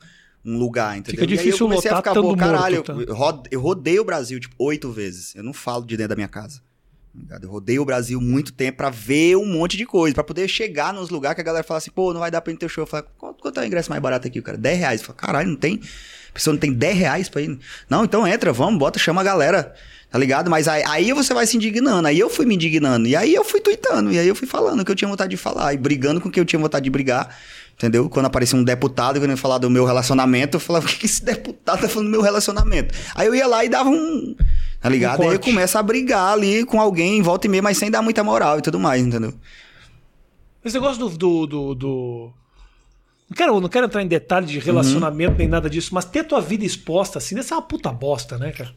um, 0.46 0.58
lugar, 0.58 0.98
entendeu? 0.98 1.20
Fica 1.20 1.28
difícil 1.28 1.50
e 1.50 1.54
aí 1.54 1.60
eu 1.60 1.68
comecei 1.68 1.92
a 1.92 1.98
ficar, 1.98 2.14
pô, 2.14 2.38
caralho, 2.38 2.84
morto, 2.88 3.42
tá? 3.42 3.50
eu 3.52 3.60
rodei 3.60 4.00
o 4.00 4.06
Brasil, 4.06 4.40
tipo, 4.40 4.56
oito 4.60 4.90
vezes. 4.92 5.36
Eu 5.36 5.44
não 5.44 5.54
falo 5.54 5.86
de 5.86 5.98
dentro 5.98 6.10
da 6.10 6.16
minha 6.16 6.30
casa. 6.30 6.62
Eu 7.42 7.50
rodei 7.50 7.80
o 7.80 7.86
Brasil 7.86 8.20
muito 8.22 8.54
tempo 8.54 8.78
pra 8.78 8.90
ver 8.90 9.36
um 9.36 9.46
monte 9.46 9.78
de 9.78 9.86
coisa, 9.86 10.14
pra 10.14 10.24
poder 10.24 10.48
chegar 10.48 10.94
nos 10.94 11.10
lugares 11.10 11.36
que 11.36 11.42
a 11.42 11.44
galera 11.44 11.64
fala 11.64 11.78
assim, 11.80 11.92
pô, 11.92 12.14
não 12.14 12.20
vai 12.20 12.32
dar 12.32 12.42
pra 12.42 12.52
ir 12.52 12.54
no 12.54 12.60
teu 12.60 12.70
show. 12.70 12.84
Eu 12.84 12.88
falo, 12.88 13.06
quanto, 13.18 13.42
quanto 13.42 13.60
é 13.60 13.64
o 13.64 13.66
ingresso 13.66 13.90
mais 13.90 14.02
barato 14.02 14.28
aqui, 14.28 14.42
cara? 14.42 14.58
10 14.58 14.80
reais. 14.80 15.02
Eu 15.02 15.08
falo, 15.08 15.18
caralho, 15.18 15.50
não 15.50 15.56
tem. 15.56 15.82
A 16.30 16.34
pessoa 16.34 16.54
não 16.54 16.60
tem 16.60 16.72
10 16.72 16.98
reais 16.98 17.30
pra 17.30 17.42
ir. 17.42 17.60
Não, 17.90 18.04
então 18.06 18.28
entra, 18.28 18.54
vamos, 18.54 18.80
bota, 18.80 19.00
chama 19.00 19.22
a 19.22 19.24
galera. 19.24 19.74
Tá 20.10 20.18
ligado? 20.18 20.50
Mas 20.50 20.70
aí, 20.70 20.84
aí 20.88 21.12
você 21.12 21.34
vai 21.34 21.46
se 21.46 21.58
indignando. 21.58 22.08
Aí 22.08 22.18
eu 22.18 22.30
fui 22.30 22.46
me 22.46 22.56
indignando. 22.56 23.08
E 23.08 23.16
aí 23.16 23.34
eu 23.34 23.44
fui 23.44 23.60
tweetando. 23.60 24.12
E 24.12 24.18
aí 24.18 24.28
eu 24.28 24.36
fui 24.36 24.48
falando 24.48 24.80
o 24.80 24.86
que 24.86 24.92
eu 24.92 24.96
tinha 24.96 25.10
vontade 25.10 25.32
de 25.32 25.38
falar. 25.38 25.74
E 25.74 25.78
brigando 25.78 26.22
com 26.22 26.30
o 26.30 26.32
que 26.32 26.40
eu 26.40 26.46
tinha 26.46 26.60
vontade 26.60 26.86
de 26.86 26.90
brigar. 26.90 27.38
Entendeu? 27.78 28.10
Quando 28.10 28.26
aparecia 28.26 28.58
um 28.58 28.64
deputado 28.64 29.20
querendo 29.20 29.38
falar 29.38 29.60
do 29.60 29.70
meu 29.70 29.86
relacionamento, 29.86 30.58
eu 30.58 30.60
falava, 30.60 30.86
o 30.90 30.90
que 30.90 31.06
esse 31.06 31.24
deputado 31.24 31.82
tá 31.82 31.88
falando 31.88 32.08
do 32.08 32.12
meu 32.12 32.22
relacionamento? 32.22 32.94
Aí 33.14 33.28
eu 33.28 33.36
ia 33.36 33.48
lá 33.48 33.64
e 33.64 33.70
dava 33.70 33.90
um 33.90 34.36
Tá 34.80 34.90
ligado? 34.90 35.22
Um 35.22 35.30
aí 35.30 35.40
começa 35.40 35.80
a 35.80 35.84
brigar 35.84 36.34
ali 36.34 36.64
com 36.66 36.80
alguém, 36.80 37.22
volta 37.22 37.48
e 37.48 37.50
meia, 37.50 37.62
mas 37.62 37.78
sem 37.78 37.90
dar 37.90 38.02
muita 38.02 38.24
moral 38.24 38.60
e 38.60 38.62
tudo 38.62 38.80
mais, 38.80 39.06
entendeu? 39.06 39.34
Esse 40.64 40.76
negócio 40.76 41.00
do. 41.00 41.18
do, 41.18 41.48
do, 41.48 41.76
do... 41.76 42.34
Não, 43.30 43.36
quero, 43.36 43.60
não 43.60 43.70
quero 43.70 43.86
entrar 43.86 44.02
em 44.02 44.08
detalhe 44.08 44.46
de 44.46 44.60
relacionamento 44.60 45.32
uhum. 45.32 45.38
nem 45.38 45.48
nada 45.48 45.70
disso, 45.70 45.94
mas 45.94 46.06
ter 46.06 46.24
tua 46.24 46.40
vida 46.40 46.64
exposta 46.64 47.18
assim, 47.18 47.36
deve 47.36 47.48
ser 47.48 47.56
uma 47.56 47.62
puta 47.62 47.92
bosta, 47.92 48.38
né, 48.38 48.52
cara? 48.52 48.74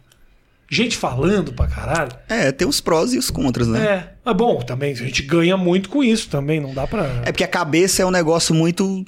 Gente 0.72 0.96
falando 0.96 1.52
pra 1.52 1.66
caralho. 1.66 2.12
É, 2.28 2.52
tem 2.52 2.66
os 2.66 2.80
prós 2.80 3.12
e 3.12 3.18
os 3.18 3.28
contras, 3.28 3.66
né? 3.66 4.14
É. 4.24 4.30
É 4.30 4.32
bom, 4.34 4.60
também. 4.62 4.92
A 4.92 4.96
gente 4.96 5.22
ganha 5.22 5.56
muito 5.56 5.88
com 5.88 6.04
isso 6.04 6.28
também, 6.28 6.60
não 6.60 6.72
dá 6.72 6.86
pra. 6.86 7.22
É 7.24 7.32
porque 7.32 7.42
a 7.42 7.48
cabeça 7.48 8.02
é 8.02 8.06
um 8.06 8.10
negócio 8.10 8.54
muito. 8.54 9.04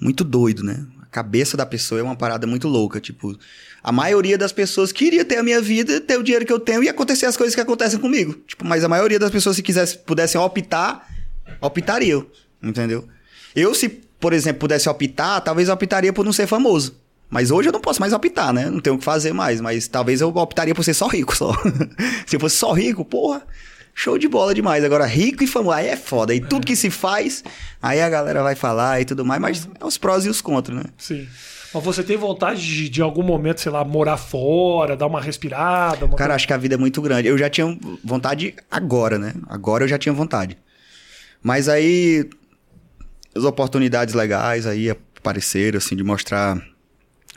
muito 0.00 0.24
doido, 0.24 0.64
né? 0.64 0.84
A 1.00 1.06
cabeça 1.06 1.56
da 1.56 1.64
pessoa 1.64 2.00
é 2.00 2.02
uma 2.02 2.16
parada 2.16 2.48
muito 2.48 2.66
louca. 2.66 3.00
Tipo, 3.00 3.38
a 3.80 3.92
maioria 3.92 4.36
das 4.36 4.50
pessoas 4.50 4.90
queria 4.90 5.24
ter 5.24 5.36
a 5.36 5.42
minha 5.44 5.60
vida, 5.62 6.00
ter 6.00 6.18
o 6.18 6.22
dinheiro 6.22 6.44
que 6.44 6.52
eu 6.52 6.58
tenho 6.58 6.82
e 6.82 6.88
acontecer 6.88 7.26
as 7.26 7.36
coisas 7.36 7.54
que 7.54 7.60
acontecem 7.60 8.00
comigo. 8.00 8.34
Tipo, 8.48 8.66
mas 8.66 8.82
a 8.82 8.88
maioria 8.88 9.20
das 9.20 9.30
pessoas, 9.30 9.54
se 9.54 9.62
quisesse, 9.62 9.98
pudessem 9.98 10.40
optar, 10.40 11.06
optariam. 11.60 12.26
Entendeu? 12.60 13.06
Eu, 13.54 13.72
se, 13.72 13.88
por 13.88 14.32
exemplo, 14.32 14.58
pudesse 14.58 14.88
optar, 14.88 15.40
talvez 15.42 15.68
eu 15.68 15.74
optaria 15.74 16.12
por 16.12 16.24
não 16.24 16.32
ser 16.32 16.48
famoso. 16.48 16.96
Mas 17.30 17.50
hoje 17.50 17.68
eu 17.68 17.72
não 17.72 17.80
posso 17.80 18.00
mais 18.00 18.12
optar, 18.12 18.52
né? 18.52 18.70
Não 18.70 18.80
tenho 18.80 18.96
o 18.96 18.98
que 18.98 19.04
fazer 19.04 19.32
mais. 19.32 19.60
Mas 19.60 19.86
talvez 19.86 20.20
eu 20.20 20.28
optaria 20.28 20.74
por 20.74 20.82
ser 20.82 20.94
só 20.94 21.06
rico, 21.06 21.36
só. 21.36 21.52
se 22.26 22.36
eu 22.36 22.40
fosse 22.40 22.56
só 22.56 22.72
rico, 22.72 23.04
porra, 23.04 23.42
show 23.94 24.16
de 24.16 24.28
bola 24.28 24.54
demais. 24.54 24.82
Agora, 24.82 25.04
rico 25.04 25.44
e 25.44 25.46
famoso, 25.46 25.76
aí 25.76 25.88
é 25.88 25.96
foda. 25.96 26.34
E 26.34 26.40
tudo 26.40 26.66
que 26.66 26.74
se 26.74 26.88
faz, 26.88 27.44
aí 27.82 28.00
a 28.00 28.08
galera 28.08 28.42
vai 28.42 28.54
falar 28.54 29.00
e 29.00 29.04
tudo 29.04 29.24
mais. 29.24 29.40
Mas 29.40 29.68
é 29.78 29.84
os 29.84 29.98
prós 29.98 30.24
e 30.24 30.28
os 30.28 30.40
contras, 30.40 30.78
né? 30.78 30.84
Sim. 30.96 31.28
Mas 31.74 31.84
você 31.84 32.02
tem 32.02 32.16
vontade 32.16 32.62
de, 32.62 32.88
de 32.88 33.02
algum 33.02 33.22
momento, 33.22 33.60
sei 33.60 33.70
lá, 33.70 33.84
morar 33.84 34.16
fora, 34.16 34.96
dar 34.96 35.06
uma 35.06 35.20
respirada? 35.20 36.06
Uma 36.06 36.16
Cara, 36.16 36.30
coisa... 36.30 36.34
acho 36.34 36.46
que 36.46 36.52
a 36.54 36.56
vida 36.56 36.76
é 36.76 36.78
muito 36.78 37.02
grande. 37.02 37.28
Eu 37.28 37.36
já 37.36 37.50
tinha 37.50 37.78
vontade 38.02 38.54
agora, 38.70 39.18
né? 39.18 39.34
Agora 39.46 39.84
eu 39.84 39.88
já 39.88 39.98
tinha 39.98 40.14
vontade. 40.14 40.56
Mas 41.42 41.68
aí 41.68 42.28
as 43.36 43.44
oportunidades 43.44 44.14
legais 44.14 44.66
aí 44.66 44.90
apareceram, 44.90 45.76
assim, 45.76 45.94
de 45.94 46.02
mostrar 46.02 46.58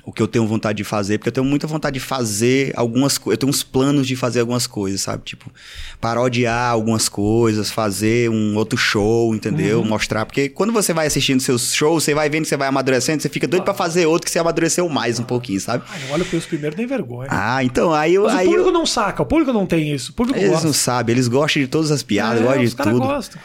o 0.03 0.11
que 0.11 0.21
eu 0.21 0.27
tenho 0.27 0.47
vontade 0.47 0.77
de 0.77 0.83
fazer, 0.83 1.17
porque 1.17 1.29
eu 1.29 1.33
tenho 1.33 1.45
muita 1.45 1.67
vontade 1.67 1.93
de 1.95 1.99
fazer 1.99 2.73
algumas 2.75 3.17
coisas. 3.17 3.35
Eu 3.35 3.39
tenho 3.39 3.49
uns 3.49 3.63
planos 3.63 4.07
de 4.07 4.15
fazer 4.15 4.39
algumas 4.39 4.65
coisas, 4.65 5.01
sabe? 5.01 5.23
Tipo, 5.23 5.51
parodiar 5.99 6.71
algumas 6.71 7.07
coisas, 7.07 7.69
fazer 7.69 8.29
um 8.29 8.55
outro 8.55 8.77
show, 8.77 9.35
entendeu? 9.35 9.79
Uhum. 9.79 9.87
Mostrar. 9.87 10.25
Porque 10.25 10.49
quando 10.49 10.73
você 10.73 10.93
vai 10.93 11.07
assistindo 11.07 11.39
seus 11.39 11.73
shows, 11.73 12.03
você 12.03 12.13
vai 12.13 12.29
vendo 12.29 12.43
que 12.43 12.49
você 12.49 12.57
vai 12.57 12.67
amadurecendo, 12.67 13.21
você 13.21 13.29
fica 13.29 13.47
doido 13.47 13.61
ah. 13.61 13.65
para 13.65 13.73
fazer 13.73 14.07
outro 14.07 14.25
que 14.25 14.31
você 14.31 14.39
amadureceu 14.39 14.89
mais 14.89 15.19
um 15.19 15.23
pouquinho, 15.23 15.61
sabe? 15.61 15.83
Ah, 15.87 15.97
olha 16.11 16.25
que 16.25 16.35
os 16.35 16.45
primeiros 16.45 16.77
nem 16.77 16.87
vergonha. 16.87 17.27
Ah, 17.31 17.63
então, 17.63 17.93
aí 17.93 18.15
eu. 18.15 18.23
Mas 18.23 18.35
aí 18.35 18.47
o 18.47 18.49
público 18.49 18.69
eu... 18.69 18.73
não 18.73 18.85
saca, 18.85 19.21
o 19.21 19.25
público 19.25 19.53
não 19.53 19.65
tem 19.67 19.93
isso. 19.93 20.11
O 20.11 20.15
público 20.15 20.39
eles 20.39 20.51
gosta. 20.51 20.65
não 20.65 20.73
sabem, 20.73 21.13
eles 21.13 21.27
gostam 21.27 21.61
de 21.61 21.67
todas 21.67 21.91
as 21.91 22.01
piadas, 22.01 22.41
é, 22.41 22.43
gostam 22.43 22.63
de 22.63 22.75
tudo. 22.75 22.99
Gostam. 22.99 23.41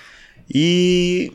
E. 0.52 1.32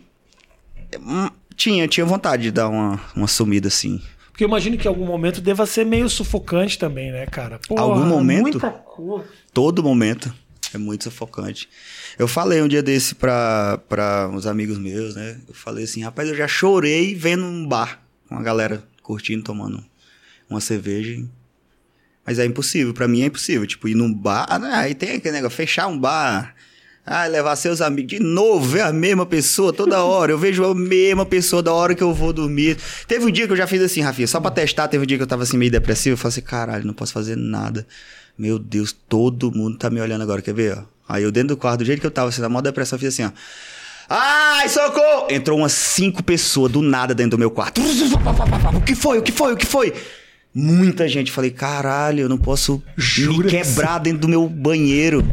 Hum, 1.00 1.30
tinha, 1.56 1.88
tinha 1.88 2.06
vontade 2.06 2.44
de 2.44 2.52
dar 2.52 2.70
uma, 2.70 3.00
uma 3.16 3.28
sumida 3.28 3.68
assim. 3.68 4.02
Porque 4.42 4.46
eu 4.46 4.50
imagino 4.50 4.76
que 4.76 4.88
em 4.88 4.90
algum 4.90 5.06
momento 5.06 5.40
deva 5.40 5.68
ser 5.68 5.86
meio 5.86 6.10
sufocante 6.10 6.80
também, 6.80 7.12
né, 7.12 7.28
cara? 7.28 7.60
Porra, 7.68 7.84
algum 7.84 8.06
momento? 8.08 8.42
Muita 8.42 8.72
cor. 8.72 9.24
Todo 9.54 9.84
momento 9.84 10.34
é 10.74 10.80
muito 10.80 11.04
sufocante. 11.04 11.70
Eu 12.18 12.28
falei 12.28 12.60
um 12.60 12.68
dia 12.68 12.82
desse 12.82 13.14
pra, 13.14 13.80
pra 13.88 14.28
uns 14.34 14.48
amigos 14.48 14.80
meus, 14.80 15.14
né? 15.14 15.40
Eu 15.48 15.54
falei 15.54 15.84
assim, 15.84 16.02
rapaz, 16.02 16.28
eu 16.28 16.36
já 16.36 16.48
chorei 16.48 17.14
vendo 17.14 17.46
um 17.46 17.68
bar 17.68 18.02
com 18.28 18.34
a 18.34 18.42
galera 18.42 18.84
curtindo, 19.04 19.44
tomando 19.44 19.86
uma 20.50 20.60
cerveja. 20.60 21.24
Mas 22.26 22.40
é 22.40 22.46
impossível, 22.46 22.96
para 22.96 23.08
mim 23.08 23.22
é 23.22 23.28
impossível. 23.28 23.68
Tipo, 23.68 23.90
ir 23.90 23.94
num 23.94 24.12
bar. 24.12 24.48
Ah, 24.50 24.80
aí 24.80 24.96
tem 24.96 25.18
aquele 25.18 25.36
negócio, 25.36 25.56
fechar 25.56 25.86
um 25.86 26.00
bar 26.00 26.56
ah, 27.06 27.26
levar 27.26 27.56
seus 27.56 27.82
amigos. 27.82 28.12
De 28.12 28.20
novo, 28.20 28.66
ver 28.66 28.82
a 28.82 28.94
mesma 28.94 29.26
pessoa 29.26 29.74
toda 29.74 30.04
hora. 30.04 30.32
Eu 30.32 30.38
vejo 30.38 30.64
a 30.64 30.76
mesma 30.76 31.26
pessoa 31.26 31.62
da 31.62 31.74
hora 31.74 31.96
que 31.96 32.04
eu 32.04 32.14
vou 32.14 32.32
dormir. 32.32 32.78
Teve 33.08 33.26
um 33.26 33.32
dia 33.32 33.48
que 33.48 33.54
eu 33.54 33.58
já 33.58 33.66
fiz 33.66 33.82
assim, 33.82 34.02
Rafinha, 34.02 34.28
só 34.28 34.40
pra 34.40 34.52
testar. 34.52 34.88
Teve 34.88 35.04
um 35.04 35.08
dia 35.08 35.18
que 35.18 35.24
eu 35.24 35.28
tava 35.28 35.44
assim 35.44 35.58
meio 35.58 35.72
depressivo. 35.72 36.14
Eu 36.14 36.18
falei 36.18 36.30
assim, 36.30 36.42
caralho, 36.42 36.86
não 36.86 36.94
posso 36.94 37.12
fazer 37.12 37.36
nada. 37.36 37.88
Meu 38.38 38.60
Deus, 38.60 38.96
todo 39.10 39.52
mundo 39.52 39.78
tá 39.78 39.90
me 39.90 40.00
olhando 40.00 40.22
agora. 40.22 40.42
Quer 40.42 40.54
ver, 40.54 40.78
ó? 40.78 40.84
Aí 41.10 41.24
eu 41.24 41.32
dentro 41.32 41.50
do 41.50 41.58
quarto, 41.58 41.80
do 41.80 41.86
jeito 41.86 42.00
que 42.00 42.08
eu 42.08 42.12
tava, 42.12 42.30
assim, 42.30 42.42
na 42.42 42.48
maior 42.48 42.62
depressão, 42.62 42.96
eu 42.96 43.00
fiz 43.00 43.10
assim, 43.10 43.26
ó. 43.26 43.32
Ai, 44.08 44.70
socorro! 44.70 45.28
Entrou 45.30 45.58
umas 45.58 45.72
cinco 45.72 46.22
pessoas 46.22 46.72
do 46.72 46.82
nada 46.82 47.16
dentro 47.16 47.32
do 47.32 47.38
meu 47.38 47.50
quarto. 47.50 47.82
O 48.76 48.82
que 48.82 48.94
foi? 48.94 49.18
O 49.18 49.22
que 49.22 49.32
foi? 49.32 49.54
O 49.54 49.58
que 49.58 49.66
foi? 49.66 49.94
Muita 50.54 51.08
gente. 51.08 51.32
Falei, 51.32 51.50
caralho, 51.50 52.22
eu 52.22 52.30
não 52.30 52.38
posso 52.38 52.84
Jura 52.96 53.46
me 53.46 53.50
quebrar 53.50 54.00
dentro 54.00 54.20
do 54.20 54.28
meu 54.28 54.48
banheiro. 54.48 55.26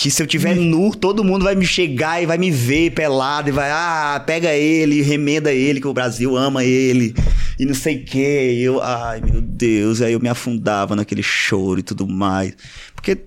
Que 0.00 0.12
se 0.12 0.22
eu 0.22 0.28
tiver 0.28 0.54
nu, 0.54 0.94
todo 0.94 1.24
mundo 1.24 1.42
vai 1.42 1.56
me 1.56 1.66
chegar 1.66 2.22
e 2.22 2.26
vai 2.26 2.38
me 2.38 2.52
ver 2.52 2.92
pelado 2.92 3.48
e 3.48 3.52
vai, 3.52 3.68
ah, 3.68 4.22
pega 4.24 4.54
ele, 4.54 5.02
remenda 5.02 5.52
ele, 5.52 5.80
que 5.80 5.88
o 5.88 5.92
Brasil 5.92 6.36
ama 6.36 6.64
ele. 6.64 7.12
E 7.58 7.66
não 7.66 7.74
sei 7.74 7.96
o 7.96 8.04
quê. 8.04 8.52
E 8.52 8.62
eu, 8.62 8.80
ai, 8.80 9.20
meu 9.20 9.40
Deus. 9.40 10.00
Aí 10.00 10.12
eu 10.12 10.20
me 10.20 10.28
afundava 10.28 10.94
naquele 10.94 11.20
choro 11.20 11.80
e 11.80 11.82
tudo 11.82 12.06
mais. 12.06 12.54
Porque, 12.94 13.18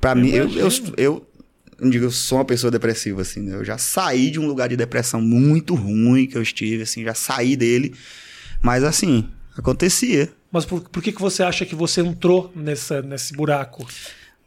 pra 0.00 0.14
mim, 0.14 0.30
eu, 0.30 0.48
eu, 0.50 0.68
eu, 0.96 1.26
não 1.80 1.90
digo, 1.90 2.04
eu 2.04 2.12
sou 2.12 2.38
uma 2.38 2.44
pessoa 2.44 2.70
depressiva, 2.70 3.22
assim, 3.22 3.40
né? 3.40 3.56
Eu 3.56 3.64
já 3.64 3.76
saí 3.76 4.30
de 4.30 4.38
um 4.38 4.46
lugar 4.46 4.68
de 4.68 4.76
depressão 4.76 5.20
muito 5.20 5.74
ruim 5.74 6.28
que 6.28 6.38
eu 6.38 6.42
estive, 6.42 6.84
assim, 6.84 7.02
já 7.02 7.12
saí 7.12 7.56
dele. 7.56 7.92
Mas, 8.62 8.84
assim, 8.84 9.28
acontecia. 9.58 10.30
Mas 10.52 10.64
por, 10.64 10.88
por 10.88 11.02
que, 11.02 11.10
que 11.10 11.20
você 11.20 11.42
acha 11.42 11.66
que 11.66 11.74
você 11.74 12.02
entrou 12.02 12.52
nessa, 12.54 13.02
nesse 13.02 13.34
buraco? 13.34 13.84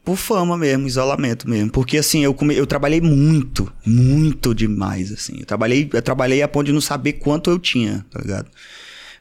Por 0.04 0.18
fama 0.18 0.58
mesmo, 0.58 0.86
isolamento 0.86 1.50
mesmo. 1.50 1.70
Porque 1.72 1.98
assim, 1.98 2.24
eu, 2.24 2.34
come... 2.34 2.56
eu 2.56 2.68
trabalhei 2.68 3.00
muito, 3.00 3.72
muito 3.86 4.54
demais, 4.54 5.12
assim. 5.12 5.38
Eu 5.40 5.46
trabalhei, 5.46 5.90
eu 5.94 6.02
trabalhei 6.02 6.42
a 6.42 6.48
ponto 6.48 6.66
de 6.66 6.74
não 6.74 6.82
saber 6.82 7.14
quanto 7.14 7.50
eu 7.50 7.58
tinha, 7.58 8.06
tá 8.12 8.20
ligado? 8.20 8.50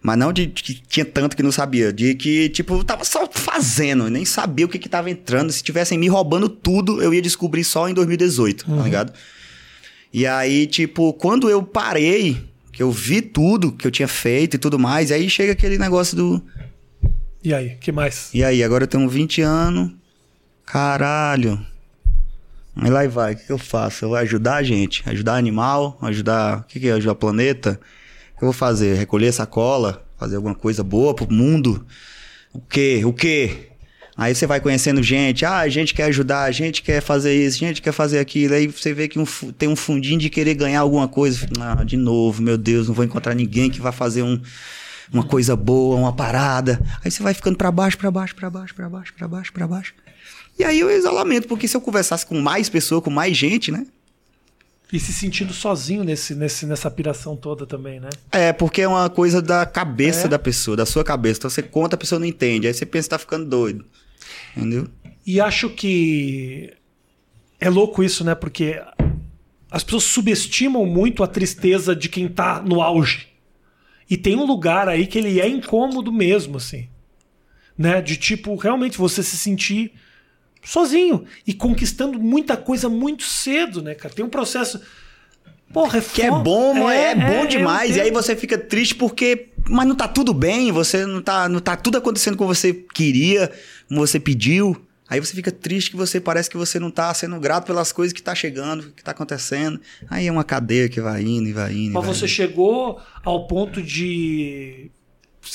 Mas 0.03 0.19
não 0.19 0.33
de 0.33 0.49
que 0.49 0.75
tinha 0.75 1.05
tanto 1.05 1.37
que 1.37 1.43
não 1.45 1.53
sabia. 1.53 1.93
De 1.93 2.17
que, 2.17 2.49
tipo, 2.49 2.75
eu 2.75 2.83
tava 2.83 3.05
só 3.05 3.29
fazendo, 3.33 4.11
nem 4.11 4.25
sabia 4.25 4.67
o 4.67 4.69
que 4.69 4.77
que 4.77 4.89
tava 4.89 5.09
entrando. 5.09 5.53
Se 5.53 5.63
tivessem 5.63 5.97
me 5.97 6.09
roubando 6.09 6.49
tudo, 6.49 7.01
eu 7.01 7.15
ia 7.15 7.23
descobrir 7.23 7.63
só 7.63 7.89
em 7.89 7.95
2018, 7.95 8.69
Uhum. 8.69 8.79
tá 8.79 8.83
ligado? 8.83 9.13
E 10.13 10.27
aí, 10.27 10.67
tipo, 10.67 11.13
quando 11.13 11.49
eu 11.49 11.63
parei, 11.63 12.37
que 12.73 12.83
eu 12.83 12.91
vi 12.91 13.23
tudo 13.23 13.71
que 13.71 13.87
eu 13.87 13.91
tinha 13.93 14.09
feito 14.09 14.55
e 14.57 14.59
tudo 14.59 14.77
mais, 14.81 15.13
aí 15.13 15.31
chega 15.31 15.53
aquele 15.53 15.79
negócio 15.79 16.17
do. 16.17 16.43
E 17.45 17.55
aí, 17.55 17.77
que 17.81 17.93
mais? 17.93 18.31
E 18.35 18.43
aí, 18.43 18.65
agora 18.65 18.83
eu 18.83 18.89
tenho 18.89 19.09
20 19.09 19.41
anos. 19.43 19.93
Caralho. 20.67 21.65
Aí 22.75 22.91
lá 22.91 23.05
e 23.05 23.09
vai, 23.09 23.35
o 23.35 23.37
que, 23.37 23.47
que 23.47 23.53
eu 23.53 23.59
faço? 23.59 24.05
Eu 24.05 24.11
vou 24.11 24.19
ajudar 24.19 24.57
a 24.57 24.63
gente, 24.63 25.03
ajudar 25.07 25.35
animal, 25.37 25.99
ajudar. 26.03 26.61
O 26.61 26.63
que, 26.65 26.81
que 26.81 26.89
é 26.89 26.93
ajudar 26.93 27.13
o 27.13 27.17
planeta? 27.17 27.79
O 28.35 28.39
que 28.39 28.45
eu 28.45 28.47
vou 28.47 28.53
fazer? 28.53 28.95
Recolher 28.97 29.33
sacola? 29.33 30.05
Fazer 30.19 30.37
alguma 30.37 30.55
coisa 30.55 30.83
boa 30.83 31.15
pro 31.15 31.31
mundo? 31.31 31.87
O 32.53 32.61
quê? 32.61 33.03
O 33.05 33.13
quê? 33.13 33.69
Aí 34.17 34.35
você 34.35 34.47
vai 34.47 34.61
conhecendo 34.61 35.03
gente, 35.03 35.45
ah, 35.45 35.61
a 35.61 35.69
gente 35.69 35.95
quer 35.95 36.05
ajudar, 36.05 36.43
a 36.43 36.51
gente 36.51 36.83
quer 36.83 37.01
fazer 37.01 37.35
isso, 37.35 37.65
a 37.65 37.69
gente 37.69 37.81
quer 37.81 37.93
fazer 37.93 38.19
aquilo. 38.19 38.55
Aí 38.55 38.67
você 38.67 38.93
vê 38.93 39.09
que 39.09 39.19
um 39.19 39.25
tem 39.57 39.69
um 39.69 39.77
fundinho 39.77 40.19
de 40.19 40.29
querer 40.29 40.55
ganhar 40.55 40.81
alguma 40.81 41.09
coisa. 41.09 41.47
Ah, 41.59 41.83
de 41.83 41.97
novo, 41.97 42.43
meu 42.43 42.59
Deus, 42.59 42.89
não 42.89 42.95
vou 42.95 43.05
encontrar 43.05 43.35
ninguém 43.35 43.71
que 43.71 43.81
vai 43.81 43.93
fazer 43.93 44.23
um, 44.23 44.41
uma 45.11 45.25
coisa 45.25 45.57
boa, 45.57 45.97
uma 45.97 46.13
parada. 46.13 46.81
Aí 47.03 47.11
você 47.11 47.23
vai 47.23 47.33
ficando 47.33 47.57
pra 47.57 47.71
baixo, 47.71 47.97
pra 47.97 48.11
baixo, 48.11 48.35
pra 48.35 48.51
baixo, 48.51 48.75
pra 48.75 48.89
baixo, 48.89 49.15
pra 49.15 49.29
baixo, 49.29 49.53
pra 49.53 49.67
baixo. 49.67 49.95
E 50.59 50.65
aí 50.65 50.83
o 50.85 50.91
isolamento, 50.91 51.49
porque 51.49 51.67
se 51.67 51.77
eu 51.77 51.81
conversasse 51.81 52.27
com 52.27 52.41
mais 52.41 52.69
pessoas, 52.69 53.03
com 53.03 53.11
mais 53.11 53.37
gente, 53.37 53.71
né? 53.73 53.87
E 54.93 55.01
se 55.01 55.11
sentindo 55.13 55.55
sozinho 55.55 56.05
nesse, 56.05 56.35
nesse, 56.35 56.67
nessa 56.67 56.91
piração 56.91 57.35
toda 57.35 57.65
também, 57.67 57.99
né? 57.99 58.11
É, 58.31 58.53
porque 58.53 58.83
é 58.83 58.89
uma 58.89 59.09
coisa 59.09 59.41
da 59.41 59.65
cabeça 59.65 60.27
É. 60.27 60.29
da 60.29 60.39
pessoa, 60.39 60.77
da 60.77 60.85
sua 60.85 61.03
cabeça. 61.03 61.39
Então 61.41 61.51
você 61.51 61.63
conta, 61.63 61.97
a 61.97 61.99
pessoa 61.99 62.19
não 62.19 62.27
entende. 62.27 62.67
Aí 62.67 62.75
você 62.75 62.85
pensa 62.85 63.07
que 63.07 63.11
tá 63.11 63.19
ficando 63.19 63.47
doido. 63.47 63.87
Entendeu? 64.55 64.87
E 65.27 65.41
acho 65.41 65.71
que 65.71 66.75
é 67.59 67.71
louco 67.71 68.03
isso, 68.05 68.23
né? 68.23 68.35
Porque 68.35 68.83
as 69.71 69.83
pessoas 69.83 70.05
subestimam 70.05 70.85
muito 70.85 71.23
a 71.23 71.27
tristeza 71.27 71.97
de 71.97 72.11
quem 72.11 72.29
tá 72.29 72.61
no 72.61 72.83
auge. 72.83 73.29
E 74.11 74.19
tem 74.19 74.37
um 74.37 74.45
lugar 74.45 74.89
aí 74.91 75.07
que 75.07 75.17
ele 75.17 75.41
é 75.41 75.49
incômodo 75.49 76.13
mesmo, 76.13 76.59
assim. 76.59 76.87
Né? 77.79 78.03
De 78.03 78.19
tipo, 78.19 78.55
realmente 78.57 78.99
você 78.99 79.23
se 79.23 79.39
sentir 79.39 79.95
sozinho 80.65 81.25
e 81.47 81.53
conquistando 81.53 82.19
muita 82.19 82.57
coisa 82.57 82.89
muito 82.89 83.25
cedo, 83.25 83.83
né, 83.83 83.95
cara? 83.95 84.15
Tem 84.15 84.25
um 84.25 84.29
processo. 84.29 84.81
Porra, 85.73 85.99
é 85.99 86.03
Que 86.03 86.23
é 86.23 86.31
bom, 86.31 86.75
mas 86.75 86.99
é, 87.01 87.15
bom 87.15 87.43
eu 87.43 87.47
demais. 87.47 87.97
e 87.97 88.01
aí 88.01 88.11
você 88.11 88.37
fica 88.37 88.59
triste 88.59 88.95
porque. 88.95 89.49
Mas 89.69 89.87
não 89.87 89.95
tá 89.95 90.09
tudo 90.09 90.35
bem, 90.35 90.73
você 90.73 91.07
não 91.07 91.23
tá, 91.23 91.49
não 91.49 91.61
tá 91.61 91.77
tudo 91.77 91.97
acontecendo 91.97 92.37
como 92.37 92.53
você 92.53 92.73
queria, 92.95 93.51
como 93.89 94.01
você 94.01 94.19
pediu. 94.19 94.77
Aí 95.09 95.21
você 95.21 95.35
fica 95.35 95.53
triste 95.53 95.91
que 95.91 95.97
você 95.97 96.21
parece 96.21 96.49
que 96.49 96.57
você 96.57 96.79
não 96.81 96.91
tá 96.91 97.13
sendo 97.13 97.39
grato 97.39 97.67
pelas 97.67 97.93
coisas 97.93 98.13
que 98.15 98.23
tá 98.23 98.35
chegando, 98.35 98.93
que 98.93 99.05
tá 99.05 99.11
acontecendo. 99.11 99.79
Aí 100.09 100.27
é 100.27 100.33
uma 100.33 100.43
cadeia 100.43 100.89
que 100.89 101.01
vai 101.01 101.23
indo 101.23 101.49
e 101.49 101.53
vai 101.53 101.73
indo. 101.73 101.93
Mas 101.93 102.05
vai 102.05 102.15
você 102.15 102.25
indo. 102.25 102.33
chegou 102.33 103.01
ao 103.23 103.47
ponto 103.47 103.83
de 103.83 104.91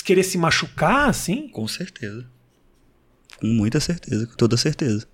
querer 0.05 0.23
se 0.23 0.37
machucar, 0.37 1.09
assim? 1.09 1.47
Com 1.49 1.67
certeza. 1.67 2.25
Com 3.39 3.47
muita 3.47 3.79
certeza, 3.79 4.27
com 4.27 4.35
toda 4.35 4.57
certeza. 4.57 5.05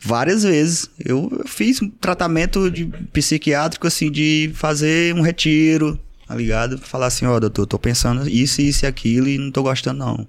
Várias 0.00 0.42
vezes. 0.42 0.90
Eu 0.98 1.28
eu 1.38 1.46
fiz 1.46 1.82
um 1.82 1.88
tratamento 1.88 2.70
de 2.70 2.86
psiquiátrico, 3.12 3.86
assim, 3.86 4.10
de 4.10 4.50
fazer 4.54 5.14
um 5.14 5.22
retiro, 5.22 5.98
tá 6.26 6.34
ligado? 6.34 6.78
Falar 6.78 7.06
assim, 7.06 7.26
ó, 7.26 7.38
doutor, 7.40 7.66
tô 7.66 7.78
pensando 7.78 8.28
isso, 8.28 8.60
isso 8.60 8.84
e 8.84 8.86
aquilo 8.86 9.28
e 9.28 9.38
não 9.38 9.50
tô 9.50 9.62
gostando, 9.62 9.98
não. 9.98 10.26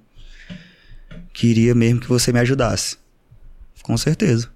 Queria 1.32 1.74
mesmo 1.74 2.00
que 2.00 2.08
você 2.08 2.32
me 2.32 2.40
ajudasse. 2.40 2.96
Com 3.82 3.96
certeza. 3.96 4.48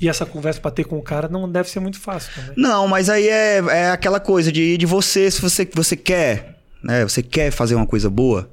E 0.00 0.08
essa 0.08 0.26
conversa 0.26 0.60
pra 0.60 0.70
ter 0.70 0.84
com 0.84 0.98
o 0.98 1.02
cara 1.02 1.28
não 1.28 1.50
deve 1.50 1.68
ser 1.68 1.80
muito 1.80 2.00
fácil 2.00 2.32
também. 2.34 2.54
Não, 2.56 2.88
mas 2.88 3.08
aí 3.08 3.28
é, 3.28 3.58
é 3.58 3.90
aquela 3.90 4.18
coisa 4.18 4.50
de, 4.50 4.76
de 4.76 4.86
você, 4.86 5.30
se 5.30 5.40
você, 5.40 5.68
você 5.72 5.96
quer, 5.96 6.58
né? 6.82 7.04
Você 7.04 7.22
quer 7.22 7.50
fazer 7.52 7.74
uma 7.74 7.86
coisa 7.86 8.10
boa, 8.10 8.50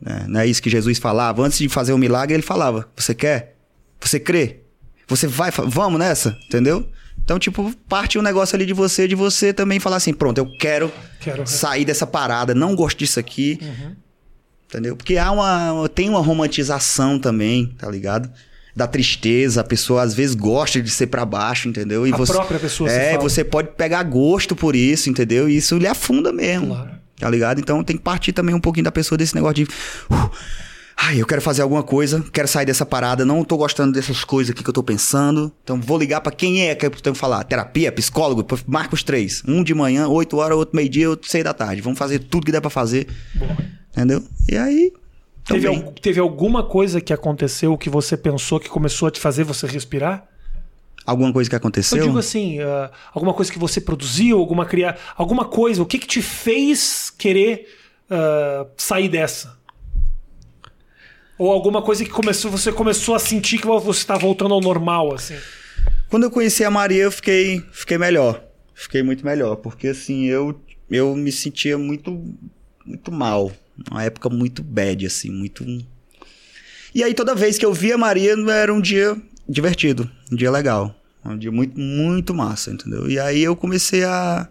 né? 0.00 0.24
Não 0.28 0.40
é 0.40 0.46
isso 0.46 0.62
que 0.62 0.70
Jesus 0.70 0.98
falava. 0.98 1.42
Antes 1.42 1.58
de 1.58 1.68
fazer 1.68 1.92
o 1.92 1.98
milagre, 1.98 2.34
ele 2.34 2.42
falava: 2.42 2.88
Você 2.96 3.14
quer? 3.14 3.56
Você 4.00 4.20
crê? 4.20 4.60
Você 5.08 5.26
vai, 5.26 5.50
vamos 5.50 5.98
nessa, 5.98 6.36
entendeu? 6.46 6.86
Então, 7.24 7.38
tipo, 7.38 7.74
parte 7.88 8.18
um 8.18 8.22
negócio 8.22 8.56
ali 8.56 8.64
de 8.64 8.72
você, 8.72 9.06
de 9.08 9.14
você 9.14 9.52
também 9.52 9.78
falar 9.80 9.96
assim: 9.96 10.12
pronto, 10.14 10.38
eu 10.38 10.46
quero, 10.58 10.92
Quero. 11.20 11.46
sair 11.46 11.84
dessa 11.84 12.06
parada, 12.06 12.54
não 12.54 12.74
gosto 12.74 12.98
disso 12.98 13.18
aqui, 13.20 13.58
entendeu? 14.68 14.96
Porque 14.96 15.16
há 15.18 15.30
uma, 15.30 15.88
tem 15.88 16.08
uma 16.08 16.20
romantização 16.20 17.18
também, 17.18 17.74
tá 17.78 17.90
ligado? 17.90 18.30
Da 18.74 18.86
tristeza, 18.86 19.60
a 19.60 19.64
pessoa 19.64 20.02
às 20.02 20.14
vezes 20.14 20.34
gosta 20.36 20.80
de 20.80 20.88
ser 20.90 21.08
pra 21.08 21.24
baixo, 21.24 21.68
entendeu? 21.68 22.06
E 22.06 22.12
A 22.12 22.16
você, 22.16 22.32
própria 22.32 22.60
pessoa 22.60 22.88
É, 22.88 23.18
você 23.18 23.42
pode 23.42 23.70
pegar 23.76 24.02
gosto 24.04 24.54
por 24.54 24.76
isso, 24.76 25.10
entendeu? 25.10 25.48
E 25.48 25.56
isso 25.56 25.76
lhe 25.76 25.86
afunda 25.86 26.32
mesmo. 26.32 26.68
Claro. 26.68 26.90
Tá 27.18 27.28
ligado? 27.28 27.60
Então 27.60 27.82
tem 27.82 27.96
que 27.96 28.02
partir 28.02 28.32
também 28.32 28.54
um 28.54 28.60
pouquinho 28.60 28.84
da 28.84 28.92
pessoa 28.92 29.18
desse 29.18 29.34
negócio 29.34 29.54
de. 29.54 29.64
"Uh, 29.64 30.30
ai, 30.96 31.20
eu 31.20 31.26
quero 31.26 31.42
fazer 31.42 31.62
alguma 31.62 31.82
coisa, 31.82 32.24
quero 32.32 32.46
sair 32.46 32.66
dessa 32.66 32.86
parada, 32.86 33.24
não 33.24 33.42
tô 33.44 33.56
gostando 33.56 33.92
dessas 33.92 34.22
coisas 34.24 34.52
aqui 34.52 34.62
que 34.62 34.70
eu 34.70 34.74
tô 34.74 34.82
pensando. 34.82 35.52
Então 35.64 35.80
vou 35.80 35.98
ligar 35.98 36.20
pra 36.20 36.30
quem 36.32 36.68
é 36.68 36.74
que 36.74 36.86
eu 36.86 36.90
tenho 36.90 37.14
que 37.14 37.20
falar. 37.20 37.42
Terapia, 37.44 37.90
psicólogo, 37.90 38.46
marca 38.66 38.94
os 38.94 39.02
três. 39.02 39.42
Um 39.48 39.62
de 39.64 39.74
manhã, 39.74 40.06
8 40.06 40.36
horas, 40.36 40.56
outro 40.56 40.76
meio-dia, 40.76 41.10
outro 41.10 41.28
seis 41.28 41.42
da 41.42 41.52
tarde. 41.52 41.80
Vamos 41.82 41.98
fazer 41.98 42.20
tudo 42.20 42.46
que 42.46 42.52
der 42.52 42.60
pra 42.60 42.70
fazer. 42.70 43.06
Boa. 43.34 43.56
Entendeu? 43.92 44.22
E 44.48 44.56
aí. 44.56 44.92
Teve, 45.44 45.66
al- 45.66 45.92
teve 46.02 46.20
alguma 46.20 46.62
coisa 46.62 47.00
que 47.00 47.12
aconteceu 47.12 47.76
que 47.78 47.88
você 47.88 48.16
pensou 48.18 48.60
que 48.60 48.68
começou 48.68 49.08
a 49.08 49.10
te 49.10 49.18
fazer 49.18 49.44
você 49.44 49.66
respirar? 49.66 50.24
Alguma 51.08 51.32
coisa 51.32 51.48
que 51.48 51.56
aconteceu? 51.56 51.96
Eu 51.96 52.04
digo 52.04 52.18
assim, 52.18 52.60
ah, 52.60 52.90
alguma 53.14 53.32
coisa 53.32 53.50
que 53.50 53.58
você 53.58 53.80
produziu, 53.80 54.38
alguma 54.38 54.66
cria... 54.66 54.94
alguma 55.16 55.46
coisa, 55.46 55.82
o 55.82 55.86
que 55.86 55.98
que 55.98 56.06
te 56.06 56.20
fez 56.20 57.08
querer 57.08 57.66
ah, 58.10 58.66
sair 58.76 59.08
dessa? 59.08 59.56
Ou 61.38 61.50
alguma 61.50 61.80
coisa 61.80 62.04
que 62.04 62.10
começou, 62.10 62.50
você 62.50 62.70
começou 62.70 63.14
a 63.14 63.18
sentir 63.18 63.58
que 63.58 63.66
você 63.66 64.00
está 64.00 64.18
voltando 64.18 64.52
ao 64.52 64.60
normal, 64.60 65.14
assim. 65.14 65.36
Quando 66.10 66.24
eu 66.24 66.30
conheci 66.30 66.62
a 66.62 66.70
Maria, 66.70 67.04
eu 67.04 67.10
fiquei, 67.10 67.64
fiquei 67.72 67.96
melhor. 67.96 68.44
Fiquei 68.74 69.02
muito 69.02 69.24
melhor, 69.24 69.56
porque 69.56 69.88
assim, 69.88 70.26
eu, 70.26 70.60
eu 70.90 71.16
me 71.16 71.32
sentia 71.32 71.78
muito, 71.78 72.22
muito 72.84 73.10
mal. 73.10 73.50
Uma 73.90 74.04
época 74.04 74.28
muito 74.28 74.62
bad, 74.62 75.06
assim, 75.06 75.30
muito. 75.30 75.64
E 76.94 77.02
aí 77.02 77.14
toda 77.14 77.34
vez 77.34 77.56
que 77.56 77.64
eu 77.64 77.72
via 77.72 77.94
a 77.94 77.98
Maria, 77.98 78.34
era 78.50 78.74
um 78.74 78.80
dia 78.80 79.16
divertido, 79.48 80.10
um 80.30 80.36
dia 80.36 80.50
legal. 80.50 80.94
Um 81.24 81.36
dia 81.36 81.50
muito, 81.50 81.78
muito 81.78 82.32
massa, 82.34 82.70
entendeu? 82.70 83.10
E 83.10 83.18
aí 83.18 83.42
eu 83.42 83.56
comecei 83.56 84.04
a. 84.04 84.48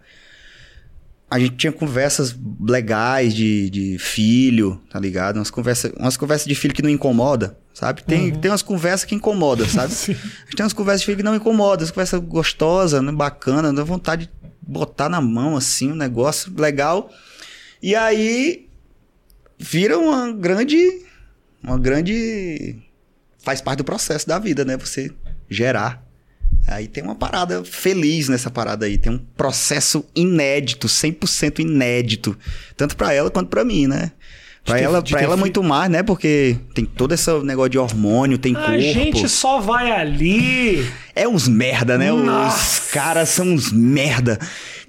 A 1.29 1.39
gente 1.39 1.55
tinha 1.57 1.73
conversas 1.73 2.37
legais 2.61 3.33
de, 3.33 3.69
de 3.69 3.97
filho, 3.99 4.81
tá 4.89 4.97
ligado? 4.97 5.37
Umas 5.37 5.49
conversas, 5.49 5.91
umas 5.97 6.15
conversas 6.15 6.47
de 6.47 6.55
filho 6.55 6.73
que 6.73 6.81
não 6.81 6.89
incomoda, 6.89 7.57
sabe? 7.73 8.01
Tem, 8.03 8.31
tem 8.31 8.49
umas 8.49 8.61
conversas 8.61 9.03
que 9.03 9.13
incomodam, 9.13 9.67
sabe? 9.67 9.91
Sim. 9.93 10.13
A 10.13 10.15
gente 10.45 10.55
tem 10.55 10.63
umas 10.63 10.73
conversas 10.73 11.01
de 11.01 11.05
filho 11.05 11.17
que 11.17 11.23
não 11.23 11.35
incomodam, 11.35 11.83
umas 11.83 11.91
conversas 11.91 12.19
gostosas, 12.21 13.01
né, 13.01 13.11
bacana, 13.11 13.73
dá 13.73 13.83
vontade 13.83 14.27
de 14.27 14.31
botar 14.61 15.09
na 15.09 15.19
mão, 15.19 15.57
assim, 15.57 15.91
um 15.91 15.95
negócio 15.95 16.53
legal. 16.57 17.09
E 17.81 17.93
aí 17.93 18.69
vira 19.57 19.97
uma 19.97 20.31
grande. 20.31 21.05
Uma 21.61 21.77
grande. 21.77 22.77
Faz 23.47 23.61
parte 23.61 23.77
do 23.77 23.85
processo 23.85 24.27
da 24.27 24.37
vida, 24.37 24.65
né? 24.65 24.75
Você 24.75 25.09
gerar. 25.49 26.03
Aí 26.67 26.85
tem 26.85 27.01
uma 27.01 27.15
parada 27.15 27.63
feliz 27.63 28.27
nessa 28.27 28.51
parada 28.51 28.85
aí. 28.85 28.97
Tem 28.97 29.09
um 29.09 29.17
processo 29.37 30.03
inédito, 30.13 30.85
100% 30.89 31.59
inédito. 31.59 32.37
Tanto 32.75 32.97
pra 32.97 33.13
ela 33.13 33.31
quanto 33.31 33.47
pra 33.47 33.63
mim, 33.63 33.87
né? 33.87 34.11
Pra 34.65 34.75
De 34.75 34.83
ela, 34.83 35.01
de 35.01 35.11
pra 35.11 35.21
ela 35.21 35.29
filho. 35.29 35.39
muito 35.39 35.63
mais, 35.63 35.89
né? 35.89 36.03
Porque 36.03 36.57
tem 36.73 36.83
todo 36.83 37.13
esse 37.13 37.31
negócio 37.39 37.69
de 37.69 37.77
hormônio, 37.79 38.37
tem 38.37 38.53
A 38.53 38.59
corpo. 38.59 38.79
gente 38.81 39.29
só 39.29 39.61
vai 39.61 39.91
ali. 39.93 40.85
É 41.15 41.25
uns 41.25 41.47
merda, 41.47 41.97
né? 41.97 42.11
Os 42.11 42.25
Nossa. 42.25 42.91
caras 42.91 43.29
são 43.29 43.47
uns 43.47 43.71
merda. 43.71 44.37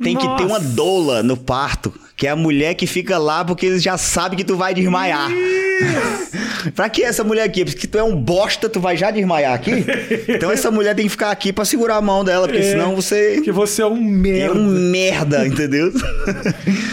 Tem 0.03 0.17
que 0.17 0.27
ter 0.37 0.43
uma 0.43 0.59
Nossa. 0.59 0.69
doula 0.71 1.23
no 1.23 1.37
parto, 1.37 1.95
que 2.19 2.27
é 2.27 2.31
a 2.31 2.37
mulher 2.37 2.75
que 2.75 2.85
fica 2.87 3.17
lá 3.17 3.45
porque 3.45 3.65
eles 3.65 3.81
já 3.83 3.97
sabem 3.97 4.37
que 4.37 4.45
tu 4.45 4.57
vai 4.57 4.75
desmaiar. 4.75 5.31
pra 6.75 6.89
que 6.89 7.05
essa 7.05 7.23
mulher 7.23 7.45
aqui? 7.45 7.65
Porque 7.65 7.87
tu 7.87 7.97
é 7.97 8.03
um 8.03 8.17
bosta, 8.21 8.69
tu 8.69 8.81
vai 8.81 8.97
já 8.97 9.13
desmaiar 9.13 9.55
aqui? 9.55 9.71
Então 10.29 10.51
essa 10.51 10.69
mulher 10.69 10.97
tem 10.97 11.05
que 11.05 11.11
ficar 11.11 11.31
aqui 11.31 11.53
pra 11.53 11.65
segurar 11.65 11.95
a 11.97 12.01
mão 12.03 12.25
dela, 12.25 12.49
porque 12.49 12.61
É. 12.61 12.71
senão 12.73 12.97
você 12.97 13.41
Que 13.43 13.53
você 13.53 13.83
é 13.83 13.87
um 13.87 13.97
é 13.97 14.01
merda. 14.01 14.55
um 14.59 14.67
merda, 14.69 15.47
entendeu? 15.47 15.93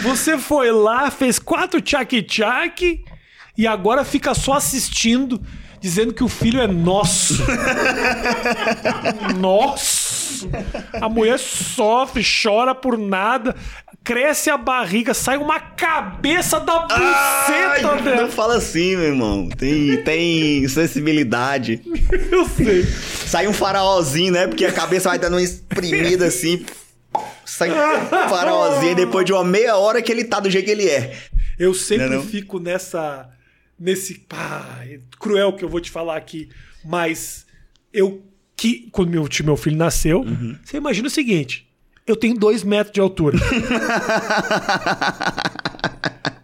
Você 0.04 0.38
foi 0.38 0.70
lá, 0.70 1.10
fez 1.10 1.40
quatro 1.40 1.80
tchac-tchac 1.82 3.00
e 3.58 3.66
agora 3.66 4.04
fica 4.04 4.32
só 4.32 4.52
assistindo, 4.52 5.42
dizendo 5.80 6.14
que 6.14 6.22
o 6.22 6.28
filho 6.28 6.60
é 6.60 6.68
nosso. 6.68 7.42
nosso! 9.38 10.48
A 11.00 11.08
mulher 11.08 11.38
sofre, 11.38 12.22
chora 12.22 12.74
por 12.74 12.98
nada, 12.98 13.54
cresce 14.06 14.48
a 14.48 14.56
barriga, 14.56 15.12
sai 15.12 15.36
uma 15.36 15.58
cabeça 15.58 16.60
da 16.60 16.78
buceta 16.82 17.90
Ai, 17.90 18.02
dela. 18.02 18.22
não 18.22 18.30
fala 18.30 18.56
assim, 18.56 18.94
meu 18.94 19.06
irmão. 19.06 19.48
Tem, 19.48 20.00
tem 20.04 20.68
sensibilidade. 20.68 21.82
Eu 22.30 22.48
sei. 22.48 22.84
Sai 22.84 23.48
um 23.48 23.52
faraózinho, 23.52 24.32
né? 24.32 24.46
Porque 24.46 24.64
a 24.64 24.72
cabeça 24.72 25.08
vai 25.08 25.18
dando 25.18 25.32
uma 25.34 25.42
espremida 25.42 26.26
assim. 26.26 26.64
Sai 27.44 27.70
um 27.72 27.74
faraózinho 28.30 28.94
depois 28.94 29.26
de 29.26 29.32
uma 29.32 29.42
meia 29.42 29.76
hora 29.76 30.00
que 30.00 30.12
ele 30.12 30.22
tá 30.22 30.38
do 30.38 30.48
jeito 30.48 30.66
que 30.66 30.70
ele 30.70 30.88
é. 30.88 31.12
Eu 31.58 31.74
sempre 31.74 32.06
Não 32.06 32.12
é 32.12 32.16
não? 32.18 32.22
fico 32.24 32.60
nessa. 32.60 33.28
Nesse. 33.78 34.20
Pá, 34.20 34.82
é 34.84 35.00
cruel 35.18 35.52
que 35.54 35.64
eu 35.64 35.68
vou 35.68 35.80
te 35.80 35.90
falar 35.90 36.16
aqui. 36.16 36.48
Mas 36.84 37.44
eu. 37.92 38.22
Que, 38.56 38.88
quando 38.92 39.10
meu, 39.10 39.28
meu 39.44 39.56
filho 39.56 39.76
nasceu, 39.76 40.20
Uhum. 40.20 40.56
você 40.64 40.76
imagina 40.76 41.08
o 41.08 41.10
seguinte: 41.10 41.65
eu 42.06 42.16
tenho 42.16 42.36
dois 42.38 42.62
metros 42.62 42.92
de 42.92 43.00
altura. 43.00 43.38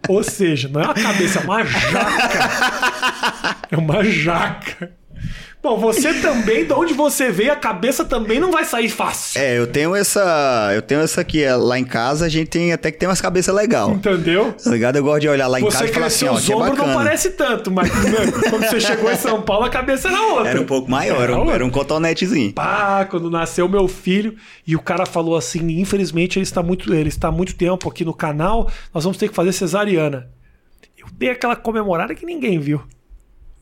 Ou 0.09 0.21
seja, 0.21 0.67
não 0.67 0.81
é 0.81 0.85
uma 0.85 0.93
cabeça, 0.93 1.39
é 1.39 1.43
uma 1.43 1.63
jaca. 1.63 2.49
É 3.71 3.77
uma 3.77 4.03
jaca. 4.03 4.93
Bom, 5.63 5.77
você 5.77 6.13
também, 6.15 6.65
de 6.65 6.73
onde 6.73 6.93
você 6.93 7.31
veio, 7.31 7.53
a 7.53 7.55
cabeça 7.55 8.03
também 8.03 8.37
não 8.37 8.51
vai 8.51 8.65
sair 8.65 8.89
fácil. 8.89 9.39
É, 9.41 9.57
eu 9.57 9.65
tenho 9.65 9.95
essa. 9.95 10.71
Eu 10.75 10.81
tenho 10.81 10.99
essa 10.99 11.21
aqui. 11.21 11.41
é, 11.41 11.55
Lá 11.55 11.79
em 11.79 11.85
casa 11.85 12.25
a 12.25 12.29
gente 12.29 12.49
tem 12.49 12.73
até 12.73 12.91
que 12.91 12.97
tem 12.99 13.07
umas 13.07 13.21
cabeças 13.21 13.55
legal. 13.55 13.91
Entendeu? 13.91 14.51
Tá 14.61 14.69
ligado? 14.71 14.97
Eu 14.97 15.03
gosto 15.05 15.21
de 15.21 15.29
olhar 15.29 15.47
lá 15.47 15.61
em 15.61 15.63
Você 15.63 15.77
casa 15.77 15.89
e 15.89 15.93
falar 15.93 16.07
assim, 16.07 16.27
ó, 16.27 16.37
que 16.37 16.51
é 16.51 16.55
ombros, 16.55 16.69
não 16.71 16.85
bacana. 16.85 16.93
parece 17.05 17.29
tanto, 17.31 17.71
mas 17.71 17.89
quando 18.49 18.65
você 18.67 18.81
chegou 18.81 19.09
em 19.09 19.15
São 19.15 19.41
Paulo, 19.41 19.65
a 19.65 19.69
cabeça 19.69 20.09
era 20.09 20.21
outra. 20.21 20.49
Era 20.49 20.59
um 20.61 20.65
pouco 20.65 20.91
maior, 20.91 21.21
era 21.23 21.39
um, 21.39 21.49
era 21.49 21.65
um 21.65 21.69
cotonetezinho. 21.69 22.51
Pá, 22.51 23.05
quando 23.09 23.29
nasceu 23.29 23.69
meu 23.69 23.87
filho, 23.87 24.35
e 24.67 24.75
o 24.75 24.81
cara 24.81 25.05
falou 25.05 25.37
assim: 25.37 25.65
infelizmente 25.79 26.37
ele 26.37 26.43
está 26.43 26.61
muito, 26.61 26.93
ele 26.93 27.07
está 27.07 27.29
há 27.29 27.31
muito 27.31 27.55
tempo 27.55 27.87
aqui 27.89 28.03
no 28.03 28.13
canal, 28.13 28.69
nós 28.93 29.05
vamos 29.05 29.17
ter 29.17 29.29
que 29.29 29.33
fazer 29.35 29.53
cesariana. 29.53 30.27
Eu 30.97 31.07
dei 31.13 31.29
aquela 31.29 31.55
comemorada 31.55 32.13
que 32.13 32.25
ninguém 32.25 32.59
viu. 32.59 32.81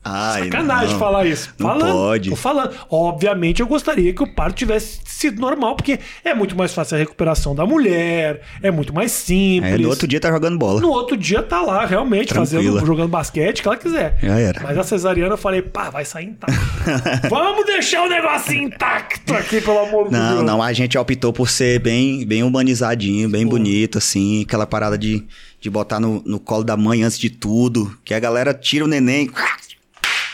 Ai, 0.03 0.45
Sacanagem 0.45 0.93
não. 0.93 0.99
falar 0.99 1.25
isso. 1.27 1.53
Não 1.59 1.67
falando, 1.69 1.93
pode. 1.93 2.29
Tô 2.31 2.35
falando. 2.35 2.75
Obviamente 2.89 3.61
eu 3.61 3.67
gostaria 3.67 4.11
que 4.13 4.23
o 4.23 4.27
parto 4.27 4.55
tivesse 4.55 4.99
sido 5.05 5.39
normal, 5.39 5.75
porque 5.75 5.99
é 6.23 6.33
muito 6.33 6.55
mais 6.55 6.73
fácil 6.73 6.95
a 6.95 6.99
recuperação 6.99 7.53
da 7.53 7.65
mulher, 7.67 8.41
é 8.63 8.71
muito 8.71 8.93
mais 8.93 9.11
simples. 9.11 9.73
Aí 9.73 9.81
no 9.81 9.89
outro 9.89 10.07
dia 10.07 10.19
tá 10.19 10.31
jogando 10.31 10.57
bola. 10.57 10.81
No 10.81 10.89
outro 10.89 11.15
dia 11.15 11.43
tá 11.43 11.61
lá, 11.61 11.85
realmente, 11.85 12.29
Tranquila. 12.29 12.63
fazendo, 12.63 12.85
jogando 12.85 13.09
basquete, 13.09 13.61
que 13.61 13.67
ela 13.67 13.77
quiser. 13.77 14.17
Já 14.21 14.39
era. 14.39 14.61
Mas 14.63 14.77
a 14.77 14.83
cesariana 14.83 15.33
eu 15.33 15.37
falei, 15.37 15.61
pá, 15.61 15.91
vai 15.91 16.03
sair 16.03 16.25
intacto. 16.25 16.57
Vamos 17.29 17.65
deixar 17.67 18.03
o 18.03 18.09
negócio 18.09 18.53
intacto 18.55 19.35
aqui, 19.35 19.61
pelo 19.61 19.79
amor 19.79 20.05
de 20.05 20.11
Deus. 20.11 20.23
Não, 20.23 20.43
não, 20.43 20.63
a 20.63 20.73
gente 20.73 20.97
optou 20.97 21.31
por 21.31 21.47
ser 21.47 21.79
bem, 21.79 22.25
bem 22.25 22.41
humanizadinho, 22.43 23.29
bem 23.29 23.45
bonito, 23.45 23.99
assim, 23.99 24.41
aquela 24.41 24.65
parada 24.65 24.97
de, 24.97 25.23
de 25.59 25.69
botar 25.69 25.99
no, 25.99 26.23
no 26.25 26.39
colo 26.39 26.63
da 26.63 26.75
mãe 26.75 27.03
antes 27.03 27.19
de 27.19 27.29
tudo, 27.29 27.95
que 28.03 28.15
a 28.15 28.19
galera 28.19 28.51
tira 28.53 28.85
o 28.85 28.87
neném, 28.87 29.29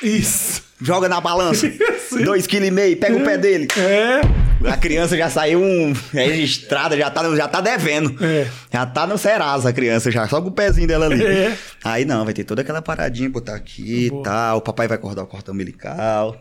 Isso. 0.01 0.63
joga 0.81 1.07
na 1.09 1.19
balança, 1.21 1.67
Isso. 1.67 2.23
dois 2.23 2.45
quilos 2.47 2.67
e 2.67 2.71
meio, 2.71 2.97
pega 2.97 3.15
o 3.17 3.23
pé 3.23 3.37
dele. 3.37 3.67
É. 3.77 4.21
A 4.67 4.75
criança 4.75 5.15
já 5.15 5.29
saiu 5.29 5.61
um, 5.61 5.93
registrada, 6.11 6.97
já 6.97 7.09
tá, 7.11 7.35
já 7.35 7.47
tá 7.47 7.61
devendo. 7.61 8.15
É. 8.23 8.47
Já 8.73 8.85
tá 8.85 9.05
no 9.05 9.17
Serasa 9.17 9.69
a 9.69 9.73
criança, 9.73 10.09
já, 10.09 10.27
só 10.27 10.41
com 10.41 10.47
o 10.49 10.51
pezinho 10.51 10.87
dela 10.87 11.05
ali. 11.05 11.23
É. 11.23 11.55
Aí 11.83 12.05
não, 12.05 12.25
vai 12.25 12.33
ter 12.33 12.43
toda 12.43 12.61
aquela 12.63 12.81
paradinha, 12.81 13.29
botar 13.29 13.55
aqui 13.55 14.07
e 14.07 14.23
tal, 14.23 14.57
o 14.57 14.61
papai 14.61 14.87
vai 14.87 14.97
cortar 14.97 15.23
o 15.23 15.27
cordão 15.27 15.53
umbilical. 15.53 16.35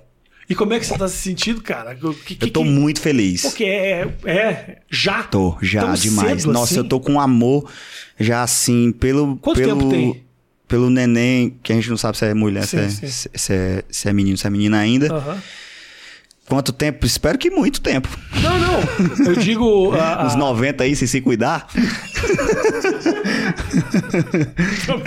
E 0.48 0.54
como 0.54 0.72
é 0.74 0.78
que 0.78 0.86
você 0.86 0.96
tá 0.96 1.08
se 1.08 1.16
sentindo, 1.16 1.60
cara? 1.60 1.94
Que, 1.94 2.36
que, 2.36 2.44
Eu 2.46 2.50
tô 2.52 2.62
que- 2.62 2.68
muito 2.70 3.00
feliz. 3.00 3.42
Porque 3.42 3.64
é, 3.64 4.08
é 4.24 4.76
já. 4.88 5.24
Tô, 5.24 5.58
já, 5.60 5.92
demais. 5.94 6.42
cedo 6.42 6.52
Nossa, 6.52 6.64
assim? 6.74 6.76
eu 6.76 6.84
tô 6.84 7.00
com 7.00 7.20
amor 7.20 7.68
já 8.18 8.42
assim, 8.44 8.92
pelo. 8.92 9.36
Quanto 9.38 9.56
pelo, 9.58 9.76
tempo 9.76 9.90
tem? 9.90 10.24
Pelo 10.68 10.90
neném, 10.90 11.56
que 11.62 11.72
a 11.72 11.76
gente 11.76 11.88
não 11.90 11.96
sabe 11.96 12.18
se 12.18 12.24
é 12.26 12.34
mulher, 12.34 12.64
se, 12.66 12.76
Sim, 12.76 12.84
é, 12.84 12.88
sim. 12.88 13.06
se, 13.06 13.30
se 13.34 13.52
é, 13.52 13.84
se 13.88 14.08
é 14.08 14.12
menino, 14.12 14.36
se 14.36 14.46
é 14.46 14.50
menina 14.50 14.78
ainda. 14.78 15.12
Aham. 15.14 15.38
Quanto 16.48 16.72
tempo? 16.72 17.04
Espero 17.04 17.36
que 17.38 17.50
muito 17.50 17.80
tempo. 17.80 18.08
Não, 18.40 18.56
não. 18.58 19.26
Eu 19.26 19.34
digo. 19.34 19.92
a- 19.94 20.22
a- 20.22 20.26
Uns 20.26 20.36
90 20.36 20.84
aí, 20.84 20.94
se 20.94 21.08
se 21.08 21.20
cuidar. 21.20 21.66
Tá. 24.86 25.06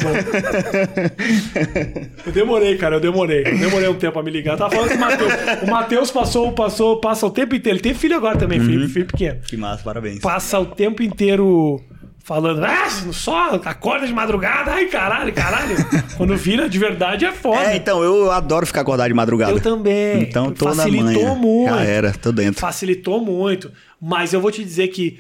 Eu 2.26 2.32
demorei, 2.32 2.78
cara, 2.78 2.96
eu 2.96 3.00
demorei. 3.00 3.44
Eu 3.46 3.58
demorei 3.58 3.88
um 3.90 3.96
tempo 3.96 4.14
pra 4.14 4.24
me 4.24 4.32
ligar. 4.32 4.54
Eu 4.54 4.58
tava 4.58 4.72
falando 4.76 4.90
com 4.90 4.96
o 4.96 5.00
Matheus. 5.00 5.34
O 5.64 5.68
Matheus 5.68 6.12
passou, 6.12 6.52
passou, 6.52 7.00
passa 7.00 7.26
o 7.26 7.32
tempo 7.32 7.56
inteiro. 7.56 7.78
Ele 7.78 7.84
tem 7.84 7.94
filho 7.94 8.16
agora 8.16 8.38
também, 8.38 8.60
filho, 8.60 8.84
Uhum. 8.84 8.90
filho 8.90 9.06
pequeno. 9.06 9.40
Que 9.42 9.58
massa, 9.58 9.84
parabéns. 9.84 10.20
Passa 10.20 10.60
o 10.60 10.66
tempo 10.66 11.02
inteiro 11.02 11.82
falando, 12.30 12.64
ah, 12.64 12.88
só 13.12 13.56
acorda 13.66 14.06
de 14.06 14.14
madrugada, 14.14 14.72
ai 14.72 14.86
caralho, 14.86 15.34
caralho. 15.34 15.76
Quando 16.16 16.38
vira 16.38 16.70
de 16.70 16.78
verdade 16.78 17.26
é 17.26 17.32
foda. 17.32 17.72
É, 17.72 17.76
então, 17.76 18.04
eu 18.04 18.32
adoro 18.32 18.68
ficar 18.68 18.82
acordado 18.82 19.08
de 19.08 19.16
madrugada. 19.16 19.52
Eu 19.52 19.60
também. 19.60 20.22
Então, 20.22 20.52
tô 20.52 20.68
Facilitou 20.68 21.04
na 21.06 21.12
manhã. 21.12 21.36
muito. 21.36 21.74
Já 21.74 21.82
era, 21.82 22.12
tô 22.12 22.32
dentro. 22.32 22.62
Facilitou 22.62 23.20
muito. 23.20 23.72
Mas 24.00 24.32
eu 24.32 24.40
vou 24.40 24.52
te 24.52 24.64
dizer 24.64 24.90
que. 24.90 25.20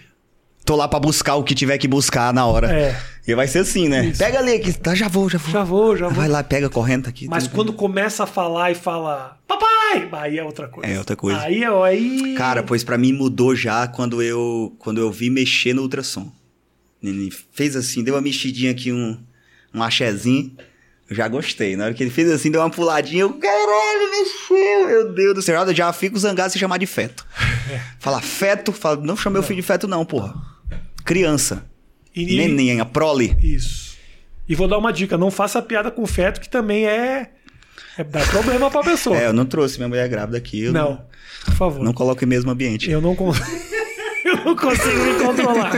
Tô 0.64 0.76
lá 0.76 0.88
pra 0.88 1.00
buscar 1.00 1.34
o 1.34 1.44
que 1.44 1.56
tiver 1.56 1.80
que 1.80 1.88
buscar 1.88 2.32
na 2.32 2.46
hora. 2.46 2.72
É. 2.72 2.96
E 3.28 3.34
vai 3.34 3.48
ser 3.48 3.60
assim, 3.60 3.90
né? 3.90 4.06
Isso. 4.06 4.20
Pega 4.20 4.38
ali 4.38 4.54
aqui. 4.54 4.72
Tá, 4.72 4.94
já 4.94 5.08
vou, 5.08 5.28
já 5.28 5.40
vou. 5.40 5.52
Já 5.52 5.64
vou, 5.64 5.98
já 5.98 6.06
vou. 6.10 6.16
Vai 6.16 6.28
lá, 6.28 6.44
pega 6.44 6.70
correndo 6.70 7.06
tá 7.06 7.10
aqui. 7.10 7.28
Mas 7.28 7.46
tudo. 7.46 7.56
quando 7.56 7.74
começa 7.74 8.24
a 8.24 8.28
falar 8.28 8.70
e 8.70 8.76
fala, 8.76 9.36
papai! 9.48 10.08
Aí 10.12 10.38
é 10.38 10.44
outra 10.44 10.68
coisa. 10.68 10.94
É 10.94 11.00
outra 11.00 11.16
coisa. 11.16 11.40
Aí 11.40 11.64
é. 11.64 11.68
Aí... 11.68 12.36
Cara, 12.38 12.62
pois 12.62 12.84
pra 12.84 13.00
mim 13.00 13.14
mudou 13.14 13.56
já 13.56 13.88
quando 13.88 14.22
eu 14.22 14.76
quando 14.78 15.02
eu 15.02 15.12
vi 15.12 15.32
mexer 15.32 15.74
no 15.74 15.82
ultrassom. 15.82 16.32
Ele 17.02 17.32
fez 17.52 17.76
assim, 17.76 18.04
deu 18.04 18.16
uma 18.16 18.22
mexidinha 18.22 18.72
aqui, 18.72 18.92
um, 18.92 19.18
um 19.74 19.82
axézinho. 19.82 20.56
Eu 21.10 21.16
já 21.16 21.28
gostei. 21.28 21.76
Na 21.76 21.86
hora 21.86 21.94
que 21.94 22.04
ele 22.04 22.12
fez 22.12 22.30
assim, 22.30 22.52
deu 22.52 22.62
uma 22.62 22.70
puladinha, 22.70 23.22
eu, 23.22 23.34
caralho, 23.34 24.12
mexeu, 24.12 24.88
meu 24.88 25.14
Deus 25.14 25.36
do 25.36 25.42
céu. 25.42 25.60
Eu 25.62 25.76
já 25.76 25.92
fico 25.92 26.20
zangado 26.20 26.52
se 26.52 26.60
chamar 26.60 26.78
de 26.78 26.86
feto. 26.86 27.26
Fala 28.00 28.22
feto, 28.22 28.72
fala, 28.72 28.98
não 28.98 29.18
chamei 29.18 29.40
o 29.40 29.44
filho 29.44 29.62
de 29.62 29.68
feto 29.68 29.88
não, 29.88 30.06
porra. 30.06 30.36
Criança. 31.06 31.66
E- 32.16 32.38
Neném, 32.38 32.80
a 32.80 32.86
prole. 32.86 33.36
Isso. 33.42 33.98
E 34.48 34.56
vou 34.56 34.68
dar 34.68 34.78
uma 34.78 34.92
dica: 34.92 35.18
não 35.18 35.30
faça 35.30 35.62
piada 35.62 35.92
com 35.92 36.06
feto, 36.08 36.42
que 36.42 36.50
também 36.50 36.88
é. 36.88 37.30
é 37.98 38.04
dá 38.04 38.26
problema 38.26 38.70
pra 38.72 38.82
pessoa. 38.82 39.18
É, 39.18 39.28
eu 39.28 39.34
não 39.34 39.46
trouxe 39.46 39.78
minha 39.78 39.88
mulher 39.88 40.10
grávida 40.10 40.38
aqui. 40.38 40.64
Eu 40.64 40.74
não, 40.74 41.06
por 41.46 41.54
favor. 41.54 41.84
Não 41.84 41.94
coloco 41.94 42.24
em 42.24 42.28
mesmo 42.28 42.50
ambiente. 42.50 42.90
Eu 42.90 43.00
não 43.00 43.16
consigo. 43.16 43.46
eu 44.40 44.46
não 44.46 44.56
consigo 44.56 45.04
me 45.04 45.14
controlar. 45.24 45.72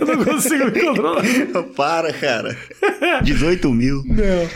Eu 0.00 0.06
não 0.16 0.24
consigo 0.24 0.64
me 0.66 0.80
controlar. 0.80 1.22
Para, 1.76 2.12
cara. 2.12 2.56
18 3.22 3.70
mil. 3.70 4.02
Não. 4.06 4.48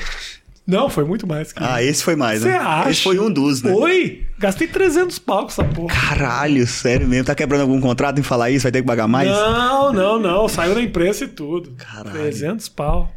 Não, 0.66 0.90
foi 0.90 1.02
muito 1.04 1.26
mais. 1.26 1.50
cara. 1.50 1.76
Ah, 1.76 1.82
esse 1.82 2.04
foi 2.04 2.14
mais, 2.14 2.42
Você 2.42 2.48
né? 2.50 2.58
acha? 2.58 2.90
Esse 2.90 3.02
foi 3.02 3.18
um 3.18 3.32
dos, 3.32 3.62
né? 3.62 3.72
Oi! 3.72 4.26
Gastei 4.38 4.68
300 4.68 5.18
pau 5.18 5.44
com 5.44 5.48
essa 5.48 5.64
porra. 5.64 5.94
Caralho, 5.94 6.66
sério 6.66 7.08
mesmo? 7.08 7.24
Tá 7.24 7.34
quebrando 7.34 7.62
algum 7.62 7.80
contrato 7.80 8.20
em 8.20 8.22
falar 8.22 8.50
isso? 8.50 8.64
Vai 8.64 8.72
ter 8.72 8.82
que 8.82 8.86
pagar 8.86 9.08
mais? 9.08 9.30
Não, 9.30 9.92
não, 9.94 10.20
não. 10.20 10.46
Saiu 10.46 10.74
na 10.74 10.82
imprensa 10.82 11.24
e 11.24 11.28
tudo. 11.28 11.72
Caralho. 11.78 12.10
300 12.18 12.68
pau. 12.68 13.10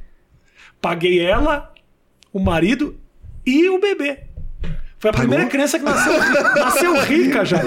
Paguei 0.79 1.19
ela, 1.19 1.71
o 2.31 2.39
marido 2.39 2.95
e 3.45 3.67
o 3.69 3.79
bebê. 3.79 4.19
Foi 5.01 5.09
a 5.09 5.13
Pagou? 5.13 5.27
primeira 5.29 5.49
criança 5.49 5.79
que 5.79 5.83
nasceu, 5.85 6.13
nasceu 6.55 7.01
rica 7.01 7.43
já. 7.43 7.59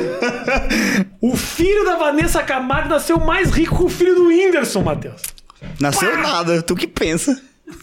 O 1.20 1.36
filho 1.36 1.84
da 1.84 1.96
Vanessa 1.96 2.42
Camargo 2.44 2.88
nasceu 2.88 3.18
mais 3.18 3.50
rico 3.50 3.76
que 3.76 3.84
o 3.84 3.88
filho 3.88 4.14
do 4.14 4.26
Whindersson, 4.28 4.82
Matheus. 4.82 5.20
Nasceu 5.80 6.16
nada, 6.16 6.62
tu 6.62 6.76
que 6.76 6.86
pensa. 6.86 7.36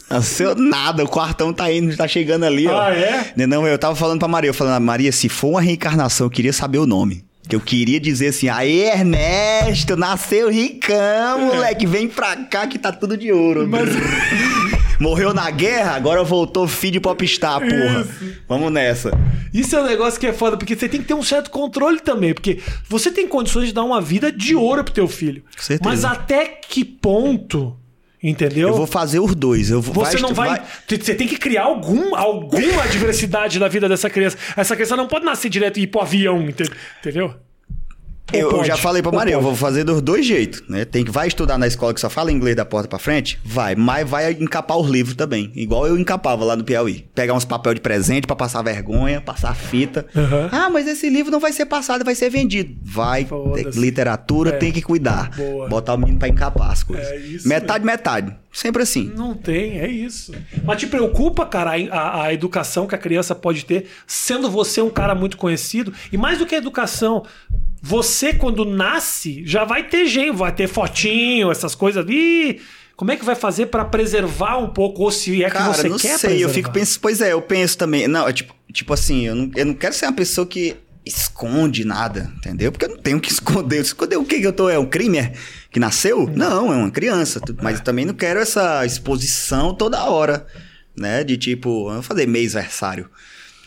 Nasceu 0.10 0.56
nada, 0.56 1.04
o 1.04 1.08
quartão 1.08 1.52
tá 1.52 1.70
indo, 1.72 1.96
tá 1.98 2.08
chegando 2.08 2.46
ali, 2.46 2.66
ó. 2.68 2.82
Ah, 2.82 2.94
é? 2.94 3.34
Não, 3.36 3.68
eu 3.68 3.78
tava 3.78 3.96
falando 3.96 4.20
pra 4.20 4.28
Maria, 4.28 4.50
eu 4.52 4.54
falando, 4.54 4.82
Maria, 4.82 5.12
se 5.12 5.28
for 5.28 5.50
uma 5.50 5.62
reencarnação, 5.62 6.28
eu 6.28 6.32
queria 6.32 6.54
saber 6.54 6.78
o 6.78 6.86
nome. 6.86 7.26
Que 7.50 7.56
eu 7.56 7.60
queria 7.60 8.00
dizer 8.00 8.28
assim, 8.28 8.48
aí 8.48 8.84
Ernesto, 8.84 9.98
nasceu 9.98 10.50
ricão, 10.50 11.40
moleque, 11.48 11.86
vem 11.86 12.08
pra 12.08 12.38
cá 12.38 12.68
que 12.68 12.80
tá 12.80 12.92
tudo 12.92 13.18
de 13.18 13.32
ouro. 13.34 13.68
Mas- 13.68 13.90
Morreu 15.02 15.34
na 15.34 15.50
guerra, 15.50 15.96
agora 15.96 16.24
voltou 16.24 16.68
filho 16.68 16.94
de 16.94 17.00
popstar, 17.00 17.60
porra. 17.60 18.08
Vamos 18.48 18.72
nessa. 18.72 19.12
Isso 19.54 19.76
é 19.76 19.82
um 19.82 19.86
negócio 19.86 20.20
que 20.20 20.28
é 20.28 20.34
foda, 20.34 20.56
porque 20.56 20.76
você 20.76 20.88
tem 20.88 21.02
que 21.02 21.08
ter 21.08 21.14
um 21.14 21.24
certo 21.24 21.50
controle 21.50 22.00
também, 22.00 22.34
porque 22.34 22.60
você 22.88 23.12
tem 23.12 23.28
condições 23.28 23.68
de 23.68 23.74
dar 23.74 23.84
uma 23.84 24.00
vida 24.00 24.32
de 24.32 24.56
ouro 24.56 24.84
pro 24.84 24.94
teu 24.94 25.08
filho. 25.08 25.42
Com 25.58 25.62
certeza. 25.64 25.90
Mas 25.90 26.06
até 26.06 26.46
que 26.46 26.86
ponto, 26.86 27.76
entendeu? 28.22 28.70
Eu 28.70 28.76
vou 28.76 28.86
fazer 28.88 29.20
os 29.20 29.34
dois. 29.36 29.70
Eu 29.72 29.82
vou, 29.82 29.94
Você 30.06 30.20
não 30.20 30.34
vai, 30.34 30.62
Você 30.88 31.16
tem 31.16 31.28
que 31.28 31.38
criar 31.38 31.64
algum, 31.64 32.16
alguma 32.16 32.88
diversidade 32.88 33.60
na 33.60 33.68
vida 33.68 33.90
dessa 33.90 34.10
criança. 34.10 34.38
Essa 34.56 34.76
criança 34.76 34.96
não 34.96 35.08
pode 35.08 35.26
nascer 35.26 35.50
direto 35.50 35.78
e 35.80 35.84
ir 35.84 35.88
pro 35.88 36.02
avião, 36.02 36.42
ente- 36.48 36.70
entendeu? 37.00 37.34
Ou 38.34 38.40
Eu, 38.40 38.52
eu 38.58 38.64
já 38.64 38.78
falei 38.78 39.02
pra 39.02 39.12
Maria, 39.12 39.34
eu 39.34 39.42
vou 39.42 39.56
fazer 39.56 39.84
dos 39.84 40.02
dois 40.02 40.26
jeitos, 40.26 40.64
né? 40.68 40.86
Tem 40.86 41.04
que 41.04 41.12
vai 41.12 41.28
estudar 41.28 41.58
na 41.58 41.68
escola 41.68 41.94
que 41.94 42.00
só 42.02 42.10
fala 42.10 42.32
inglês 42.32 42.56
da 42.56 42.66
porta 42.66 42.88
pra 42.88 43.00
frente, 43.00 43.40
vai, 43.44 43.76
mas 43.76 44.08
vai 44.10 44.32
encapar 44.34 44.78
os 44.78 44.90
livros 44.90 45.16
também, 45.16 45.52
igual 45.56 45.86
eu 45.88 45.98
encapava 45.98 46.44
lá 46.46 46.56
no 46.56 46.64
Piauí. 46.64 47.06
Pegar 47.14 47.34
uns 47.34 47.46
papel 47.46 47.74
de 47.74 47.82
presente 47.82 48.26
pra 48.28 48.36
passar 48.36 48.62
vergonha, 48.62 49.20
passar 49.22 49.56
fita. 49.56 50.06
Aham. 50.16 50.50
Ah, 50.52 50.70
mas 50.70 50.88
esse 50.88 51.10
livro 51.10 51.32
não 51.32 51.40
vai 51.40 51.52
ser 51.54 51.66
passado, 51.66 52.04
vai 52.06 52.16
ser 52.16 52.30
vendido. 52.30 52.76
Vai, 52.84 53.28
literatura 53.76 54.52
É. 54.52 54.58
tem 54.58 54.72
que 54.72 54.82
cuidar. 54.82 55.30
Boa. 55.36 55.68
Botar 55.68 55.94
o 55.94 55.98
menino 55.98 56.20
pra 56.20 56.28
encapar 56.28 56.72
as 56.72 56.84
coisas. 56.84 57.08
É 57.08 57.18
isso 57.18 57.48
metade, 57.48 57.86
metade. 57.86 58.36
Sempre 58.54 58.84
assim. 58.84 59.12
Não 59.16 59.34
tem, 59.34 59.80
é 59.80 59.88
isso. 59.90 60.34
Mas 60.66 60.78
te 60.80 60.88
preocupa, 60.88 61.46
cara, 61.46 61.72
a, 61.72 61.98
a- 61.98 62.24
a 62.26 62.34
educação 62.34 62.86
que 62.86 62.94
a 62.94 62.98
criança 62.98 63.34
pode 63.34 63.64
ter, 63.66 63.88
sendo 64.06 64.50
você 64.52 64.82
um 64.82 64.90
cara 64.90 65.16
muito 65.16 65.38
conhecido. 65.38 65.94
E 66.12 66.18
mais 66.18 66.38
do 66.38 66.46
que 66.46 66.54
a 66.54 66.58
educação, 66.58 67.24
você, 67.82 68.34
quando 68.34 68.64
nasce, 68.64 69.42
já 69.46 69.66
vai 69.66 69.88
ter 69.88 70.06
gente, 70.06 70.36
vai 70.36 70.54
ter 70.54 70.68
fotinho, 70.68 71.50
essas 71.50 71.74
coisas. 71.74 72.06
Ih, 72.08 72.60
como 72.96 73.12
é 73.12 73.16
que 73.16 73.26
vai 73.26 73.34
fazer 73.34 73.66
pra 73.68 73.84
preservar 73.84 74.58
um 74.58 74.70
pouco? 74.70 75.02
Ou 75.02 75.12
se 75.12 75.44
é 75.44 75.50
que 75.50 75.58
Cara, 75.58 75.74
você 75.74 75.90
não 75.90 75.98
quer 75.98 76.20
sei, 76.20 76.30
eu 76.30 76.50
preservar? 76.50 76.54
fico 76.54 76.72
pensando. 76.72 77.00
Pois 77.02 77.22
é, 77.22 77.34
eu 77.34 77.42
penso 77.42 77.78
também. 77.78 78.08
Não, 78.08 78.28
é 78.28 78.34
tipo, 78.34 78.54
tipo 78.72 78.94
assim, 78.94 79.26
eu 79.26 79.36
não, 79.36 79.52
eu 79.56 79.66
não 79.66 79.74
quero 79.74 79.96
ser 79.96 80.06
uma 80.06 80.14
pessoa 80.14 80.46
que 80.46 80.76
esconde 81.04 81.84
nada, 81.84 82.32
entendeu? 82.38 82.72
Porque 82.72 82.86
eu 82.86 82.90
não 82.90 82.98
tenho 82.98 83.20
que 83.20 83.32
esconder. 83.34 83.82
Esconder 83.82 84.18
o 84.18 84.24
que 84.26 84.40
que 84.40 84.46
eu 84.46 84.54
tô? 84.54 84.70
É 84.70 84.78
um 84.78 84.86
crime 84.86 85.18
é? 85.18 85.34
que 85.72 85.80
nasceu? 85.80 86.30
Não, 86.36 86.72
é 86.72 86.76
uma 86.76 86.92
criança. 86.92 87.42
Mas 87.64 87.80
eu 87.80 87.84
também 87.84 88.06
não 88.06 88.14
quero 88.14 88.40
essa 88.40 88.86
exposição 88.86 89.74
toda 89.74 90.06
hora, 90.06 90.46
né? 90.96 91.24
De 91.24 91.38
tipo, 91.38 91.92
eu 91.92 92.04
falei 92.04 92.28
mês-versário. 92.28 93.10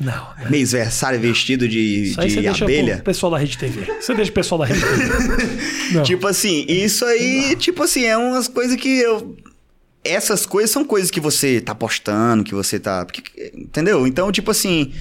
Não. 0.01 0.27
Mês-versário 0.51 1.21
vestido 1.21 1.69
de, 1.69 1.79
Isso 2.11 2.21
aí 2.21 2.29
você 2.31 2.41
deixa 2.43 2.65
abelha. 2.65 2.95
pro 2.97 3.05
pessoal 3.05 3.31
da 3.33 3.39
Rede 3.39 3.57
TV. 3.57 3.85
Você 4.01 4.15
deixa 4.15 4.31
o 4.31 4.35
pessoal 4.35 4.59
da 4.59 4.65
Rede 4.67 4.81
TV. 4.81 5.95
Não. 5.95 6.03
Tipo 6.03 6.27
assim, 6.27 6.65
isso 6.69 7.05
aí, 7.05 7.55
tipo 7.57 7.83
assim, 7.83 8.05
é 8.05 8.17
umas 8.17 8.49
coisas 8.49 8.77
que 8.77 8.89
eu. 8.89 9.37
Essas 10.03 10.45
coisas 10.45 10.71
são 10.71 10.85
coisas 10.85 11.11
que 11.11 11.21
você 11.21 11.61
tá 11.61 11.75
postando, 11.75 12.43
que 12.43 12.55
você 12.55 12.79
tá. 12.81 13.07
entendeu? 13.55 14.07
Então, 14.07 14.33
tipo 14.33 14.51
assim. 14.51 14.93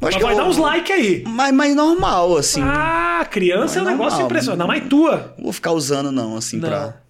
Mas 0.00 0.14
vai 0.16 0.32
eu- 0.32 0.36
dar 0.36 0.44
uns 0.46 0.56
likes 0.58 0.90
aí. 0.94 1.24
Mas, 1.26 1.52
mas 1.54 1.74
normal, 1.74 2.36
assim. 2.36 2.60
Ah, 2.62 3.26
criança 3.30 3.78
é 3.78 3.82
um 3.82 3.84
Mas 3.86 3.92
negócio 3.94 4.18
normal, 4.18 4.26
impressionante. 4.30 4.68
Mas 4.68 4.88
tua. 4.88 5.34
Não 5.36 5.44
vou 5.44 5.52
ficar 5.52 5.72
usando, 5.72 6.12
não, 6.12 6.36
assim, 6.36 6.56
Não. 6.58 6.68
pra. 6.68 7.00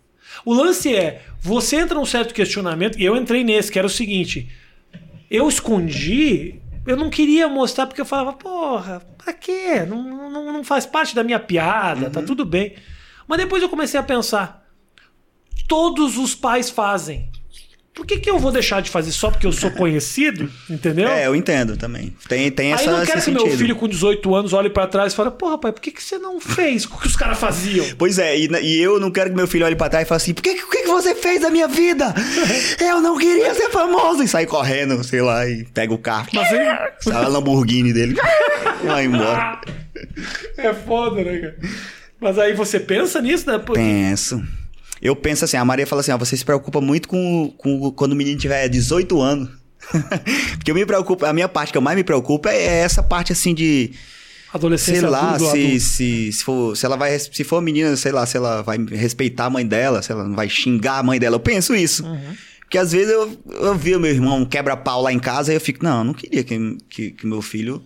O 0.44 0.54
lance 0.54 0.94
é, 0.94 1.22
você 1.40 1.76
entra 1.76 1.94
num 1.96 2.06
certo 2.06 2.32
questionamento, 2.32 2.98
e 2.98 3.04
eu 3.04 3.16
entrei 3.16 3.44
nesse, 3.44 3.70
que 3.70 3.78
era 3.78 3.86
o 3.86 3.90
seguinte: 3.90 4.48
eu 5.30 5.48
escondi, 5.48 6.60
eu 6.86 6.96
não 6.96 7.08
queria 7.08 7.48
mostrar 7.48 7.86
porque 7.86 8.00
eu 8.00 8.04
falava, 8.06 8.32
porra, 8.32 9.00
pra 9.16 9.32
quê? 9.32 9.84
Não, 9.88 10.30
não, 10.30 10.52
não 10.52 10.64
faz 10.64 10.84
parte 10.86 11.14
da 11.14 11.22
minha 11.22 11.38
piada, 11.38 12.06
Uhum. 12.06 12.10
tá 12.12 12.22
tudo 12.22 12.44
bem. 12.44 12.74
Mas 13.28 13.38
depois 13.38 13.62
eu 13.62 13.68
comecei 13.68 13.98
a 14.00 14.02
pensar: 14.02 14.66
todos 15.68 16.18
os 16.18 16.34
pais 16.34 16.68
fazem. 16.70 17.29
Por 17.92 18.06
que, 18.06 18.18
que 18.18 18.30
eu 18.30 18.38
vou 18.38 18.52
deixar 18.52 18.80
de 18.80 18.88
fazer 18.88 19.10
só 19.12 19.30
porque 19.30 19.46
eu 19.46 19.52
sou 19.52 19.70
conhecido? 19.72 20.48
Entendeu? 20.70 21.08
É, 21.08 21.26
eu 21.26 21.34
entendo 21.34 21.76
também. 21.76 22.14
Tem, 22.28 22.50
tem 22.50 22.72
essa, 22.72 22.82
Aí 22.84 22.86
eu 22.88 22.92
não 22.98 23.04
quero 23.04 23.20
que 23.20 23.30
meu 23.32 23.40
sentido. 23.42 23.58
filho 23.58 23.76
com 23.76 23.88
18 23.88 24.34
anos 24.34 24.52
olhe 24.52 24.70
pra 24.70 24.86
trás 24.86 25.12
e 25.12 25.16
fale, 25.16 25.30
porra, 25.32 25.58
pai, 25.58 25.72
por 25.72 25.80
que, 25.80 25.90
que 25.90 26.02
você 26.02 26.16
não 26.16 26.40
fez 26.40 26.84
o 26.84 26.90
que 26.98 27.06
os 27.08 27.16
caras 27.16 27.38
faziam? 27.38 27.84
Pois 27.98 28.18
é, 28.18 28.38
e, 28.38 28.48
e 28.62 28.80
eu 28.80 28.98
não 29.00 29.10
quero 29.10 29.30
que 29.30 29.36
meu 29.36 29.46
filho 29.46 29.66
olhe 29.66 29.74
pra 29.76 29.88
trás 29.88 30.06
e 30.06 30.08
fale 30.08 30.16
assim: 30.16 30.32
por 30.32 30.40
que, 30.42 30.54
que, 30.54 30.82
que 30.82 30.86
você 30.88 31.14
fez 31.14 31.40
da 31.42 31.50
minha 31.50 31.66
vida? 31.68 32.14
Eu 32.80 33.00
não 33.00 33.18
queria 33.18 33.54
ser 33.54 33.68
famoso. 33.70 34.22
E 34.22 34.28
sai 34.28 34.46
correndo, 34.46 35.02
sei 35.04 35.20
lá, 35.20 35.46
e 35.48 35.64
pega 35.64 35.92
o 35.92 35.98
carro. 35.98 36.28
Mas 36.32 36.50
ele- 36.52 36.64
Sai 37.00 37.24
a 37.24 37.28
Lamborghini 37.28 37.92
dele. 37.92 38.16
Vai 38.84 39.04
embora. 39.04 39.60
É 40.56 40.72
foda, 40.72 41.22
né, 41.22 41.38
cara? 41.38 41.56
Mas 42.20 42.38
aí 42.38 42.52
você 42.54 42.78
pensa 42.80 43.20
nisso, 43.20 43.50
né? 43.50 43.58
Porque- 43.58 43.80
Penso. 43.80 44.42
Eu 45.00 45.16
penso 45.16 45.44
assim, 45.44 45.56
a 45.56 45.64
Maria 45.64 45.86
fala 45.86 46.00
assim, 46.00 46.12
ó, 46.12 46.18
você 46.18 46.36
se 46.36 46.44
preocupa 46.44 46.80
muito 46.80 47.08
com, 47.08 47.52
com 47.56 47.90
quando 47.92 48.12
o 48.12 48.16
menino 48.16 48.38
tiver 48.38 48.68
18 48.68 49.20
anos. 49.20 49.48
Porque 50.56 50.70
eu 50.70 50.74
me 50.74 50.84
preocupo, 50.84 51.24
a 51.24 51.32
minha 51.32 51.48
parte 51.48 51.72
que 51.72 51.78
eu 51.78 51.82
mais 51.82 51.96
me 51.96 52.04
preocupo 52.04 52.48
é 52.48 52.80
essa 52.80 53.02
parte 53.02 53.32
assim 53.32 53.54
de, 53.54 53.92
Adolescência 54.52 55.02
sei 55.02 55.08
lá, 55.08 55.34
adulto, 55.34 55.52
se, 55.52 55.58
adulto. 55.58 55.80
se, 55.80 56.32
se, 56.32 56.44
for, 56.44 56.76
se 56.76 56.84
ela 56.84 56.96
vai, 56.96 57.16
se 57.18 57.44
for 57.44 57.62
menina, 57.62 57.96
sei 57.96 58.10
lá, 58.10 58.26
se 58.26 58.36
ela 58.36 58.62
vai 58.62 58.78
respeitar 58.90 59.44
a 59.44 59.50
mãe 59.50 59.64
dela, 59.64 60.02
se 60.02 60.10
ela 60.10 60.24
não 60.24 60.34
vai 60.34 60.48
xingar 60.48 60.98
a 60.98 61.02
mãe 61.02 61.20
dela. 61.20 61.36
Eu 61.36 61.40
penso 61.40 61.74
isso. 61.74 62.04
Uhum. 62.04 62.34
Porque 62.60 62.76
às 62.76 62.90
vezes 62.90 63.12
eu, 63.12 63.38
eu 63.48 63.74
vi 63.76 63.94
o 63.94 64.00
meu 64.00 64.10
irmão 64.10 64.44
quebra-pau 64.44 65.02
lá 65.02 65.12
em 65.12 65.20
casa 65.20 65.52
e 65.52 65.56
eu 65.56 65.60
fico, 65.60 65.84
não, 65.84 65.98
eu 65.98 66.04
não 66.04 66.14
queria 66.14 66.42
que, 66.42 66.78
que, 66.88 67.10
que 67.12 67.26
meu 67.26 67.40
filho 67.40 67.82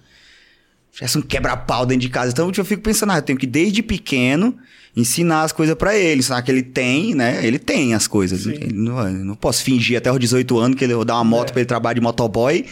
tivesse 0.91 1.19
um 1.19 1.23
quebra-pau 1.23 1.85
dentro 1.85 2.03
de 2.03 2.09
casa. 2.09 2.33
Então 2.33 2.51
eu 2.57 2.65
fico 2.65 2.83
pensando, 2.83 3.13
ah, 3.13 3.19
eu 3.19 3.23
tenho 3.23 3.39
que 3.39 3.47
desde 3.47 3.83
pequeno 3.83 4.57
ensinar 4.97 5.43
as 5.43 5.53
coisas 5.53 5.75
pra 5.75 5.97
ele, 5.97 6.21
ensinar 6.21 6.41
que 6.43 6.51
ele 6.51 6.63
tem, 6.63 7.15
né? 7.15 7.41
Ele 7.43 7.59
tem 7.59 7.95
as 7.95 8.07
coisas. 8.07 8.47
Não, 8.73 9.11
não 9.13 9.35
posso 9.35 9.63
fingir 9.65 9.99
até 9.99 10.11
os 10.13 10.19
18 10.19 10.59
anos 10.59 10.79
que 10.79 10.85
ele 10.85 10.95
vou 10.95 11.05
dar 11.05 11.15
uma 11.15 11.25
moto 11.25 11.51
É. 11.51 11.53
pra 11.53 11.61
ele 11.63 11.67
trabalhar 11.67 11.95
de 11.95 12.01
motoboy, 12.01 12.65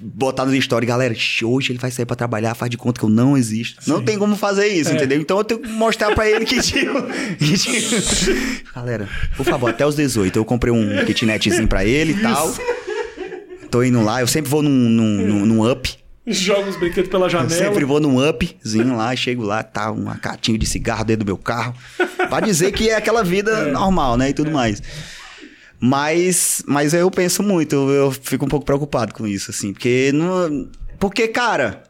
botar 0.00 0.46
no 0.46 0.54
story, 0.56 0.86
galera, 0.86 1.14
hoje 1.44 1.72
ele 1.72 1.78
vai 1.78 1.90
sair 1.90 2.06
pra 2.06 2.16
trabalhar, 2.16 2.54
faz 2.54 2.70
de 2.70 2.78
conta 2.78 2.98
que 2.98 3.04
eu 3.04 3.10
não 3.10 3.36
existo. 3.36 3.82
Não 3.86 3.98
Sim. 3.98 4.04
tem 4.04 4.18
como 4.18 4.34
fazer 4.36 4.66
isso, 4.68 4.90
É. 4.90 4.94
entendeu? 4.94 5.20
Então 5.20 5.36
eu 5.36 5.44
tenho 5.44 5.60
que 5.60 5.68
mostrar 5.68 6.14
pra 6.14 6.28
ele 6.28 6.46
que 6.46 6.60
tipo, 6.62 7.02
que, 7.38 7.58
tipo- 7.58 8.72
Galera, 8.74 9.06
por 9.36 9.44
favor, 9.44 9.68
até 9.70 9.86
os 9.86 9.94
18 9.94 10.38
eu 10.38 10.44
comprei 10.46 10.72
um 10.72 11.04
kitnetzinho 11.04 11.68
pra 11.68 11.84
ele 11.84 12.12
e 12.12 12.22
tal. 12.22 12.54
Tô 13.70 13.82
indo 13.82 14.02
lá, 14.02 14.20
eu 14.20 14.26
sempre 14.26 14.50
vou 14.50 14.62
num, 14.62 14.70
num, 14.70 15.26
num, 15.26 15.46
num 15.46 15.70
up. 15.70 15.90
Joga 16.26 16.70
os 16.70 16.76
brinquedos 16.76 17.10
pela 17.10 17.26
Eu 17.26 17.30
janela. 17.30 17.50
sempre 17.50 17.84
vou 17.84 17.98
num 18.00 18.26
upzinho 18.28 18.96
lá, 18.96 19.14
chego 19.16 19.42
lá, 19.42 19.62
tá 19.62 19.90
uma 19.90 20.16
catinha 20.16 20.56
de 20.58 20.66
cigarro 20.66 21.04
dentro 21.04 21.24
do 21.24 21.26
meu 21.26 21.36
carro. 21.36 21.74
Pra 22.28 22.40
dizer 22.40 22.72
que 22.72 22.88
é 22.90 22.94
aquela 22.96 23.24
vida 23.24 23.66
normal, 23.72 24.16
né? 24.16 24.30
E 24.30 24.32
tudo 24.32 24.50
mais. 24.50 24.80
Mas, 25.80 26.62
mas 26.66 26.94
eu 26.94 27.10
penso 27.10 27.42
muito, 27.42 27.74
eu, 27.74 27.90
eu 27.90 28.10
fico 28.12 28.44
um 28.44 28.48
pouco 28.48 28.64
preocupado 28.64 29.12
com 29.12 29.26
isso, 29.26 29.50
assim. 29.50 29.72
Porque, 29.72 30.12
não, 30.14 30.68
porque 30.98 31.26
cara, 31.26 31.82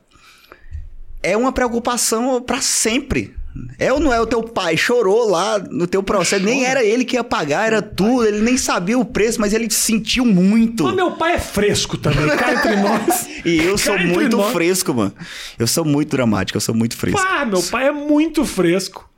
é 1.22 1.36
uma 1.36 1.52
preocupação 1.52 2.40
pra 2.40 2.62
sempre. 2.62 3.34
É 3.78 3.92
ou 3.92 4.00
não 4.00 4.12
é 4.12 4.18
o 4.20 4.26
teu 4.26 4.42
pai? 4.42 4.76
Chorou 4.76 5.28
lá 5.28 5.58
no 5.58 5.86
teu 5.86 6.02
processo. 6.02 6.42
Nem 6.42 6.64
era 6.64 6.82
ele 6.82 7.04
que 7.04 7.16
ia 7.16 7.24
pagar, 7.24 7.66
era 7.66 7.82
tu. 7.82 8.24
Ele 8.24 8.40
nem 8.40 8.56
sabia 8.56 8.98
o 8.98 9.04
preço, 9.04 9.40
mas 9.40 9.52
ele 9.52 9.68
sentiu 9.70 10.24
muito. 10.24 10.84
Mas 10.84 10.94
meu 10.94 11.10
pai 11.12 11.34
é 11.34 11.38
fresco 11.38 11.98
também, 11.98 12.26
cá 12.36 12.52
entre 12.54 12.76
nós. 12.76 13.28
E 13.44 13.58
eu 13.58 13.76
sou 13.76 13.98
muito 13.98 14.40
fresco, 14.52 14.94
mano. 14.94 15.12
Eu 15.58 15.66
sou 15.66 15.84
muito 15.84 16.10
dramático, 16.10 16.56
eu 16.56 16.60
sou 16.60 16.74
muito 16.74 16.96
fresco. 16.96 17.20
Pá, 17.20 17.44
meu 17.44 17.60
pai 17.64 17.88
é 17.88 17.92
muito 17.92 18.44
fresco. 18.44 19.08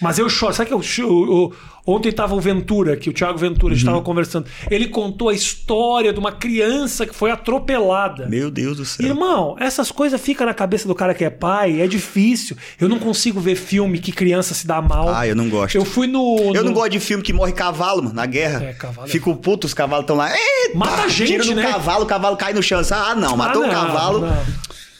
Mas 0.00 0.18
eu 0.18 0.28
choro. 0.28 0.54
Sabe 0.54 0.68
que 0.68 0.74
eu, 0.74 0.80
eu- 0.98 1.04
eu- 1.26 1.52
ontem 1.86 2.10
tava 2.12 2.34
o 2.34 2.40
Ventura, 2.40 2.96
que 2.96 3.10
o 3.10 3.12
Thiago 3.12 3.38
Ventura, 3.38 3.74
a 3.74 3.78
Uhum. 3.78 3.84
tava 3.84 4.00
conversando. 4.02 4.46
Ele 4.70 4.88
contou 4.88 5.28
a 5.28 5.34
história 5.34 6.12
de 6.12 6.18
uma 6.18 6.32
criança 6.32 7.06
que 7.06 7.14
foi 7.14 7.30
atropelada. 7.30 8.26
Meu 8.26 8.50
Deus 8.50 8.76
do 8.76 8.84
céu. 8.84 9.06
Irmão, 9.06 9.56
essas 9.58 9.90
coisas 9.90 10.20
ficam 10.20 10.46
na 10.46 10.54
cabeça 10.54 10.86
do 10.88 10.94
cara 10.94 11.14
que 11.14 11.24
é 11.24 11.30
pai, 11.30 11.80
é 11.80 11.86
difícil. 11.86 12.56
Eu 12.80 12.88
não 12.88 12.98
consigo 12.98 13.40
ver 13.40 13.54
filme 13.56 13.98
que 13.98 14.12
criança 14.12 14.54
se 14.54 14.66
dá 14.66 14.80
mal. 14.82 15.08
Ah, 15.14 15.26
eu 15.26 15.36
não 15.36 15.48
gosto. 15.48 15.74
Eu 15.74 15.84
fui 15.84 16.06
no. 16.06 16.36
Eu 16.54 16.62
no- 16.62 16.64
não 16.64 16.72
gosto 16.72 16.90
de 16.90 17.00
filme 17.00 17.22
que 17.22 17.32
morre 17.32 17.52
cavalo, 17.52 18.02
mano, 18.02 18.14
na 18.14 18.26
guerra. 18.26 18.64
É, 18.64 18.72
cavalo 18.72 19.08
é 19.08 19.10
Fico 19.10 19.34
puto, 19.36 19.66
os 19.66 19.74
cavalos 19.74 20.04
estão 20.04 20.16
lá. 20.16 20.30
Eita, 20.30 20.76
Mata 20.78 21.08
gente, 21.08 21.32
Tira 21.32 21.44
no 21.44 21.54
né? 21.54 21.70
cavalo, 21.70 22.04
o 22.04 22.06
cavalo 22.06 22.36
cai 22.36 22.52
no 22.52 22.62
chão. 22.62 22.80
Ah, 22.90 23.14
não, 23.14 23.36
matou 23.36 23.62
Ah, 23.62 23.64
o 23.64 23.68
não, 23.68 23.74
cavalo. 23.74 24.20
não. 24.20 24.36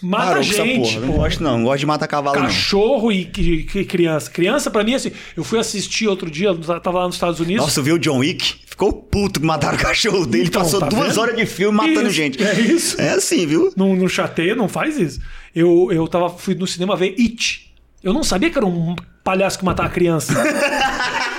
Mata 0.05 0.38
essa 0.40 0.52
gente. 0.64 0.94
porra. 0.94 1.00
Não 1.07 1.12
pô. 1.12 1.18
gosto, 1.20 1.42
não. 1.42 1.59
Não 1.59 1.64
gosto 1.64 1.78
de 1.80 1.86
matar 1.86 2.07
cavalo, 2.07 2.36
Cachorro 2.36 3.11
e, 3.12 3.30
e- 3.38 3.66
e 3.74 3.84
criança. 3.84 4.30
Criança, 4.30 4.70
pra 4.70 4.84
mim, 4.84 4.94
assim, 4.94 5.11
eu 5.36 5.42
fui 5.44 5.59
assistir 5.59 6.07
outro 6.09 6.30
dia, 6.30 6.55
tava 6.82 6.98
lá 7.00 7.07
nos 7.07 7.14
Estados 7.16 7.38
não. 7.38 7.46
Unidos. 7.46 7.64
Nossa, 7.64 7.80
viu 7.82 7.94
o 7.96 7.98
John 7.98 8.18
Wick? 8.18 8.57
Ficou 8.66 8.92
puto 8.92 9.38
que 9.40 9.46
mataram 9.46 9.78
o 9.78 9.80
cachorro 9.80 10.26
dele. 10.26 10.48
Então, 10.48 10.62
passou 10.62 10.80
tá 10.80 10.86
duas 10.88 11.09
vendo? 11.11 11.20
horas 11.20 11.36
de 11.36 11.46
filme 11.46 11.76
matando 11.76 12.02
Isso, 12.09 12.11
gente. 12.11 12.42
é 12.42 12.61
isso. 12.61 13.00
É 13.00 13.11
assim, 13.11 13.46
viu? 13.46 13.72
Não, 13.76 13.94
não 13.94 14.09
chateia, 14.09 14.55
não 14.57 14.68
faz 14.68 14.98
isso. 14.98 15.20
Eu, 15.55 15.88
eu 15.92 16.07
tava, 16.09 16.28
fui 16.28 16.55
no 16.57 16.66
cinema 16.66 16.96
ver 16.96 17.14
It. 17.18 17.72
Eu 18.02 18.12
não 18.12 18.24
sabia 18.24 18.50
que 18.50 18.59
era 18.59 18.66
um 18.66 18.96
palhaço 19.22 19.59
que 19.59 19.64
matava 19.64 19.88
criança. 19.88 20.34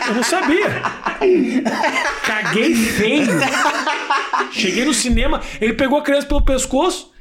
Eu 0.07 0.15
não 0.15 0.23
sabia. 0.23 0.81
Caguei 2.25 2.73
feio. 2.73 3.27
Cheguei 4.51 4.85
no 4.85 4.93
cinema, 4.93 5.41
ele 5.59 5.73
pegou 5.73 5.97
a 5.99 6.01
criança 6.01 6.27
pelo 6.27 6.41
pescoço, 6.41 7.11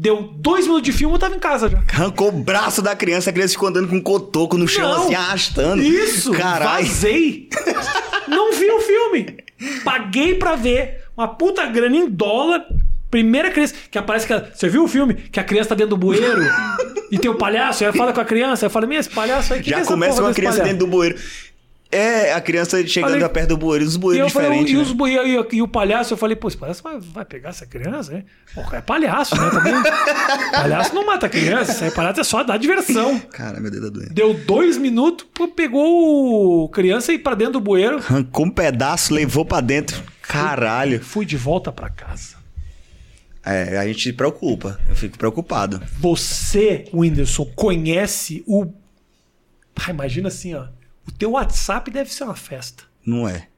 Deu 0.00 0.30
dois 0.36 0.64
minutos 0.66 0.84
de 0.84 0.92
filme, 0.92 1.12
eu 1.12 1.18
tava 1.18 1.34
em 1.34 1.40
casa 1.40 1.68
já. 1.68 1.82
Arrancou 1.92 2.28
o 2.28 2.32
braço 2.32 2.80
da 2.80 2.94
criança, 2.94 3.30
a 3.30 3.32
criança 3.32 3.54
ficou 3.54 3.68
andando 3.68 3.88
com 3.88 3.96
um 3.96 4.00
cotoco 4.00 4.56
no 4.56 4.68
chão, 4.68 4.88
Não. 4.88 5.02
assim, 5.04 5.14
arrastando. 5.16 5.82
Isso, 5.82 6.30
Caralho. 6.30 6.86
vazei. 6.86 7.48
Não 8.28 8.52
vi 8.52 8.70
o 8.70 8.80
filme. 8.80 9.38
Paguei 9.84 10.34
pra 10.34 10.54
ver. 10.54 11.02
Uma 11.16 11.26
puta 11.26 11.66
grana 11.66 11.96
em 11.96 12.08
dólar. 12.08 12.64
Primeira 13.10 13.50
criança. 13.50 13.74
Que 13.90 13.98
aparece 13.98 14.24
que. 14.26 14.32
a- 14.32 14.46
Você 14.54 14.68
viu 14.68 14.84
o 14.84 14.88
filme? 14.88 15.14
Que 15.14 15.40
a 15.40 15.44
criança 15.44 15.70
tá 15.70 15.74
dentro 15.74 15.90
do 15.90 15.96
bueiro. 15.96 16.42
e 17.10 17.18
tem 17.18 17.28
o 17.30 17.34
palhaço. 17.34 17.84
Aí 17.84 17.92
fala 17.92 18.12
com 18.12 18.20
a 18.20 18.24
criança. 18.24 18.66
Eu 18.66 18.70
falo, 18.70 18.86
minha, 18.86 19.00
esse 19.00 19.10
palhaço 19.10 19.52
aí. 19.52 19.60
Que 19.60 19.70
que 19.70 19.74
é 19.74 19.78
Já 19.80 19.84
começa 19.84 20.20
com 20.20 20.28
a 20.28 20.32
criança 20.34 20.58
palhaço? 20.58 20.72
dentro 20.74 20.86
do 20.86 20.90
bueiro. 20.90 21.18
É, 21.90 22.34
a 22.34 22.40
criança 22.42 22.86
chegando 22.86 23.12
Falei- 23.12 23.28
perto 23.30 23.48
do 23.48 23.56
bueiro, 23.56 23.82
os 23.82 23.96
bueiros 23.96 24.30
falei, 24.30 24.50
diferentes. 24.50 24.74
e, 24.74 24.76
né? 24.76 24.82
os, 24.82 24.92
boi- 24.92 25.14
e, 25.52 25.56
e 25.56 25.62
o 25.62 25.66
palhaço, 25.68 26.12
eu 26.12 26.18
falei, 26.18 26.36
pô, 26.36 26.46
esse 26.48 26.56
palhaço 26.56 26.82
vai, 26.82 26.98
vai 27.00 27.24
pegar 27.24 27.48
essa 27.48 27.64
criança, 27.66 28.12
né? 28.12 28.24
Pô, 28.54 28.60
é 28.74 28.80
palhaço, 28.82 29.34
né? 29.34 29.48
Também. 29.50 29.72
palhaço 30.52 30.94
não 30.94 31.06
mata 31.06 31.30
criança, 31.30 31.72
isso 31.72 31.84
aí 31.84 31.90
palhaço 31.90 32.20
é 32.20 32.24
só 32.24 32.42
dar 32.42 32.58
diversão. 32.58 33.18
Cara, 33.32 33.58
meu 33.58 33.70
dedo 33.70 33.90
tá 33.90 33.98
doendo. 34.00 34.12
Deu 34.12 34.34
dois 34.34 34.76
minutos, 34.76 35.26
pô, 35.32 35.48
pegou 35.48 36.64
o 36.64 36.68
criança 36.68 37.10
e 37.10 37.18
pra 37.18 37.34
dentro 37.34 37.54
do 37.54 37.60
bueiro. 37.60 37.96
Arrancou 37.96 38.44
um 38.44 38.50
pedaço, 38.50 39.14
levou 39.14 39.46
pra 39.46 39.62
dentro. 39.62 40.02
Caralho. 40.20 41.02
Fui 41.02 41.24
de 41.24 41.38
volta 41.38 41.72
pra 41.72 41.88
casa. 41.88 42.36
É, 43.42 43.78
a 43.78 43.86
gente 43.86 44.02
se 44.02 44.12
preocupa. 44.12 44.78
Eu 44.90 44.94
fico 44.94 45.16
preocupado. 45.16 45.80
Você, 46.00 46.84
Whindersson, 46.92 47.46
conhece 47.56 48.44
o. 48.46 48.66
Ah, 49.74 49.90
imagina 49.90 50.28
assim, 50.28 50.52
ó. 50.54 50.66
O 51.08 51.12
teu 51.12 51.30
WhatsApp 51.32 51.90
deve 51.90 52.12
ser 52.12 52.24
uma 52.24 52.36
festa. 52.36 52.84
Não 53.04 53.26
é. 53.28 53.48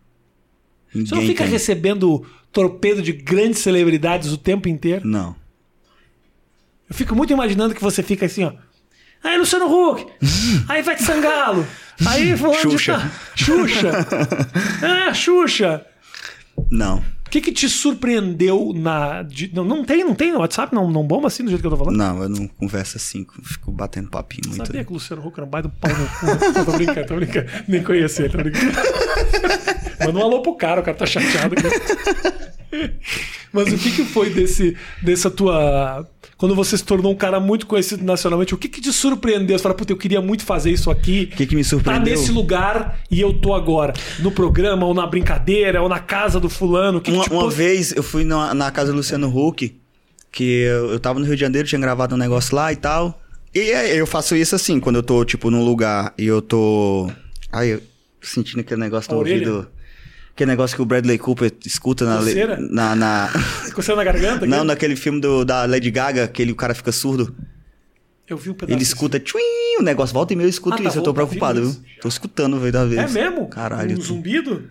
Você 0.93 0.99
não 0.99 1.21
Ninguém 1.21 1.27
fica 1.29 1.45
tem. 1.45 1.53
recebendo 1.53 2.25
torpedo 2.53 3.03
de 3.03 3.13
grandes 3.13 3.61
celebridades 3.61 4.33
o 4.33 4.39
tempo 4.39 4.69
inteiro? 4.69 5.07
Não. 5.07 5.35
Eu 6.89 6.95
fico 6.95 7.15
muito 7.15 7.33
imaginando 7.33 7.75
que 7.75 7.83
você 7.83 8.03
fica 8.03 8.27
assim, 8.27 8.45
ó. 8.45 8.53
Aí, 9.23 9.37
Luciano 9.37 9.67
Huck. 9.67 10.07
Aí, 10.69 10.81
Ivete 10.81 11.03
Sangalo. 11.03 11.67
Aí, 12.07 12.37
fulano 12.37 12.59
Xuxa. 12.71 12.99
tal. 12.99 13.11
Xuxa. 13.37 13.91
Ah, 14.83 15.13
Xuxa. 15.15 15.87
Não. 16.71 17.05
O 17.31 17.33
que 17.33 17.41
que 17.41 17.53
te 17.53 17.69
surpreendeu 17.69 18.73
na... 18.75 19.23
de- 19.23 19.55
não, 19.55 19.63
não 19.65 19.85
tem, 19.85 20.03
não 20.03 20.17
tem 20.17 20.33
no 20.33 20.41
WhatsApp? 20.41 20.75
Não, 20.75 20.91
não 20.91 21.07
bomba 21.07 21.29
assim 21.29 21.45
do 21.45 21.49
jeito 21.51 21.61
que 21.61 21.67
eu 21.69 21.71
tô 21.71 21.77
falando? 21.77 21.97
Não, 21.97 22.25
eu 22.25 22.29
não 22.29 22.49
converso 22.49 22.97
assim. 22.97 23.25
Fico 23.45 23.71
batendo 23.71 24.11
papinho 24.11 24.49
muito. 24.49 24.67
Sabia 24.67 24.83
que 24.85 24.91
o 24.91 24.95
Luciano 24.95 25.25
Huck 25.25 25.39
era 25.39 25.47
um 25.47 25.49
baita 25.49 25.69
pau 25.81 25.93
no 25.93 26.07
cu. 26.09 26.65
Tô 26.67 26.73
brincando, 26.73 27.07
tô 27.07 27.15
brincando. 27.15 27.47
Nem 27.69 27.85
conhecia, 27.85 28.29
tô 28.29 28.39
brincando. 28.39 28.73
Manda 30.05 30.19
um 30.19 30.23
alô 30.23 30.43
pro 30.43 30.57
cara, 30.57 30.81
o 30.81 30.85
cara 30.85 30.97
tá 30.97 31.07
chateado. 31.07 31.55
Mas 33.53 33.73
o 33.73 33.77
que 33.77 33.91
que 33.91 34.05
foi 34.05 34.31
desse, 34.31 34.77
dessa 35.03 35.31
tua... 35.31 36.07
Quando 36.37 36.55
você 36.55 36.77
se 36.79 36.85
tornou 36.85 37.13
um 37.13 37.17
cara 37.17 37.39
muito 37.39 37.67
conhecido 37.67 38.05
nacionalmente, 38.05 38.55
o 38.55 38.59
que 38.59 38.69
que 38.69 38.81
te 38.81 38.93
surpreendeu? 38.93 39.59
Você 39.59 39.63
fala, 39.63 39.75
puta, 39.75 39.93
eu 39.93 39.97
queria 39.97 40.21
muito 40.23 40.45
fazer 40.45 40.71
isso 40.71 40.91
aqui. 40.91 41.29
O 41.33 41.37
que, 41.37 41.47
que 41.47 41.55
me 41.57 41.63
Tá 41.63 41.69
surpreendeu? 41.71 42.15
nesse 42.15 42.33
lugar 42.33 43.01
e 43.11 43.21
eu 43.21 43.33
tô 43.35 43.53
agora. 43.53 43.93
No 44.21 44.31
programa, 44.33 44.87
ou 44.87 44.95
na 44.95 45.07
brincadeira, 45.07 45.83
ou 45.83 45.89
na 45.89 45.99
casa 45.99 46.41
do 46.41 46.49
fulano. 46.49 47.01
Que 47.01 47.11
Uma, 47.11 47.25
que 47.25 47.33
uma 47.33 47.51
vez 47.51 47.93
eu 47.95 48.03
fui 48.03 48.25
na, 48.25 48.55
na 48.55 48.71
casa 48.71 48.91
do 48.93 48.97
Luciano 48.97 49.29
Huck, 49.29 49.75
que 50.33 50.45
eu, 50.63 50.93
eu 50.93 51.01
tava 51.01 51.19
no 51.19 51.27
Rio 51.27 51.35
de 51.35 51.41
Janeiro, 51.41 51.67
tinha 51.69 51.81
gravado 51.81 52.15
um 52.15 52.19
negócio 52.19 52.55
lá 52.55 52.73
e 52.73 52.77
tal. 52.77 53.21
E 53.55 53.73
aí 53.73 53.99
eu 53.99 54.07
faço 54.07 54.35
isso 54.37 54.55
assim, 54.55 54.79
quando 54.79 54.97
eu 54.97 55.03
tô, 55.03 55.25
tipo, 55.25 55.51
num 55.51 55.65
lugar 55.65 56.15
e 56.17 56.25
eu 56.25 56.41
tô. 56.41 57.11
Aí 57.53 57.71
eu 57.71 57.83
sentindo 58.23 58.61
aquele 58.61 58.81
negócio 58.81 59.13
no 59.13 59.19
orelha? 59.19 59.49
ouvido. 59.51 59.69
Aquele 60.33 60.51
negócio 60.53 60.75
que 60.77 60.83
o 60.83 60.85
Bradley 60.87 61.19
Cooper 61.19 61.53
escuta 61.67 62.05
na. 62.05 62.17
le- 62.21 62.27
Coceira? 62.27 62.57
na, 62.61 62.95
na 62.97 63.31
Coceira 63.75 63.97
na 63.97 64.05
garganta? 64.05 64.47
não, 64.47 64.59
aqui? 64.59 64.67
naquele 64.69 64.97
filme 64.97 65.21
do, 65.21 65.45
da 65.45 65.65
Lady 65.67 65.91
Gaga, 65.91 66.27
que 66.29 66.41
ele, 66.41 66.53
o 66.53 66.57
cara 66.57 66.75
fica 66.75 66.91
surdo. 66.93 67.35
Eu 68.27 68.37
vi 68.37 68.49
um 68.51 68.55
pedaço. 68.55 68.73
Ele 68.75 68.83
escuta, 68.83 69.19
tchuim, 69.19 69.77
o 69.81 69.83
negócio 69.83 70.15
volta 70.15 70.33
e 70.33 70.37
meio 70.37 70.47
eu 70.47 70.51
escuto 70.51 70.77
Ah, 70.77 70.83
tá 70.83 70.89
isso. 70.89 70.99
Eu 70.99 71.03
tô 71.03 71.13
preocupado, 71.13 71.61
viu? 71.69 71.83
Tô 72.01 72.09
escutando, 72.09 72.59
velho, 72.61 72.73
da 72.73 72.85
vez. 72.85 73.17
É 73.17 73.23
mesmo? 73.23 73.49
Caralho, 73.49 73.93
Um 73.93 73.97
tô 73.97 74.03
zumbido? 74.03 74.71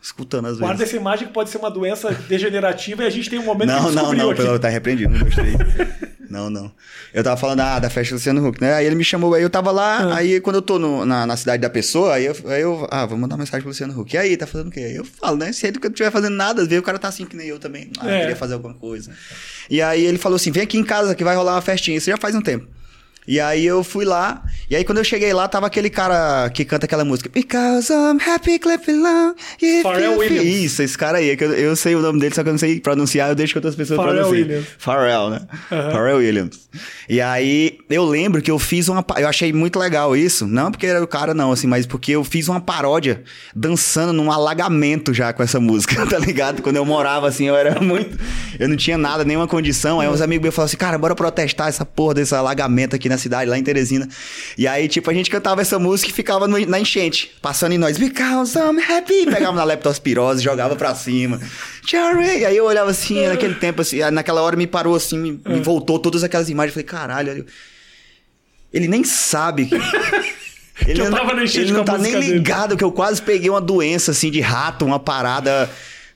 escutando 0.00 0.46
às 0.46 0.58
Guarda 0.58 0.76
vezes. 0.78 0.94
essa 0.94 1.00
imagem 1.00 1.26
que 1.26 1.34
pode 1.34 1.50
ser 1.50 1.58
uma 1.58 1.70
doença 1.70 2.12
degenerativa 2.28 3.02
e 3.02 3.06
a 3.06 3.10
gente 3.10 3.28
tem 3.28 3.38
um 3.38 3.44
momento 3.44 3.68
Não, 3.68 3.88
que 3.90 3.94
não, 3.96 4.12
não, 4.14 4.30
aqui. 4.30 4.42
pelo, 4.42 4.56
tá 4.58 4.68
repreendido, 4.68 5.12
não 5.12 5.18
gostei. 5.24 5.54
não, 6.30 6.50
não. 6.50 6.70
Eu 7.12 7.22
tava 7.24 7.36
falando 7.36 7.60
ah, 7.60 7.78
da 7.78 7.88
festa 7.90 8.12
do 8.12 8.16
Luciano 8.18 8.46
Huck, 8.46 8.60
né? 8.60 8.74
Aí 8.74 8.86
ele 8.86 8.94
me 8.94 9.04
chamou, 9.04 9.34
aí 9.34 9.42
eu 9.42 9.50
tava 9.50 9.70
lá, 9.70 9.98
Ah. 10.12 10.16
aí 10.16 10.40
quando 10.40 10.56
eu 10.56 10.62
tô 10.62 10.78
no- 10.78 11.04
na, 11.04 11.26
na 11.26 11.36
cidade 11.36 11.60
da 11.62 11.70
pessoa, 11.70 12.14
aí 12.14 12.26
eu, 12.26 12.36
aí 12.46 12.60
eu, 12.62 12.86
ah, 12.90 13.06
vou 13.06 13.16
mandar 13.18 13.36
mensagem 13.36 13.60
pro 13.60 13.68
Luciano 13.70 13.98
Huck. 13.98 14.14
E 14.14 14.18
aí, 14.18 14.36
tá 14.36 14.46
fazendo 14.46 14.68
o 14.68 14.70
quê? 14.70 14.80
Aí 14.80 14.96
eu 14.96 15.04
falo, 15.04 15.36
né? 15.36 15.52
Se 15.52 15.66
ele 15.66 15.78
não 15.82 15.88
estiver 15.90 16.10
fazendo 16.10 16.34
nada, 16.34 16.62
às 16.62 16.68
vezes 16.68 16.80
o 16.80 16.84
cara 16.84 16.98
tá 16.98 17.08
assim 17.08 17.24
que 17.24 17.36
nem 17.36 17.46
eu 17.48 17.58
também. 17.58 17.90
Ah, 17.98 18.10
É. 18.10 18.20
queria 18.20 18.36
fazer 18.36 18.54
alguma 18.54 18.74
coisa. 18.74 19.10
E 19.70 19.80
aí 19.82 20.04
ele 20.04 20.18
falou 20.18 20.36
assim: 20.36 20.50
vem 20.50 20.62
aqui 20.62 20.78
em 20.78 20.84
casa 20.84 21.14
que 21.14 21.24
vai 21.24 21.34
rolar 21.36 21.54
uma 21.54 21.62
festinha. 21.62 21.96
Isso 21.96 22.10
já 22.10 22.16
faz 22.16 22.34
um 22.34 22.40
tempo. 22.42 22.66
E 23.28 23.38
aí 23.38 23.66
eu 23.66 23.84
fui 23.84 24.06
lá, 24.06 24.42
e 24.70 24.74
aí 24.74 24.82
quando 24.84 24.98
eu 24.98 25.04
cheguei 25.04 25.34
lá, 25.34 25.46
tava 25.46 25.66
aquele 25.66 25.90
cara 25.90 26.48
que 26.48 26.64
canta 26.64 26.86
aquela 26.86 27.04
música. 27.04 27.28
Because 27.28 27.92
I'm 27.92 28.18
happy, 28.26 28.58
clap 28.58 28.90
along. 28.90 29.34
Pharrell 29.82 30.12
you 30.14 30.18
feel-" 30.18 30.18
Williams. 30.18 30.64
Isso, 30.64 30.82
esse 30.82 30.96
cara 30.96 31.18
aí, 31.18 31.36
que 31.36 31.44
eu, 31.44 31.52
eu 31.52 31.76
sei 31.76 31.94
o 31.94 32.00
nome 32.00 32.20
dele, 32.20 32.34
só 32.34 32.42
que 32.42 32.48
eu 32.48 32.52
não 32.54 32.58
sei 32.58 32.80
pronunciar, 32.80 33.28
eu 33.28 33.34
deixo 33.34 33.52
que 33.52 33.58
outras 33.58 33.76
pessoas 33.76 33.98
Pharrell 33.98 34.14
pronunciem. 34.14 34.42
Williams. 34.44 34.66
Pharrell, 34.78 35.30
né? 35.30 35.40
Aham. 35.70 35.90
Pharrell 35.90 36.16
Williams. 36.16 36.68
E 37.06 37.20
aí 37.20 37.78
eu 37.90 38.04
lembro 38.04 38.40
que 38.40 38.50
eu 38.50 38.58
fiz 38.58 38.88
uma. 38.88 39.04
Eu 39.18 39.28
achei 39.28 39.52
muito 39.52 39.78
legal 39.78 40.16
isso. 40.16 40.46
Não 40.46 40.70
porque 40.70 40.86
era 40.86 41.02
o 41.02 41.06
cara, 41.06 41.34
não, 41.34 41.52
assim, 41.52 41.66
mas 41.66 41.86
porque 41.86 42.12
eu 42.12 42.24
fiz 42.24 42.48
uma 42.48 42.60
paródia 42.60 43.22
dançando 43.54 44.12
num 44.12 44.32
alagamento 44.32 45.12
já 45.12 45.32
com 45.34 45.42
essa 45.42 45.60
música, 45.60 46.04
tá 46.08 46.18
ligado? 46.18 46.62
Quando 46.62 46.76
eu 46.76 46.84
morava 46.84 47.28
assim, 47.28 47.46
eu 47.46 47.56
era 47.56 47.78
muito. 47.80 48.18
Eu 48.58 48.68
não 48.68 48.76
tinha 48.76 48.96
nada, 48.96 49.22
nenhuma 49.24 49.46
condição. 49.46 50.00
Aí 50.00 50.08
uns 50.08 50.20
amigos 50.22 50.42
meus 50.42 50.54
falaram 50.54 50.68
assim, 50.68 50.76
cara, 50.76 50.96
bora 50.96 51.14
protestar 51.14 51.68
essa 51.68 51.84
porra 51.84 52.14
desse 52.14 52.34
alagamento 52.34 52.96
aqui 52.96 53.08
na 53.18 53.22
cidade, 53.22 53.50
lá 53.50 53.58
em 53.58 53.62
Teresina. 53.62 54.08
E 54.56 54.66
aí, 54.66 54.86
tipo, 54.88 55.10
a 55.10 55.14
gente 55.14 55.28
cantava 55.28 55.60
essa 55.60 55.78
música 55.78 56.10
e 56.10 56.14
ficava 56.14 56.46
no- 56.46 56.58
na 56.66 56.78
enchente, 56.80 57.30
passando 57.42 57.72
em 57.72 57.78
nós. 57.78 57.98
Because 57.98 58.56
I'm 58.58 58.80
happy. 58.80 59.26
Pegava 59.26 59.56
na 59.56 59.64
leptospirose, 59.64 60.42
jogava 60.42 60.76
pra 60.76 60.94
cima. 60.94 61.40
Cherry. 61.86 62.38
E 62.40 62.44
aí 62.46 62.56
eu 62.56 62.64
olhava 62.64 62.90
assim, 62.90 63.26
naquele 63.26 63.54
tempo, 63.56 63.82
assim, 63.82 63.98
naquela 64.10 64.40
hora 64.42 64.56
me 64.56 64.66
parou 64.66 64.94
assim, 64.94 65.18
me, 65.18 65.40
me 65.46 65.60
voltou 65.60 65.98
todas 65.98 66.22
aquelas 66.24 66.48
imagens. 66.48 66.72
Falei, 66.74 66.84
caralho, 66.86 67.46
ele 68.72 68.88
nem 68.88 69.04
sabe. 69.04 69.66
que- 69.66 69.74
Ele, 70.86 71.00
eu 71.00 71.10
não- 71.10 71.18
tava 71.18 71.34
na 71.34 71.42
enchente 71.42 71.58
ele 71.58 71.72
não 71.72 71.84
tá 71.84 71.98
nem 71.98 72.14
ligado 72.20 72.76
que 72.76 72.84
eu 72.84 72.92
quase 72.92 73.20
peguei 73.20 73.50
uma 73.50 73.60
doença 73.60 74.12
assim 74.12 74.30
de 74.30 74.40
rato, 74.40 74.84
uma 74.84 75.00
parada 75.00 75.68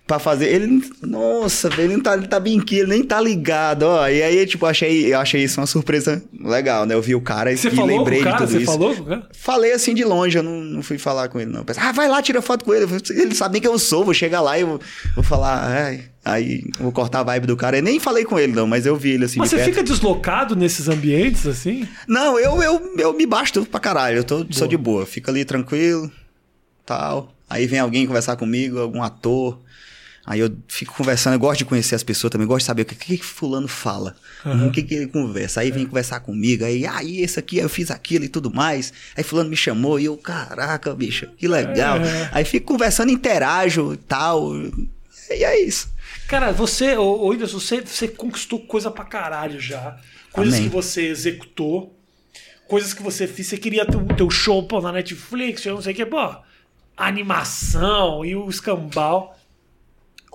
pra 0.06 0.18
fazer. 0.18 0.46
Ele, 0.48 0.82
nossa, 1.02 1.68
ele 1.78 1.94
não 1.96 2.02
tá, 2.02 2.14
ele 2.14 2.26
tá 2.26 2.38
bem 2.40 2.58
aqui, 2.58 2.76
ele 2.78 2.88
nem 2.90 3.02
tá 3.02 3.20
ligado, 3.20 3.84
ó. 3.84 4.08
E 4.08 4.22
aí, 4.22 4.46
tipo, 4.46 4.66
achei, 4.66 5.12
eu 5.14 5.18
achei 5.18 5.42
isso 5.42 5.60
uma 5.60 5.66
surpresa 5.66 6.22
legal, 6.38 6.84
né? 6.84 6.94
Eu 6.94 7.02
vi 7.02 7.14
o 7.14 7.20
cara 7.20 7.54
Você 7.56 7.68
e 7.68 7.70
falou 7.70 7.98
lembrei 7.98 8.22
com 8.22 8.28
o 8.28 8.32
cara? 8.32 8.44
de 8.44 8.46
tudo 8.46 8.50
Você 8.58 8.62
isso. 8.62 8.72
falou 8.72 8.94
com 8.96 9.02
o 9.02 9.06
cara? 9.06 9.28
Falei 9.32 9.72
assim 9.72 9.94
de 9.94 10.04
longe, 10.04 10.36
eu 10.36 10.42
não, 10.42 10.60
não 10.60 10.82
fui 10.82 10.98
falar 10.98 11.28
com 11.28 11.40
ele, 11.40 11.50
não. 11.50 11.64
Pensei, 11.64 11.82
ah, 11.82 11.92
vai 11.92 12.08
lá, 12.08 12.20
tira 12.20 12.42
foto 12.42 12.64
com 12.64 12.74
ele. 12.74 12.86
Ele 13.10 13.34
sabe 13.34 13.54
nem 13.54 13.62
quem 13.62 13.70
eu 13.70 13.78
sou, 13.78 14.04
vou 14.04 14.12
chegar 14.14 14.40
lá 14.40 14.58
e 14.58 14.64
vou, 14.64 14.80
vou 15.14 15.24
falar, 15.24 15.64
ai, 15.64 16.04
aí 16.24 16.62
vou 16.78 16.92
cortar 16.92 17.20
a 17.20 17.24
vibe 17.24 17.46
do 17.46 17.56
cara. 17.56 17.78
Eu 17.78 17.82
nem 17.82 17.98
falei 18.00 18.24
com 18.24 18.38
ele, 18.38 18.52
não, 18.52 18.66
mas 18.66 18.84
eu 18.84 18.96
vi 18.96 19.12
ele 19.12 19.24
assim 19.24 19.38
Mas 19.38 19.50
você 19.50 19.56
perto. 19.56 19.68
fica 19.70 19.82
deslocado 19.82 20.54
nesses 20.56 20.88
ambientes 20.88 21.46
assim? 21.46 21.86
Não, 22.06 22.38
eu, 22.38 22.60
eu, 22.62 22.94
eu 22.98 23.12
me 23.14 23.24
basto 23.24 23.64
pra 23.64 23.80
caralho. 23.80 24.18
Eu 24.18 24.24
tô, 24.24 24.44
sou 24.50 24.66
de 24.66 24.76
boa. 24.76 25.06
Fico 25.06 25.30
ali 25.30 25.44
tranquilo, 25.44 26.10
tal. 26.84 27.32
Aí 27.48 27.66
vem 27.66 27.78
alguém 27.78 28.06
conversar 28.06 28.36
comigo, 28.36 28.78
algum 28.78 29.02
ator. 29.02 29.58
Aí 30.24 30.38
eu 30.38 30.56
fico 30.68 30.94
conversando, 30.94 31.34
eu 31.34 31.40
gosto 31.40 31.58
de 31.58 31.64
conhecer 31.64 31.96
as 31.96 32.04
pessoas 32.04 32.30
também, 32.30 32.46
gosto 32.46 32.60
de 32.60 32.66
saber 32.66 32.82
o 32.82 32.84
que, 32.84 32.94
que, 32.94 33.18
que 33.18 33.24
fulano 33.24 33.66
fala, 33.66 34.14
o 34.44 34.70
que, 34.70 34.80
que 34.82 34.94
ele 34.94 35.08
conversa. 35.08 35.60
Aí 35.60 35.72
vem 35.72 35.84
conversar 35.84 36.20
comigo, 36.20 36.64
aí, 36.64 36.86
aí 36.86 37.22
esse 37.22 37.40
aqui, 37.40 37.58
eu 37.58 37.68
fiz 37.68 37.90
aquilo 37.90 38.24
e 38.24 38.28
tudo 38.28 38.52
mais. 38.52 38.92
Aí 39.16 39.24
fulano 39.24 39.50
me 39.50 39.56
chamou 39.56 39.98
e 39.98 40.04
eu, 40.04 40.16
caraca, 40.16 40.94
bicho, 40.94 41.26
que 41.36 41.48
legal. 41.48 41.96
É. 41.96 42.30
Aí 42.32 42.44
fico 42.44 42.66
conversando, 42.66 43.10
interajo 43.10 43.94
e 43.94 43.96
tal. 43.96 44.54
E 45.28 45.44
é 45.44 45.60
isso. 45.60 45.92
Cara, 46.28 46.52
você, 46.52 46.96
ô, 46.96 47.28
ô 47.28 47.36
você, 47.36 47.80
você 47.80 48.06
conquistou 48.06 48.60
coisa 48.60 48.90
pra 48.92 49.04
caralho 49.04 49.58
já. 49.58 49.98
Coisas 50.30 50.54
Amém. 50.54 50.68
que 50.68 50.74
você 50.74 51.08
executou, 51.08 51.98
coisas 52.68 52.94
que 52.94 53.02
você 53.02 53.26
fez. 53.26 53.48
Você 53.48 53.58
queria 53.58 53.84
ter 53.84 53.96
o 53.96 54.06
teu 54.06 54.30
show 54.30 54.62
pô, 54.66 54.80
na 54.80 54.92
Netflix, 54.92 55.66
eu 55.66 55.74
não 55.74 55.82
sei 55.82 55.92
o 55.92 55.96
que, 55.96 56.06
pô. 56.06 56.34
Animação 56.96 58.24
e 58.24 58.36
o 58.36 58.48
escambau. 58.48 59.36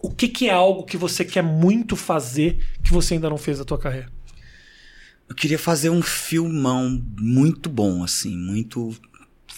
O 0.01 0.09
que, 0.11 0.27
que 0.27 0.47
é 0.47 0.53
algo 0.53 0.83
que 0.83 0.95
você 0.97 1.25
quer 1.25 1.41
muito 1.43 1.95
fazer 1.95 2.59
que 2.83 2.91
você 2.91 3.15
ainda 3.15 3.29
não 3.29 3.37
fez 3.37 3.57
da 3.57 3.65
tua 3.65 3.77
carreira? 3.77 4.09
Eu 5.27 5.35
queria 5.35 5.59
fazer 5.59 5.89
um 5.89 6.01
filmão 6.01 7.01
muito 7.19 7.69
bom, 7.69 8.03
assim, 8.03 8.35
muito. 8.37 8.95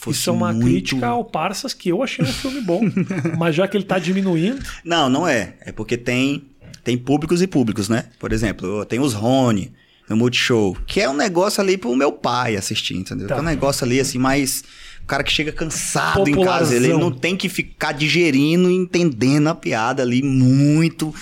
Isso 0.07 0.29
é 0.29 0.33
uma 0.33 0.51
muito- 0.53 0.65
crítica 0.65 1.07
ao 1.07 1.25
Parsas, 1.25 1.73
que 1.73 1.89
eu 1.89 2.01
achei 2.01 2.23
um 2.25 2.27
filme 2.31 2.61
bom. 2.61 2.81
Mas 3.37 3.53
já 3.55 3.67
que 3.67 3.75
ele 3.77 3.83
tá 3.83 3.99
diminuindo. 3.99 4.63
Não, 4.83 5.09
não 5.09 5.27
é. 5.27 5.55
É 5.61 5.71
porque 5.71 5.97
tem, 5.97 6.45
tem 6.83 6.97
públicos 6.97 7.41
e 7.41 7.47
públicos, 7.47 7.89
né? 7.89 8.05
Por 8.17 8.31
exemplo, 8.31 8.83
tem 8.85 8.99
os 8.99 9.13
Rony 9.13 9.71
no 10.09 10.15
Multishow, 10.17 10.75
que 10.87 11.01
é 11.01 11.09
um 11.09 11.13
negócio 11.15 11.61
ali 11.61 11.77
pro 11.77 11.95
meu 11.95 12.11
pai 12.11 12.55
assistir, 12.55 12.95
entendeu? 12.95 13.27
Tá. 13.27 13.35
Que 13.35 13.39
é 13.39 13.43
um 13.43 13.45
negócio 13.45 13.85
ali, 13.85 13.99
assim, 13.99 14.17
mais. 14.17 14.63
Cara 15.09 15.23
que 15.23 15.31
chega 15.31 15.51
cansado 15.51 16.29
em 16.29 16.43
casa, 16.43 16.75
ele 16.75 16.93
não 16.93 17.11
tem 17.11 17.35
que 17.35 17.49
ficar 17.49 17.91
digerindo 17.91 18.69
e 18.69 18.75
entendendo 18.75 19.47
a 19.47 19.55
piada 19.55 20.03
ali 20.03 20.21
muito 20.21 21.13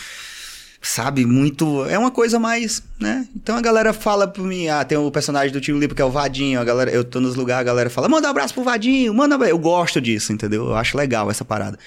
sabe, 0.87 1.25
muito. 1.25 1.85
É 1.85 1.97
uma 1.97 2.11
coisa 2.11 2.39
mais, 2.39 2.81
né? 2.99 3.27
Então 3.35 3.57
a 3.57 3.61
galera 3.61 3.93
fala 3.93 4.27
pra 4.27 4.43
mim, 4.43 4.67
ah, 4.67 4.83
tem 4.85 4.97
o 4.97 5.11
personagem 5.11 5.51
do 5.51 5.59
Tio 5.59 5.77
Lipo 5.77 5.93
que 5.93 6.01
é 6.01 6.05
o 6.05 6.11
Vadinho, 6.11 6.59
a 6.59 6.63
galera, 6.63 6.89
eu 6.91 7.03
tô 7.03 7.19
nos 7.19 7.35
lugares, 7.35 7.61
a 7.61 7.63
galera 7.63 7.89
fala, 7.89 8.07
manda 8.07 8.27
um 8.27 8.31
abraço 8.31 8.53
pro 8.53 8.63
Vadinho, 8.63 9.13
manda. 9.13 9.35
um 9.35 9.35
abra-" 9.35 9.49
Eu 9.49 9.57
gosto 9.57 9.99
disso, 9.99 10.31
entendeu? 10.31 10.67
Eu 10.67 10.75
acho 10.75 10.97
legal 10.97 11.29
essa 11.29 11.43
parada. 11.43 11.77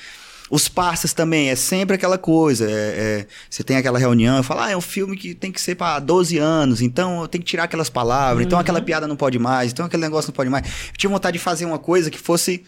Os 0.50 0.66
parceiros 0.68 1.12
também, 1.14 1.48
é 1.48 1.54
sempre 1.54 1.94
aquela 1.94 2.18
coisa. 2.18 2.68
é- 2.68 3.20
é, 3.20 3.26
você 3.48 3.62
tem 3.62 3.76
aquela 3.76 3.98
reunião, 3.98 4.42
fala, 4.42 4.66
ah, 4.66 4.70
é 4.72 4.76
um 4.76 4.80
filme 4.80 5.16
que 5.16 5.32
tem 5.34 5.52
que 5.52 5.60
ser 5.60 5.76
pra 5.76 5.98
12 6.00 6.38
anos, 6.38 6.82
então 6.82 7.20
eu 7.22 7.28
tenho 7.28 7.44
que 7.44 7.48
tirar 7.50 7.64
aquelas 7.64 7.88
palavras, 7.88 8.44
então 8.44 8.58
aquela 8.58 8.80
piada 8.82 9.06
não 9.06 9.14
pode 9.16 9.38
mais, 9.38 9.70
então 9.72 9.86
aquele 9.86 10.02
negócio 10.02 10.28
não 10.30 10.34
pode 10.34 10.50
mais. 10.50 10.66
Eu 10.66 10.96
tinha 10.98 11.08
vontade 11.10 11.38
de 11.38 11.42
fazer 11.44 11.64
uma 11.66 11.78
coisa 11.78 12.10
que 12.10 12.18
fosse 12.18 12.64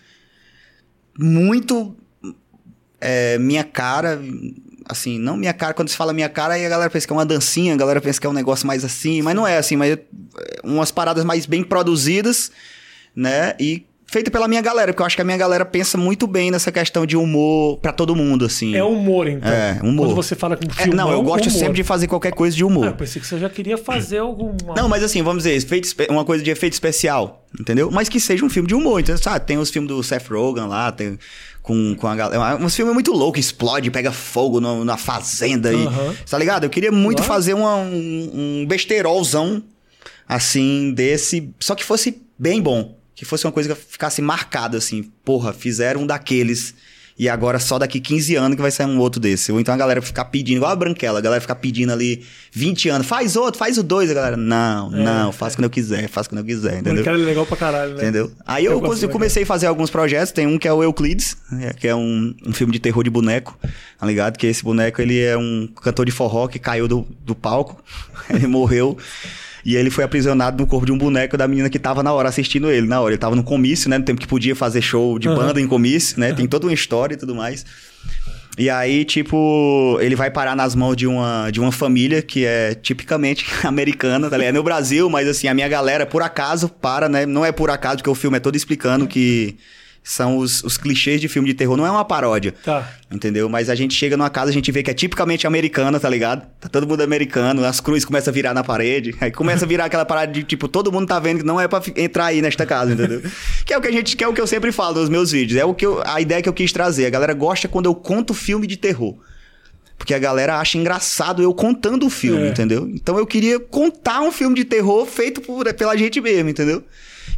muito 1.18 1.94
é, 3.00 3.36
minha 3.38 3.64
cara, 3.64 4.20
assim, 4.88 5.18
não 5.18 5.36
minha 5.36 5.52
cara, 5.52 5.74
quando 5.74 5.88
se 5.88 5.96
fala 5.96 6.12
minha 6.12 6.28
cara, 6.28 6.54
aí 6.54 6.64
a 6.64 6.68
galera 6.68 6.88
pensa 6.90 7.06
que 7.06 7.12
é 7.12 7.16
uma 7.16 7.26
dancinha, 7.26 7.74
a 7.74 7.76
galera 7.76 8.00
pensa 8.00 8.20
que 8.20 8.26
é 8.26 8.30
um 8.30 8.34
negócio 8.34 8.66
mais 8.66 8.84
assim, 8.84 9.22
mas 9.22 9.34
não 9.34 9.46
é 9.46 9.58
assim, 9.58 9.76
mas 9.76 9.92
é, 9.92 9.98
umas 10.62 10.90
paradas 10.92 11.24
mais 11.24 11.46
bem 11.46 11.64
produzidas, 11.64 12.52
né? 13.14 13.54
E 13.58 13.84
feita 14.12 14.30
pela 14.30 14.46
minha 14.46 14.60
galera, 14.60 14.92
porque 14.92 15.02
eu 15.02 15.06
acho 15.06 15.16
que 15.16 15.22
a 15.22 15.24
minha 15.24 15.38
galera 15.38 15.64
pensa 15.64 15.96
muito 15.96 16.26
bem 16.26 16.50
nessa 16.50 16.70
questão 16.70 17.06
de 17.06 17.16
humor 17.16 17.78
pra 17.78 17.92
todo 17.92 18.14
mundo, 18.14 18.44
assim. 18.44 18.76
É 18.76 18.84
humor, 18.84 19.26
então. 19.26 19.50
É, 19.50 19.80
humor. 19.82 20.06
Quando 20.06 20.14
você 20.14 20.36
fala 20.36 20.54
com 20.56 20.64
É, 20.70 20.82
filme. 20.84 20.94
não, 20.94 21.10
eu 21.10 21.22
gosto 21.22 21.48
sempre 21.50 21.74
de 21.76 21.82
fazer 21.82 22.06
qualquer 22.06 22.32
coisa 22.32 22.54
de 22.54 22.62
humor. 22.62 22.84
Ah, 22.84 22.90
eu 22.90 22.94
pensei 22.94 23.20
que 23.22 23.26
você 23.26 23.38
já 23.38 23.48
queria 23.48 23.78
fazer 23.78 24.18
alguma. 24.18 24.74
Não, 24.76 24.86
mas 24.88 25.02
assim, 25.02 25.22
vamos 25.22 25.44
dizer, 25.44 25.66
uma 26.10 26.24
coisa 26.26 26.44
de 26.44 26.50
efeito 26.50 26.74
especial, 26.74 27.44
entendeu? 27.58 27.90
Mas 27.90 28.08
que 28.10 28.20
seja 28.20 28.44
um 28.44 28.50
filme 28.50 28.68
de 28.68 28.74
humor, 28.74 29.00
então, 29.00 29.16
sabe? 29.16 29.46
Tem 29.46 29.56
os 29.56 29.70
filmes 29.70 29.88
do 29.88 30.02
Seth 30.02 30.28
Rogen 30.28 30.66
lá, 30.66 30.92
tem 30.92 31.18
com, 31.62 31.94
com 31.96 32.06
a 32.06 32.14
galera. 32.14 32.56
Uns 32.62 32.76
filmes 32.76 32.92
muito 32.92 33.12
loucos, 33.12 33.40
explode, 33.40 33.90
pega 33.90 34.12
fogo 34.12 34.60
no- 34.60 34.84
na 34.84 34.98
fazenda 34.98 35.72
e. 35.72 35.86
Aham. 35.86 36.14
Tá 36.28 36.36
ligado? 36.36 36.64
Eu 36.64 36.70
queria 36.70 36.92
muito 36.92 37.18
Claro. 37.22 37.32
fazer 37.32 37.54
uma- 37.54 37.76
um, 37.76 38.60
um 38.62 38.66
besteirolzão 38.68 39.62
assim, 40.28 40.92
desse. 40.94 41.50
Só 41.58 41.74
que 41.74 41.82
fosse 41.84 42.20
bem 42.38 42.60
bom. 42.60 43.00
Que 43.14 43.24
fosse 43.24 43.46
uma 43.46 43.52
coisa 43.52 43.74
que 43.74 43.80
ficasse 43.80 44.22
marcada, 44.22 44.78
assim. 44.78 45.10
Porra, 45.24 45.52
fizeram 45.52 46.02
um 46.02 46.06
daqueles. 46.06 46.74
E 47.18 47.28
agora 47.28 47.58
só 47.58 47.78
daqui 47.78 48.00
15 48.00 48.34
anos 48.36 48.56
que 48.56 48.62
vai 48.62 48.70
sair 48.70 48.86
um 48.86 48.98
outro 48.98 49.20
desse. 49.20 49.52
Ou 49.52 49.60
então 49.60 49.74
a 49.74 49.76
galera 49.76 50.00
ficar 50.00 50.24
pedindo, 50.26 50.56
igual 50.56 50.72
a 50.72 50.76
Branquela, 50.76 51.18
a 51.18 51.22
galera 51.22 51.40
ficar 51.40 51.56
pedindo 51.56 51.92
ali 51.92 52.24
20 52.52 52.88
anos, 52.88 53.06
faz 53.06 53.36
outro, 53.36 53.58
faz 53.58 53.76
o 53.76 53.82
dois. 53.82 54.10
A 54.10 54.14
galera, 54.14 54.36
não, 54.36 54.90
não, 54.90 55.30
faço 55.30 55.56
quando 55.56 55.64
eu 55.64 55.70
quiser, 55.70 56.08
faço 56.08 56.28
quando 56.30 56.38
eu 56.38 56.44
quiser, 56.44 56.78
entendeu? 56.80 57.02
Aquela 57.02 57.18
é 57.18 57.24
legal 57.24 57.44
pra 57.44 57.56
caralho, 57.56 57.94
né? 57.94 58.02
Entendeu? 58.02 58.32
Aí 58.46 58.64
eu, 58.64 58.72
Eu 58.72 58.80
legal. 58.80 59.10
comecei 59.10 59.42
a 59.42 59.46
fazer 59.46 59.66
alguns 59.66 59.90
projetos. 59.90 60.32
Tem 60.32 60.46
um 60.46 60.58
que 60.58 60.66
é 60.66 60.72
o 60.72 60.82
Euclides, 60.82 61.36
né, 61.50 61.72
que 61.74 61.86
é 61.86 61.94
um, 61.94 62.34
um 62.46 62.52
filme 62.52 62.72
de 62.72 62.80
terror 62.80 63.04
de 63.04 63.10
boneco, 63.10 63.58
tá 63.98 64.06
ligado? 64.06 64.38
Que 64.38 64.46
esse 64.46 64.64
boneco, 64.64 65.00
ele 65.02 65.20
é 65.20 65.36
um 65.36 65.68
cantor 65.82 66.06
de 66.06 66.12
forró 66.12 66.48
que 66.48 66.58
caiu 66.58 66.88
do, 66.88 67.06
do 67.24 67.34
palco, 67.34 67.82
ele 68.30 68.46
morreu. 68.46 68.96
E 69.64 69.76
ele 69.76 69.90
foi 69.90 70.02
aprisionado 70.02 70.60
no 70.60 70.66
corpo 70.66 70.84
de 70.86 70.92
um 70.92 70.98
boneco 70.98 71.36
da 71.36 71.46
menina 71.46 71.70
que 71.70 71.78
tava 71.78 72.02
na 72.02 72.12
hora 72.12 72.28
assistindo 72.28 72.70
ele, 72.70 72.86
na 72.86 73.00
hora. 73.00 73.14
Ele 73.14 73.18
tava 73.18 73.36
no 73.36 73.44
comício, 73.44 73.88
né? 73.88 73.98
No 73.98 74.04
tempo 74.04 74.20
que 74.20 74.26
podia 74.26 74.56
fazer 74.56 74.82
show 74.82 75.18
de 75.18 75.28
Aham. 75.28 75.36
banda 75.36 75.60
em 75.60 75.66
comício, 75.68 76.18
né? 76.18 76.32
Tem 76.32 76.46
toda 76.46 76.66
uma 76.66 76.72
história 76.72 77.14
e 77.14 77.16
tudo 77.16 77.34
mais. 77.34 77.64
E 78.58 78.68
aí, 78.68 79.04
tipo, 79.04 79.98
ele 80.00 80.14
vai 80.14 80.30
parar 80.30 80.54
nas 80.54 80.74
mãos 80.74 80.94
de 80.94 81.06
uma, 81.06 81.48
de 81.50 81.58
uma 81.58 81.72
família 81.72 82.20
que 82.20 82.44
é 82.44 82.74
tipicamente 82.74 83.46
americana, 83.64 84.28
tá 84.28 84.36
ligado? 84.36 84.54
É 84.54 84.58
no 84.58 84.62
Brasil, 84.62 85.08
mas 85.08 85.26
assim, 85.26 85.48
a 85.48 85.54
minha 85.54 85.68
galera, 85.68 86.04
por 86.04 86.22
acaso, 86.22 86.68
para, 86.68 87.08
né? 87.08 87.24
Não 87.24 87.44
é 87.44 87.52
por 87.52 87.70
acaso, 87.70 87.98
porque 87.98 88.10
o 88.10 88.14
filme 88.14 88.36
é 88.36 88.40
todo 88.40 88.56
explicando 88.56 89.06
que 89.06 89.56
são 90.04 90.36
os, 90.36 90.64
os 90.64 90.76
clichês 90.76 91.20
de 91.20 91.28
filme 91.28 91.46
de 91.48 91.54
terror, 91.54 91.76
não 91.76 91.86
é 91.86 91.90
uma 91.90 92.04
paródia. 92.04 92.52
Tá. 92.64 92.90
Entendeu? 93.10 93.48
Mas 93.48 93.70
a 93.70 93.74
gente 93.74 93.94
chega 93.94 94.16
numa 94.16 94.28
casa, 94.30 94.50
a 94.50 94.52
gente 94.52 94.72
vê 94.72 94.82
que 94.82 94.90
é 94.90 94.94
tipicamente 94.94 95.46
americana, 95.46 96.00
tá 96.00 96.08
ligado? 96.08 96.44
Tá 96.60 96.68
todo 96.68 96.88
mundo 96.88 97.02
americano, 97.02 97.64
as 97.64 97.78
cruzes 97.78 98.04
começam 98.04 98.32
a 98.32 98.34
virar 98.34 98.52
na 98.52 98.64
parede, 98.64 99.14
aí 99.20 99.30
começa 99.30 99.64
a 99.64 99.68
virar 99.68 99.84
aquela 99.84 100.04
parada 100.04 100.32
de 100.32 100.42
tipo, 100.42 100.66
todo 100.66 100.90
mundo 100.90 101.06
tá 101.06 101.20
vendo 101.20 101.38
que 101.38 101.44
não 101.46 101.60
é 101.60 101.68
pra 101.68 101.80
entrar 101.96 102.26
aí 102.26 102.42
nesta 102.42 102.66
casa, 102.66 102.92
entendeu? 102.92 103.22
que 103.64 103.72
é 103.72 103.78
o 103.78 103.80
que 103.80 103.88
a 103.88 103.92
gente, 103.92 104.16
que 104.16 104.24
é 104.24 104.28
o 104.28 104.32
que 104.34 104.40
eu 104.40 104.46
sempre 104.46 104.72
falo 104.72 104.98
nos 105.00 105.08
meus 105.08 105.30
vídeos, 105.30 105.60
é 105.60 105.64
o 105.64 105.72
que 105.72 105.86
eu, 105.86 106.02
a 106.04 106.20
ideia 106.20 106.42
que 106.42 106.48
eu 106.48 106.52
quis 106.52 106.72
trazer. 106.72 107.06
A 107.06 107.10
galera 107.10 107.32
gosta 107.32 107.68
quando 107.68 107.86
eu 107.86 107.94
conto 107.94 108.34
filme 108.34 108.66
de 108.66 108.76
terror. 108.76 109.16
Porque 109.96 110.14
a 110.14 110.18
galera 110.18 110.58
acha 110.58 110.76
engraçado 110.78 111.42
eu 111.42 111.54
contando 111.54 112.06
o 112.06 112.10
filme, 112.10 112.46
É. 112.46 112.48
entendeu? 112.48 112.90
Então 112.92 113.16
eu 113.18 113.24
queria 113.26 113.60
contar 113.60 114.20
um 114.22 114.32
filme 114.32 114.56
de 114.56 114.64
terror 114.64 115.06
feito 115.06 115.40
por, 115.40 115.72
pela 115.74 115.96
gente 115.96 116.20
mesmo, 116.20 116.50
entendeu? 116.50 116.82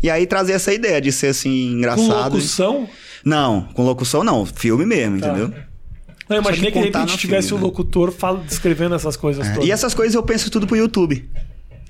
E 0.04 0.10
aí 0.10 0.26
trazer 0.26 0.52
essa 0.52 0.70
ideia 0.70 1.00
de 1.00 1.10
ser 1.10 1.28
assim, 1.28 1.70
Com 1.70 1.76
engraçado. 1.78 2.34
locução. 2.34 2.86
Não, 3.24 3.62
com 3.72 3.82
locução 3.86 4.22
não, 4.22 4.44
filme 4.44 4.84
mesmo, 4.84 5.18
Tá. 5.18 5.28
entendeu? 5.28 5.54
Não, 6.28 6.36
imaginei 6.36 6.70
que 6.70 6.78
que 6.78 6.90
de 6.90 6.98
repente 6.98 7.16
tivesse 7.16 7.48
filme, 7.48 7.62
o 7.62 7.66
né? 7.66 7.70
locutor 7.70 8.12
fala, 8.12 8.40
descrevendo 8.46 8.94
essas 8.94 9.16
coisas 9.16 9.48
todas. 9.48 9.66
E 9.66 9.70
essas 9.70 9.94
coisas 9.94 10.14
eu 10.14 10.22
penso 10.22 10.50
tudo 10.50 10.66
pro 10.66 10.76
YouTube. 10.76 11.26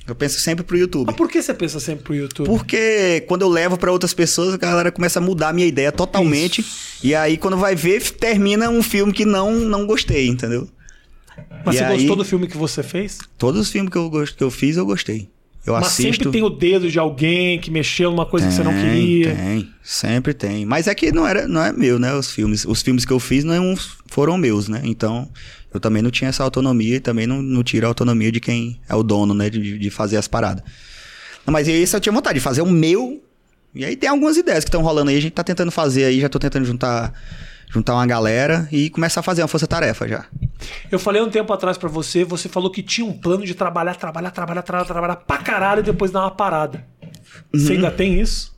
Eu 0.07 0.15
penso 0.15 0.39
sempre 0.39 0.62
pro 0.65 0.77
YouTube. 0.77 1.07
Mas 1.09 1.17
por 1.17 1.29
que 1.29 1.43
você 1.43 1.53
pensa 1.53 1.81
sempre 1.81 2.05
pro 2.05 2.15
YouTube? 2.15 2.47
Porque 2.47 3.25
quando 3.27 3.43
eu 3.43 3.49
levo 3.49 3.77
pra 3.77 3.91
outras 3.91 4.15
pessoas, 4.15 4.55
a 4.55 4.59
galera 4.59 4.93
começa 4.93 5.19
a 5.19 5.23
mudar 5.23 5.49
a 5.49 5.53
minha 5.53 5.67
ideia 5.67 5.91
totalmente. 5.91 6.65
E 7.03 7.17
aí, 7.17 7.37
quando 7.37 7.57
vai 7.57 7.75
ver, 7.75 8.01
termina 8.12 8.69
um 8.71 8.83
filme 8.83 9.12
que 9.12 9.25
não, 9.25 9.51
não 9.53 9.87
gostei, 9.87 10.29
entendeu? 10.29 10.69
Mas 11.65 11.75
E 11.75 11.79
você 11.79 11.85
aí- 11.85 11.97
gostou 11.99 12.17
do 12.17 12.25
filme 12.25 12.47
que 12.47 12.57
você 12.57 12.81
fez? 12.83 13.19
Todos 13.37 13.61
os 13.62 13.71
filmes 13.71 13.91
que 13.91 13.97
eu, 13.99 14.09
que 14.37 14.45
eu 14.45 14.51
fiz, 14.53 14.77
eu 14.77 14.87
gostei. 14.87 15.29
Eu 15.67 15.73
Mas 15.73 15.87
assisto. 15.87 16.12
sempre 16.12 16.31
tem 16.31 16.43
o 16.43 16.51
dedo 16.51 16.91
de 16.91 16.99
alguém 16.99 17.59
que 17.59 17.71
mexeu 17.71 18.11
numa 18.11 18.27
coisa 18.27 18.47
que 18.47 18.53
você 18.53 18.62
não 18.62 18.73
Tem, 18.73 18.83
queria. 18.83 19.35
Tem, 19.35 19.71
sempre 19.83 20.35
tem. 20.35 20.67
Mas 20.67 20.87
é 20.87 20.95
que 20.95 21.11
não 21.11 21.27
era, 21.27 21.49
não 21.49 21.62
é 21.62 21.73
meu, 21.73 21.99
né? 21.99 22.12
Os 22.15 22.31
filmes, 22.31 22.67
os 22.67 22.83
filmes 22.83 23.05
que 23.05 23.12
eu 23.12 23.19
fiz 23.19 23.45
não 23.45 23.75
foram 24.07 24.37
meus, 24.37 24.69
né? 24.69 24.83
Então, 24.85 25.29
eu 25.73 25.81
também 25.81 26.03
não 26.03 26.11
tinha 26.11 26.29
essa 26.29 26.45
autonomia 26.45 26.97
e 26.97 27.01
também 27.01 27.27
não, 27.27 27.41
não 27.41 27.62
tiro 27.62 27.87
a 27.87 27.89
autonomia 27.89 28.31
de 28.31 28.41
quem 28.41 28.79
é 28.89 28.95
o 28.95 29.03
dono, 29.03 29.33
né? 29.33 29.49
De, 29.49 29.79
de 29.79 29.91
fazer 29.91 30.19
as 30.19 30.29
paradas. 30.29 30.62
Mas 31.47 31.67
isso 31.67 31.97
eu 31.97 32.01
tinha 32.01 32.12
vontade 32.12 32.39
de 32.39 32.45
fazer 32.45 32.61
o 32.62 32.67
meu. 32.71 33.23
E 33.75 33.85
aí 33.85 33.97
tem 33.97 34.09
algumas 34.09 34.37
ideias 34.37 34.65
que 34.65 34.69
estão 34.69 34.83
rolando 34.83 35.11
aí. 35.11 35.17
A 35.17 35.21
gente 35.21 35.33
tá 35.33 35.43
tentando 35.43 35.71
fazer 35.71 36.05
aí, 36.05 36.21
já 36.21 36.29
tô 36.29 36.39
tentando 36.39 36.65
juntar, 36.65 37.12
juntar 37.75 37.95
uma 37.95 38.07
galera 38.07 38.68
e 38.70 38.89
começar 38.89 39.20
a 39.20 39.22
fazer 39.22 39.43
uma 39.43 39.49
força-tarefa 39.49 40.07
já. 40.09 40.25
Eu 40.91 40.99
falei 40.99 41.20
um 41.20 41.29
tempo 41.29 41.53
atrás 41.53 41.77
pra 41.77 41.89
você, 41.89 42.25
você 42.25 42.49
falou 42.49 42.70
que 42.70 42.83
tinha 42.83 43.07
um 43.07 43.12
plano 43.12 43.45
de 43.45 43.55
trabalhar, 43.55 43.97
trabalhar, 43.97 44.31
trabalhar, 44.31 44.62
trabalhar, 44.62 44.85
trabalhar 44.87 45.16
pra 45.16 45.39
caralho 45.39 45.81
e 45.81 45.83
depois 45.83 46.11
dar 46.11 46.20
uma 46.20 46.31
parada. 46.31 46.85
Você 47.53 47.72
ainda 47.72 47.91
tem 47.91 48.20
isso? 48.20 48.55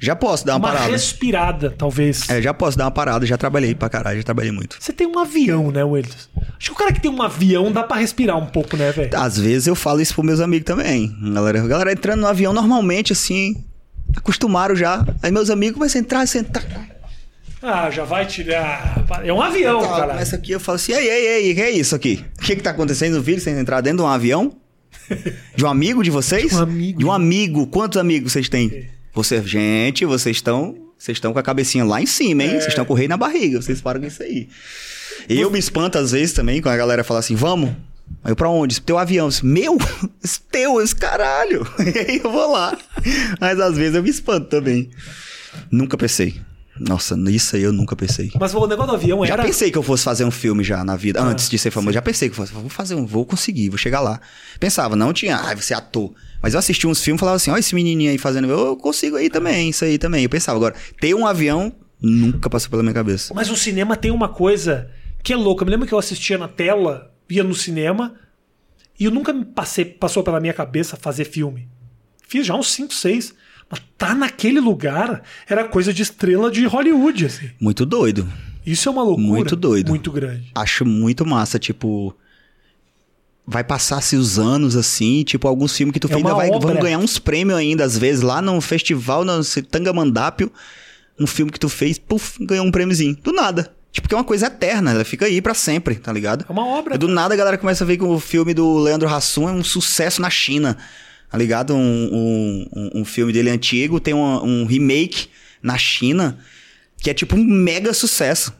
Já 0.00 0.14
posso 0.16 0.44
dar 0.44 0.54
Uhum. 0.54 0.58
uma, 0.58 0.68
uma 0.68 0.74
parada. 0.74 0.92
respirada, 0.92 1.70
talvez. 1.70 2.28
É, 2.28 2.42
já 2.42 2.52
posso 2.52 2.76
dar 2.76 2.84
uma 2.84 2.90
parada, 2.90 3.24
já 3.26 3.36
trabalhei 3.36 3.74
pra 3.74 3.88
caralho, 3.88 4.18
já 4.18 4.24
trabalhei 4.24 4.50
muito. 4.52 4.76
Você 4.80 4.92
tem 4.92 5.06
um 5.06 5.18
avião, 5.18 5.70
né, 5.70 5.82
Willis? 5.84 6.28
Acho 6.58 6.70
que 6.70 6.72
o 6.72 6.74
cara 6.74 6.92
que 6.92 7.00
tem 7.00 7.10
um 7.10 7.22
avião 7.22 7.70
dá 7.72 7.82
pra 7.84 7.96
respirar 7.98 8.36
um 8.36 8.46
pouco, 8.46 8.76
né, 8.76 8.90
velho? 8.92 9.16
Às 9.16 9.38
vezes 9.38 9.66
eu 9.68 9.74
falo 9.76 10.00
isso 10.00 10.14
pros 10.14 10.26
meus 10.26 10.40
amigos 10.40 10.66
também. 10.66 11.16
Galera, 11.32 11.66
galera 11.66 11.92
entrando 11.92 12.20
no 12.20 12.26
avião 12.26 12.52
normalmente, 12.52 13.12
assim, 13.12 13.64
acostumaram 14.16 14.74
já. 14.76 15.04
Aí 15.22 15.30
meus 15.32 15.50
amigos 15.50 15.76
começam 15.78 16.00
a 16.00 16.04
entrar, 16.04 16.26
sentar. 16.26 16.64
Ah, 17.60 17.90
já 17.90 18.04
vai 18.04 18.24
tirar. 18.26 19.04
É 19.24 19.32
um 19.32 19.42
avião, 19.42 19.80
Tá, 19.82 19.88
cara. 19.88 20.12
começa 20.12 20.36
aqui, 20.36 20.52
eu 20.52 20.60
falo 20.60 20.76
assim, 20.76 20.92
ei, 20.92 21.08
ei, 21.08 21.26
ei, 21.48 21.54
que 21.54 21.60
é 21.60 21.70
isso 21.70 21.94
aqui? 21.94 22.24
O 22.38 22.42
que 22.42 22.56
que 22.56 22.62
tá 22.62 22.70
acontecendo? 22.70 23.20
Viram 23.20 23.40
vocês 23.40 23.58
entrar 23.58 23.80
dentro 23.80 23.98
de 23.98 24.02
um 24.04 24.06
avião? 24.06 24.56
De 25.56 25.64
um 25.64 25.68
amigo 25.68 26.02
de 26.04 26.10
vocês? 26.10 26.50
De 26.50 26.56
um 26.56 26.60
amigo. 26.62 26.98
De 26.98 27.04
um 27.06 27.12
amigo. 27.12 27.66
Quantos 27.66 27.98
amigos 27.98 28.32
vocês 28.32 28.48
têm? 28.48 28.88
Você, 29.14 29.42
gente, 29.42 30.04
vocês 30.04 30.36
estão... 30.36 30.76
Vocês 30.98 31.16
estão 31.16 31.32
com 31.32 31.38
a 31.38 31.42
cabecinha 31.42 31.84
lá 31.84 32.02
em 32.02 32.06
cima, 32.06 32.42
hein? 32.42 32.50
Vocês 32.54 32.68
estão 32.68 32.84
com 32.84 32.92
o 32.92 32.96
rei 32.96 33.06
na 33.06 33.16
barriga. 33.16 33.62
Vocês 33.62 33.80
param 33.80 34.00
com 34.00 34.06
isso 34.08 34.20
aí. 34.22 34.48
E 35.28 35.40
eu 35.40 35.48
me 35.50 35.58
espanto 35.58 35.96
às 35.96 36.10
vezes 36.10 36.32
também, 36.32 36.60
quando 36.60 36.74
a 36.74 36.76
galera 36.76 37.04
fala 37.04 37.20
assim, 37.20 37.36
vamos. 37.36 37.70
Aí 38.24 38.32
eu, 38.32 38.36
pra 38.36 38.48
onde? 38.48 38.80
Teu 38.80 38.98
avião. 38.98 39.28
Eu, 39.28 39.48
Meu? 39.48 39.78
Esse 40.24 40.40
Teu, 40.50 40.80
esse 40.80 40.94
caralho. 40.96 41.64
E 41.78 41.98
aí 41.98 42.20
eu 42.22 42.30
vou 42.32 42.50
lá. 42.52 42.76
Mas 43.40 43.60
às 43.60 43.76
vezes 43.76 43.94
eu 43.94 44.02
me 44.02 44.10
espanto 44.10 44.48
também. 44.48 44.90
Nunca 45.70 45.96
pensei. 45.96 46.34
Nossa, 46.80 47.16
nisso 47.16 47.56
aí 47.56 47.62
eu 47.62 47.72
nunca 47.72 47.94
pensei. 47.96 48.30
Mas 48.38 48.54
o 48.54 48.66
negócio 48.66 48.90
do 48.92 48.96
avião 48.96 49.24
Já 49.26 49.34
era. 49.34 49.42
pensei 49.44 49.70
que 49.70 49.78
eu 49.78 49.82
fosse 49.82 50.04
fazer 50.04 50.24
um 50.24 50.30
filme 50.30 50.62
já 50.62 50.84
na 50.84 50.96
vida, 50.96 51.20
Ah, 51.20 51.24
antes 51.24 51.48
de 51.48 51.58
ser 51.58 51.70
famoso. 51.70 51.92
Já 51.94 52.02
pensei 52.02 52.28
que 52.28 52.32
eu 52.32 52.36
fosse, 52.36 52.52
vou 52.52 52.68
fazer 52.68 52.94
um, 52.94 53.04
vou 53.06 53.24
conseguir, 53.26 53.68
vou 53.68 53.78
chegar 53.78 54.00
lá. 54.00 54.20
Pensava, 54.60 54.94
não 54.96 55.12
tinha, 55.12 55.36
ah, 55.36 55.54
você 55.54 55.74
é 55.74 55.76
ator. 55.76 56.12
Mas 56.42 56.54
eu 56.54 56.58
assisti 56.58 56.86
uns 56.86 57.02
filmes 57.02 57.18
e 57.18 57.20
falava 57.20 57.36
assim, 57.36 57.50
ó, 57.50 57.56
esse 57.56 57.74
menininho 57.74 58.10
aí 58.10 58.18
fazendo, 58.18 58.48
eu 58.48 58.76
consigo 58.76 59.16
aí 59.16 59.28
também, 59.28 59.70
isso 59.70 59.84
aí 59.84 59.98
também. 59.98 60.22
Eu 60.24 60.30
pensava, 60.30 60.56
agora, 60.56 60.74
ter 61.00 61.14
um 61.14 61.26
avião 61.26 61.72
nunca 62.00 62.48
passou 62.48 62.70
pela 62.70 62.82
minha 62.82 62.94
cabeça. 62.94 63.34
Mas 63.34 63.50
o 63.50 63.56
cinema 63.56 63.96
tem 63.96 64.10
uma 64.10 64.28
coisa 64.28 64.88
que 65.22 65.32
é 65.32 65.36
louca. 65.36 65.62
Eu 65.62 65.66
me 65.66 65.72
lembro 65.72 65.86
que 65.86 65.92
eu 65.92 65.98
assistia 65.98 66.38
na 66.38 66.46
tela, 66.46 67.12
ia 67.28 67.42
no 67.42 67.54
cinema, 67.54 68.14
e 68.98 69.04
eu 69.04 69.10
nunca 69.10 69.32
me 69.32 69.44
passei, 69.44 69.84
passou 69.84 70.22
pela 70.22 70.38
minha 70.40 70.54
cabeça 70.54 70.96
fazer 70.96 71.24
filme. 71.24 71.68
Fiz 72.28 72.46
já 72.46 72.54
uns 72.54 72.70
5, 72.72 72.94
6. 72.94 73.34
Mas 73.70 73.80
tá 73.98 74.14
naquele 74.14 74.60
lugar 74.60 75.22
era 75.48 75.64
coisa 75.64 75.92
de 75.92 76.02
estrela 76.02 76.50
de 76.50 76.64
Hollywood, 76.66 77.26
assim. 77.26 77.50
Muito 77.60 77.84
doido. 77.84 78.26
Isso 78.64 78.88
é 78.88 78.92
uma 78.92 79.02
loucura. 79.02 79.26
Muito 79.26 79.56
doido. 79.56 79.88
Muito 79.88 80.10
grande. 80.12 80.50
Acho 80.54 80.84
muito 80.84 81.24
massa, 81.26 81.58
tipo. 81.58 82.14
Vai 83.46 83.64
passar-se 83.64 84.14
os 84.14 84.38
anos 84.38 84.76
assim, 84.76 85.22
tipo, 85.24 85.48
alguns 85.48 85.74
filmes 85.74 85.94
que 85.94 85.98
tu 86.00 86.06
É 86.06 86.10
fez 86.10 86.18
ainda 86.22 86.34
vai, 86.34 86.50
obra. 86.50 86.74
vão 86.74 86.82
ganhar 86.82 86.98
uns 86.98 87.18
prêmios 87.18 87.58
ainda, 87.58 87.82
às 87.82 87.96
vezes, 87.96 88.20
lá 88.20 88.42
no 88.42 88.60
festival, 88.60 89.24
no 89.24 89.42
Tangamandápio, 89.70 90.52
um 91.18 91.26
filme 91.26 91.50
que 91.50 91.58
tu 91.58 91.66
fez, 91.70 91.98
puf, 91.98 92.36
ganhou 92.44 92.66
um 92.66 92.70
prêmiozinho. 92.70 93.16
Do 93.24 93.32
nada. 93.32 93.72
Tipo, 93.90 94.06
que 94.06 94.14
é 94.14 94.18
uma 94.18 94.24
coisa 94.24 94.48
eterna, 94.48 94.90
ela 94.90 95.02
fica 95.02 95.24
aí 95.24 95.40
pra 95.40 95.54
sempre, 95.54 95.94
tá 95.94 96.12
ligado? 96.12 96.44
É 96.46 96.52
uma 96.52 96.66
obra. 96.66 96.94
E 96.94 96.98
do 96.98 97.08
nada 97.08 97.32
a 97.32 97.36
galera 97.38 97.56
começa 97.56 97.84
a 97.84 97.86
ver 97.86 97.96
que 97.96 98.04
o 98.04 98.20
filme 98.20 98.52
do 98.52 98.76
Leandro 98.78 99.08
Hassum 99.08 99.48
é 99.48 99.52
um 99.52 99.64
sucesso 99.64 100.20
na 100.20 100.28
China, 100.28 100.76
tá 101.30 101.36
ligado? 101.38 101.74
Um, 101.74 102.66
um, 102.74 102.90
um- 103.00 103.04
filme 103.04 103.32
dele 103.32 103.50
antigo 103.50 104.00
tem 104.00 104.14
um, 104.14 104.44
um 104.44 104.64
remake 104.64 105.28
na 105.62 105.76
China 105.76 106.38
que 107.00 107.10
é 107.10 107.14
tipo 107.14 107.36
um 107.36 107.44
mega 107.44 107.92
sucesso. 107.92 108.52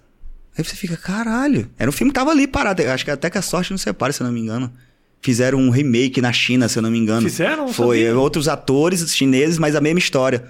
Aí 0.57 0.65
você 0.65 0.75
fica, 0.75 0.97
caralho. 0.97 1.71
Era 1.79 1.89
um 1.89 1.93
filme 1.93 2.11
que 2.13 2.19
tava 2.19 2.31
ali 2.31 2.47
parado. 2.47 2.83
Acho 2.83 3.05
que 3.05 3.11
até 3.11 3.31
que 3.31 3.39
a 3.39 3.43
sorte 3.43 3.71
não 3.71 3.79
separa, 3.79 4.13
se 4.13 4.21
eu 4.21 4.27
não 4.27 4.33
me 4.33 4.41
engano. 4.41 4.73
Fizeram 5.21 5.59
um 5.59 5.71
remake 5.71 6.21
na 6.21 6.33
China, 6.33 6.69
se 6.69 6.79
eu 6.79 6.83
não 6.83 6.91
me 6.91 6.99
engano. 6.99 7.23
Fizeram? 7.29 7.73
Foi. 7.73 8.05
sabia. 8.05 8.19
Outros 8.19 8.49
atores 8.49 9.15
chineses, 9.15 9.59
mas 9.59 9.75
a 9.77 9.81
mesma 9.81 9.99
história. 9.99 10.45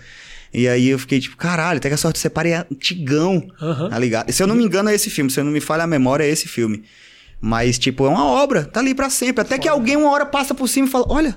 E 0.53 0.67
aí 0.67 0.89
eu 0.89 0.99
fiquei 0.99 1.21
tipo, 1.21 1.37
caralho, 1.37 1.77
até 1.79 1.89
que 1.89 1.95
a 1.95 1.99
sorte 1.99 2.19
separa 2.19 2.49
é 2.49 2.67
antigão. 2.73 3.47
Aham. 3.61 3.91
Tá 3.91 3.99
ligado? 3.99 4.33
Se 4.33 4.43
eu 4.43 4.47
não 4.47 4.55
me 4.55 4.65
engano, 4.65 4.89
é 4.89 4.95
esse 4.95 5.11
filme. 5.11 5.31
Se 5.31 5.41
eu 5.41 5.45
não 5.45 5.53
me 5.53 5.61
falha 5.61 5.85
a 5.85 5.87
memória, 5.87 6.25
é 6.25 6.29
esse 6.29 6.49
filme. 6.49 6.85
Mas, 7.41 7.79
tipo, 7.79 8.05
é 8.07 8.09
uma 8.09 8.25
obra. 8.25 8.65
Tá 8.65 8.81
ali 8.81 8.95
pra 8.95 9.09
sempre. 9.11 9.43
Até 9.43 9.59
que 9.59 9.69
alguém 9.69 9.97
uma 9.97 10.11
hora 10.11 10.27
passa 10.27 10.55
por 10.55 10.69
cima 10.69 10.89
e 10.89 10.91
fala: 10.91 11.05
Olha, 11.09 11.37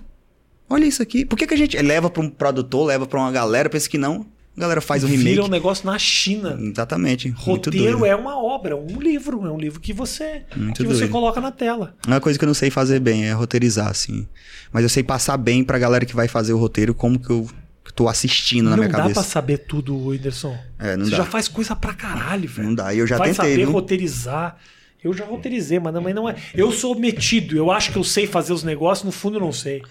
olha 0.71 0.85
isso 0.85 1.01
aqui. 1.01 1.25
Por 1.25 1.35
que, 1.37 1.45
que 1.47 1.53
a 1.53 1.57
gente 1.57 1.77
leva 1.81 2.09
pra 2.09 2.21
um 2.21 2.29
produtor, 2.29 2.85
leva 2.87 3.05
pra 3.05 3.19
uma 3.19 3.31
galera, 3.31 3.69
pensa 3.69 3.89
que 3.89 3.97
não? 3.97 4.25
A 4.55 4.59
galera 4.59 4.81
faz 4.81 5.03
o 5.03 5.07
remake. 5.07 5.29
Vira 5.29 5.45
um 5.45 5.47
negócio 5.47 5.85
na 5.85 5.97
China. 5.97 6.57
Exatamente. 6.61 7.29
Roteiro 7.29 8.05
é 8.05 8.13
uma 8.15 8.37
obra, 8.37 8.75
um 8.75 8.99
livro. 8.99 9.45
É 9.45 9.49
um 9.49 9.57
livro 9.57 9.79
que 9.79 9.93
você, 9.93 10.43
Muito 10.55 10.77
que 10.83 10.83
você 10.87 10.99
doido. 11.01 11.11
coloca 11.11 11.39
na 11.39 11.51
tela. 11.51 11.95
Uma 12.05 12.19
coisa 12.19 12.37
que 12.37 12.43
eu 12.43 12.47
não 12.47 12.53
sei 12.53 12.69
fazer 12.69 12.99
bem 12.99 13.25
é 13.25 13.31
roteirizar, 13.31 13.87
assim. 13.87 14.27
Mas 14.71 14.83
eu 14.83 14.89
sei 14.89 15.03
passar 15.03 15.37
bem 15.37 15.63
pra 15.63 15.79
galera 15.79 16.05
que 16.05 16.13
vai 16.15 16.27
fazer 16.27 16.51
o 16.51 16.57
roteiro 16.57 16.93
como 16.93 17.17
que 17.17 17.29
eu 17.29 17.47
tô 17.95 18.09
assistindo 18.09 18.65
na 18.65 18.71
não 18.71 18.77
minha 18.79 18.89
dá 18.89 18.97
cabeça. 18.99 19.21
pra 19.21 19.29
saber 19.29 19.57
tudo, 19.59 19.97
Whindersson. 20.07 20.57
É, 20.77 20.97
não 20.97 21.05
você 21.05 21.11
dá. 21.11 21.17
já 21.17 21.25
faz 21.25 21.47
coisa 21.47 21.73
pra 21.75 21.93
caralho, 21.93 22.47
velho. 22.49 22.67
Não 22.67 22.75
dá. 22.75 22.93
E 22.93 22.99
eu 22.99 23.07
já 23.07 23.17
vai 23.17 23.29
tentei, 23.29 23.51
saber 23.51 23.65
viu? 23.65 23.71
roteirizar. 23.71 24.57
Eu 25.01 25.13
já 25.13 25.25
roteirizei, 25.25 25.79
mas 25.79 25.93
também 25.93 26.13
não 26.13 26.27
é. 26.29 26.35
Eu 26.53 26.71
sou 26.73 26.93
metido, 26.99 27.55
eu 27.57 27.71
acho 27.71 27.91
que 27.91 27.97
eu 27.97 28.03
sei 28.03 28.27
fazer 28.27 28.51
os 28.53 28.63
negócios, 28.63 29.05
no 29.05 29.11
fundo 29.11 29.37
eu 29.37 29.41
não 29.41 29.51
sei. 29.53 29.81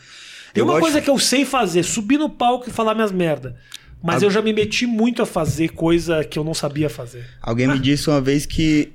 Tem 0.53 0.63
Eu 0.63 0.67
uma 0.67 0.79
coisa 0.81 1.01
que 1.01 1.11
eu 1.11 1.19
sei 1.19 1.45
fazer, 1.45 1.83
subir 1.83 2.19
no 2.19 2.29
palco 2.29 2.69
e 2.69 2.73
falar 2.73 2.95
minhas 2.95 3.13
merda. 3.13 3.57
Mas 4.03 4.23
A- 4.23 4.27
eu 4.27 4.31
já 4.31 4.41
me 4.41 4.53
meti 4.53 4.87
muito 4.87 5.23
a 5.23 5.27
fazer 5.27 5.69
coisa 5.71 6.25
que 6.25 6.39
eu 6.39 6.45
não 6.45 6.55
sabia 6.55 6.89
fazer. 6.89 7.27
Alguém 7.43 7.69
me 7.69 7.79
disse 7.79 8.09
uma 8.09 8.21
vez 8.21 8.47
que, 8.47 8.93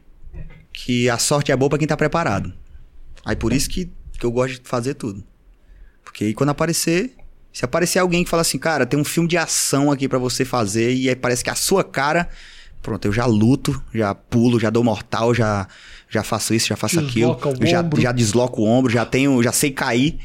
que 0.73 1.09
a 1.09 1.17
sorte 1.17 1.51
é 1.51 1.55
boa 1.55 1.69
pra 1.69 1.77
quem 1.77 1.87
tá 1.87 1.95
preparado. 1.95 2.53
Aí 3.23 3.35
por 3.35 3.53
isso 3.53 3.69
que, 3.69 3.89
que 4.19 4.25
eu 4.25 4.31
gosto 4.31 4.61
de 4.61 4.67
fazer 4.67 4.95
tudo. 4.95 5.23
Porque 6.03 6.25
aí 6.25 6.33
quando 6.33 6.49
aparecer, 6.49 7.13
se 7.53 7.63
aparecer 7.63 7.99
alguém 7.99 8.23
que 8.23 8.29
fala 8.29 8.41
assim, 8.41 8.57
cara, 8.57 8.85
tem 8.85 8.99
um 8.99 9.03
filme 9.05 9.29
de 9.29 9.37
ação 9.37 9.91
aqui 9.91 10.07
pra 10.07 10.17
você 10.19 10.43
fazer 10.43 10.93
e 10.93 11.09
aí 11.09 11.15
parece 11.15 11.43
que 11.43 11.49
a 11.49 11.55
sua 11.55 11.83
cara, 11.83 12.29
pronto, 12.81 13.05
eu 13.05 13.13
já 13.13 13.25
luto, 13.25 13.81
já 13.93 14.13
pulo, 14.15 14.59
já 14.59 14.69
dou 14.69 14.83
mortal, 14.83 15.33
já 15.33 15.67
já 16.07 16.23
faço 16.23 16.53
isso, 16.53 16.67
já 16.67 16.75
faço 16.75 17.01
Desloca 17.01 17.49
aquilo, 17.49 17.67
já, 17.67 17.83
já 17.99 18.11
desloco 18.11 18.61
o 18.61 18.65
ombro, 18.65 18.91
já 18.91 19.05
tenho, 19.05 19.41
já 19.43 19.51
sei 19.51 19.71
cair. 19.71 20.19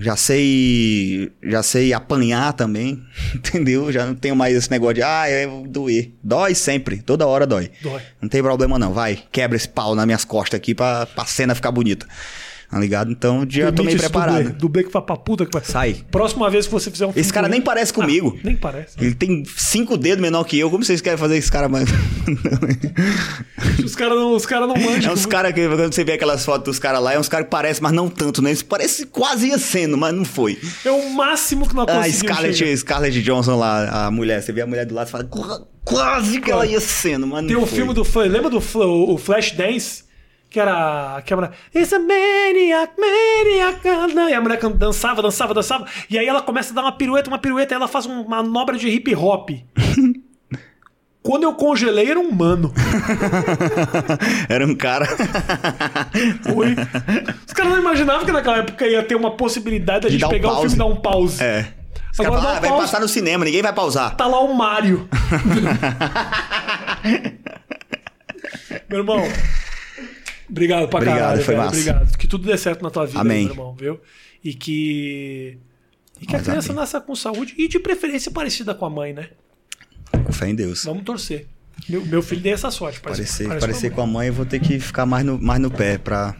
Já 0.00 0.16
sei. 0.16 1.32
Já 1.42 1.62
sei 1.62 1.92
apanhar 1.92 2.52
também. 2.52 3.02
Entendeu? 3.34 3.92
Já 3.92 4.06
não 4.06 4.14
tenho 4.14 4.34
mais 4.34 4.56
esse 4.56 4.70
negócio 4.70 4.94
de, 4.94 5.02
ah, 5.02 5.30
eu 5.30 5.50
vou 5.50 5.66
doer. 5.66 6.12
Dói 6.22 6.54
sempre. 6.54 7.02
Toda 7.02 7.26
hora 7.26 7.46
dói. 7.46 7.70
Dói. 7.82 8.00
Não 8.20 8.28
tem 8.28 8.42
problema 8.42 8.78
não. 8.78 8.92
Vai, 8.92 9.22
quebra 9.30 9.56
esse 9.56 9.68
pau 9.68 9.94
nas 9.94 10.06
minhas 10.06 10.24
costas 10.24 10.58
aqui 10.58 10.74
pra, 10.74 11.06
pra 11.06 11.24
cena 11.24 11.54
ficar 11.54 11.70
bonita. 11.70 12.06
Tá 12.72 12.78
ligado? 12.78 13.12
Então 13.12 13.44
já 13.46 13.66
tô 13.66 13.82
Demite 13.82 13.84
meio 13.84 13.96
esse 13.96 13.98
preparado. 13.98 14.36
Dublê, 14.44 14.52
dublê 14.58 14.82
que 14.84 14.90
vai 14.90 15.02
pra 15.02 15.14
puta 15.14 15.44
que 15.44 15.52
vai. 15.52 15.62
Sai. 15.62 15.94
Próxima 16.10 16.48
vez 16.48 16.64
que 16.66 16.72
você 16.72 16.90
fizer 16.90 17.04
um. 17.06 17.12
Esse 17.14 17.30
cara 17.30 17.46
nem 17.46 17.60
parece 17.60 17.92
comigo. 17.92 18.34
Ah, 18.38 18.40
nem 18.44 18.56
parece. 18.56 18.96
Ele 18.98 19.14
tem 19.14 19.44
cinco 19.58 19.94
dedos 19.98 20.22
menor 20.22 20.42
que 20.44 20.58
eu. 20.58 20.70
Como 20.70 20.82
vocês 20.82 21.02
querem 21.02 21.18
fazer 21.18 21.36
esse 21.36 21.52
cara 21.52 21.68
mais. 21.68 21.86
Os 23.84 23.94
caras 23.94 24.16
não, 24.16 24.34
os 24.34 24.46
cara 24.46 24.66
não 24.66 24.74
manjam. 24.76 25.10
É 25.10 25.14
uns 25.14 25.26
caras 25.26 25.52
que, 25.52 25.68
quando 25.68 25.92
você 25.92 26.02
vê 26.04 26.12
aquelas 26.12 26.44
fotos 26.44 26.64
dos 26.64 26.78
caras 26.78 27.02
lá, 27.02 27.12
é 27.12 27.18
uns 27.18 27.28
caras 27.28 27.44
que 27.46 27.50
parecem, 27.50 27.82
mas 27.82 27.92
não 27.92 28.08
tanto, 28.08 28.40
né? 28.40 28.50
Isso 28.52 28.64
parece 28.64 29.06
quase 29.06 29.48
ia 29.48 29.58
sendo, 29.58 29.96
mas 29.98 30.14
não 30.14 30.24
foi. 30.24 30.58
É 30.84 30.90
o 30.90 31.10
máximo 31.10 31.68
que 31.68 31.74
nós 31.74 31.86
A 31.88 31.94
conseguimos. 31.96 32.20
chegar. 32.20 32.34
Scarlett, 32.36 32.76
Scarlett 32.78 33.22
Johnson 33.22 33.56
lá, 33.58 34.06
a 34.06 34.10
mulher, 34.10 34.42
você 34.42 34.52
vê 34.52 34.62
a 34.62 34.66
mulher 34.66 34.86
do 34.86 34.94
lado 34.94 35.08
e 35.08 35.10
fala, 35.10 35.24
"Qua- 35.24 35.62
quase 35.84 36.40
que 36.40 36.50
ela 36.50 36.66
ia 36.66 36.80
sendo, 36.80 37.26
mas 37.26 37.42
não 37.42 37.48
Tem 37.48 37.56
o 37.56 37.66
foi. 37.66 37.76
filme 37.78 37.92
do 37.94 38.02
lembra 38.28 38.48
do 38.50 38.58
o 38.58 39.18
Flash 39.18 39.52
Dance? 39.52 40.04
Que 40.52 40.60
era 40.60 41.16
a 41.16 41.22
câmera. 41.22 41.52
It's 41.74 41.92
a 41.94 41.98
maniac, 41.98 42.92
maniac. 42.98 43.80
E 44.30 44.34
a 44.34 44.40
mulher 44.40 44.60
dançava, 44.74 45.22
dançava, 45.22 45.54
dançava. 45.54 45.86
E 46.10 46.18
aí 46.18 46.26
ela 46.26 46.42
começa 46.42 46.72
a 46.72 46.74
dar 46.74 46.82
uma 46.82 46.92
pirueta, 46.92 47.30
uma 47.30 47.38
pirueta, 47.38 47.72
e 47.74 47.76
ela 47.76 47.88
faz 47.88 48.04
uma 48.04 48.22
manobra 48.22 48.76
de 48.76 48.86
hip 48.88 49.14
hop. 49.14 49.48
Quando 51.22 51.44
eu 51.44 51.54
congelei, 51.54 52.10
era 52.10 52.18
um 52.18 52.32
mano. 52.32 52.74
Era 54.50 54.66
um 54.66 54.74
cara. 54.74 55.06
Os 57.46 57.52
caras 57.52 57.72
não 57.72 57.78
imaginavam 57.78 58.24
que 58.26 58.32
naquela 58.32 58.58
época 58.58 58.84
ia 58.88 59.04
ter 59.04 59.14
uma 59.14 59.30
possibilidade 59.36 60.00
da 60.00 60.08
De 60.08 60.14
gente 60.18 60.22
dar 60.22 60.26
um 60.26 60.30
pegar 60.30 60.48
o 60.48 60.54
pause. 60.56 60.62
filme 60.68 60.74
e 60.74 60.78
dar 60.78 60.86
um 60.86 60.96
pause. 61.00 61.40
é. 61.42 61.68
Os 62.12 62.20
Agora 62.20 62.40
ah, 62.40 62.40
um 62.40 62.60
vai 62.60 62.68
pause. 62.68 62.82
passar 62.82 63.00
no 63.00 63.08
cinema, 63.08 63.44
ninguém 63.44 63.62
vai 63.62 63.72
pausar. 63.72 64.16
Tá 64.16 64.26
lá 64.26 64.40
o 64.40 64.52
Mário. 64.52 65.08
meu 68.90 68.98
irmão. 68.98 69.22
Obrigado 70.52 70.86
pra 70.86 70.98
Obrigado, 70.98 71.18
caralho, 71.18 71.42
foi 71.44 71.54
velho. 71.54 71.66
massa. 71.66 71.78
Obrigado. 71.80 72.16
Que 72.18 72.26
tudo 72.28 72.46
dê 72.46 72.56
certo 72.58 72.82
na 72.82 72.90
tua 72.90 73.06
vida, 73.06 73.20
Amém. 73.20 73.44
meu 73.46 73.52
irmão, 73.54 73.74
viu? 73.74 73.98
E 74.44 74.52
que. 74.54 75.58
E 76.20 76.26
que 76.26 76.34
a 76.36 76.38
Mas 76.38 76.46
criança 76.46 76.68
amém. 76.72 76.80
nasça 76.80 77.00
com 77.00 77.14
saúde 77.16 77.54
e 77.56 77.66
de 77.68 77.78
preferência 77.80 78.30
parecida 78.30 78.74
com 78.74 78.84
a 78.84 78.90
mãe, 78.90 79.12
né? 79.14 79.30
Com 80.24 80.30
fé 80.32 80.48
em 80.50 80.54
Deus. 80.54 80.84
Vamos 80.84 81.04
torcer. 81.04 81.46
Meu, 81.88 82.04
meu 82.04 82.22
filho 82.22 82.42
tem 82.42 82.52
essa 82.52 82.70
sorte. 82.70 83.00
Parece, 83.00 83.22
Parecer, 83.22 83.48
parece 83.48 83.66
parecer 83.66 83.90
com 83.90 84.02
a 84.02 84.06
mãe, 84.06 84.28
eu 84.28 84.34
vou 84.34 84.44
ter 84.44 84.60
que 84.60 84.78
ficar 84.78 85.06
mais 85.06 85.24
no, 85.24 85.40
mais 85.40 85.58
no 85.60 85.70
pé 85.70 85.96
pra. 85.98 86.36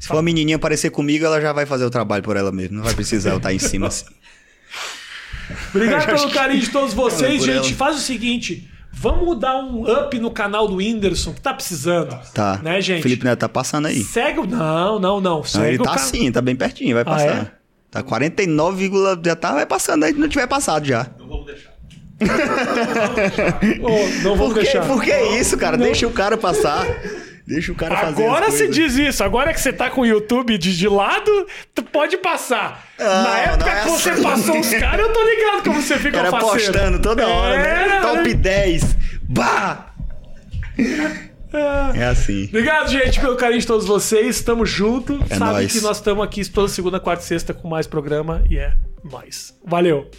Se 0.00 0.08
for 0.08 0.16
uma 0.16 0.22
menininha 0.22 0.58
parecer 0.58 0.90
comigo, 0.90 1.24
ela 1.24 1.40
já 1.40 1.52
vai 1.52 1.64
fazer 1.64 1.84
o 1.84 1.90
trabalho 1.90 2.22
por 2.24 2.36
ela 2.36 2.50
mesma. 2.52 2.76
Não 2.76 2.84
vai 2.84 2.92
precisar 2.94 3.30
eu 3.30 3.36
estar 3.38 3.54
em 3.54 3.58
cima 3.58 3.86
assim. 3.86 4.04
Obrigado 5.74 6.06
pelo 6.14 6.30
carinho 6.30 6.60
de 6.60 6.70
todos 6.70 6.92
vocês, 6.92 7.42
gente. 7.42 7.68
ela. 7.68 7.76
Faz 7.76 7.96
o 7.96 8.00
seguinte. 8.00 8.68
Vamos 8.96 9.38
dar 9.38 9.56
um 9.56 9.82
up 9.90 10.18
no 10.18 10.30
canal 10.30 10.66
do 10.66 10.76
Whindersson, 10.76 11.32
que 11.34 11.40
tá 11.40 11.52
precisando. 11.52 12.18
Tá. 12.32 12.58
Né, 12.62 12.80
gente? 12.80 13.02
Felipe 13.02 13.24
Neto 13.24 13.40
tá 13.40 13.48
passando 13.48 13.86
aí. 13.86 14.02
Segue 14.02 14.40
o. 14.40 14.46
Não, 14.46 14.98
não, 14.98 15.20
não. 15.20 15.36
Não, 15.38 15.44
Segue 15.44 15.66
ele 15.66 15.78
o 15.78 15.82
tá 15.82 15.90
ca- 15.90 15.96
assim, 15.96 16.32
tá 16.32 16.40
bem 16.40 16.56
pertinho, 16.56 16.94
vai 16.94 17.04
passar. 17.04 17.36
é? 17.36 17.50
Tá 17.90 18.02
49, 18.02 18.90
já 19.24 19.36
tá, 19.36 19.52
vai 19.52 19.66
passando 19.66 20.04
aí, 20.04 20.12
não 20.12 20.28
tiver 20.28 20.46
passado 20.46 20.86
já. 20.86 21.06
Ô, 23.82 24.22
não 24.22 24.36
vamos 24.36 24.54
Por 24.54 24.54
que, 24.54 24.60
deixar. 24.62 24.86
por 24.86 25.02
que 25.02 25.12
isso, 25.38 25.56
cara? 25.56 25.76
Não. 25.76 25.84
Deixa 25.84 26.06
o 26.06 26.10
cara 26.12 26.36
passar. 26.36 26.86
Deixa 27.46 27.72
o 27.72 27.74
cara 27.74 27.96
fazer. 27.96 28.24
Agora 28.24 28.46
coisas. 28.46 28.74
diz 28.74 28.96
isso. 28.96 29.22
Agora 29.22 29.52
que 29.52 29.60
você 29.60 29.72
tá 29.72 29.90
com 29.90 30.00
o 30.00 30.06
YouTube 30.06 30.56
de, 30.56 30.76
de 30.76 30.88
lado, 30.88 31.46
tu 31.74 31.82
pode 31.82 32.16
passar. 32.16 32.86
Na 32.98 33.38
época 33.38 33.70
é 33.70 33.82
que 33.82 33.88
você 33.90 34.10
assim. 34.10 34.22
passou 34.22 34.58
os 34.60 34.70
caras, 34.74 35.00
eu 35.00 35.12
tô 35.12 35.22
ligado 35.22 35.62
como 35.64 35.82
você 35.82 35.98
fica 35.98 36.18
Era 36.20 36.30
faceiro. 36.30 36.72
postando 36.72 37.02
toda 37.02 37.26
hora, 37.28 37.54
Era, 37.54 37.86
né? 37.86 38.00
Top 38.00 38.28
né? 38.28 38.34
10. 38.34 38.96
Bah! 39.28 39.92
É. 41.52 41.98
É 42.00 42.04
assim. 42.06 42.44
Obrigado, 42.46 42.90
gente, 42.90 43.20
pelo 43.20 43.36
carinho 43.36 43.60
de 43.60 43.66
todos 43.66 43.86
vocês. 43.86 44.40
Tamo 44.42 44.66
junto. 44.66 45.22
É 45.30 45.36
Sabe 45.36 45.52
nóis. 45.52 45.72
que 45.72 45.80
nós 45.82 45.98
estamos 45.98 46.24
aqui 46.24 46.44
toda 46.48 46.66
segunda, 46.68 46.98
quarta 46.98 47.22
e 47.22 47.26
sexta 47.26 47.54
com 47.54 47.68
mais 47.68 47.86
programa 47.86 48.42
e 48.50 48.58
é 48.58 48.72
nóis. 49.04 49.54
Valeu. 49.64 50.10